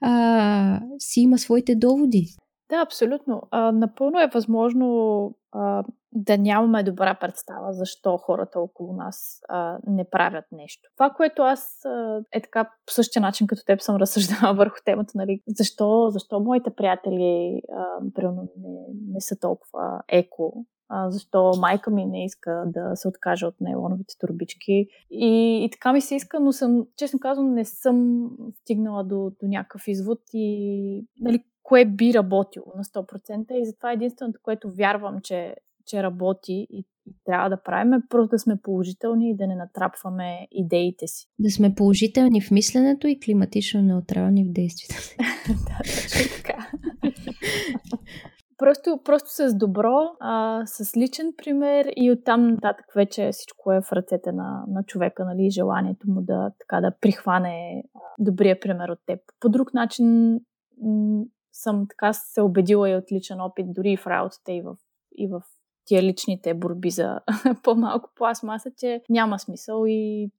а, 0.00 0.80
си 0.98 1.20
има 1.20 1.38
своите 1.38 1.74
доводи. 1.74 2.26
Да, 2.70 2.76
абсолютно. 2.76 3.42
А, 3.50 3.72
напълно 3.72 4.20
е 4.20 4.30
възможно 4.34 5.34
а, 5.52 5.84
да 6.12 6.38
нямаме 6.38 6.82
добра 6.82 7.14
представа 7.14 7.72
защо 7.72 8.16
хората 8.16 8.60
около 8.60 8.92
нас 8.92 9.40
а, 9.48 9.78
не 9.86 10.10
правят 10.10 10.44
нещо. 10.52 10.90
Това, 10.96 11.10
което 11.10 11.42
аз 11.42 11.84
а, 11.84 12.20
е 12.32 12.42
така 12.42 12.64
по 12.64 12.92
същия 12.92 13.22
начин 13.22 13.46
като 13.46 13.62
теб 13.66 13.80
съм 13.80 13.96
разсъждала 14.00 14.54
върху 14.54 14.76
темата, 14.84 15.12
нали, 15.14 15.42
защо, 15.46 16.10
защо 16.10 16.40
моите 16.40 16.70
приятели 16.70 17.62
а, 17.72 18.22
не, 18.22 18.80
не 19.12 19.20
са 19.20 19.38
толкова 19.40 20.00
еко, 20.08 20.64
а, 20.88 21.10
защо 21.10 21.52
майка 21.60 21.90
ми 21.90 22.06
не 22.06 22.24
иска 22.24 22.64
да 22.66 22.96
се 22.96 23.08
откаже 23.08 23.46
от 23.46 23.60
нейлоновите 23.60 24.14
турбички. 24.18 24.86
И, 25.10 25.64
и 25.64 25.68
така 25.72 25.92
ми 25.92 26.00
се 26.00 26.14
иска, 26.14 26.40
но 26.40 26.52
съм, 26.52 26.86
честно 26.96 27.18
казвам, 27.18 27.54
не 27.54 27.64
съм 27.64 28.28
стигнала 28.62 29.04
до, 29.04 29.32
до 29.40 29.46
някакъв 29.46 29.88
извод 29.88 30.20
и 30.32 31.06
нали, 31.20 31.44
кое 31.62 31.84
би 31.84 32.14
работило 32.14 32.72
на 32.76 32.84
100%. 32.84 33.52
И 33.52 33.66
затова 33.66 33.92
единственото, 33.92 34.40
което 34.42 34.70
вярвам, 34.70 35.20
че 35.22 35.54
че 35.88 36.02
работи 36.02 36.66
и, 36.70 36.84
трябва 37.24 37.50
да 37.50 37.62
правим, 37.62 37.92
е 37.92 38.00
просто 38.08 38.28
да 38.28 38.38
сме 38.38 38.56
положителни 38.62 39.30
и 39.30 39.36
да 39.36 39.46
не 39.46 39.54
натрапваме 39.54 40.48
идеите 40.52 41.06
си. 41.06 41.26
Да 41.38 41.50
сме 41.50 41.74
положителни 41.74 42.40
в 42.40 42.50
мисленето 42.50 43.08
и 43.08 43.20
климатично 43.20 43.82
неутрални 43.82 44.44
в 44.44 44.52
действията 44.52 45.14
да, 45.48 45.78
точно 45.84 46.36
така. 46.36 46.70
просто, 48.58 49.00
просто 49.04 49.30
с 49.30 49.54
добро, 49.54 50.16
а, 50.20 50.62
с 50.66 50.96
личен 50.96 51.32
пример 51.36 51.92
и 51.96 52.12
оттам 52.12 52.48
нататък 52.48 52.86
вече 52.94 53.30
всичко 53.32 53.72
е 53.72 53.80
в 53.80 53.92
ръцете 53.92 54.32
на, 54.32 54.64
на 54.68 54.84
човека, 54.84 55.24
нали, 55.24 55.50
желанието 55.50 56.10
му 56.10 56.20
да, 56.22 56.50
така, 56.58 56.80
да 56.80 56.92
прихване 57.00 57.84
добрия 58.18 58.60
пример 58.60 58.88
от 58.88 58.98
теб. 59.06 59.20
По 59.40 59.48
друг 59.48 59.74
начин 59.74 60.40
м- 60.82 61.24
съм 61.52 61.86
така 61.88 62.12
се 62.12 62.40
убедила 62.40 62.90
и 62.90 62.96
от 62.96 63.12
личен 63.12 63.40
опит, 63.40 63.66
дори 63.72 63.92
и 63.92 63.96
в 63.96 64.06
работата 64.06 64.52
и 64.52 64.62
в, 64.62 64.76
и 65.16 65.28
в 65.28 65.42
тия 65.84 66.02
личните 66.02 66.54
борби 66.54 66.90
за 66.90 67.20
по-малко 67.62 68.10
пластмаса, 68.16 68.70
че 68.76 69.02
няма 69.08 69.38
смисъл 69.38 69.84
и... 69.86 70.30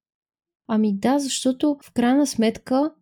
Ами 0.68 0.98
да, 0.98 1.20
защото 1.20 1.78
в 1.84 1.94
крайна 1.94 2.28
сметка, 2.28 2.94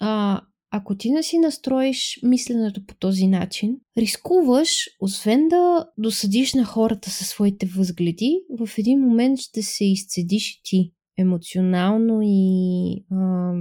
а, 0.00 0.40
ако 0.70 0.96
ти 0.96 1.10
не 1.10 1.22
си 1.22 1.38
настроиш 1.38 2.20
мисленето 2.22 2.86
по 2.86 2.94
този 2.94 3.26
начин, 3.26 3.76
рискуваш, 3.98 4.88
освен 5.00 5.48
да 5.48 5.86
досъдиш 5.98 6.54
на 6.54 6.64
хората 6.64 7.10
със 7.10 7.28
своите 7.28 7.66
възгледи, 7.66 8.40
в 8.58 8.78
един 8.78 9.00
момент 9.00 9.38
ще 9.38 9.62
се 9.62 9.84
изцедиш 9.84 10.50
и 10.50 10.60
ти 10.64 10.92
емоционално 11.18 12.20
и, 12.22 13.04
а, 13.10 13.52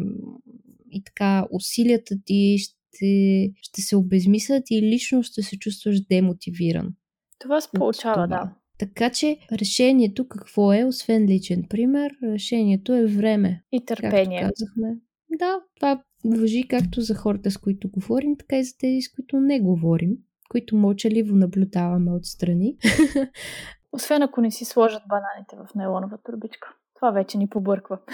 и 0.92 1.04
така 1.04 1.48
усилията 1.52 2.16
ти 2.26 2.58
ще, 2.58 3.52
ще 3.62 3.82
се 3.82 3.96
обезмислят 3.96 4.64
и 4.72 4.82
лично 4.82 5.24
ще 5.24 5.42
се 5.42 5.60
чувстваш 5.60 6.02
демотивиран. 6.02 6.94
Това 7.40 7.62
се 7.62 7.70
получава, 7.74 8.28
да. 8.28 8.56
Така 8.78 9.10
че 9.10 9.38
решението 9.52 10.28
какво 10.28 10.74
е, 10.74 10.84
освен 10.84 11.26
личен 11.26 11.64
пример, 11.70 12.12
решението 12.24 12.94
е 12.94 13.06
време. 13.06 13.64
И 13.72 13.86
търпение. 13.86 14.42
Както 14.42 14.54
казахме. 14.54 14.98
Да, 15.40 15.60
това 15.76 16.04
въжи 16.26 16.68
както 16.70 17.02
за 17.02 17.16
хората, 17.16 17.52
с 17.52 17.58
които 17.58 17.90
говорим, 17.90 18.38
така 18.38 18.58
и 18.58 18.64
за 18.64 18.78
тези, 18.80 19.02
с 19.02 19.14
които 19.16 19.40
не 19.40 19.60
говорим, 19.60 20.12
които 20.50 20.76
мълчаливо 20.76 21.36
наблюдаваме 21.36 22.12
отстрани. 22.12 22.78
Освен 23.92 24.22
ако 24.22 24.42
не 24.42 24.52
си 24.52 24.66
сложат 24.66 25.02
бананите 25.10 25.56
в 25.56 25.76
нейлонова 25.76 26.18
турбичка. 26.18 26.74
Това 26.96 27.12
вече 27.12 27.38
ни 27.38 27.50
побърква. 27.50 28.00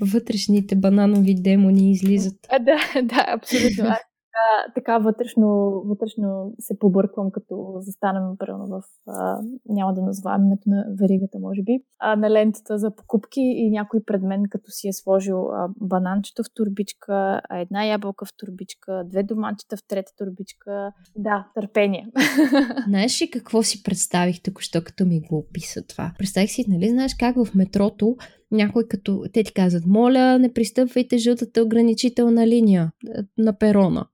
Вътрешните 0.00 0.76
бананови 0.76 1.34
демони 1.34 1.90
излизат. 1.90 2.34
А, 2.50 2.58
да, 2.58 2.76
да, 3.02 3.24
абсолютно 3.28 3.84
така, 4.32 4.72
така 4.74 4.98
вътрешно, 4.98 5.82
вътрешно 5.86 6.52
се 6.58 6.78
побърквам, 6.78 7.30
като 7.30 7.76
застанем 7.80 8.22
примерно 8.38 8.66
в, 8.66 8.82
а, 9.08 9.38
няма 9.68 9.94
да 9.94 10.02
назвавам 10.02 10.46
името 10.46 10.62
на 10.66 10.84
веригата, 11.00 11.38
може 11.38 11.62
би, 11.62 11.78
а, 11.98 12.16
на 12.16 12.30
лентата 12.30 12.78
за 12.78 12.94
покупки 12.96 13.40
и 13.40 13.70
някой 13.70 14.00
пред 14.06 14.22
мен, 14.22 14.42
като 14.50 14.70
си 14.70 14.88
е 14.88 14.92
сложил 14.92 15.48
а, 15.48 15.68
бананчето 15.80 16.42
в 16.42 16.54
турбичка, 16.54 17.40
а 17.50 17.58
една 17.58 17.84
ябълка 17.84 18.24
в 18.24 18.36
турбичка, 18.36 19.04
две 19.06 19.22
доманчета 19.22 19.76
в 19.76 19.86
трета 19.88 20.12
турбичка. 20.18 20.92
Да, 21.16 21.46
търпение. 21.54 22.06
Знаеш 22.88 23.22
ли 23.22 23.30
какво 23.30 23.62
си 23.62 23.82
представих 23.82 24.42
току-що, 24.42 24.82
като 24.84 25.04
ми 25.04 25.20
го 25.20 25.38
описа 25.38 25.86
това? 25.86 26.12
Представих 26.18 26.50
си, 26.50 26.64
нали, 26.68 26.88
знаеш 26.88 27.14
как 27.14 27.36
в 27.44 27.54
метрото 27.54 28.16
някой 28.50 28.88
като, 28.88 29.24
те 29.32 29.44
ти 29.44 29.52
казват, 29.52 29.86
моля, 29.86 30.38
не 30.38 30.52
пристъпвайте 30.52 31.18
жълтата 31.18 31.62
ограничителна 31.62 32.46
линия 32.46 32.92
на 33.38 33.58
перона 33.58 34.06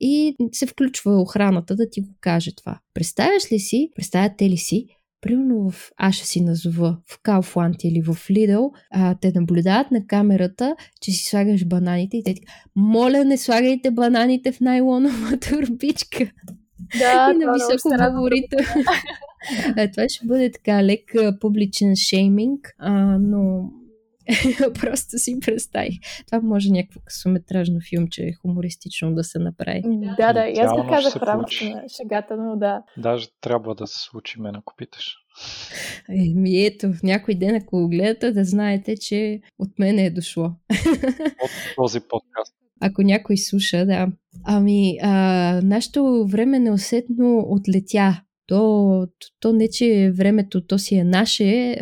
и 0.00 0.36
се 0.52 0.66
включва 0.66 1.20
охраната 1.20 1.76
да 1.76 1.90
ти 1.90 2.00
го 2.00 2.14
каже 2.20 2.54
това. 2.54 2.78
Представяш 2.94 3.52
ли 3.52 3.58
си, 3.58 3.90
представяте 3.96 4.50
ли 4.50 4.56
си, 4.56 4.86
примерно 5.20 5.70
в, 5.70 5.90
аз 5.96 6.14
ще 6.14 6.26
си 6.26 6.40
назова, 6.40 6.98
в 7.06 7.22
Kaufland 7.22 7.84
или 7.84 8.00
в 8.00 8.14
Lidl, 8.14 8.70
а, 8.90 9.14
те 9.20 9.32
наблюдават 9.34 9.90
на 9.90 10.06
камерата, 10.06 10.76
че 11.00 11.10
си 11.10 11.24
слагаш 11.24 11.66
бананите 11.66 12.16
и 12.16 12.24
те 12.24 12.34
ти 12.34 12.42
моля 12.76 13.24
не 13.24 13.38
слагайте 13.38 13.90
бананите 13.90 14.52
в 14.52 14.60
найлонова 14.60 15.36
турбичка. 15.48 16.30
Да, 16.98 17.32
и 17.34 17.38
на 17.38 17.52
високо 17.52 18.12
говорите. 18.12 18.56
това 19.92 20.08
ще 20.08 20.26
бъде 20.26 20.50
така 20.50 20.84
лек 20.84 21.12
публичен 21.40 21.96
шейминг, 21.96 22.74
а, 22.78 23.18
но 23.18 23.70
Просто 24.80 25.18
си 25.18 25.40
представих. 25.40 25.98
Това 26.26 26.40
може 26.40 26.70
някакво 26.70 27.00
късометражно 27.00 27.80
филмче 27.88 28.22
е 28.22 28.32
хумористично 28.32 29.14
да 29.14 29.24
се 29.24 29.38
направи. 29.38 29.82
Да, 30.16 30.32
да, 30.32 30.46
и 30.46 30.58
аз 30.58 30.72
го 30.72 30.88
казах 30.88 31.12
в 31.12 31.22
рамките 31.22 31.70
на 31.70 31.82
шегата, 31.96 32.36
но 32.36 32.56
да. 32.56 32.82
Даже 32.98 33.26
трябва 33.40 33.74
да 33.74 33.86
се 33.86 33.98
случи, 33.98 34.40
мен 34.40 34.54
ако 34.56 34.74
питаш. 34.76 35.16
Еми 36.08 36.64
ето, 36.64 36.92
някой 37.02 37.34
ден, 37.34 37.54
ако 37.54 37.80
го 37.80 37.88
гледате, 37.88 38.32
да 38.32 38.44
знаете, 38.44 38.96
че 38.96 39.40
от 39.58 39.78
мен 39.78 39.98
е 39.98 40.10
дошло. 40.10 40.44
От 41.42 41.50
този 41.76 42.00
подкаст. 42.00 42.54
Ако 42.80 43.02
някой 43.02 43.36
слуша, 43.36 43.86
да. 43.86 44.08
Ами, 44.44 44.98
а, 45.02 45.60
нашето 45.64 46.26
време 46.26 46.58
неусетно 46.58 47.46
отлетя 47.48 48.22
то, 48.50 49.06
то 49.40 49.52
не, 49.52 49.68
че 49.68 50.12
времето 50.14 50.60
то 50.60 50.78
си 50.78 50.94
е 50.94 51.04
наше, 51.04 51.76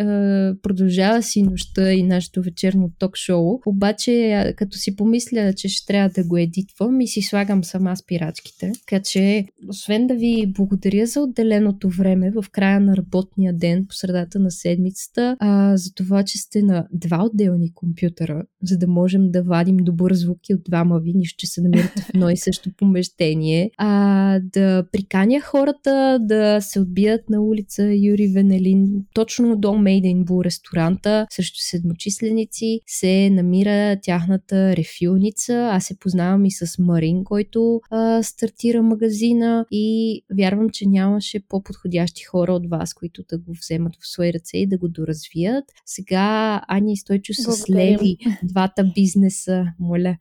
продължава 0.63 1.23
си 1.23 1.43
нощта 1.43 1.93
и 1.93 2.03
нашето 2.03 2.43
вечерно 2.43 2.91
ток-шоу, 2.99 3.61
обаче 3.67 4.55
като 4.57 4.79
си 4.79 4.97
помисля, 4.97 5.53
че 5.57 5.69
ще 5.69 5.87
трябва 5.87 6.09
да 6.09 6.25
го 6.25 6.37
едитвам 6.37 7.01
и 7.01 7.09
си 7.09 7.23
слагам 7.23 7.65
сама 7.65 7.97
спирачките. 7.97 8.73
Така 8.87 9.03
че, 9.03 9.45
освен 9.69 10.07
да 10.07 10.15
ви 10.15 10.53
благодаря 10.57 11.07
за 11.07 11.21
отделеното 11.21 11.89
време 11.89 12.31
в 12.31 12.45
края 12.53 12.81
на 12.81 12.97
работния 12.97 13.53
ден, 13.53 13.87
по 13.89 13.95
средата 13.95 14.39
на 14.39 14.51
седмицата, 14.51 15.37
а, 15.41 15.77
за 15.77 15.95
това, 15.95 16.23
че 16.23 16.39
сте 16.39 16.63
на 16.63 16.87
два 16.93 17.25
отделни 17.25 17.75
компютъра, 17.75 18.43
за 18.63 18.79
да 18.79 18.89
можем 18.89 19.31
да 19.31 19.43
вадим 19.43 19.77
добър 19.77 20.15
звук 20.15 20.39
и 20.49 20.55
от 20.55 20.61
двама 20.69 21.01
ви, 21.01 21.13
нищо, 21.15 21.37
че 21.39 21.47
се 21.47 21.61
намирате 21.61 22.03
в 22.03 22.09
едно 22.15 22.31
и 22.31 22.37
също 22.37 22.71
помещение, 22.77 23.71
а, 23.77 24.41
да 24.41 24.85
приканя 24.93 25.41
хората 25.41 26.19
да 26.21 26.58
се 26.65 26.81
отбият 26.81 27.31
на 27.31 27.43
улица 27.43 27.95
Юри 27.95 28.29
Венелин. 28.29 29.05
Точно 29.15 29.57
до 29.57 29.73
Мейденбу 29.73 30.45
ресторанта 30.45 31.27
срещу 31.31 31.59
седмочисленици 31.61 32.81
се 32.87 33.31
намира 33.31 33.97
тяхната 34.03 34.77
рефилница. 34.77 35.69
Аз 35.73 35.85
се 35.85 35.99
познавам 35.99 36.45
и 36.45 36.51
с 36.51 36.79
Марин, 36.79 37.25
който 37.25 37.81
а, 37.91 38.23
стартира 38.23 38.83
магазина 38.83 39.67
и 39.71 40.21
вярвам, 40.39 40.71
че 40.71 40.87
нямаше 40.87 41.41
по-подходящи 41.49 42.25
хора 42.25 42.53
от 42.53 42.71
вас, 42.71 42.95
които 42.95 43.23
да 43.31 43.39
го 43.39 43.53
вземат 43.53 43.93
в 44.01 44.09
свои 44.09 44.33
ръце 44.33 44.57
и 44.59 44.67
да 44.67 44.79
го 44.79 44.89
доразвият. 44.89 45.65
Сега 45.87 46.61
Ани 46.69 46.93
и 46.93 46.97
Стойчо 46.97 47.35
са 47.35 47.53
слели 47.53 48.17
двата 48.43 48.85
бизнеса, 48.95 49.65
моля, 49.79 50.17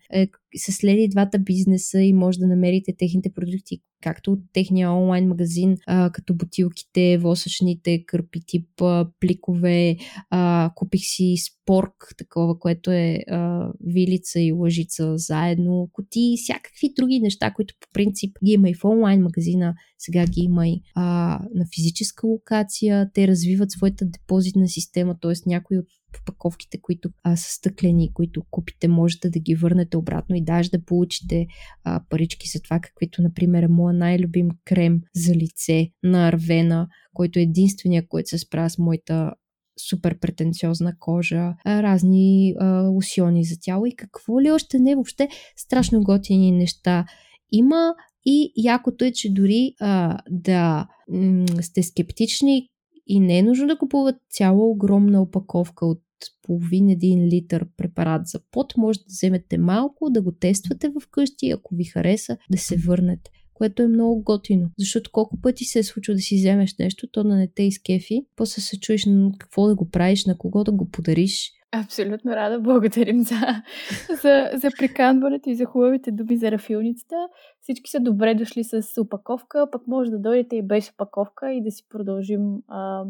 е, 0.57 0.59
са 0.59 0.71
слели 0.71 1.07
двата 1.07 1.39
бизнеса 1.39 2.01
и 2.01 2.13
може 2.13 2.39
да 2.39 2.47
намерите 2.47 2.95
техните 2.97 3.29
продукти 3.33 3.81
както 4.01 4.31
от 4.31 4.39
техния 4.53 4.91
онлайн 4.91 5.27
магазин, 5.27 5.77
а, 5.87 6.11
като 6.11 6.33
бутилките, 6.33 7.17
восъчните, 7.17 8.05
кърпи 8.05 8.39
тип 8.47 8.81
а, 8.81 9.07
пликове. 9.19 9.97
А, 10.29 10.71
купих 10.75 11.01
си 11.03 11.35
спорк, 11.37 12.13
такова, 12.17 12.59
което 12.59 12.91
е 12.91 13.19
а, 13.27 13.69
вилица 13.85 14.39
и 14.39 14.51
лъжица 14.51 15.17
заедно, 15.17 15.89
коти 15.93 16.19
и 16.19 16.37
всякакви 16.37 16.93
други 16.95 17.19
неща, 17.19 17.53
които 17.53 17.75
по 17.79 17.87
принцип 17.93 18.37
ги 18.45 18.51
има 18.51 18.69
и 18.69 18.73
в 18.73 18.85
онлайн 18.85 19.21
магазина, 19.21 19.75
сега 19.97 20.25
ги 20.25 20.41
има 20.41 20.67
и 20.67 20.81
а, 20.95 21.03
на 21.55 21.65
физическа 21.75 22.27
локация. 22.27 23.09
Те 23.13 23.27
развиват 23.27 23.71
своята 23.71 24.05
депозитна 24.05 24.67
система, 24.67 25.17
т.е. 25.21 25.33
някои 25.45 25.77
от 25.77 25.85
паковките, 26.25 26.81
които 26.81 27.09
а, 27.23 27.35
са 27.35 27.53
стъклени, 27.53 28.13
които 28.13 28.43
купите, 28.51 28.87
можете 28.87 29.29
да 29.29 29.39
ги 29.39 29.55
върнете 29.55 29.97
обратно 29.97 30.35
и 30.35 30.43
даже 30.43 30.69
да 30.69 30.85
получите 30.85 31.47
а, 31.83 32.01
парички 32.09 32.47
за 32.47 32.61
това, 32.61 32.79
каквито, 32.79 33.21
например, 33.21 33.63
е 33.63 33.67
моя 33.67 33.93
най-любим 33.93 34.49
крем 34.65 35.01
за 35.15 35.35
лице 35.35 35.89
на 36.03 36.27
Арвена, 36.27 36.87
който 37.13 37.39
е 37.39 37.41
единствения, 37.41 38.07
който 38.07 38.29
се 38.29 38.37
справя 38.37 38.69
с 38.69 38.77
моята 38.77 39.33
супер 39.89 40.19
претенциозна 40.19 40.93
кожа, 40.99 41.53
разни 41.65 42.55
а, 42.59 42.81
лосиони 42.81 43.45
за 43.45 43.55
тяло 43.61 43.85
и 43.85 43.95
какво 43.95 44.41
ли 44.41 44.51
още 44.51 44.79
не, 44.79 44.95
въобще 44.95 45.27
страшно 45.57 46.03
готини 46.03 46.51
неща. 46.51 47.05
Има 47.51 47.93
И 48.29 48.51
якото 48.55 49.05
е, 49.05 49.11
че 49.11 49.33
дори 49.33 49.73
а, 49.79 50.17
да 50.29 50.87
м- 51.11 51.45
сте 51.61 51.83
скептични 51.83 52.67
и 53.07 53.19
не 53.19 53.37
е 53.37 53.43
нужно 53.43 53.67
да 53.67 53.77
купуват 53.77 54.15
цяла 54.29 54.69
огромна 54.69 55.21
опаковка 55.21 55.85
от 55.85 56.01
половин 56.43 56.89
един 56.89 57.25
литър 57.25 57.67
препарат 57.77 58.27
за 58.27 58.39
пот, 58.51 58.73
може 58.77 58.99
да 58.99 59.05
вземете 59.07 59.57
малко, 59.57 60.09
да 60.09 60.21
го 60.21 60.31
тествате 60.31 60.91
вкъщи, 61.01 61.51
ако 61.51 61.75
ви 61.75 61.83
хареса, 61.83 62.37
да 62.51 62.57
се 62.57 62.77
върнете 62.77 63.31
което 63.57 63.81
е 63.81 63.87
много 63.87 64.23
готино. 64.23 64.69
Защото 64.79 65.11
колко 65.11 65.41
пъти 65.41 65.65
се 65.65 65.79
е 65.79 65.83
случило 65.83 66.15
да 66.15 66.21
си 66.21 66.35
вземеш 66.37 66.75
нещо, 66.79 67.07
то 67.11 67.23
да 67.23 67.35
не 67.35 67.47
те 67.55 67.63
изкефи, 67.63 68.25
после 68.35 68.61
се 68.61 68.79
чуеш 68.79 69.05
на 69.05 69.31
какво 69.39 69.67
да 69.67 69.75
го 69.75 69.89
правиш, 69.89 70.25
на 70.25 70.37
кого 70.37 70.63
да 70.63 70.71
го 70.71 70.89
подариш. 70.89 71.51
Абсолютно 71.71 72.31
рада. 72.31 72.59
Благодарим 72.59 73.23
за, 73.23 73.35
за, 74.21 74.49
за 74.53 74.69
приканването 74.77 75.49
и 75.49 75.55
за 75.55 75.65
хубавите 75.65 76.11
думи 76.11 76.37
за 76.37 76.51
рафилницата. 76.51 77.15
Всички 77.61 77.89
са 77.89 77.99
добре 77.99 78.35
дошли 78.35 78.63
с 78.63 79.01
опаковка, 79.01 79.67
пък 79.71 79.87
може 79.87 80.11
да 80.11 80.19
дойдете 80.19 80.55
и 80.55 80.67
без 80.67 80.89
опаковка 80.89 81.53
и 81.53 81.63
да 81.63 81.71
си 81.71 81.83
продължим 81.89 82.41
а, 82.67 83.03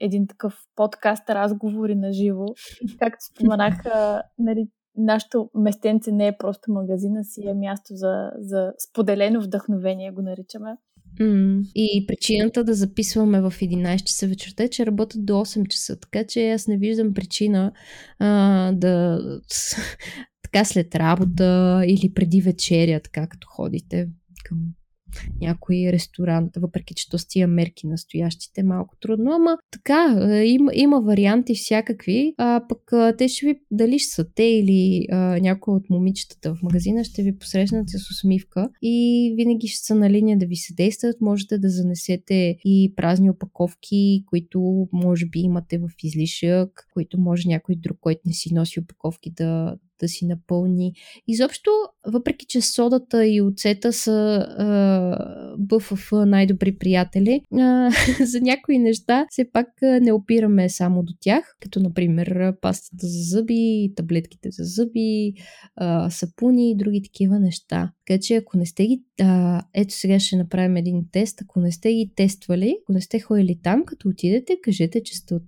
един 0.00 0.26
такъв 0.26 0.54
подкаст, 0.76 1.30
разговори 1.30 1.94
на 1.94 2.12
живо. 2.12 2.46
Както 2.98 3.24
споменах, 3.24 3.86
а, 3.86 4.22
нали, 4.38 4.68
нашето 4.96 5.50
местенце 5.54 6.12
не 6.12 6.26
е 6.26 6.36
просто 6.38 6.72
магазина 6.72 7.24
си, 7.24 7.48
е 7.48 7.54
място 7.54 7.94
за, 7.94 8.30
за 8.38 8.72
споделено 8.90 9.40
вдъхновение, 9.40 10.10
го 10.10 10.22
наричаме. 10.22 10.76
Mm. 11.20 11.62
И 11.74 12.04
причината 12.06 12.64
да 12.64 12.74
записваме 12.74 13.40
в 13.40 13.50
11 13.50 14.04
часа 14.04 14.26
вечерта 14.26 14.64
е, 14.64 14.68
че 14.68 14.86
работят 14.86 15.26
до 15.26 15.32
8 15.32 15.68
часа, 15.68 16.00
така 16.00 16.24
че 16.24 16.50
аз 16.50 16.66
не 16.66 16.76
виждам 16.76 17.14
причина 17.14 17.72
а, 18.18 18.72
да 18.72 19.20
така 20.42 20.64
след 20.64 20.94
работа 20.94 21.82
или 21.86 22.12
преди 22.14 22.40
вечеря, 22.40 23.00
така 23.00 23.26
като 23.26 23.48
ходите 23.48 24.08
към 24.44 24.58
някой 25.40 25.76
ресторант, 25.92 26.50
въпреки 26.56 26.94
че 26.94 27.10
то 27.10 27.18
с 27.18 27.28
тия 27.28 27.48
мерки 27.48 27.86
настоящите 27.86 28.62
малко 28.62 28.96
трудно, 29.00 29.32
ама 29.32 29.58
така, 29.70 30.30
има, 30.44 30.72
има 30.74 31.00
варианти 31.00 31.54
всякакви, 31.54 32.34
а 32.38 32.62
пък 32.68 32.92
те 33.18 33.28
ще 33.28 33.46
ви, 33.46 33.60
дали 33.70 33.98
ще 33.98 34.14
са 34.14 34.24
те 34.34 34.44
или 34.44 35.06
а, 35.10 35.16
някой 35.40 35.74
от 35.74 35.90
момичетата 35.90 36.54
в 36.54 36.62
магазина, 36.62 37.04
ще 37.04 37.22
ви 37.22 37.38
посрещнат 37.38 37.90
с 37.90 38.10
усмивка 38.10 38.68
и 38.82 39.34
винаги 39.36 39.66
ще 39.66 39.86
са 39.86 39.94
на 39.94 40.10
линия 40.10 40.38
да 40.38 40.46
ви 40.46 40.56
съдействат, 40.56 41.20
можете 41.20 41.58
да 41.58 41.68
занесете 41.68 42.56
и 42.64 42.92
празни 42.96 43.30
опаковки, 43.30 44.24
които 44.26 44.88
може 44.92 45.26
би 45.26 45.38
имате 45.38 45.78
в 45.78 45.88
излишък, 46.02 46.88
които 46.92 47.20
може 47.20 47.48
някой 47.48 47.76
друг, 47.76 47.98
който 48.00 48.20
не 48.26 48.32
си 48.32 48.54
носи 48.54 48.80
опаковки 48.80 49.30
да, 49.30 49.76
да 50.00 50.08
си 50.08 50.26
напълни. 50.26 50.92
Изобщо, 51.28 51.70
въпреки 52.06 52.46
че 52.48 52.60
содата 52.60 53.26
и 53.26 53.42
оцета 53.42 53.92
са 53.92 54.46
БФФ 55.58 56.12
най-добри 56.12 56.78
приятели, 56.78 57.40
а, 57.54 57.90
за 58.24 58.40
някои 58.40 58.78
неща 58.78 59.26
все 59.30 59.50
пак 59.52 59.68
не 59.82 60.12
опираме 60.12 60.68
само 60.68 61.02
до 61.02 61.12
тях, 61.20 61.56
като 61.60 61.80
например 61.80 62.54
пастата 62.60 63.06
за 63.06 63.22
зъби, 63.22 63.92
таблетките 63.96 64.48
за 64.50 64.64
зъби, 64.64 65.32
а, 65.76 66.10
сапуни 66.10 66.70
и 66.70 66.76
други 66.76 67.02
такива 67.02 67.40
неща. 67.40 67.92
Така 68.06 68.20
че 68.20 68.36
ако 68.36 68.56
не 68.56 68.66
сте 68.66 68.86
ги... 68.86 69.02
А, 69.20 69.62
ето 69.74 69.94
сега 69.94 70.18
ще 70.18 70.36
направим 70.36 70.76
един 70.76 71.04
тест. 71.12 71.42
Ако 71.42 71.60
не 71.60 71.72
сте 71.72 71.92
ги 71.92 72.12
тествали, 72.16 72.76
ако 72.82 72.92
не 72.92 73.00
сте 73.00 73.20
ходили 73.20 73.58
там, 73.62 73.84
като 73.84 74.08
отидете, 74.08 74.56
кажете, 74.62 75.02
че 75.02 75.16
сте 75.16 75.34
от 75.34 75.42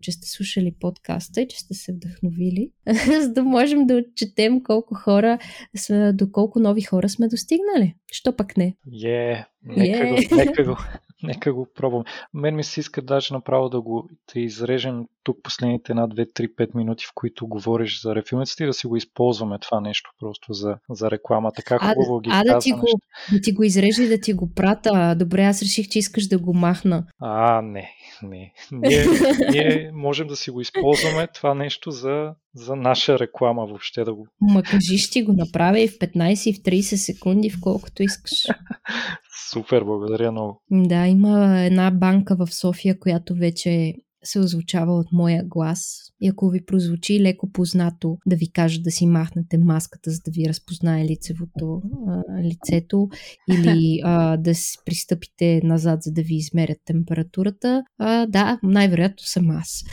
че 0.00 0.12
сте 0.12 0.28
слушали 0.28 0.74
подкаста 0.80 1.40
и 1.40 1.48
че 1.48 1.58
сте 1.58 1.74
се 1.74 1.92
вдъхновили, 1.92 2.70
за 3.22 3.32
да 3.32 3.42
можем 3.42 3.86
да 3.86 3.94
отчетем 3.94 4.62
колко 4.62 4.94
хора, 4.94 5.38
сме, 5.76 6.12
до 6.12 6.32
колко 6.32 6.60
нови 6.60 6.82
хора 6.82 7.08
сме 7.08 7.28
достигнали. 7.28 7.94
Що 8.12 8.36
пък 8.36 8.56
не? 8.56 8.66
Е, 8.66 8.90
yeah, 8.90 9.44
нека, 9.64 10.04
yeah. 10.04 10.28
Го, 10.28 10.36
нека, 10.36 10.64
го, 10.64 10.76
нека 11.22 11.52
го 11.52 11.66
пробвам. 11.74 12.04
Мен 12.34 12.56
ми 12.56 12.64
се 12.64 12.80
иска 12.80 13.02
даже 13.02 13.34
направо 13.34 13.68
да 13.68 13.80
го 13.80 14.08
да 14.34 14.40
изрежем 14.40 15.04
тук 15.22 15.36
последните 15.42 15.92
една, 15.92 16.06
две, 16.06 16.26
три, 16.34 16.54
пет 16.54 16.74
минути, 16.74 17.04
в 17.04 17.10
които 17.14 17.46
говориш 17.46 18.02
за 18.02 18.14
рефилниците 18.14 18.64
и 18.64 18.66
да 18.66 18.72
си 18.72 18.86
го 18.86 18.96
използваме 18.96 19.58
това 19.58 19.80
нещо 19.80 20.10
просто 20.20 20.52
за, 20.52 20.76
за 20.90 21.10
реклама. 21.10 21.52
Така 21.52 21.78
хубаво 21.78 22.16
а, 22.16 22.20
ги 22.20 22.30
а, 22.32 22.44
да 22.44 22.58
ти, 22.58 22.72
го, 22.72 22.86
да 23.32 23.40
ти 23.40 23.52
го 23.52 23.62
изрежа 23.62 24.02
и 24.02 24.08
да 24.08 24.20
ти 24.20 24.32
го 24.32 24.50
прата. 24.54 25.16
Добре, 25.18 25.42
аз 25.42 25.62
реших, 25.62 25.88
че 25.88 25.98
искаш 25.98 26.26
да 26.26 26.38
го 26.38 26.54
махна. 26.54 27.04
А, 27.20 27.62
не 27.62 27.90
не. 28.22 28.52
Ние, 28.72 29.04
ние 29.50 29.90
можем 29.94 30.26
да 30.26 30.36
си 30.36 30.50
го 30.50 30.60
използваме 30.60 31.26
това 31.26 31.54
нещо 31.54 31.90
за, 31.90 32.34
за 32.56 32.76
наша 32.76 33.18
реклама 33.18 33.66
въобще 33.66 34.04
да 34.04 34.14
го. 34.14 34.26
Ма 34.40 34.62
кажи, 34.62 34.98
ще 34.98 35.22
го 35.22 35.32
направя 35.32 35.80
и 35.80 35.88
в 35.88 35.98
15 35.98 36.50
и 36.50 36.52
в 36.52 36.56
30 36.56 36.80
секунди, 36.80 37.50
в 37.50 37.60
колкото 37.60 38.02
искаш. 38.02 38.32
Супер, 39.50 39.84
благодаря 39.84 40.32
много. 40.32 40.62
Да, 40.70 41.06
има 41.06 41.60
една 41.60 41.90
банка 41.90 42.36
в 42.36 42.54
София, 42.54 42.98
която 42.98 43.34
вече 43.34 43.94
се 44.26 44.38
озвучава 44.38 44.92
от 44.92 45.12
моя 45.12 45.44
глас. 45.44 45.96
И 46.20 46.28
ако 46.28 46.50
ви 46.50 46.64
прозвучи 46.64 47.20
леко 47.20 47.52
познато, 47.52 48.18
да 48.26 48.36
ви 48.36 48.52
кажа 48.52 48.80
да 48.80 48.90
си 48.90 49.06
махнете 49.06 49.58
маската, 49.58 50.10
за 50.10 50.20
да 50.24 50.30
ви 50.30 50.48
разпознае 50.48 51.04
лицевото 51.04 51.82
а, 52.08 52.42
лицето, 52.42 53.08
или 53.50 54.00
а, 54.04 54.36
да 54.36 54.52
пристъпите 54.84 55.60
назад, 55.64 56.02
за 56.02 56.12
да 56.12 56.22
ви 56.22 56.34
измерят 56.34 56.78
температурата, 56.84 57.82
а, 57.98 58.26
да, 58.26 58.58
най-вероятно 58.62 59.24
съм 59.24 59.50
аз. 59.50 59.84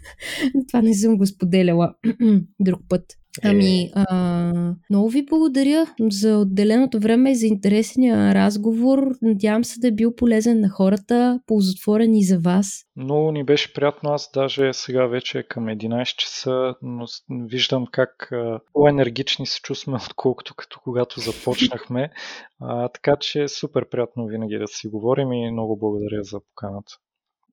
Това 0.68 0.82
не 0.82 0.94
съм 0.94 1.16
го 1.16 1.26
споделяла 1.26 1.94
друг 2.60 2.80
път. 2.88 3.04
Ами, 3.44 3.90
а, 3.94 4.74
много 4.90 5.08
ви 5.08 5.26
благодаря 5.26 5.86
за 6.00 6.38
отделеното 6.38 7.00
време 7.00 7.30
и 7.30 7.34
за 7.34 7.46
интересния 7.46 8.34
разговор. 8.34 9.14
Надявам 9.22 9.64
се 9.64 9.80
да 9.80 9.88
е 9.88 9.92
бил 9.92 10.14
полезен 10.14 10.60
на 10.60 10.68
хората, 10.68 11.40
ползотворен 11.46 12.14
и 12.14 12.24
за 12.24 12.38
вас. 12.38 12.84
Много 12.96 13.32
ни 13.32 13.44
беше 13.44 13.72
приятно. 13.72 14.10
Аз 14.10 14.30
даже 14.34 14.72
сега 14.72 15.06
вече 15.06 15.38
е 15.38 15.42
към 15.42 15.64
11 15.64 16.16
часа, 16.16 16.74
но 16.82 17.06
виждам 17.30 17.86
как 17.92 18.30
по-енергични 18.72 19.46
се 19.46 19.60
чувстваме, 19.60 19.98
отколкото 20.06 20.54
като 20.54 20.80
когато 20.84 21.20
започнахме. 21.20 22.10
А, 22.60 22.88
така 22.88 23.16
че 23.20 23.42
е 23.42 23.48
супер 23.48 23.88
приятно 23.88 24.26
винаги 24.26 24.58
да 24.58 24.66
си 24.66 24.88
говорим 24.88 25.32
и 25.32 25.50
много 25.50 25.78
благодаря 25.78 26.22
за 26.22 26.40
поканата 26.40 26.92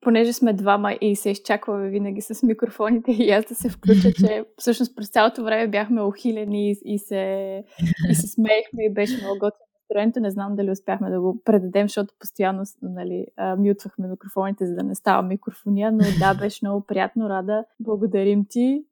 понеже 0.00 0.32
сме 0.32 0.52
двама 0.52 0.92
и 1.00 1.16
се 1.16 1.30
изчакваме 1.30 1.88
винаги 1.88 2.20
с 2.20 2.42
микрофоните 2.42 3.12
и 3.12 3.30
аз 3.30 3.44
да 3.44 3.54
се 3.54 3.68
включа, 3.68 4.12
че 4.12 4.44
всъщност 4.58 4.96
през 4.96 5.08
цялото 5.08 5.44
време 5.44 5.68
бяхме 5.68 6.02
охилени 6.02 6.70
и, 6.70 6.76
и, 6.84 6.98
се, 6.98 7.64
и 8.10 8.14
се 8.14 8.26
смеехме 8.26 8.84
и 8.84 8.94
беше 8.94 9.16
много 9.16 9.38
готино 9.38 9.65
настроението. 9.86 10.20
Не 10.20 10.30
знам 10.30 10.56
дали 10.56 10.70
успяхме 10.70 11.10
да 11.10 11.20
го 11.20 11.42
предадем, 11.44 11.84
защото 11.88 12.14
постоянно 12.18 12.62
нали, 12.82 13.26
мютвахме 13.58 14.08
микрофоните, 14.08 14.66
за 14.66 14.74
да 14.74 14.82
не 14.82 14.94
става 14.94 15.22
микрофония, 15.22 15.92
но 15.92 16.04
да, 16.18 16.34
беше 16.40 16.58
много 16.62 16.86
приятно, 16.86 17.28
рада. 17.28 17.64
Благодарим 17.80 18.44
ти. 18.48 18.84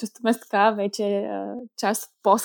Чувстваме 0.00 0.32
се 0.32 0.40
така 0.40 0.70
вече 0.70 1.30
част 1.76 2.12
от 2.26 2.40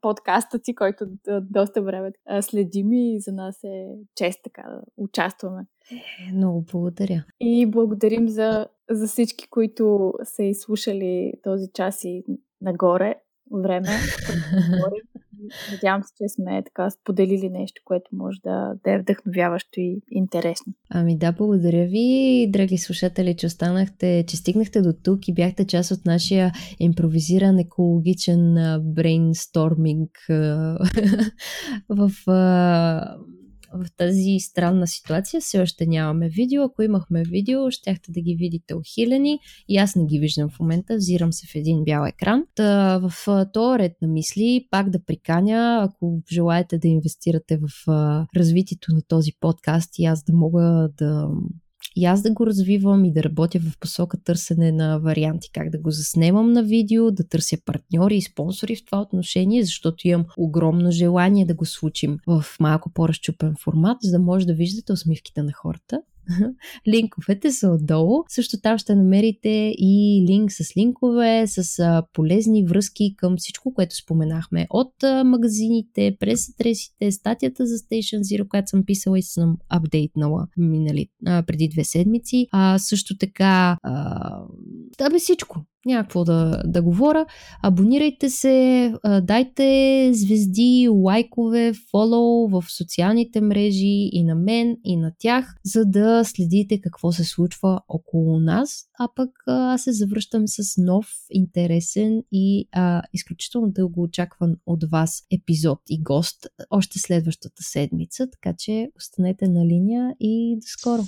подкаста 0.00 0.58
ти, 0.58 0.74
който 0.74 1.06
доста 1.40 1.82
време 1.82 2.12
следим 2.40 2.92
и 2.92 3.20
за 3.20 3.32
нас 3.32 3.64
е 3.64 3.86
чест 4.14 4.40
така 4.44 4.62
да 4.62 4.82
участваме. 4.96 5.66
Е, 5.92 6.32
много 6.32 6.64
благодаря. 6.72 7.24
И 7.40 7.66
благодарим 7.66 8.28
за, 8.28 8.66
за 8.90 9.06
всички, 9.06 9.50
които 9.50 10.14
са 10.24 10.42
изслушали 10.42 11.32
този 11.42 11.66
час 11.74 12.04
и 12.04 12.24
нагоре 12.60 13.14
време. 13.50 13.88
Надявам 15.72 16.02
се, 16.02 16.12
че 16.16 16.28
сме 16.28 16.62
така 16.64 16.90
споделили 16.90 17.48
нещо, 17.48 17.82
което 17.84 18.10
може 18.12 18.40
да, 18.44 18.74
да 18.84 18.92
е 18.92 18.98
вдъхновяващо 18.98 19.80
и 19.80 20.00
интересно. 20.10 20.72
Ами 20.90 21.18
да, 21.18 21.32
благодаря 21.32 21.86
ви, 21.86 22.46
драги 22.50 22.78
слушатели, 22.78 23.36
че 23.36 23.46
останахте, 23.46 24.24
че 24.28 24.36
стигнахте 24.36 24.82
до 24.82 24.92
тук 24.92 25.28
и 25.28 25.34
бяхте 25.34 25.66
част 25.66 25.90
от 25.90 26.04
нашия 26.06 26.52
импровизиран 26.80 27.58
екологичен 27.58 28.54
брейнсторминг 28.82 30.10
в 31.88 32.10
в 33.74 33.86
тази 33.96 34.36
странна 34.40 34.86
ситуация 34.86 35.40
все 35.40 35.60
още 35.60 35.86
нямаме 35.86 36.28
видео. 36.28 36.62
Ако 36.62 36.82
имахме 36.82 37.22
видео, 37.22 37.70
щяхте 37.70 38.12
да 38.12 38.20
ги 38.20 38.36
видите 38.36 38.74
ухилени 38.74 39.38
и 39.68 39.76
аз 39.76 39.96
не 39.96 40.06
ги 40.06 40.18
виждам 40.18 40.50
в 40.50 40.60
момента, 40.60 40.96
взирам 40.96 41.32
се 41.32 41.46
в 41.46 41.54
един 41.54 41.84
бял 41.84 42.04
екран. 42.04 42.44
Та, 42.54 42.98
в 42.98 43.46
този 43.52 43.78
ред 43.78 43.92
на 44.02 44.08
мисли 44.08 44.66
пак 44.70 44.90
да 44.90 45.04
приканя, 45.04 45.80
ако 45.82 46.22
желаете 46.32 46.78
да 46.78 46.88
инвестирате 46.88 47.56
в 47.58 47.88
развитието 48.36 48.94
на 48.94 49.02
този 49.08 49.30
подкаст 49.40 49.98
и 49.98 50.04
аз 50.04 50.24
да 50.24 50.32
мога 50.32 50.88
да 50.98 51.28
и 51.96 52.04
аз 52.04 52.22
да 52.22 52.32
го 52.32 52.46
развивам 52.46 53.04
и 53.04 53.12
да 53.12 53.22
работя 53.22 53.58
в 53.58 53.78
посока 53.80 54.16
търсене 54.24 54.72
на 54.72 54.98
варианти 54.98 55.50
как 55.52 55.70
да 55.70 55.78
го 55.78 55.90
заснемам 55.90 56.52
на 56.52 56.62
видео, 56.62 57.10
да 57.10 57.28
търся 57.28 57.56
партньори 57.64 58.16
и 58.16 58.22
спонсори 58.22 58.76
в 58.76 58.84
това 58.84 59.00
отношение, 59.00 59.64
защото 59.64 60.08
имам 60.08 60.26
огромно 60.36 60.90
желание 60.90 61.46
да 61.46 61.54
го 61.54 61.64
случим 61.64 62.18
в 62.26 62.44
малко 62.60 62.90
по-разчупен 62.94 63.54
формат, 63.60 63.98
за 64.02 64.10
да 64.10 64.18
може 64.18 64.46
да 64.46 64.54
виждате 64.54 64.92
усмивките 64.92 65.42
на 65.42 65.52
хората 65.52 66.02
Линковете 66.88 67.52
са 67.52 67.68
отдолу. 67.68 68.24
Също 68.28 68.60
там 68.60 68.78
ще 68.78 68.94
намерите 68.94 69.74
и 69.78 70.24
линк 70.28 70.52
с 70.52 70.76
линкове, 70.76 71.44
с 71.46 72.02
полезни 72.12 72.66
връзки 72.66 73.14
към 73.16 73.36
всичко, 73.38 73.74
което 73.74 73.96
споменахме. 73.96 74.66
От 74.70 74.94
магазините, 75.24 76.16
през 76.20 76.48
адресите, 76.48 77.12
статията 77.12 77.66
за 77.66 77.74
Station 77.74 78.20
Zero, 78.20 78.48
която 78.48 78.68
съм 78.68 78.84
писала 78.84 79.18
и 79.18 79.22
съм 79.22 79.56
апдейтнала 79.68 80.46
минали, 80.56 81.08
а, 81.26 81.42
преди 81.42 81.68
две 81.68 81.84
седмици. 81.84 82.46
А, 82.52 82.78
също 82.78 83.16
така, 83.18 83.76
а, 83.82 84.38
да 84.98 85.10
бе 85.10 85.18
всичко 85.18 85.64
някакво 85.86 86.24
да, 86.24 86.62
да 86.66 86.82
говоря. 86.82 87.26
Абонирайте 87.62 88.30
се, 88.30 88.94
дайте 89.22 90.10
звезди, 90.14 90.88
лайкове, 90.90 91.72
фолоу 91.90 92.48
в 92.48 92.64
социалните 92.68 93.40
мрежи 93.40 94.08
и 94.12 94.24
на 94.24 94.34
мен, 94.34 94.76
и 94.84 94.96
на 94.96 95.12
тях, 95.18 95.54
за 95.64 95.84
следите 96.24 96.80
какво 96.80 97.12
се 97.12 97.24
случва 97.24 97.80
около 97.88 98.40
нас. 98.40 98.84
А 98.98 99.08
пък 99.16 99.30
аз 99.46 99.82
се 99.82 99.92
завръщам 99.92 100.42
с 100.46 100.76
нов, 100.76 101.06
интересен 101.30 102.22
и 102.32 102.68
а, 102.72 103.02
изключително 103.12 103.70
дълго 103.70 104.02
очакван 104.02 104.56
от 104.66 104.84
вас 104.90 105.22
епизод 105.30 105.78
и 105.88 106.02
гост 106.02 106.46
още 106.70 106.98
следващата 106.98 107.62
седмица, 107.62 108.30
така 108.30 108.56
че 108.58 108.90
останете 108.96 109.48
на 109.48 109.66
линия 109.66 110.14
и 110.20 110.56
до 110.56 110.66
скоро! 110.66 111.02